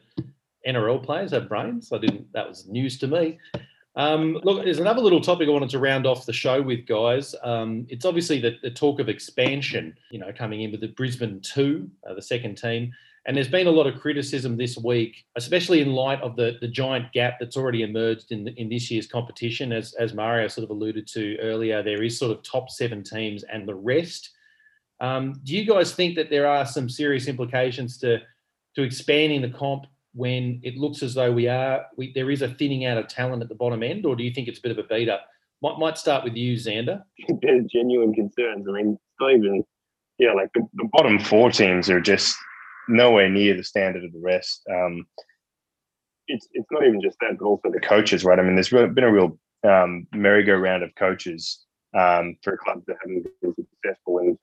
NRL 0.66 1.02
players 1.02 1.30
have 1.30 1.48
brains. 1.48 1.92
I 1.92 1.98
didn't. 1.98 2.32
That 2.32 2.48
was 2.48 2.66
news 2.66 2.98
to 2.98 3.06
me. 3.06 3.38
Um, 3.96 4.40
look, 4.42 4.64
there's 4.64 4.80
another 4.80 5.00
little 5.00 5.20
topic 5.20 5.48
I 5.48 5.52
wanted 5.52 5.70
to 5.70 5.78
round 5.78 6.06
off 6.06 6.26
the 6.26 6.32
show 6.32 6.60
with, 6.60 6.86
guys. 6.86 7.34
Um, 7.44 7.86
it's 7.88 8.04
obviously 8.04 8.40
the, 8.40 8.56
the 8.62 8.70
talk 8.70 8.98
of 8.98 9.08
expansion. 9.08 9.96
You 10.10 10.18
know, 10.18 10.32
coming 10.32 10.62
in 10.62 10.72
with 10.72 10.80
the 10.80 10.88
Brisbane 10.88 11.40
Two, 11.40 11.88
uh, 12.08 12.14
the 12.14 12.22
second 12.22 12.56
team, 12.56 12.92
and 13.26 13.36
there's 13.36 13.48
been 13.48 13.68
a 13.68 13.70
lot 13.70 13.86
of 13.86 14.00
criticism 14.00 14.56
this 14.56 14.76
week, 14.76 15.24
especially 15.36 15.80
in 15.80 15.92
light 15.92 16.20
of 16.22 16.34
the 16.34 16.58
the 16.60 16.68
giant 16.68 17.12
gap 17.12 17.38
that's 17.38 17.56
already 17.56 17.82
emerged 17.82 18.32
in 18.32 18.44
the, 18.44 18.52
in 18.60 18.68
this 18.68 18.90
year's 18.90 19.06
competition. 19.06 19.72
As 19.72 19.94
as 19.94 20.12
Mario 20.12 20.48
sort 20.48 20.64
of 20.64 20.70
alluded 20.70 21.06
to 21.08 21.36
earlier, 21.38 21.82
there 21.82 22.02
is 22.02 22.18
sort 22.18 22.36
of 22.36 22.42
top 22.42 22.70
seven 22.70 23.02
teams 23.02 23.44
and 23.44 23.66
the 23.66 23.74
rest. 23.74 24.30
Um, 25.00 25.40
do 25.44 25.56
you 25.56 25.64
guys 25.64 25.94
think 25.94 26.16
that 26.16 26.30
there 26.30 26.46
are 26.46 26.66
some 26.66 26.88
serious 26.88 27.28
implications 27.28 27.98
to 27.98 28.20
to 28.74 28.82
expanding 28.82 29.40
the 29.40 29.50
comp 29.50 29.86
when 30.14 30.60
it 30.62 30.76
looks 30.76 31.02
as 31.02 31.14
though 31.14 31.32
we 31.32 31.48
are 31.48 31.86
we, 31.96 32.12
there 32.12 32.30
is 32.30 32.42
a 32.42 32.48
thinning 32.48 32.84
out 32.84 32.96
of 32.96 33.08
talent 33.08 33.42
at 33.42 33.48
the 33.48 33.54
bottom 33.54 33.82
end, 33.82 34.06
or 34.06 34.16
do 34.16 34.22
you 34.22 34.32
think 34.32 34.48
it's 34.48 34.60
a 34.60 34.62
bit 34.62 34.70
of 34.70 34.78
a 34.78 34.84
beat 34.84 35.08
up? 35.08 35.26
Might 35.60 35.78
might 35.78 35.98
start 35.98 36.24
with 36.24 36.34
you, 36.34 36.54
Xander. 36.56 37.02
There's 37.42 37.66
genuine 37.66 38.14
concerns. 38.14 38.66
I 38.68 38.72
mean, 38.72 38.98
not 39.20 39.32
even, 39.32 39.64
yeah, 40.18 40.32
like 40.32 40.50
the, 40.54 40.66
the 40.74 40.88
bottom 40.92 41.18
four 41.18 41.50
teams 41.50 41.90
are 41.90 42.00
just 42.00 42.36
nowhere 42.88 43.28
near 43.28 43.56
the 43.56 43.64
standard 43.64 44.04
of 44.04 44.12
the 44.12 44.20
rest. 44.20 44.62
Um, 44.70 45.06
it's 46.28 46.48
it's 46.52 46.66
not 46.70 46.86
even 46.86 47.00
just 47.02 47.18
that, 47.20 47.38
but 47.38 47.44
also 47.44 47.70
the 47.70 47.80
coaches, 47.80 48.24
right? 48.24 48.38
I 48.38 48.42
mean, 48.42 48.54
there's 48.54 48.70
been 48.70 48.98
a 48.98 49.12
real 49.12 49.38
um, 49.64 50.06
merry-go-round 50.12 50.82
of 50.82 50.94
coaches 50.94 51.64
um, 51.96 52.36
for 52.42 52.56
clubs 52.56 52.84
that 52.86 52.96
haven't 53.02 53.26
been 53.42 53.54
successful, 53.54 54.18
and, 54.18 54.38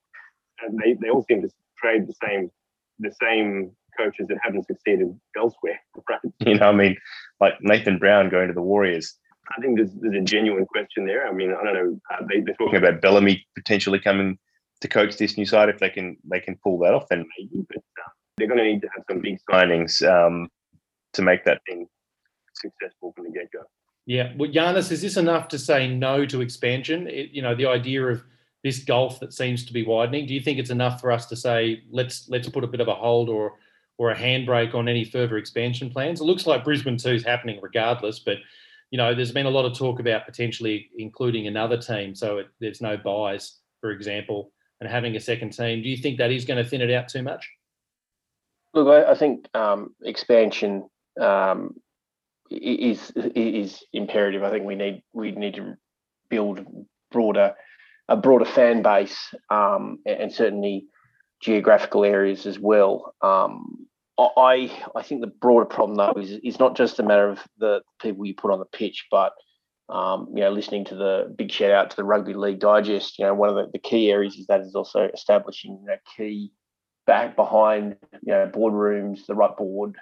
and 0.62 0.80
they, 0.80 0.94
they 0.94 1.10
all 1.10 1.26
seem 1.28 1.42
to 1.42 1.50
trade 1.78 2.08
the 2.08 2.16
same 2.24 2.52
the 3.00 3.12
same 3.22 3.72
coaches 4.04 4.28
that 4.28 4.38
haven't 4.42 4.66
succeeded 4.68 5.18
elsewhere. 5.38 5.80
Right? 6.10 6.20
You 6.40 6.58
know, 6.58 6.70
I 6.70 6.74
mean, 6.74 6.98
like 7.40 7.54
Nathan 7.62 7.98
Brown 7.98 8.30
going 8.30 8.48
to 8.48 8.54
the 8.54 8.62
Warriors. 8.62 9.16
I 9.58 9.62
think 9.62 9.78
there's, 9.78 9.92
there's 9.94 10.16
a 10.16 10.22
genuine 10.22 10.66
question 10.66 11.06
there. 11.06 11.28
I 11.28 11.32
mean, 11.32 11.52
I 11.52 11.64
don't 11.64 11.74
know. 11.74 12.00
Uh, 12.12 12.24
they, 12.30 12.42
they're 12.42 12.56
talking 12.56 12.78
about 12.78 13.02
Bellamy 13.02 13.46
potentially 13.56 14.00
coming 14.00 14.38
to 14.82 14.88
coach 14.88 15.18
this 15.18 15.38
new 15.38 15.46
side. 15.46 15.70
If 15.70 15.80
they 15.80 15.90
can, 15.90 16.18
they 16.30 16.40
can 16.40 16.58
pull 16.64 16.80
that 16.80 16.94
off, 16.94 17.08
then 17.10 17.26
maybe. 17.38 17.66
But 17.68 17.78
uh, 17.78 18.10
they're 18.38 18.48
going 18.48 18.60
to 18.60 18.64
need 18.64 18.82
to 18.82 18.90
have 18.96 19.04
some 19.10 19.22
big 19.22 19.40
signings 19.50 20.02
um, 20.08 20.48
to 21.14 21.22
make 21.22 21.44
that 21.46 21.62
thing 21.68 21.88
successful 22.56 23.14
from 23.16 23.26
the 23.26 23.32
get 23.32 23.52
go. 23.52 23.64
Yeah, 24.06 24.34
well, 24.38 24.50
Giannis, 24.50 24.92
is 24.92 25.02
this 25.02 25.18
enough 25.18 25.48
to 25.50 25.60
say 25.60 25.88
no 25.88 26.26
to 26.26 26.42
expansion? 26.42 27.08
It, 27.08 27.32
you 27.32 27.42
know, 27.42 27.56
the 27.56 27.68
idea 27.68 28.04
of 28.06 28.24
this 28.64 28.80
gulf 28.80 29.20
that 29.20 29.34
seems 29.34 29.66
to 29.66 29.74
be 29.74 29.84
widening. 29.84 30.28
Do 30.28 30.34
you 30.34 30.42
think 30.42 30.60
it's 30.60 30.70
enough 30.70 31.02
for 31.02 31.12
us 31.12 31.26
to 31.28 31.36
say 31.36 31.84
let's 31.92 32.30
let's 32.30 32.50
put 32.50 32.64
a 32.64 32.68
bit 32.68 32.80
of 32.80 32.88
a 32.88 32.96
hold 32.96 33.30
or 33.30 33.54
or 34.02 34.10
a 34.10 34.16
handbrake 34.16 34.74
on 34.74 34.90
any 34.90 35.06
further 35.06 35.38
expansion 35.38 35.88
plans? 35.88 36.22
It 36.22 36.24
looks 36.24 36.48
like 36.48 36.64
Brisbane 36.64 36.98
two 36.98 37.12
is 37.12 37.24
happening 37.24 37.60
regardless, 37.62 38.18
but 38.18 38.38
you 38.90 38.98
know, 38.98 39.14
there's 39.14 39.32
been 39.32 39.46
a 39.46 39.52
lot 39.52 39.64
of 39.64 39.78
talk 39.78 40.00
about 40.00 40.26
potentially 40.26 40.90
including 40.98 41.46
another 41.46 41.78
team, 41.78 42.16
so 42.16 42.40
it, 42.40 42.48
there's 42.60 42.82
no 42.82 42.98
buys, 42.98 43.60
for 43.80 43.92
example, 43.92 44.54
and 44.80 44.90
having 44.90 45.16
a 45.16 45.20
second 45.20 45.52
team. 45.52 45.84
Do 45.84 45.88
you 45.90 45.98
think 45.98 46.18
that 46.18 46.32
is 46.32 46.46
going 46.46 46.58
to 46.62 46.68
thin 46.68 46.82
it 46.82 46.92
out 46.92 47.10
too 47.10 47.22
much? 47.22 47.48
Look, 48.74 48.88
I, 48.88 49.12
I 49.12 49.14
think 49.14 49.48
um, 49.54 49.94
expansion 50.02 50.90
um, 51.22 51.76
is 52.50 53.12
is 53.16 53.84
imperative. 53.94 54.42
I 54.42 54.50
think 54.50 54.66
we 54.66 54.74
need 54.74 55.04
we 55.14 55.32
need 55.32 55.54
to 55.56 55.76
build 56.28 56.66
broader 57.12 57.54
a 58.10 58.18
broader 58.18 58.46
fan 58.46 58.82
base 58.82 59.32
um, 59.52 60.00
and 60.08 60.34
certainly 60.34 60.88
geographical 61.40 62.04
areas 62.04 62.48
as 62.48 62.58
well. 62.58 63.14
Um, 63.22 63.86
I 64.20 64.72
I 64.96 65.02
think 65.02 65.22
the 65.22 65.28
broader 65.28 65.66
problem 65.66 65.96
though 65.96 66.20
is 66.20 66.32
is 66.44 66.60
not 66.60 66.76
just 66.76 67.00
a 67.00 67.04
matter 67.04 67.30
of 67.30 67.40
the 67.58 67.82
people 68.02 68.26
you 68.26 68.36
put 68.36 68.52
on 68.52 68.60
the 68.60 68.66
pitch, 68.66 69.08
but 69.10 69.34
um, 69.90 70.28
you 70.34 70.42
know, 70.42 70.52
listening 70.52 70.86
to 70.86 70.96
the 70.96 71.34
big 71.38 71.52
shout 71.52 71.72
out 71.72 71.90
to 71.90 71.96
the 71.98 72.06
Rugby 72.06 72.34
League 72.34 72.60
Digest, 72.60 73.20
you 73.20 73.26
know, 73.26 73.34
one 73.34 73.50
of 73.50 73.56
the, 73.56 73.70
the 73.74 73.80
key 73.80 74.10
areas 74.10 74.36
is 74.36 74.48
that 74.48 74.62
is 74.62 74.74
also 74.74 75.10
establishing 75.14 75.80
you 75.82 75.88
know, 75.88 75.98
key 76.16 76.54
back 77.06 77.36
behind 77.36 77.98
you 78.22 78.32
know 78.32 78.50
boardrooms, 78.54 79.26
the 79.26 79.36
right 79.36 79.56
board, 79.58 79.96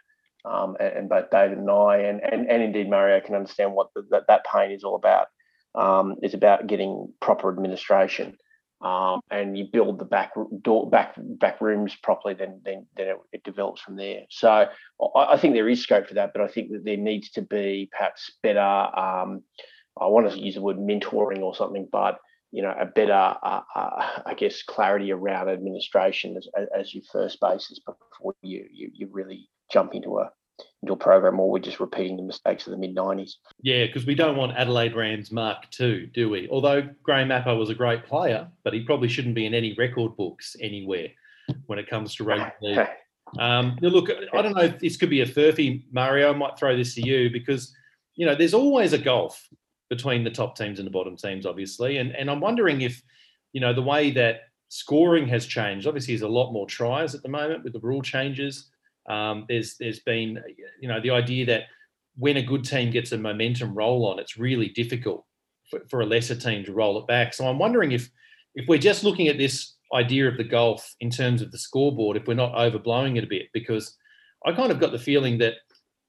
um, 0.46 0.76
and, 0.80 0.94
and 0.94 1.10
both 1.10 1.30
David 1.32 1.58
and 1.58 1.70
I, 1.70 1.98
and, 1.98 2.22
and 2.22 2.50
and 2.50 2.62
indeed 2.62 2.90
Mario 2.90 3.20
can 3.20 3.36
understand 3.36 3.74
what 3.74 3.88
the, 3.96 4.06
that 4.12 4.28
that 4.28 4.46
pain 4.46 4.72
is 4.72 4.84
all 4.84 4.96
about. 4.96 5.28
Um, 5.76 6.16
it's 6.22 6.34
about 6.34 6.68
getting 6.68 7.12
proper 7.20 7.50
administration. 7.50 8.38
Um, 8.82 9.22
and 9.30 9.58
you 9.58 9.66
build 9.72 10.00
the 10.00 10.06
back 10.06 10.32
door, 10.62 10.90
back 10.90 11.16
back 11.18 11.60
rooms 11.60 11.96
properly, 12.02 12.34
then 12.34 12.62
then 12.64 12.86
then 12.96 13.08
it, 13.08 13.18
it 13.34 13.44
develops 13.44 13.82
from 13.82 13.98
there. 13.98 14.22
So 14.30 14.50
I, 14.50 15.34
I, 15.34 15.38
think 15.38 15.54
there 15.54 15.68
is 15.68 15.82
scope 15.82 16.08
for 16.08 16.14
that, 16.14 16.32
but 16.34 16.42
I 16.42 16.48
think 16.48 16.72
that 16.72 16.86
there 16.86 16.98
needs 16.98 17.30
to 17.32 17.42
be 17.42 17.90
perhaps 17.92 18.32
better. 18.42 18.60
Um, 18.60 19.44
I 20.00 20.08
want 20.08 20.32
to 20.32 20.40
use 20.40 20.56
the 20.56 20.62
word 20.62 20.78
mentoring 20.78 21.42
or 21.42 21.54
something, 21.54 21.90
but 21.92 22.20
you 22.52 22.62
know 22.62 22.74
a 22.80 22.86
better, 22.86 23.12
uh, 23.12 23.62
uh, 23.76 24.22
I 24.26 24.34
guess, 24.34 24.64
clarity 24.64 25.12
around 25.12 25.50
administration 25.50 26.38
as, 26.38 26.48
as 26.78 26.94
your 26.94 27.04
first 27.12 27.40
basis 27.42 27.80
before 27.80 28.34
you, 28.42 28.66
you 28.72 28.92
you 28.94 29.10
really 29.12 29.50
jump 29.72 29.94
into 29.94 30.20
a 30.20 30.32
a 30.88 30.96
program 30.96 31.40
or 31.40 31.52
we're 31.52 31.60
just 31.60 31.80
repeating 31.80 32.18
the 32.18 32.24
mistakes 32.24 32.66
of 32.66 32.72
the 32.72 32.78
mid 32.78 32.96
90s. 32.96 33.34
Yeah, 33.62 33.86
because 33.86 34.06
we 34.06 34.16
don't 34.16 34.38
want 34.38 34.58
Adelaide 34.58 34.96
Rams 34.96 35.32
Mark 35.32 35.66
II, 35.80 36.08
do 36.14 36.30
we? 36.30 36.48
Although 36.50 36.90
Graham 37.04 37.30
Apper 37.30 37.58
was 37.58 37.70
a 37.70 37.76
great 37.76 38.06
player, 38.06 38.48
but 38.64 38.74
he 38.74 38.82
probably 38.82 39.10
shouldn't 39.10 39.36
be 39.36 39.46
in 39.46 39.54
any 39.54 39.74
record 39.74 40.16
books 40.16 40.56
anywhere 40.62 41.10
when 41.66 41.80
it 41.80 41.90
comes 41.90 42.16
to 42.16 42.24
rugby 42.24 42.52
league. 42.62 42.88
Um, 43.38 43.78
look, 43.82 44.10
I 44.34 44.42
don't 44.42 44.56
know 44.56 44.64
if 44.64 44.80
this 44.80 44.98
could 44.98 45.10
be 45.10 45.22
a 45.22 45.26
furphy, 45.26 45.84
Mario. 45.92 46.34
I 46.34 46.36
might 46.36 46.58
throw 46.58 46.76
this 46.76 46.96
to 46.96 47.06
you 47.06 47.30
because, 47.30 47.76
you 48.16 48.26
know, 48.26 48.36
there's 48.36 48.54
always 48.54 48.94
a 48.94 48.98
gulf 48.98 49.48
between 49.90 50.24
the 50.24 50.32
top 50.32 50.56
teams 50.56 50.80
and 50.80 50.88
the 50.88 50.92
bottom 50.92 51.16
teams, 51.16 51.46
obviously. 51.46 51.98
And, 51.98 52.16
and 52.16 52.30
I'm 52.30 52.40
wondering 52.40 52.82
if, 52.82 53.02
you 53.54 53.62
know, 53.62 53.74
the 53.74 53.82
way 53.82 54.12
that 54.12 54.42
scoring 54.70 55.28
has 55.28 55.46
changed, 55.46 55.88
obviously, 55.88 56.16
there's 56.16 56.22
a 56.22 56.28
lot 56.28 56.52
more 56.52 56.68
tries 56.68 57.14
at 57.16 57.24
the 57.24 57.30
moment 57.30 57.64
with 57.64 57.74
the 57.74 57.80
rule 57.80 58.02
changes. 58.02 58.70
Um, 59.10 59.46
there's 59.50 59.76
there's 59.78 60.00
been 60.00 60.42
you 60.80 60.88
know 60.88 61.02
the 61.02 61.12
idea 61.12 61.46
that 61.48 61.64
when 62.18 62.38
a 62.38 62.44
good 62.44 62.64
team 62.64 62.92
gets 62.92 63.12
a 63.12 63.18
momentum 63.18 63.74
roll 63.74 64.06
on, 64.06 64.20
it's 64.20 64.38
really 64.38 64.70
difficult 64.70 65.26
for, 65.70 65.82
for 65.90 66.02
a 66.02 66.06
lesser 66.06 66.36
team 66.36 66.64
to 66.66 66.74
roll 66.74 67.00
it 67.00 67.08
back. 67.08 67.34
So 67.34 67.48
I'm 67.48 67.60
wondering 67.60 67.92
if 67.92 68.10
if 68.56 68.68
we're 68.68 68.78
just 68.78 69.04
looking 69.04 69.28
at 69.28 69.38
this 69.38 69.76
idea 69.94 70.28
of 70.28 70.38
the 70.38 70.44
golf 70.44 70.96
in 71.00 71.10
terms 71.10 71.42
of 71.42 71.52
the 71.52 71.58
scoreboard, 71.58 72.18
if 72.18 72.28
we're 72.28 72.34
not 72.36 72.54
overblowing 72.54 73.18
it 73.18 73.24
a 73.24 73.28
bit, 73.28 73.48
because 73.54 73.98
I 74.46 74.52
kind 74.52 74.72
of 74.72 74.80
got 74.80 74.92
the 74.92 75.00
feeling 75.00 75.38
that 75.40 75.56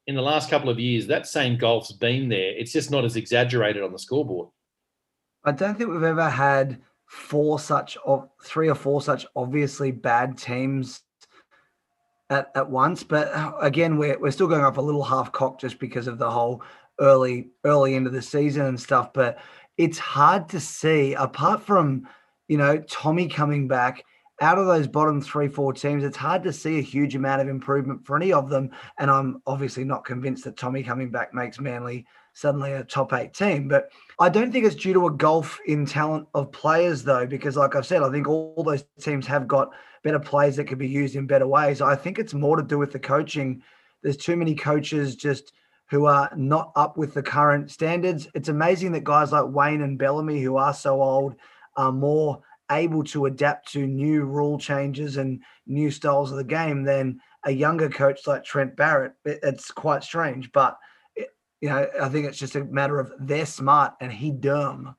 in 0.07 0.15
the 0.15 0.23
last 0.23 0.51
couple 0.51 0.69
of 0.69 0.79
years 0.79 1.07
that 1.07 1.27
same 1.27 1.57
golf's 1.57 1.93
been 1.93 2.29
there. 2.29 2.53
It's 2.57 2.73
just 2.73 2.91
not 2.91 3.05
as 3.05 3.17
exaggerated 3.17 3.83
on 3.83 3.93
the 3.93 3.99
scoreboard. 3.99 4.49
I 5.45 5.53
don't 5.53 5.77
think 5.77 5.91
we've 5.91 6.03
ever 6.03 6.29
had 6.29 6.81
four 7.07 7.59
such 7.59 7.97
of 8.05 8.29
three 8.45 8.69
or 8.69 8.75
four 8.75 9.03
such 9.03 9.27
obviously 9.35 9.91
bad 9.91 10.37
teams 10.37 11.03
at, 12.31 12.51
at 12.55 12.71
once. 12.71 13.03
But 13.03 13.29
uh, 13.35 13.53
again, 13.61 13.99
we're, 13.99 14.19
we're 14.19 14.31
still 14.31 14.47
going 14.47 14.65
off 14.65 14.79
a 14.79 14.83
little 14.83 15.05
half 15.05 15.33
cocked 15.33 15.61
just 15.61 15.79
because 15.79 16.07
of 16.07 16.19
the 16.19 16.31
whole 16.31 16.63
early 17.01 17.51
early 17.65 17.95
end 17.95 18.07
of 18.07 18.13
the 18.13 18.23
season 18.23 18.67
and 18.67 18.81
stuff. 18.81 19.13
But 19.13 19.39
it's 19.77 19.99
hard 19.99 20.49
to 20.51 20.61
see 20.61 21.15
apart 21.15 21.63
from 21.63 22.09
you 22.49 22.57
know 22.57 22.79
Tommy 22.89 23.29
coming 23.29 23.69
back 23.69 24.05
out 24.41 24.59
of 24.59 24.67
those 24.67 24.87
bottom 24.87 25.21
three 25.21 25.49
four 25.49 25.73
teams. 25.73 26.05
It's 26.05 26.17
hard 26.17 26.43
to 26.45 26.53
see 26.53 26.79
a 26.79 26.83
huge 26.83 27.15
amount 27.15 27.43
of 27.43 27.49
improvement 27.49 28.07
for 28.07 28.17
any 28.17 28.33
of 28.33 28.49
them. 28.49 28.71
And 28.99 29.11
I'm 29.11 29.43
obviously 29.47 29.85
not 29.85 30.05
convinced 30.05 30.45
that 30.45 30.57
Tommy 30.57 30.83
coming 30.83 31.11
back 31.11 31.35
makes 31.35 31.61
Manly 31.61 32.07
suddenly 32.33 32.73
a 32.73 32.85
top 32.85 33.13
eight 33.13 33.35
team. 33.35 33.69
But 33.69 33.91
I 34.19 34.29
don't 34.29 34.53
think 34.53 34.65
it's 34.65 34.75
due 34.75 34.93
to 34.93 35.07
a 35.07 35.13
golf 35.13 35.59
in 35.67 35.87
talent 35.87 36.29
of 36.35 36.53
players 36.53 37.03
though, 37.03 37.27
because 37.27 37.57
like 37.57 37.75
I've 37.75 37.87
said, 37.87 38.03
I 38.03 38.11
think 38.11 38.29
all 38.29 38.63
those 38.65 38.85
teams 39.01 39.27
have 39.27 39.49
got 39.49 39.71
better 40.03 40.19
players 40.19 40.57
that 40.57 40.65
could 40.65 40.79
be 40.79 40.89
used 40.89 41.17
in 41.17 41.27
better 41.27 41.47
ways. 41.47 41.81
I 41.81 41.95
think 41.95 42.19
it's 42.19 42.35
more 42.35 42.57
to 42.57 42.63
do 42.63 42.79
with 42.79 42.93
the 42.93 42.99
coaching. 42.99 43.63
There's 44.03 44.17
too 44.17 44.37
many 44.37 44.55
coaches 44.55 45.17
just 45.17 45.53
who 45.91 46.07
are 46.07 46.31
not 46.37 46.73
up 46.77 46.97
with 46.97 47.15
the 47.15 47.23
current 47.23 47.71
standards. 47.71 48.29
It's 48.35 48.49
amazing 48.49 48.93
that 48.93 49.05
guys 49.05 49.33
like 49.33 49.47
Wayne 49.49 49.83
and 49.83 49.99
Bellamy, 49.99 50.41
who 50.41 50.57
are 50.57 50.73
so 50.73 51.03
old, 51.03 51.35
are 51.77 51.93
more 51.93 52.43
able 52.71 53.03
to 53.03 53.27
adapt 53.27 53.73
to 53.73 53.87
new 53.87 54.23
rule 54.25 54.57
changes 54.57 55.17
and 55.17 55.43
new 55.67 55.91
styles 55.91 56.31
of 56.31 56.37
the 56.37 56.45
game 56.45 56.85
than 56.85 57.21
a 57.45 57.51
younger 57.51 57.89
coach 57.89 58.27
like 58.27 58.45
Trent 58.45 58.77
Barrett. 58.77 59.13
It's 59.25 59.73
quite 59.73 60.05
strange, 60.05 60.53
but 60.53 60.79
you 61.61 61.69
know, 61.69 61.87
I 62.01 62.09
think 62.09 62.27
it's 62.27 62.39
just 62.39 62.57
a 62.57 62.65
matter 62.65 62.99
of 62.99 63.13
they're 63.19 63.47
smart 63.47 63.95
and 64.01 64.13
he 64.13 64.31
dumb. 64.31 64.97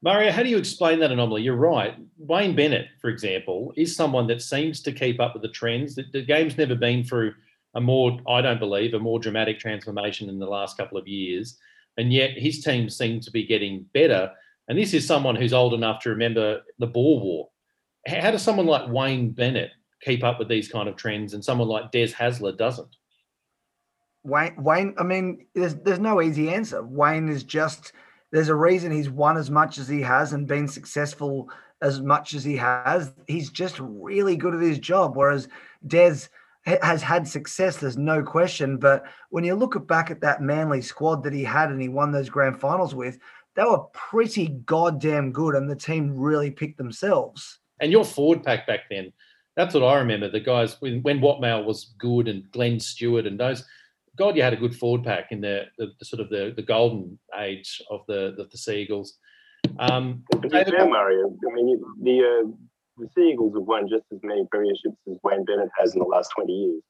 Mario, 0.00 0.30
how 0.30 0.44
do 0.44 0.48
you 0.48 0.58
explain 0.58 1.00
that 1.00 1.10
anomaly? 1.10 1.42
You're 1.42 1.56
right. 1.56 1.96
Wayne 2.18 2.54
Bennett, 2.54 2.86
for 3.00 3.10
example, 3.10 3.72
is 3.76 3.96
someone 3.96 4.28
that 4.28 4.42
seems 4.42 4.80
to 4.82 4.92
keep 4.92 5.18
up 5.18 5.34
with 5.34 5.42
the 5.42 5.48
trends. 5.48 5.96
The, 5.96 6.04
the 6.12 6.22
game's 6.22 6.56
never 6.56 6.76
been 6.76 7.02
through 7.02 7.34
a 7.74 7.80
more, 7.80 8.18
I 8.28 8.40
don't 8.40 8.60
believe, 8.60 8.94
a 8.94 8.98
more 9.00 9.18
dramatic 9.18 9.58
transformation 9.58 10.28
in 10.28 10.38
the 10.38 10.46
last 10.46 10.76
couple 10.76 10.98
of 10.98 11.08
years. 11.08 11.58
And 11.96 12.12
yet 12.12 12.38
his 12.38 12.62
team 12.62 12.88
seem 12.88 13.20
to 13.20 13.30
be 13.30 13.44
getting 13.44 13.86
better. 13.92 14.30
And 14.68 14.78
this 14.78 14.94
is 14.94 15.04
someone 15.04 15.34
who's 15.34 15.52
old 15.52 15.74
enough 15.74 16.00
to 16.02 16.10
remember 16.10 16.60
the 16.78 16.86
Boer 16.86 17.20
War. 17.20 17.48
How 18.06 18.30
does 18.30 18.42
someone 18.42 18.66
like 18.66 18.88
Wayne 18.88 19.30
Bennett 19.30 19.72
keep 20.00 20.22
up 20.22 20.38
with 20.38 20.48
these 20.48 20.70
kind 20.70 20.88
of 20.88 20.94
trends 20.94 21.34
and 21.34 21.44
someone 21.44 21.66
like 21.66 21.90
Des 21.90 22.08
Hasler 22.08 22.56
doesn't? 22.56 22.94
Wayne, 24.24 24.54
Wayne, 24.62 24.94
I 24.98 25.02
mean, 25.02 25.46
there's 25.54 25.74
there's 25.76 25.98
no 25.98 26.20
easy 26.20 26.50
answer. 26.50 26.82
Wayne 26.82 27.28
is 27.28 27.44
just– 27.44 27.92
there's 28.32 28.48
a 28.48 28.54
reason 28.54 28.92
he's 28.92 29.08
won 29.08 29.36
as 29.36 29.50
much 29.50 29.78
as 29.78 29.88
he 29.88 30.02
has 30.02 30.32
and 30.32 30.46
been 30.46 30.68
successful 30.68 31.48
as 31.80 32.00
much 32.00 32.34
as 32.34 32.44
he 32.44 32.56
has. 32.56 33.12
He's 33.26 33.50
just 33.50 33.78
really 33.80 34.36
good 34.36 34.54
at 34.54 34.60
his 34.60 34.78
job. 34.78 35.16
Whereas 35.16 35.48
Des 35.86 36.28
has 36.66 37.00
had 37.00 37.26
success, 37.26 37.78
there's 37.78 37.96
no 37.96 38.22
question. 38.22 38.76
But 38.76 39.04
when 39.30 39.44
you 39.44 39.54
look 39.54 39.86
back 39.86 40.10
at 40.10 40.20
that 40.20 40.42
Manly 40.42 40.82
squad 40.82 41.24
that 41.24 41.32
he 41.32 41.44
had 41.44 41.70
and 41.70 41.80
he 41.80 41.88
won 41.88 42.12
those 42.12 42.28
grand 42.28 42.60
finals 42.60 42.94
with, 42.94 43.18
they 43.56 43.64
were 43.64 43.84
pretty 43.92 44.48
goddamn 44.66 45.32
good, 45.32 45.54
and 45.54 45.70
the 45.70 45.74
team 45.74 46.16
really 46.16 46.50
picked 46.50 46.78
themselves. 46.78 47.58
And 47.80 47.90
your 47.90 48.04
forward 48.04 48.44
pack 48.44 48.66
back 48.66 48.80
then, 48.90 49.12
that's 49.56 49.74
what 49.74 49.82
I 49.82 49.98
remember. 49.98 50.28
The 50.28 50.40
guys 50.40 50.76
when, 50.80 51.02
when 51.02 51.20
Watmough 51.20 51.64
was 51.64 51.94
good 51.98 52.28
and 52.28 52.48
Glenn 52.52 52.78
Stewart 52.78 53.26
and 53.26 53.40
those 53.40 53.64
God, 54.18 54.36
you 54.36 54.42
had 54.42 54.52
a 54.52 54.56
good 54.56 54.76
forward 54.76 55.04
pack 55.04 55.30
in 55.30 55.40
the, 55.40 55.66
the, 55.78 55.92
the 55.98 56.04
sort 56.04 56.20
of 56.20 56.28
the, 56.28 56.52
the 56.54 56.62
golden 56.62 57.18
age 57.38 57.80
of 57.90 58.00
the 58.08 58.34
the, 58.36 58.44
the 58.50 58.58
Seagulls. 58.58 59.18
Um, 59.78 60.24
but 60.30 60.50
David, 60.50 60.74
fair, 60.74 60.88
Mario, 60.88 61.36
I 61.50 61.54
mean, 61.54 61.80
the 62.02 62.20
uh, 62.20 62.50
the 62.98 63.08
Seagulls 63.14 63.54
have 63.54 63.64
won 63.64 63.88
just 63.88 64.04
as 64.12 64.18
many 64.22 64.44
premierships 64.52 64.96
as 65.10 65.16
Wayne 65.22 65.44
Bennett 65.44 65.70
has 65.78 65.94
in 65.94 66.00
the 66.00 66.06
last 66.06 66.30
twenty 66.36 66.52
years. 66.52 66.82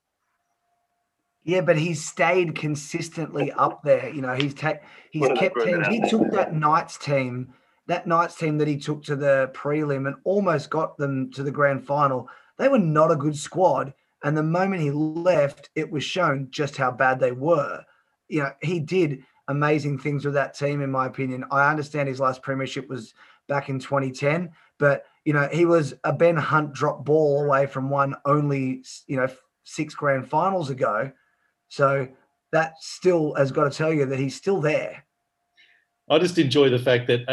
Yeah, 1.44 1.62
but 1.62 1.78
he's 1.78 2.04
stayed 2.04 2.54
consistently 2.56 3.50
up 3.52 3.82
there. 3.82 4.10
You 4.10 4.20
know, 4.20 4.34
he's 4.34 4.54
ta- 4.54 4.80
he's 5.10 5.28
kept 5.38 5.60
teams. 5.64 5.86
He 5.86 6.00
took 6.08 6.30
that 6.32 6.54
Knights 6.54 6.98
team, 6.98 7.54
that 7.86 8.06
Knights 8.06 8.36
team 8.36 8.58
that 8.58 8.68
he 8.68 8.76
took 8.76 9.02
to 9.04 9.16
the 9.16 9.50
prelim 9.54 10.06
and 10.06 10.16
almost 10.24 10.68
got 10.68 10.98
them 10.98 11.30
to 11.32 11.42
the 11.42 11.50
grand 11.50 11.86
final. 11.86 12.28
They 12.58 12.68
were 12.68 12.78
not 12.78 13.10
a 13.10 13.16
good 13.16 13.36
squad, 13.36 13.94
and 14.24 14.36
the 14.36 14.42
moment 14.42 14.82
he 14.82 14.90
left, 14.90 15.70
it 15.74 15.90
was 15.90 16.04
shown 16.04 16.48
just 16.50 16.76
how 16.76 16.90
bad 16.90 17.20
they 17.20 17.32
were. 17.32 17.84
You 18.28 18.42
know, 18.42 18.52
he 18.62 18.80
did 18.80 19.24
amazing 19.48 19.98
things 19.98 20.24
with 20.24 20.34
that 20.34 20.54
team, 20.54 20.82
in 20.82 20.90
my 20.90 21.06
opinion. 21.06 21.44
I 21.50 21.70
understand 21.70 22.08
his 22.08 22.20
last 22.20 22.42
premiership 22.42 22.88
was 22.88 23.14
back 23.48 23.68
in 23.68 23.78
2010, 23.78 24.50
but 24.78 25.04
you 25.24 25.32
know, 25.32 25.48
he 25.52 25.64
was 25.64 25.94
a 26.04 26.12
Ben 26.12 26.36
Hunt 26.36 26.72
drop 26.72 27.04
ball 27.04 27.44
away 27.44 27.66
from 27.66 27.90
one 27.90 28.14
only, 28.24 28.82
you 29.06 29.16
know, 29.16 29.28
six 29.64 29.94
grand 29.94 30.28
finals 30.28 30.70
ago. 30.70 31.12
So 31.68 32.08
that 32.52 32.74
still 32.80 33.34
has 33.34 33.52
got 33.52 33.70
to 33.70 33.76
tell 33.76 33.92
you 33.92 34.06
that 34.06 34.18
he's 34.18 34.36
still 34.36 34.60
there. 34.60 35.04
I 36.10 36.18
just 36.18 36.38
enjoy 36.38 36.70
the 36.70 36.78
fact 36.78 37.06
that 37.08 37.28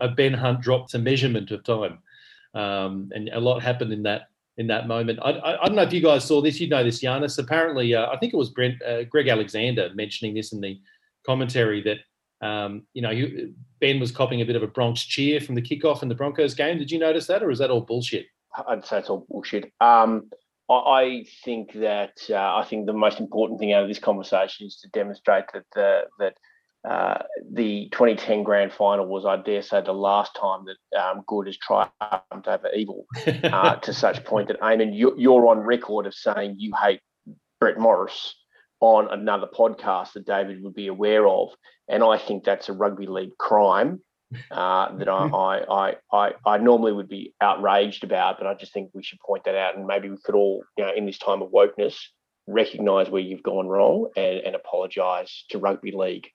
a, 0.00 0.08
Ben 0.08 0.32
Hunt 0.32 0.62
dropped 0.62 0.94
a 0.94 0.98
measurement 0.98 1.50
of 1.50 1.62
time, 1.62 1.98
um, 2.54 3.10
and 3.14 3.28
a 3.28 3.40
lot 3.40 3.62
happened 3.62 3.92
in 3.92 4.02
that 4.04 4.28
in 4.56 4.66
that 4.68 4.86
moment. 4.86 5.18
I, 5.22 5.30
I, 5.30 5.62
I, 5.62 5.66
don't 5.66 5.76
know 5.76 5.82
if 5.82 5.92
you 5.92 6.00
guys 6.00 6.24
saw 6.24 6.40
this. 6.40 6.60
You 6.60 6.68
know 6.68 6.84
this, 6.84 7.02
Giannis. 7.02 7.38
Apparently, 7.38 7.94
uh, 7.94 8.10
I 8.10 8.16
think 8.18 8.32
it 8.32 8.36
was 8.36 8.50
Brent, 8.50 8.80
uh, 8.82 9.04
Greg 9.04 9.28
Alexander 9.28 9.90
mentioning 9.94 10.34
this 10.34 10.52
in 10.52 10.60
the 10.60 10.80
commentary 11.26 11.82
that 11.82 12.46
um, 12.46 12.86
you 12.92 13.02
know 13.02 13.12
Ben 13.80 14.00
was 14.00 14.12
copying 14.12 14.42
a 14.42 14.44
bit 14.44 14.56
of 14.56 14.62
a 14.62 14.68
Bronx 14.68 15.04
cheer 15.04 15.40
from 15.40 15.54
the 15.54 15.62
kickoff 15.62 16.02
in 16.02 16.08
the 16.08 16.14
Broncos 16.14 16.54
game. 16.54 16.78
Did 16.78 16.90
you 16.90 16.98
notice 16.98 17.26
that, 17.26 17.42
or 17.42 17.50
is 17.50 17.58
that 17.58 17.70
all 17.70 17.80
bullshit? 17.80 18.26
I'd 18.68 18.84
say 18.84 18.98
it's 18.98 19.10
all 19.10 19.26
bullshit. 19.28 19.72
Um, 19.80 20.30
I 20.70 21.26
think 21.44 21.72
that 21.74 22.16
uh, 22.30 22.56
I 22.56 22.64
think 22.68 22.86
the 22.86 22.92
most 22.92 23.20
important 23.20 23.60
thing 23.60 23.72
out 23.72 23.82
of 23.82 23.88
this 23.88 23.98
conversation 23.98 24.66
is 24.66 24.76
to 24.76 24.88
demonstrate 24.88 25.44
that 25.52 25.64
the, 25.74 26.02
that 26.18 26.34
uh, 26.88 27.22
the 27.50 27.88
2010 27.92 28.42
grand 28.42 28.72
final 28.72 29.06
was, 29.06 29.24
I 29.24 29.36
dare 29.36 29.62
say, 29.62 29.80
the 29.80 29.92
last 29.92 30.36
time 30.38 30.66
that 30.66 30.98
um, 31.00 31.22
good 31.26 31.46
has 31.46 31.56
triumphed 31.56 32.46
over 32.46 32.68
evil 32.74 33.06
uh, 33.26 33.76
to 33.82 33.94
such 33.94 34.24
point 34.24 34.48
that, 34.48 34.60
Aimon, 34.60 34.92
you, 34.92 35.14
you're 35.16 35.46
on 35.46 35.58
record 35.58 36.06
of 36.06 36.14
saying 36.14 36.56
you 36.58 36.72
hate 36.80 37.00
Brett 37.58 37.78
Morris 37.78 38.34
on 38.80 39.10
another 39.10 39.46
podcast 39.46 40.12
that 40.12 40.26
David 40.26 40.62
would 40.62 40.74
be 40.74 40.88
aware 40.88 41.26
of. 41.26 41.50
And 41.88 42.02
I 42.02 42.18
think 42.18 42.44
that's 42.44 42.68
a 42.68 42.74
rugby 42.74 43.06
league 43.06 43.36
crime 43.38 44.02
uh, 44.50 44.94
that 44.96 45.08
I, 45.08 45.64
I, 45.70 45.94
I, 46.12 46.32
I, 46.44 46.58
normally 46.58 46.92
would 46.92 47.08
be 47.08 47.32
outraged 47.40 48.04
about, 48.04 48.36
but 48.36 48.46
I 48.46 48.52
just 48.52 48.74
think 48.74 48.90
we 48.92 49.02
should 49.02 49.20
point 49.20 49.44
that 49.44 49.54
out. 49.54 49.76
And 49.76 49.86
maybe 49.86 50.10
we 50.10 50.18
could 50.22 50.34
all, 50.34 50.64
you 50.76 50.84
know, 50.84 50.92
in 50.94 51.06
this 51.06 51.18
time 51.18 51.40
of 51.40 51.50
wokeness, 51.50 51.96
recognise 52.46 53.08
where 53.08 53.22
you've 53.22 53.42
gone 53.42 53.68
wrong 53.68 54.10
and, 54.16 54.40
and 54.40 54.54
apologise 54.54 55.44
to 55.50 55.58
rugby 55.58 55.92
league. 55.92 56.28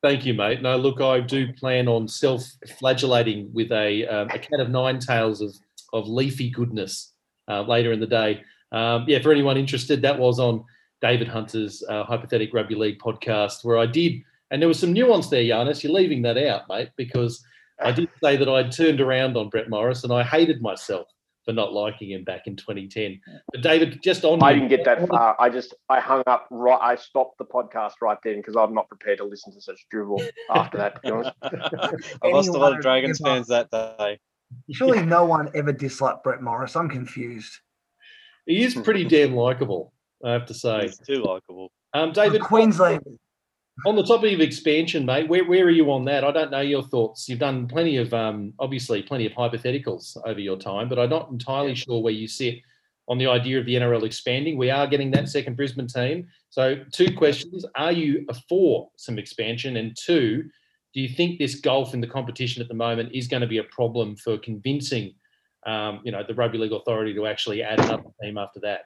Thank 0.00 0.24
you, 0.24 0.34
mate. 0.34 0.62
No, 0.62 0.76
look, 0.76 1.00
I 1.00 1.20
do 1.20 1.52
plan 1.52 1.88
on 1.88 2.06
self-flagellating 2.06 3.52
with 3.52 3.72
a, 3.72 4.06
um, 4.06 4.28
a 4.30 4.38
cat 4.38 4.60
of 4.60 4.70
nine 4.70 5.00
tails 5.00 5.40
of, 5.40 5.56
of 5.92 6.08
leafy 6.08 6.50
goodness 6.50 7.12
uh, 7.48 7.62
later 7.62 7.92
in 7.92 7.98
the 7.98 8.06
day. 8.06 8.42
Um, 8.70 9.04
yeah, 9.08 9.20
for 9.20 9.32
anyone 9.32 9.56
interested, 9.56 10.00
that 10.02 10.18
was 10.18 10.38
on 10.38 10.64
David 11.00 11.26
Hunter's 11.26 11.82
uh, 11.88 12.04
Hypothetical 12.04 12.60
Rugby 12.60 12.76
League 12.76 13.00
podcast, 13.00 13.64
where 13.64 13.78
I 13.78 13.86
did, 13.86 14.22
and 14.50 14.62
there 14.62 14.68
was 14.68 14.78
some 14.78 14.92
nuance 14.92 15.28
there, 15.28 15.42
Giannis. 15.42 15.82
You're 15.82 15.92
leaving 15.92 16.22
that 16.22 16.38
out, 16.38 16.68
mate, 16.68 16.90
because 16.96 17.44
I 17.80 17.92
did 17.92 18.08
say 18.22 18.36
that 18.36 18.48
I'd 18.48 18.72
turned 18.72 19.00
around 19.00 19.36
on 19.36 19.48
Brett 19.48 19.68
Morris 19.68 20.04
and 20.04 20.12
I 20.12 20.22
hated 20.22 20.62
myself 20.62 21.08
for 21.48 21.54
not 21.54 21.72
liking 21.72 22.10
him 22.10 22.24
back 22.24 22.46
in 22.46 22.56
2010. 22.56 23.18
But 23.50 23.62
David, 23.62 24.02
just 24.02 24.22
on 24.22 24.42
I 24.42 24.52
didn't 24.52 24.68
get 24.68 24.84
that 24.84 25.08
far. 25.08 25.34
I 25.40 25.48
just 25.48 25.74
I 25.88 25.98
hung 25.98 26.22
up 26.26 26.46
right. 26.50 26.78
I 26.78 26.94
stopped 26.94 27.38
the 27.38 27.46
podcast 27.46 27.92
right 28.02 28.18
then 28.22 28.36
because 28.36 28.54
I'm 28.54 28.74
not 28.74 28.86
prepared 28.90 29.16
to 29.18 29.24
listen 29.24 29.54
to 29.54 29.60
such 29.62 29.86
drivel 29.90 30.22
after 30.54 30.76
that. 30.76 30.96
To 30.96 31.00
be 31.00 31.10
honest, 31.10 31.32
I 32.22 32.28
lost 32.28 32.50
a 32.50 32.52
lot 32.52 32.74
of 32.74 32.82
Dragons 32.82 33.16
give 33.16 33.26
up. 33.26 33.32
fans 33.32 33.46
that 33.48 33.70
day. 33.70 34.18
Surely 34.72 35.02
no 35.02 35.24
one 35.24 35.48
ever 35.54 35.72
disliked 35.72 36.22
Brett 36.22 36.42
Morris. 36.42 36.76
I'm 36.76 36.90
confused. 36.90 37.60
He 38.44 38.62
is 38.62 38.74
pretty 38.74 39.04
damn 39.04 39.34
likable, 39.34 39.94
I 40.22 40.32
have 40.32 40.44
to 40.46 40.54
say. 40.54 40.82
He's 40.82 40.98
too 40.98 41.22
likable. 41.22 41.72
Um, 41.94 42.12
David, 42.12 42.42
Queensland. 42.42 43.00
On 43.86 43.96
the 43.96 44.02
topic 44.02 44.34
of 44.34 44.40
expansion, 44.40 45.06
mate, 45.06 45.28
where, 45.28 45.44
where 45.44 45.64
are 45.64 45.70
you 45.70 45.90
on 45.92 46.04
that? 46.06 46.24
I 46.24 46.32
don't 46.32 46.50
know 46.50 46.60
your 46.60 46.82
thoughts. 46.82 47.28
You've 47.28 47.38
done 47.38 47.68
plenty 47.68 47.96
of, 47.96 48.12
um, 48.12 48.52
obviously, 48.58 49.02
plenty 49.02 49.26
of 49.26 49.32
hypotheticals 49.32 50.16
over 50.24 50.40
your 50.40 50.58
time, 50.58 50.88
but 50.88 50.98
I'm 50.98 51.10
not 51.10 51.30
entirely 51.30 51.74
sure 51.74 52.02
where 52.02 52.12
you 52.12 52.26
sit 52.26 52.56
on 53.08 53.18
the 53.18 53.26
idea 53.26 53.58
of 53.58 53.66
the 53.66 53.74
NRL 53.74 54.04
expanding. 54.04 54.58
We 54.58 54.70
are 54.70 54.86
getting 54.86 55.10
that 55.12 55.28
second 55.28 55.56
Brisbane 55.56 55.86
team. 55.86 56.26
So, 56.50 56.76
two 56.92 57.14
questions: 57.16 57.64
Are 57.76 57.92
you 57.92 58.26
for 58.48 58.90
some 58.96 59.18
expansion? 59.18 59.76
And 59.76 59.96
two, 59.96 60.44
do 60.92 61.00
you 61.00 61.08
think 61.08 61.38
this 61.38 61.56
golf 61.56 61.94
in 61.94 62.00
the 62.00 62.06
competition 62.06 62.60
at 62.62 62.68
the 62.68 62.74
moment 62.74 63.10
is 63.14 63.28
going 63.28 63.42
to 63.42 63.46
be 63.46 63.58
a 63.58 63.64
problem 63.64 64.16
for 64.16 64.38
convincing, 64.38 65.14
um, 65.66 66.00
you 66.04 66.12
know, 66.12 66.22
the 66.26 66.34
rugby 66.34 66.58
league 66.58 66.72
authority 66.72 67.14
to 67.14 67.26
actually 67.26 67.62
add 67.62 67.80
another 67.80 68.10
team 68.22 68.36
after 68.36 68.60
that? 68.60 68.82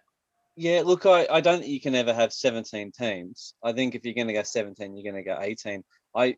Yeah, 0.57 0.83
look, 0.85 1.07
I, 1.07 1.27
I 1.31 1.41
don't 1.41 1.61
think 1.61 1.71
you 1.71 1.81
can 1.81 1.95
ever 1.95 2.13
have 2.13 2.33
17 2.33 2.93
teams. 2.93 3.55
I 3.63 3.73
think 3.73 3.95
if 3.95 4.05
you're 4.05 4.15
going 4.15 4.27
to 4.27 4.35
go 4.35 4.43
17, 4.43 4.97
you're 4.97 5.13
going 5.13 5.23
to 5.23 5.29
go 5.29 5.39
18. 5.41 5.83
I 6.15 6.37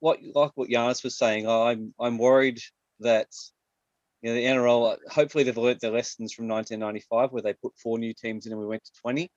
what 0.00 0.18
like 0.34 0.52
what 0.54 0.68
Giannis 0.68 1.02
was 1.04 1.16
saying. 1.16 1.48
I'm 1.48 1.94
I'm 1.98 2.18
worried 2.18 2.60
that 3.00 3.28
you 4.20 4.30
know 4.30 4.34
the 4.34 4.44
NRL. 4.44 4.96
Hopefully 5.10 5.44
they've 5.44 5.56
learnt 5.56 5.80
their 5.80 5.90
lessons 5.90 6.32
from 6.32 6.48
1995, 6.48 7.32
where 7.32 7.42
they 7.42 7.54
put 7.54 7.76
four 7.78 7.98
new 7.98 8.14
teams 8.14 8.46
in 8.46 8.52
and 8.52 8.60
we 8.60 8.66
went 8.66 8.84
to 8.84 8.92
20. 9.00 9.30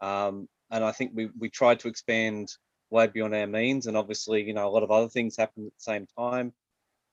Um, 0.00 0.48
and 0.70 0.84
I 0.84 0.92
think 0.92 1.12
we 1.14 1.30
we 1.38 1.50
tried 1.50 1.80
to 1.80 1.88
expand 1.88 2.48
way 2.90 3.06
beyond 3.06 3.34
our 3.34 3.46
means, 3.46 3.86
and 3.86 3.96
obviously 3.96 4.42
you 4.42 4.54
know 4.54 4.68
a 4.68 4.70
lot 4.70 4.82
of 4.82 4.90
other 4.90 5.08
things 5.08 5.36
happened 5.36 5.66
at 5.66 5.72
the 5.74 5.92
same 5.92 6.06
time. 6.18 6.52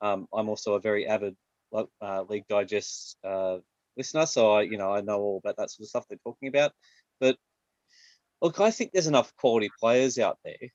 Um, 0.02 0.28
I'm 0.34 0.50
also 0.50 0.76
a 0.76 0.80
very 0.80 1.08
avid 1.08 1.36
uh, 1.74 2.24
League 2.30 2.48
Digest 2.48 3.18
uh, 3.24 3.58
listener, 4.00 4.26
so 4.26 4.54
I, 4.54 4.62
you 4.64 4.78
know, 4.78 4.92
I 4.92 5.02
know 5.02 5.20
all 5.20 5.42
about 5.44 5.58
that 5.58 5.70
sort 5.70 5.84
of 5.84 5.90
stuff 5.90 6.06
they're 6.10 6.18
talking 6.24 6.48
about. 6.48 6.72
But 7.20 7.38
look, 8.42 8.60
I 8.60 8.72
think 8.72 8.92
there's 8.92 9.08
enough 9.08 9.36
quality 9.36 9.70
players 9.80 10.18
out 10.18 10.40
there. 10.44 10.70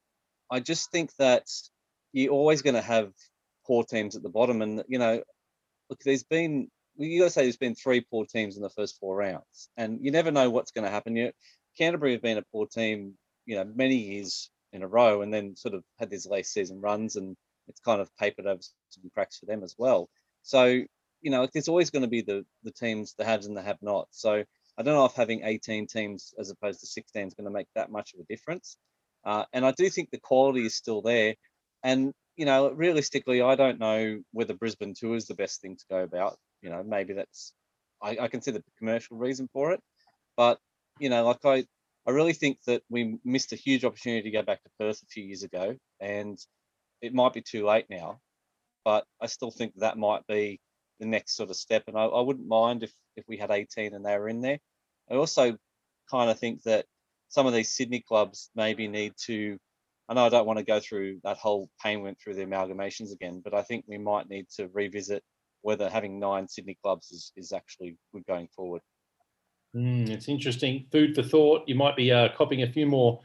I 0.51 0.61
just 0.61 0.93
think 0.93 1.11
that 1.19 1.47
you're 2.13 2.33
always 2.33 2.63
going 2.63 2.75
to 2.75 2.83
have 2.83 3.11
poor 3.67 3.83
teams 3.83 4.15
at 4.15 4.23
the 4.23 4.29
bottom, 4.29 4.63
and 4.63 4.85
you 4.87 4.99
know, 4.99 5.23
look, 5.91 6.01
there's 6.05 6.23
been 6.23 6.69
you 6.97 7.19
got 7.19 7.25
to 7.25 7.31
say 7.31 7.43
there's 7.43 7.57
been 7.57 7.75
three 7.75 8.03
poor 8.09 8.25
teams 8.25 8.57
in 8.57 8.63
the 8.63 8.71
first 8.71 8.99
four 9.01 9.17
rounds, 9.17 9.69
and 9.77 9.99
you 10.01 10.13
never 10.13 10.31
know 10.31 10.51
what's 10.51 10.71
going 10.71 10.85
to 10.85 10.91
happen. 10.91 11.17
You, 11.17 11.33
Canterbury 11.77 12.13
have 12.13 12.23
been 12.23 12.39
a 12.39 12.45
poor 12.53 12.67
team, 12.67 13.15
you 13.47 13.57
know, 13.57 13.65
many 13.75 13.97
years 13.97 14.51
in 14.73 14.83
a 14.83 14.89
row, 14.89 15.23
and 15.23 15.35
then 15.35 15.57
sort 15.57 15.75
of 15.75 15.83
had 15.99 16.11
these 16.11 16.27
late 16.27 16.47
season 16.47 16.81
runs, 16.81 17.17
and 17.17 17.37
it's 17.69 17.81
kind 17.81 18.01
of 18.01 18.15
papered 18.17 18.47
over 18.47 18.61
some 18.91 19.11
cracks 19.13 19.39
for 19.39 19.47
them 19.47 19.65
as 19.65 19.75
well. 19.79 20.09
So 20.43 20.83
you 21.25 21.31
know, 21.31 21.49
there's 21.53 21.69
always 21.69 21.89
going 21.89 22.03
to 22.03 22.09
be 22.09 22.21
the 22.21 22.45
the 22.65 22.71
teams, 22.71 23.15
the 23.15 23.25
haves 23.25 23.47
and 23.47 23.57
the 23.57 23.63
have-nots. 23.63 24.21
So 24.21 24.45
I 24.77 24.83
don't 24.83 24.95
know 24.95 25.07
if 25.07 25.15
having 25.15 25.43
18 25.43 25.87
teams 25.87 26.35
as 26.39 26.51
opposed 26.51 26.81
to 26.81 26.87
16 26.87 27.29
is 27.29 27.35
going 27.35 27.47
to 27.47 27.51
make 27.51 27.69
that 27.75 27.91
much 27.91 28.13
of 28.13 28.21
a 28.21 28.25
difference. 28.25 28.77
Uh, 29.25 29.45
and 29.55 29.65
I 29.65 29.73
do 29.73 29.89
think 29.89 30.11
the 30.11 30.21
quality 30.21 30.67
is 30.67 30.77
still 30.77 31.01
there. 31.01 31.35
And 31.83 32.13
you 32.37 32.45
know, 32.45 32.71
realistically, 32.71 33.41
I 33.41 33.55
don't 33.55 33.81
know 33.81 34.21
whether 34.33 34.53
Brisbane 34.53 34.95
two 34.95 35.15
is 35.15 35.27
the 35.27 35.35
best 35.35 35.63
thing 35.63 35.77
to 35.77 35.85
go 35.89 36.03
about. 36.03 36.37
You 36.61 36.69
know, 36.69 36.83
maybe 36.87 37.15
that's 37.15 37.55
I, 38.03 38.19
I 38.21 38.29
can 38.29 38.43
see 38.43 38.51
the 38.51 38.63
commercial 38.79 39.17
reason 39.17 39.49
for 39.51 39.73
it, 39.73 39.81
but 40.37 40.59
you 40.99 41.09
know, 41.09 41.25
like 41.25 41.45
I 41.45 41.65
I 42.07 42.11
really 42.11 42.35
think 42.35 42.59
that 42.67 42.83
we 42.91 43.19
missed 43.25 43.53
a 43.55 43.57
huge 43.57 43.85
opportunity 43.85 44.31
to 44.31 44.37
go 44.37 44.43
back 44.43 44.63
to 44.63 44.71
Perth 44.79 45.03
a 45.03 45.07
few 45.07 45.25
years 45.25 45.43
ago, 45.43 45.77
and 46.01 46.39
it 47.01 47.15
might 47.15 47.33
be 47.33 47.41
too 47.41 47.65
late 47.65 47.87
now. 47.89 48.21
But 48.85 49.07
I 49.23 49.27
still 49.27 49.51
think 49.51 49.73
that 49.77 49.97
might 49.97 50.27
be 50.27 50.61
the 51.01 51.07
next 51.07 51.37
sort 51.37 51.51
of 51.51 51.57
step. 51.57 51.85
And 51.87 51.97
I, 51.97 52.05
I 52.05 52.21
wouldn't 52.21 52.47
mind 52.47 52.83
if 52.83 52.93
if 53.16 53.25
we 53.29 53.37
had 53.37 53.51
18 53.51 53.95
and 53.95 54.05
they 54.05 54.19
were 54.19 54.29
in 54.29 54.41
there. 54.41 54.59
I 55.11 55.15
also 55.15 55.57
kind 56.11 56.31
of 56.31 56.39
think 56.39 56.62
that 56.62 56.87
some 57.29 57.47
of 57.47 57.53
these 57.53 57.75
Sydney 57.75 58.01
clubs 58.01 58.51
maybe 58.55 58.89
need 58.89 59.15
to. 59.27 59.59
I 60.09 60.15
know 60.15 60.27
I 60.27 60.29
don't 60.29 60.47
want 60.47 60.59
to 60.59 60.65
go 60.65 60.81
through 60.81 61.21
that 61.25 61.39
whole 61.39 61.71
pain 61.83 62.03
went 62.03 62.19
through 62.21 62.35
the 62.35 62.45
amalgamations 62.45 63.12
again, 63.12 63.41
but 63.43 63.55
I 63.55 63.62
think 63.62 63.85
we 63.89 63.97
might 63.97 64.29
need 64.29 64.47
to 64.57 64.69
revisit 64.69 65.23
whether 65.62 65.89
having 65.89 66.21
nine 66.21 66.47
Sydney 66.47 66.77
clubs 66.83 67.11
is, 67.11 67.33
is 67.37 67.53
actually 67.53 67.97
good 68.12 68.27
going 68.27 68.49
forward. 68.55 68.83
Mm, 69.75 70.11
it's 70.11 70.29
interesting. 70.29 70.87
Food 70.93 71.15
for 71.15 71.23
thought. 71.23 71.62
You 71.66 71.75
might 71.75 71.97
be 71.97 72.12
uh, 72.12 72.29
copying 72.37 72.62
a 72.62 72.71
few 72.71 72.87
more 72.87 73.21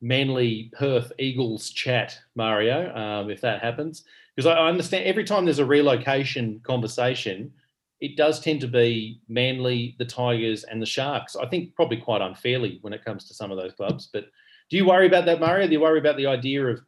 Manly 0.00 0.70
Perth 0.78 1.12
Eagles 1.18 1.70
chat, 1.70 2.18
Mario, 2.34 2.94
um, 2.94 3.30
if 3.30 3.40
that 3.40 3.62
happens. 3.62 4.04
Because 4.34 4.46
I 4.46 4.54
I 4.54 4.68
understand 4.68 5.04
every 5.04 5.24
time 5.24 5.44
there's 5.44 5.58
a 5.58 5.64
relocation 5.64 6.60
conversation, 6.62 7.52
it 8.00 8.16
does 8.16 8.40
tend 8.40 8.60
to 8.60 8.68
be 8.68 9.20
Manly, 9.28 9.96
the 9.98 10.04
Tigers, 10.04 10.64
and 10.64 10.80
the 10.80 10.86
Sharks. 10.86 11.34
I 11.36 11.46
think 11.46 11.74
probably 11.74 11.96
quite 11.96 12.22
unfairly 12.22 12.78
when 12.82 12.92
it 12.92 13.04
comes 13.04 13.26
to 13.26 13.34
some 13.34 13.50
of 13.50 13.58
those 13.58 13.72
clubs. 13.72 14.08
But 14.12 14.26
do 14.70 14.76
you 14.76 14.86
worry 14.86 15.06
about 15.06 15.26
that, 15.26 15.40
Mario? 15.40 15.66
Do 15.66 15.72
you 15.72 15.80
worry 15.80 15.98
about 15.98 16.16
the 16.16 16.26
idea 16.26 16.66
of 16.66 16.80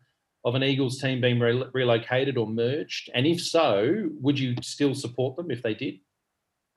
of 0.44 0.54
an 0.54 0.62
Eagles 0.62 0.98
team 1.00 1.20
being 1.20 1.38
re- 1.38 1.64
relocated 1.74 2.38
or 2.38 2.46
merged? 2.46 3.10
And 3.14 3.26
if 3.26 3.40
so, 3.40 4.08
would 4.20 4.38
you 4.38 4.54
still 4.62 4.94
support 4.94 5.36
them 5.36 5.50
if 5.50 5.62
they 5.62 5.74
did? 5.74 6.00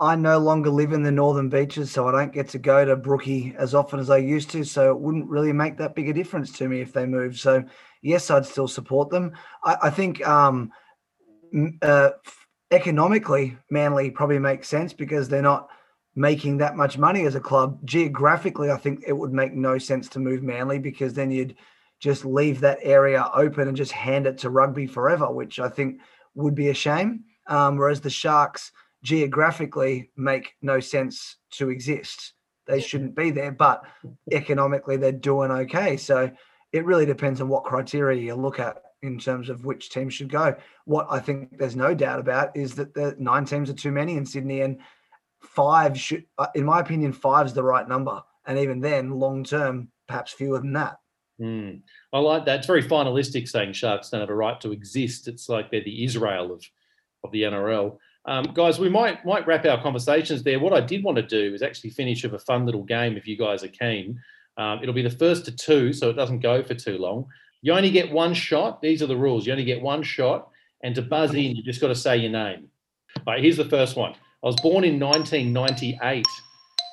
I 0.03 0.17
no 0.17 0.37
longer 0.37 0.69
live 0.69 0.91
in 0.91 1.01
the 1.01 1.13
northern 1.13 1.47
beaches, 1.47 1.89
so 1.89 2.09
I 2.09 2.11
don't 2.11 2.33
get 2.33 2.49
to 2.49 2.59
go 2.59 2.83
to 2.83 2.97
Brookie 2.97 3.55
as 3.57 3.73
often 3.73 4.01
as 4.01 4.09
I 4.09 4.17
used 4.17 4.49
to. 4.49 4.65
So 4.65 4.91
it 4.91 4.99
wouldn't 4.99 5.29
really 5.29 5.53
make 5.53 5.77
that 5.77 5.95
big 5.95 6.09
a 6.09 6.13
difference 6.13 6.51
to 6.57 6.67
me 6.67 6.81
if 6.81 6.91
they 6.91 7.05
moved. 7.05 7.39
So 7.39 7.63
yes, 8.01 8.29
I'd 8.29 8.45
still 8.45 8.67
support 8.67 9.09
them. 9.09 9.31
I, 9.63 9.77
I 9.83 9.89
think 9.89 10.25
um, 10.27 10.73
uh, 11.81 12.09
economically, 12.69 13.57
Manly 13.69 14.11
probably 14.11 14.39
makes 14.39 14.67
sense 14.67 14.91
because 14.91 15.29
they're 15.29 15.41
not 15.41 15.69
making 16.15 16.57
that 16.57 16.75
much 16.75 16.97
money 16.97 17.25
as 17.25 17.35
a 17.35 17.39
club. 17.39 17.79
Geographically, 17.85 18.71
I 18.71 18.77
think 18.77 19.05
it 19.07 19.13
would 19.13 19.31
make 19.31 19.53
no 19.53 19.77
sense 19.77 20.09
to 20.09 20.19
move 20.19 20.43
Manly 20.43 20.79
because 20.79 21.13
then 21.13 21.31
you'd 21.31 21.55
just 22.01 22.25
leave 22.25 22.59
that 22.59 22.79
area 22.81 23.31
open 23.33 23.69
and 23.69 23.77
just 23.77 23.93
hand 23.93 24.27
it 24.27 24.37
to 24.39 24.49
rugby 24.49 24.85
forever, 24.85 25.31
which 25.31 25.61
I 25.61 25.69
think 25.69 26.01
would 26.35 26.55
be 26.55 26.67
a 26.67 26.73
shame. 26.73 27.23
Um, 27.47 27.77
whereas 27.77 28.01
the 28.01 28.09
Sharks 28.09 28.73
geographically 29.03 30.09
make 30.15 30.53
no 30.61 30.79
sense 30.79 31.37
to 31.51 31.69
exist. 31.69 32.33
They 32.65 32.79
shouldn't 32.79 33.15
be 33.15 33.31
there, 33.31 33.51
but 33.51 33.83
economically 34.31 34.97
they're 34.97 35.11
doing 35.11 35.51
okay. 35.51 35.97
So 35.97 36.31
it 36.71 36.85
really 36.85 37.05
depends 37.05 37.41
on 37.41 37.49
what 37.49 37.65
criteria 37.65 38.21
you 38.21 38.35
look 38.35 38.59
at 38.59 38.81
in 39.01 39.19
terms 39.19 39.49
of 39.49 39.65
which 39.65 39.89
team 39.89 40.09
should 40.09 40.29
go. 40.29 40.55
What 40.85 41.07
I 41.09 41.19
think 41.19 41.57
there's 41.57 41.75
no 41.75 41.93
doubt 41.93 42.19
about 42.19 42.55
is 42.55 42.75
that 42.75 42.93
the 42.93 43.15
nine 43.19 43.45
teams 43.45 43.69
are 43.69 43.73
too 43.73 43.91
many 43.91 44.15
in 44.15 44.25
Sydney, 44.25 44.61
and 44.61 44.79
five 45.41 45.99
should, 45.99 46.25
uh, 46.37 46.47
in 46.55 46.63
my 46.63 46.79
opinion, 46.79 47.11
five's 47.11 47.53
the 47.53 47.63
right 47.63 47.87
number. 47.87 48.23
And 48.45 48.57
even 48.57 48.79
then, 48.79 49.19
long 49.19 49.43
term, 49.43 49.89
perhaps 50.07 50.31
fewer 50.31 50.59
than 50.59 50.73
that. 50.73 50.97
Mm. 51.39 51.81
I 52.13 52.19
like 52.19 52.45
that. 52.45 52.59
It's 52.59 52.67
very 52.67 52.83
finalistic 52.83 53.49
saying 53.49 53.73
Sharks 53.73 54.09
don't 54.09 54.21
have 54.21 54.29
a 54.29 54.35
right 54.35 54.59
to 54.61 54.71
exist. 54.71 55.27
It's 55.27 55.49
like 55.49 55.69
they're 55.69 55.83
the 55.83 56.03
Israel 56.03 56.53
of, 56.53 56.63
of 57.23 57.31
the 57.31 57.43
NRL. 57.43 57.97
Um, 58.25 58.45
guys, 58.53 58.79
we 58.79 58.89
might 58.89 59.25
might 59.25 59.45
wrap 59.45 59.65
our 59.65 59.81
conversations 59.81 60.43
there. 60.43 60.59
What 60.59 60.73
I 60.73 60.81
did 60.81 61.03
want 61.03 61.17
to 61.17 61.23
do 61.23 61.53
is 61.53 61.61
actually 61.61 61.89
finish 61.89 62.23
with 62.23 62.33
a 62.33 62.39
fun 62.39 62.65
little 62.65 62.83
game 62.83 63.17
if 63.17 63.27
you 63.27 63.37
guys 63.37 63.63
are 63.63 63.69
keen. 63.69 64.19
Um, 64.57 64.79
it'll 64.81 64.93
be 64.93 65.01
the 65.01 65.09
first 65.09 65.45
to 65.45 65.51
two, 65.51 65.93
so 65.93 66.09
it 66.09 66.13
doesn't 66.13 66.39
go 66.39 66.63
for 66.63 66.73
too 66.73 66.97
long. 66.97 67.25
You 67.61 67.73
only 67.73 67.91
get 67.91 68.11
one 68.11 68.33
shot. 68.33 68.81
These 68.81 69.01
are 69.01 69.07
the 69.07 69.17
rules. 69.17 69.45
You 69.45 69.53
only 69.53 69.65
get 69.65 69.81
one 69.81 70.03
shot, 70.03 70.49
and 70.83 70.95
to 70.95 71.01
buzz 71.01 71.33
in, 71.33 71.55
you 71.55 71.63
just 71.63 71.81
got 71.81 71.87
to 71.87 71.95
say 71.95 72.17
your 72.17 72.31
name. 72.31 72.69
All 73.17 73.33
right, 73.33 73.43
here's 73.43 73.57
the 73.57 73.65
first 73.65 73.95
one. 73.95 74.13
I 74.13 74.47
was 74.47 74.55
born 74.61 74.83
in 74.83 74.99
1998, 74.99 76.25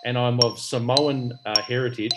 and 0.05 0.17
I'm 0.17 0.39
of 0.41 0.59
Samoan 0.59 1.33
uh, 1.45 1.61
heritage. 1.63 2.15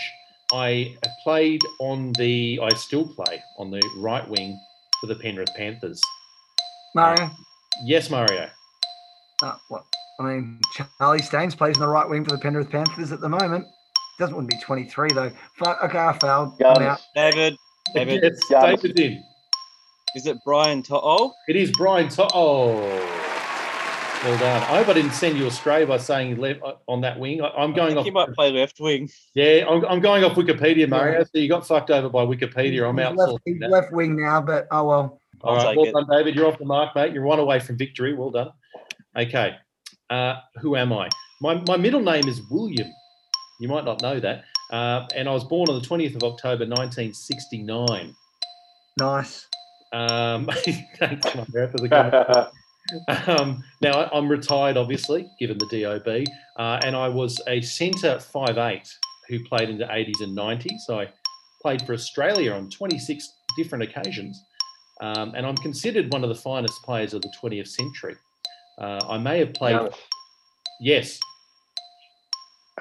I 0.53 0.95
played 1.23 1.61
on 1.79 2.13
the, 2.13 2.59
I 2.61 2.69
still 2.75 3.07
play 3.07 3.41
on 3.57 3.71
the 3.71 3.81
right 3.97 4.27
wing 4.29 4.59
for 5.01 5.07
the 5.07 5.15
Penrith 5.15 5.49
Panthers. 5.55 5.99
Mario, 6.93 7.31
Yes, 7.83 8.11
Mario. 8.11 8.49
Uh, 9.43 9.55
what? 9.69 9.83
I 10.19 10.23
mean, 10.23 10.59
Charlie 10.99 11.19
Staines 11.21 11.55
plays 11.55 11.75
in 11.75 11.81
the 11.81 11.87
right 11.87 12.07
wing 12.07 12.23
for 12.23 12.31
the 12.31 12.37
Penrith 12.37 12.69
Panthers 12.69 13.11
at 13.11 13.19
the 13.19 13.29
moment. 13.29 13.65
Doesn't 14.19 14.35
want 14.35 14.49
to 14.49 14.55
be 14.55 14.61
23 14.63 15.09
though. 15.13 15.31
Fuck, 15.57 15.79
okay, 15.83 15.97
I 15.97 16.17
fouled. 16.19 16.61
I'm 16.63 16.81
out. 16.83 16.99
David, 17.15 17.57
David, 17.95 18.21
Yes, 18.23 18.39
Giannis. 18.49 18.81
David's 18.81 18.99
in. 19.01 19.23
Is 20.15 20.27
it 20.27 20.37
Brian 20.45 20.83
To'o? 20.83 21.31
It 21.47 21.55
is 21.55 21.71
Brian 21.71 22.07
to- 22.09 22.27
Oh, 22.35 22.75
well 24.23 24.37
done. 24.37 24.61
I 24.61 24.77
hope 24.77 24.87
I 24.89 24.93
didn't 24.93 25.13
send 25.13 25.37
you 25.39 25.47
astray 25.47 25.83
by 25.85 25.97
saying 25.97 26.37
left 26.37 26.61
uh, 26.63 26.75
on 26.87 27.01
that 27.01 27.19
wing. 27.19 27.41
I, 27.41 27.49
I'm 27.49 27.73
I 27.73 27.75
going 27.75 27.87
think 27.89 27.97
off. 27.99 28.05
he 28.05 28.11
might 28.11 28.31
play 28.33 28.51
left 28.51 28.79
wing. 28.79 29.09
Yeah, 29.33 29.65
I'm, 29.67 29.83
I'm 29.85 29.99
going 29.99 30.23
off 30.23 30.33
Wikipedia, 30.37 30.87
Mario. 30.87 31.23
So 31.23 31.39
you 31.39 31.49
got 31.49 31.65
fucked 31.67 31.89
over 31.89 32.07
by 32.09 32.23
Wikipedia. 32.23 32.87
I'm 32.87 32.99
out. 32.99 33.15
left, 33.15 33.39
left 33.67 33.91
wing 33.91 34.15
now, 34.21 34.39
but 34.41 34.67
oh 34.71 34.83
well. 34.87 35.19
All 35.41 35.49
I'll 35.49 35.57
right, 35.57 35.67
take 35.69 35.77
well 35.77 35.87
it. 35.87 36.07
done, 36.07 36.17
David. 36.17 36.35
You're 36.35 36.47
off 36.47 36.59
the 36.59 36.65
mark, 36.65 36.95
mate. 36.95 37.11
You're 37.13 37.23
one 37.23 37.39
away 37.39 37.59
from 37.59 37.75
victory. 37.77 38.13
Well 38.13 38.29
done. 38.29 38.51
Okay, 39.17 39.55
uh, 40.09 40.35
who 40.59 40.75
am 40.75 40.91
I? 40.91 41.09
My, 41.41 41.61
my 41.67 41.77
middle 41.77 42.01
name 42.01 42.27
is 42.27 42.41
William. 42.49 42.91
You 43.59 43.67
might 43.67 43.85
not 43.85 44.01
know 44.01 44.19
that. 44.19 44.43
Uh, 44.71 45.07
and 45.15 45.29
I 45.29 45.31
was 45.33 45.43
born 45.43 45.69
on 45.69 45.79
the 45.79 45.87
20th 45.87 46.15
of 46.15 46.23
October, 46.23 46.65
1969. 46.65 48.15
Nice. 48.99 49.47
Um, 49.91 50.45
thanks, 50.97 51.29
for 51.29 51.45
the. 51.77 52.51
Um, 53.27 53.63
now 53.81 54.09
I'm 54.11 54.27
retired, 54.27 54.75
obviously, 54.75 55.29
given 55.39 55.57
the 55.57 55.67
DOB, 55.67 56.25
uh, 56.59 56.85
and 56.85 56.97
I 56.97 57.07
was 57.07 57.39
a 57.47 57.61
centre 57.61 58.17
5'8 58.17 58.89
who 59.29 59.41
played 59.45 59.69
in 59.69 59.77
the 59.77 59.85
80s 59.85 60.21
and 60.21 60.37
90s. 60.37 60.89
I 60.89 61.07
played 61.61 61.81
for 61.83 61.93
Australia 61.93 62.51
on 62.51 62.69
26 62.69 63.25
different 63.55 63.85
occasions, 63.85 64.43
um, 64.99 65.33
and 65.33 65.45
I'm 65.45 65.55
considered 65.55 66.11
one 66.11 66.23
of 66.23 66.29
the 66.29 66.35
finest 66.35 66.83
players 66.83 67.13
of 67.13 67.21
the 67.21 67.31
20th 67.41 67.69
century. 67.69 68.15
Uh, 68.79 68.99
I 69.09 69.17
may 69.17 69.39
have 69.39 69.53
played, 69.53 69.75
Giannis. 69.75 69.95
yes, 70.81 71.19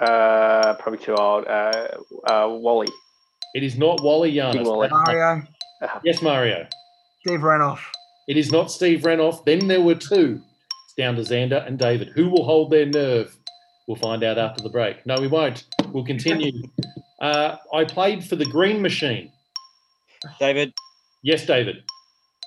Uh, 0.01 0.75
probably 0.79 0.99
too 0.99 1.15
old. 1.15 1.47
Uh, 1.47 1.89
uh, 2.27 2.49
Wally. 2.49 2.89
it 3.55 3.63
is 3.63 3.77
not 3.77 4.03
Wally 4.03 4.33
King 4.33 4.41
Giannis. 4.55 4.65
Wally. 4.65 4.89
Mario, 4.89 5.43
Yes, 6.05 6.23
Mario. 6.23 6.67
Steve 7.21 7.41
Renouf. 7.41 7.81
It 8.29 8.37
is 8.37 8.51
not 8.51 8.71
Steve 8.71 9.01
Renouf. 9.03 9.45
Then 9.45 9.67
there 9.69 9.81
were 9.83 9.95
two. 9.97 10.41
It's 10.87 10.95
down 10.97 11.17
to 11.17 11.23
Xander 11.23 11.65
and 11.67 11.79
David. 11.79 12.09
Who 12.15 12.31
will 12.31 12.45
hold 12.45 12.71
their 12.71 12.87
nerve? 12.87 13.37
We'll 13.87 13.97
find 13.97 14.23
out 14.25 14.39
after 14.39 14.63
the 14.63 14.71
break. 14.71 15.05
No, 15.07 15.17
we 15.21 15.27
won't. 15.29 15.65
We'll 15.89 16.05
continue. 16.07 16.53
Uh, 17.21 17.57
I 17.73 17.85
played 17.85 18.25
for 18.25 18.35
the 18.35 18.45
Green 18.47 18.83
Machine. 18.83 19.31
David, 20.41 20.73
Yes, 21.23 21.47
David. 21.47 21.85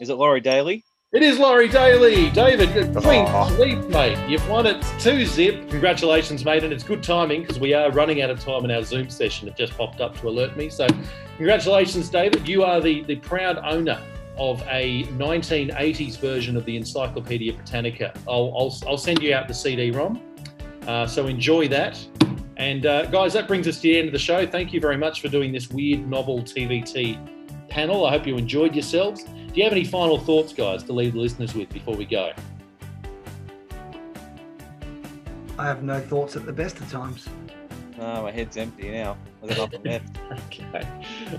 is 0.02 0.10
it 0.10 0.16
Laurie 0.16 0.42
Daley? 0.42 0.84
It 1.14 1.22
is 1.24 1.40
Laurie 1.40 1.70
Daley. 1.70 2.30
David, 2.32 2.70
clean 2.96 3.26
Oh. 3.30 3.50
sweep, 3.56 3.78
mate. 3.88 4.18
You've 4.28 4.48
won 4.50 4.66
it 4.66 4.84
two 5.00 5.26
zip. 5.26 5.70
Congratulations, 5.70 6.44
mate. 6.44 6.64
And 6.64 6.74
it's 6.74 6.84
good 6.84 7.04
timing 7.04 7.42
because 7.42 7.60
we 7.60 7.74
are 7.74 7.90
running 7.92 8.22
out 8.22 8.30
of 8.32 8.40
time 8.44 8.66
in 8.66 8.72
our 8.72 8.84
Zoom 8.84 9.10
session. 9.10 9.48
It 9.48 9.56
just 9.56 9.78
popped 9.78 10.02
up 10.02 10.20
to 10.20 10.28
alert 10.28 10.58
me. 10.58 10.68
So, 10.70 10.88
congratulations, 11.38 12.10
David. 12.10 12.48
You 12.48 12.64
are 12.64 12.82
the, 12.82 13.04
the 13.04 13.16
proud 13.18 13.60
owner 13.64 14.02
of 14.38 14.62
a 14.68 15.04
1980s 15.14 16.18
version 16.18 16.58
of 16.58 16.66
the 16.66 16.76
Encyclopedia 16.76 17.54
Britannica. 17.54 18.12
I'll, 18.28 18.54
I'll, 18.58 18.76
I'll 18.86 18.98
send 18.98 19.22
you 19.22 19.34
out 19.34 19.48
the 19.48 19.54
CD 19.54 19.92
ROM. 19.92 20.22
Uh, 20.86 21.06
so, 21.08 21.28
enjoy 21.28 21.68
that. 21.70 21.98
And, 22.58 22.86
uh, 22.88 23.06
guys, 23.06 23.32
that 23.34 23.48
brings 23.48 23.68
us 23.68 23.78
to 23.78 23.82
the 23.84 23.98
end 24.00 24.08
of 24.08 24.12
the 24.14 24.20
show. 24.20 24.46
Thank 24.46 24.74
you 24.74 24.82
very 24.82 24.98
much 24.98 25.22
for 25.22 25.30
doing 25.30 25.52
this 25.54 25.70
weird, 25.70 26.06
novel 26.10 26.40
TVT 26.42 27.32
panel. 27.76 28.06
I 28.06 28.12
hope 28.12 28.26
you 28.26 28.38
enjoyed 28.38 28.74
yourselves. 28.74 29.26
Do 29.26 29.52
you 29.54 29.64
have 29.66 29.74
any 29.74 29.84
final 29.84 30.18
thoughts, 30.18 30.54
guys, 30.54 30.82
to 30.84 30.94
leave 30.94 31.12
the 31.12 31.20
listeners 31.20 31.54
with 31.54 31.68
before 31.70 31.96
we 31.96 32.06
go? 32.06 32.32
I 35.60 35.66
have 35.66 35.84
no 35.84 36.00
thoughts 36.00 36.38
at 36.38 36.46
the 36.46 36.54
best 36.54 36.80
of 36.80 36.90
times. 36.90 37.28
No, 37.98 38.24
my 38.24 38.32
head's 38.32 38.56
empty 38.56 38.92
now. 38.92 39.18
I 39.44 39.48
got 39.48 39.58
nothing 39.58 39.84
left. 39.84 40.18
Okay. 40.48 40.88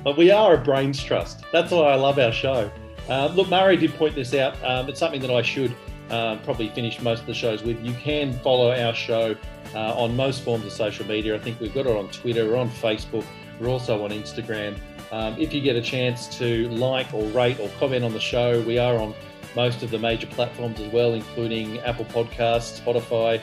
But 0.04 0.16
we 0.16 0.30
are 0.30 0.54
a 0.54 0.58
brains 0.58 1.02
trust. 1.02 1.42
That's 1.52 1.72
why 1.72 1.92
I 1.92 1.96
love 1.96 2.18
our 2.18 2.32
show. 2.32 2.70
Uh, 3.08 3.26
look, 3.34 3.48
Murray 3.48 3.76
did 3.76 3.94
point 3.94 4.14
this 4.14 4.34
out. 4.34 4.62
Um, 4.62 4.88
it's 4.88 5.00
something 5.00 5.20
that 5.22 5.30
I 5.30 5.42
should 5.42 5.74
uh, 6.10 6.36
probably 6.44 6.68
finish 6.68 7.00
most 7.00 7.20
of 7.20 7.26
the 7.26 7.34
shows 7.34 7.62
with. 7.62 7.82
You 7.82 7.94
can 7.94 8.32
follow 8.40 8.70
our 8.70 8.94
show 8.94 9.34
uh, 9.74 9.94
on 9.94 10.14
most 10.16 10.42
forms 10.42 10.64
of 10.66 10.72
social 10.72 11.06
media. 11.06 11.34
I 11.34 11.38
think 11.38 11.60
we've 11.60 11.74
got 11.74 11.86
it 11.86 11.96
on 11.96 12.08
Twitter, 12.10 12.46
we're 12.46 12.56
on 12.56 12.70
Facebook, 12.70 13.24
we're 13.58 13.68
also 13.68 14.04
on 14.04 14.10
Instagram. 14.10 14.78
Um, 15.12 15.36
if 15.38 15.52
you 15.52 15.60
get 15.60 15.76
a 15.76 15.82
chance 15.82 16.26
to 16.38 16.68
like 16.70 17.12
or 17.14 17.24
rate 17.28 17.60
or 17.60 17.68
comment 17.78 18.04
on 18.04 18.12
the 18.12 18.20
show, 18.20 18.60
we 18.62 18.78
are 18.78 18.96
on 18.96 19.14
most 19.54 19.82
of 19.82 19.90
the 19.90 19.98
major 19.98 20.26
platforms 20.26 20.80
as 20.80 20.92
well, 20.92 21.14
including 21.14 21.78
Apple 21.80 22.04
Podcasts, 22.06 22.80
Spotify, 22.80 23.42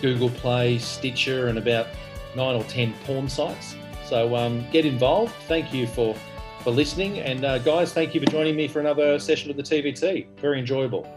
Google 0.00 0.30
Play, 0.30 0.78
Stitcher, 0.78 1.48
and 1.48 1.58
about 1.58 1.86
nine 2.34 2.56
or 2.56 2.64
ten 2.64 2.92
porn 3.04 3.28
sites. 3.28 3.76
So 4.04 4.34
um, 4.34 4.66
get 4.70 4.84
involved. 4.84 5.34
Thank 5.46 5.72
you 5.72 5.86
for 5.86 6.16
for 6.62 6.70
listening, 6.70 7.18
and 7.18 7.44
uh, 7.44 7.58
guys, 7.58 7.92
thank 7.92 8.14
you 8.14 8.20
for 8.20 8.26
joining 8.30 8.54
me 8.54 8.68
for 8.68 8.78
another 8.78 9.18
session 9.18 9.50
of 9.50 9.56
the 9.56 9.64
TVT. 9.64 10.28
Very 10.38 10.60
enjoyable. 10.60 11.08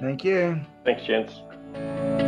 Thank 0.00 0.24
you. 0.24 0.60
Thanks, 0.84 1.04
gents. 1.04 2.27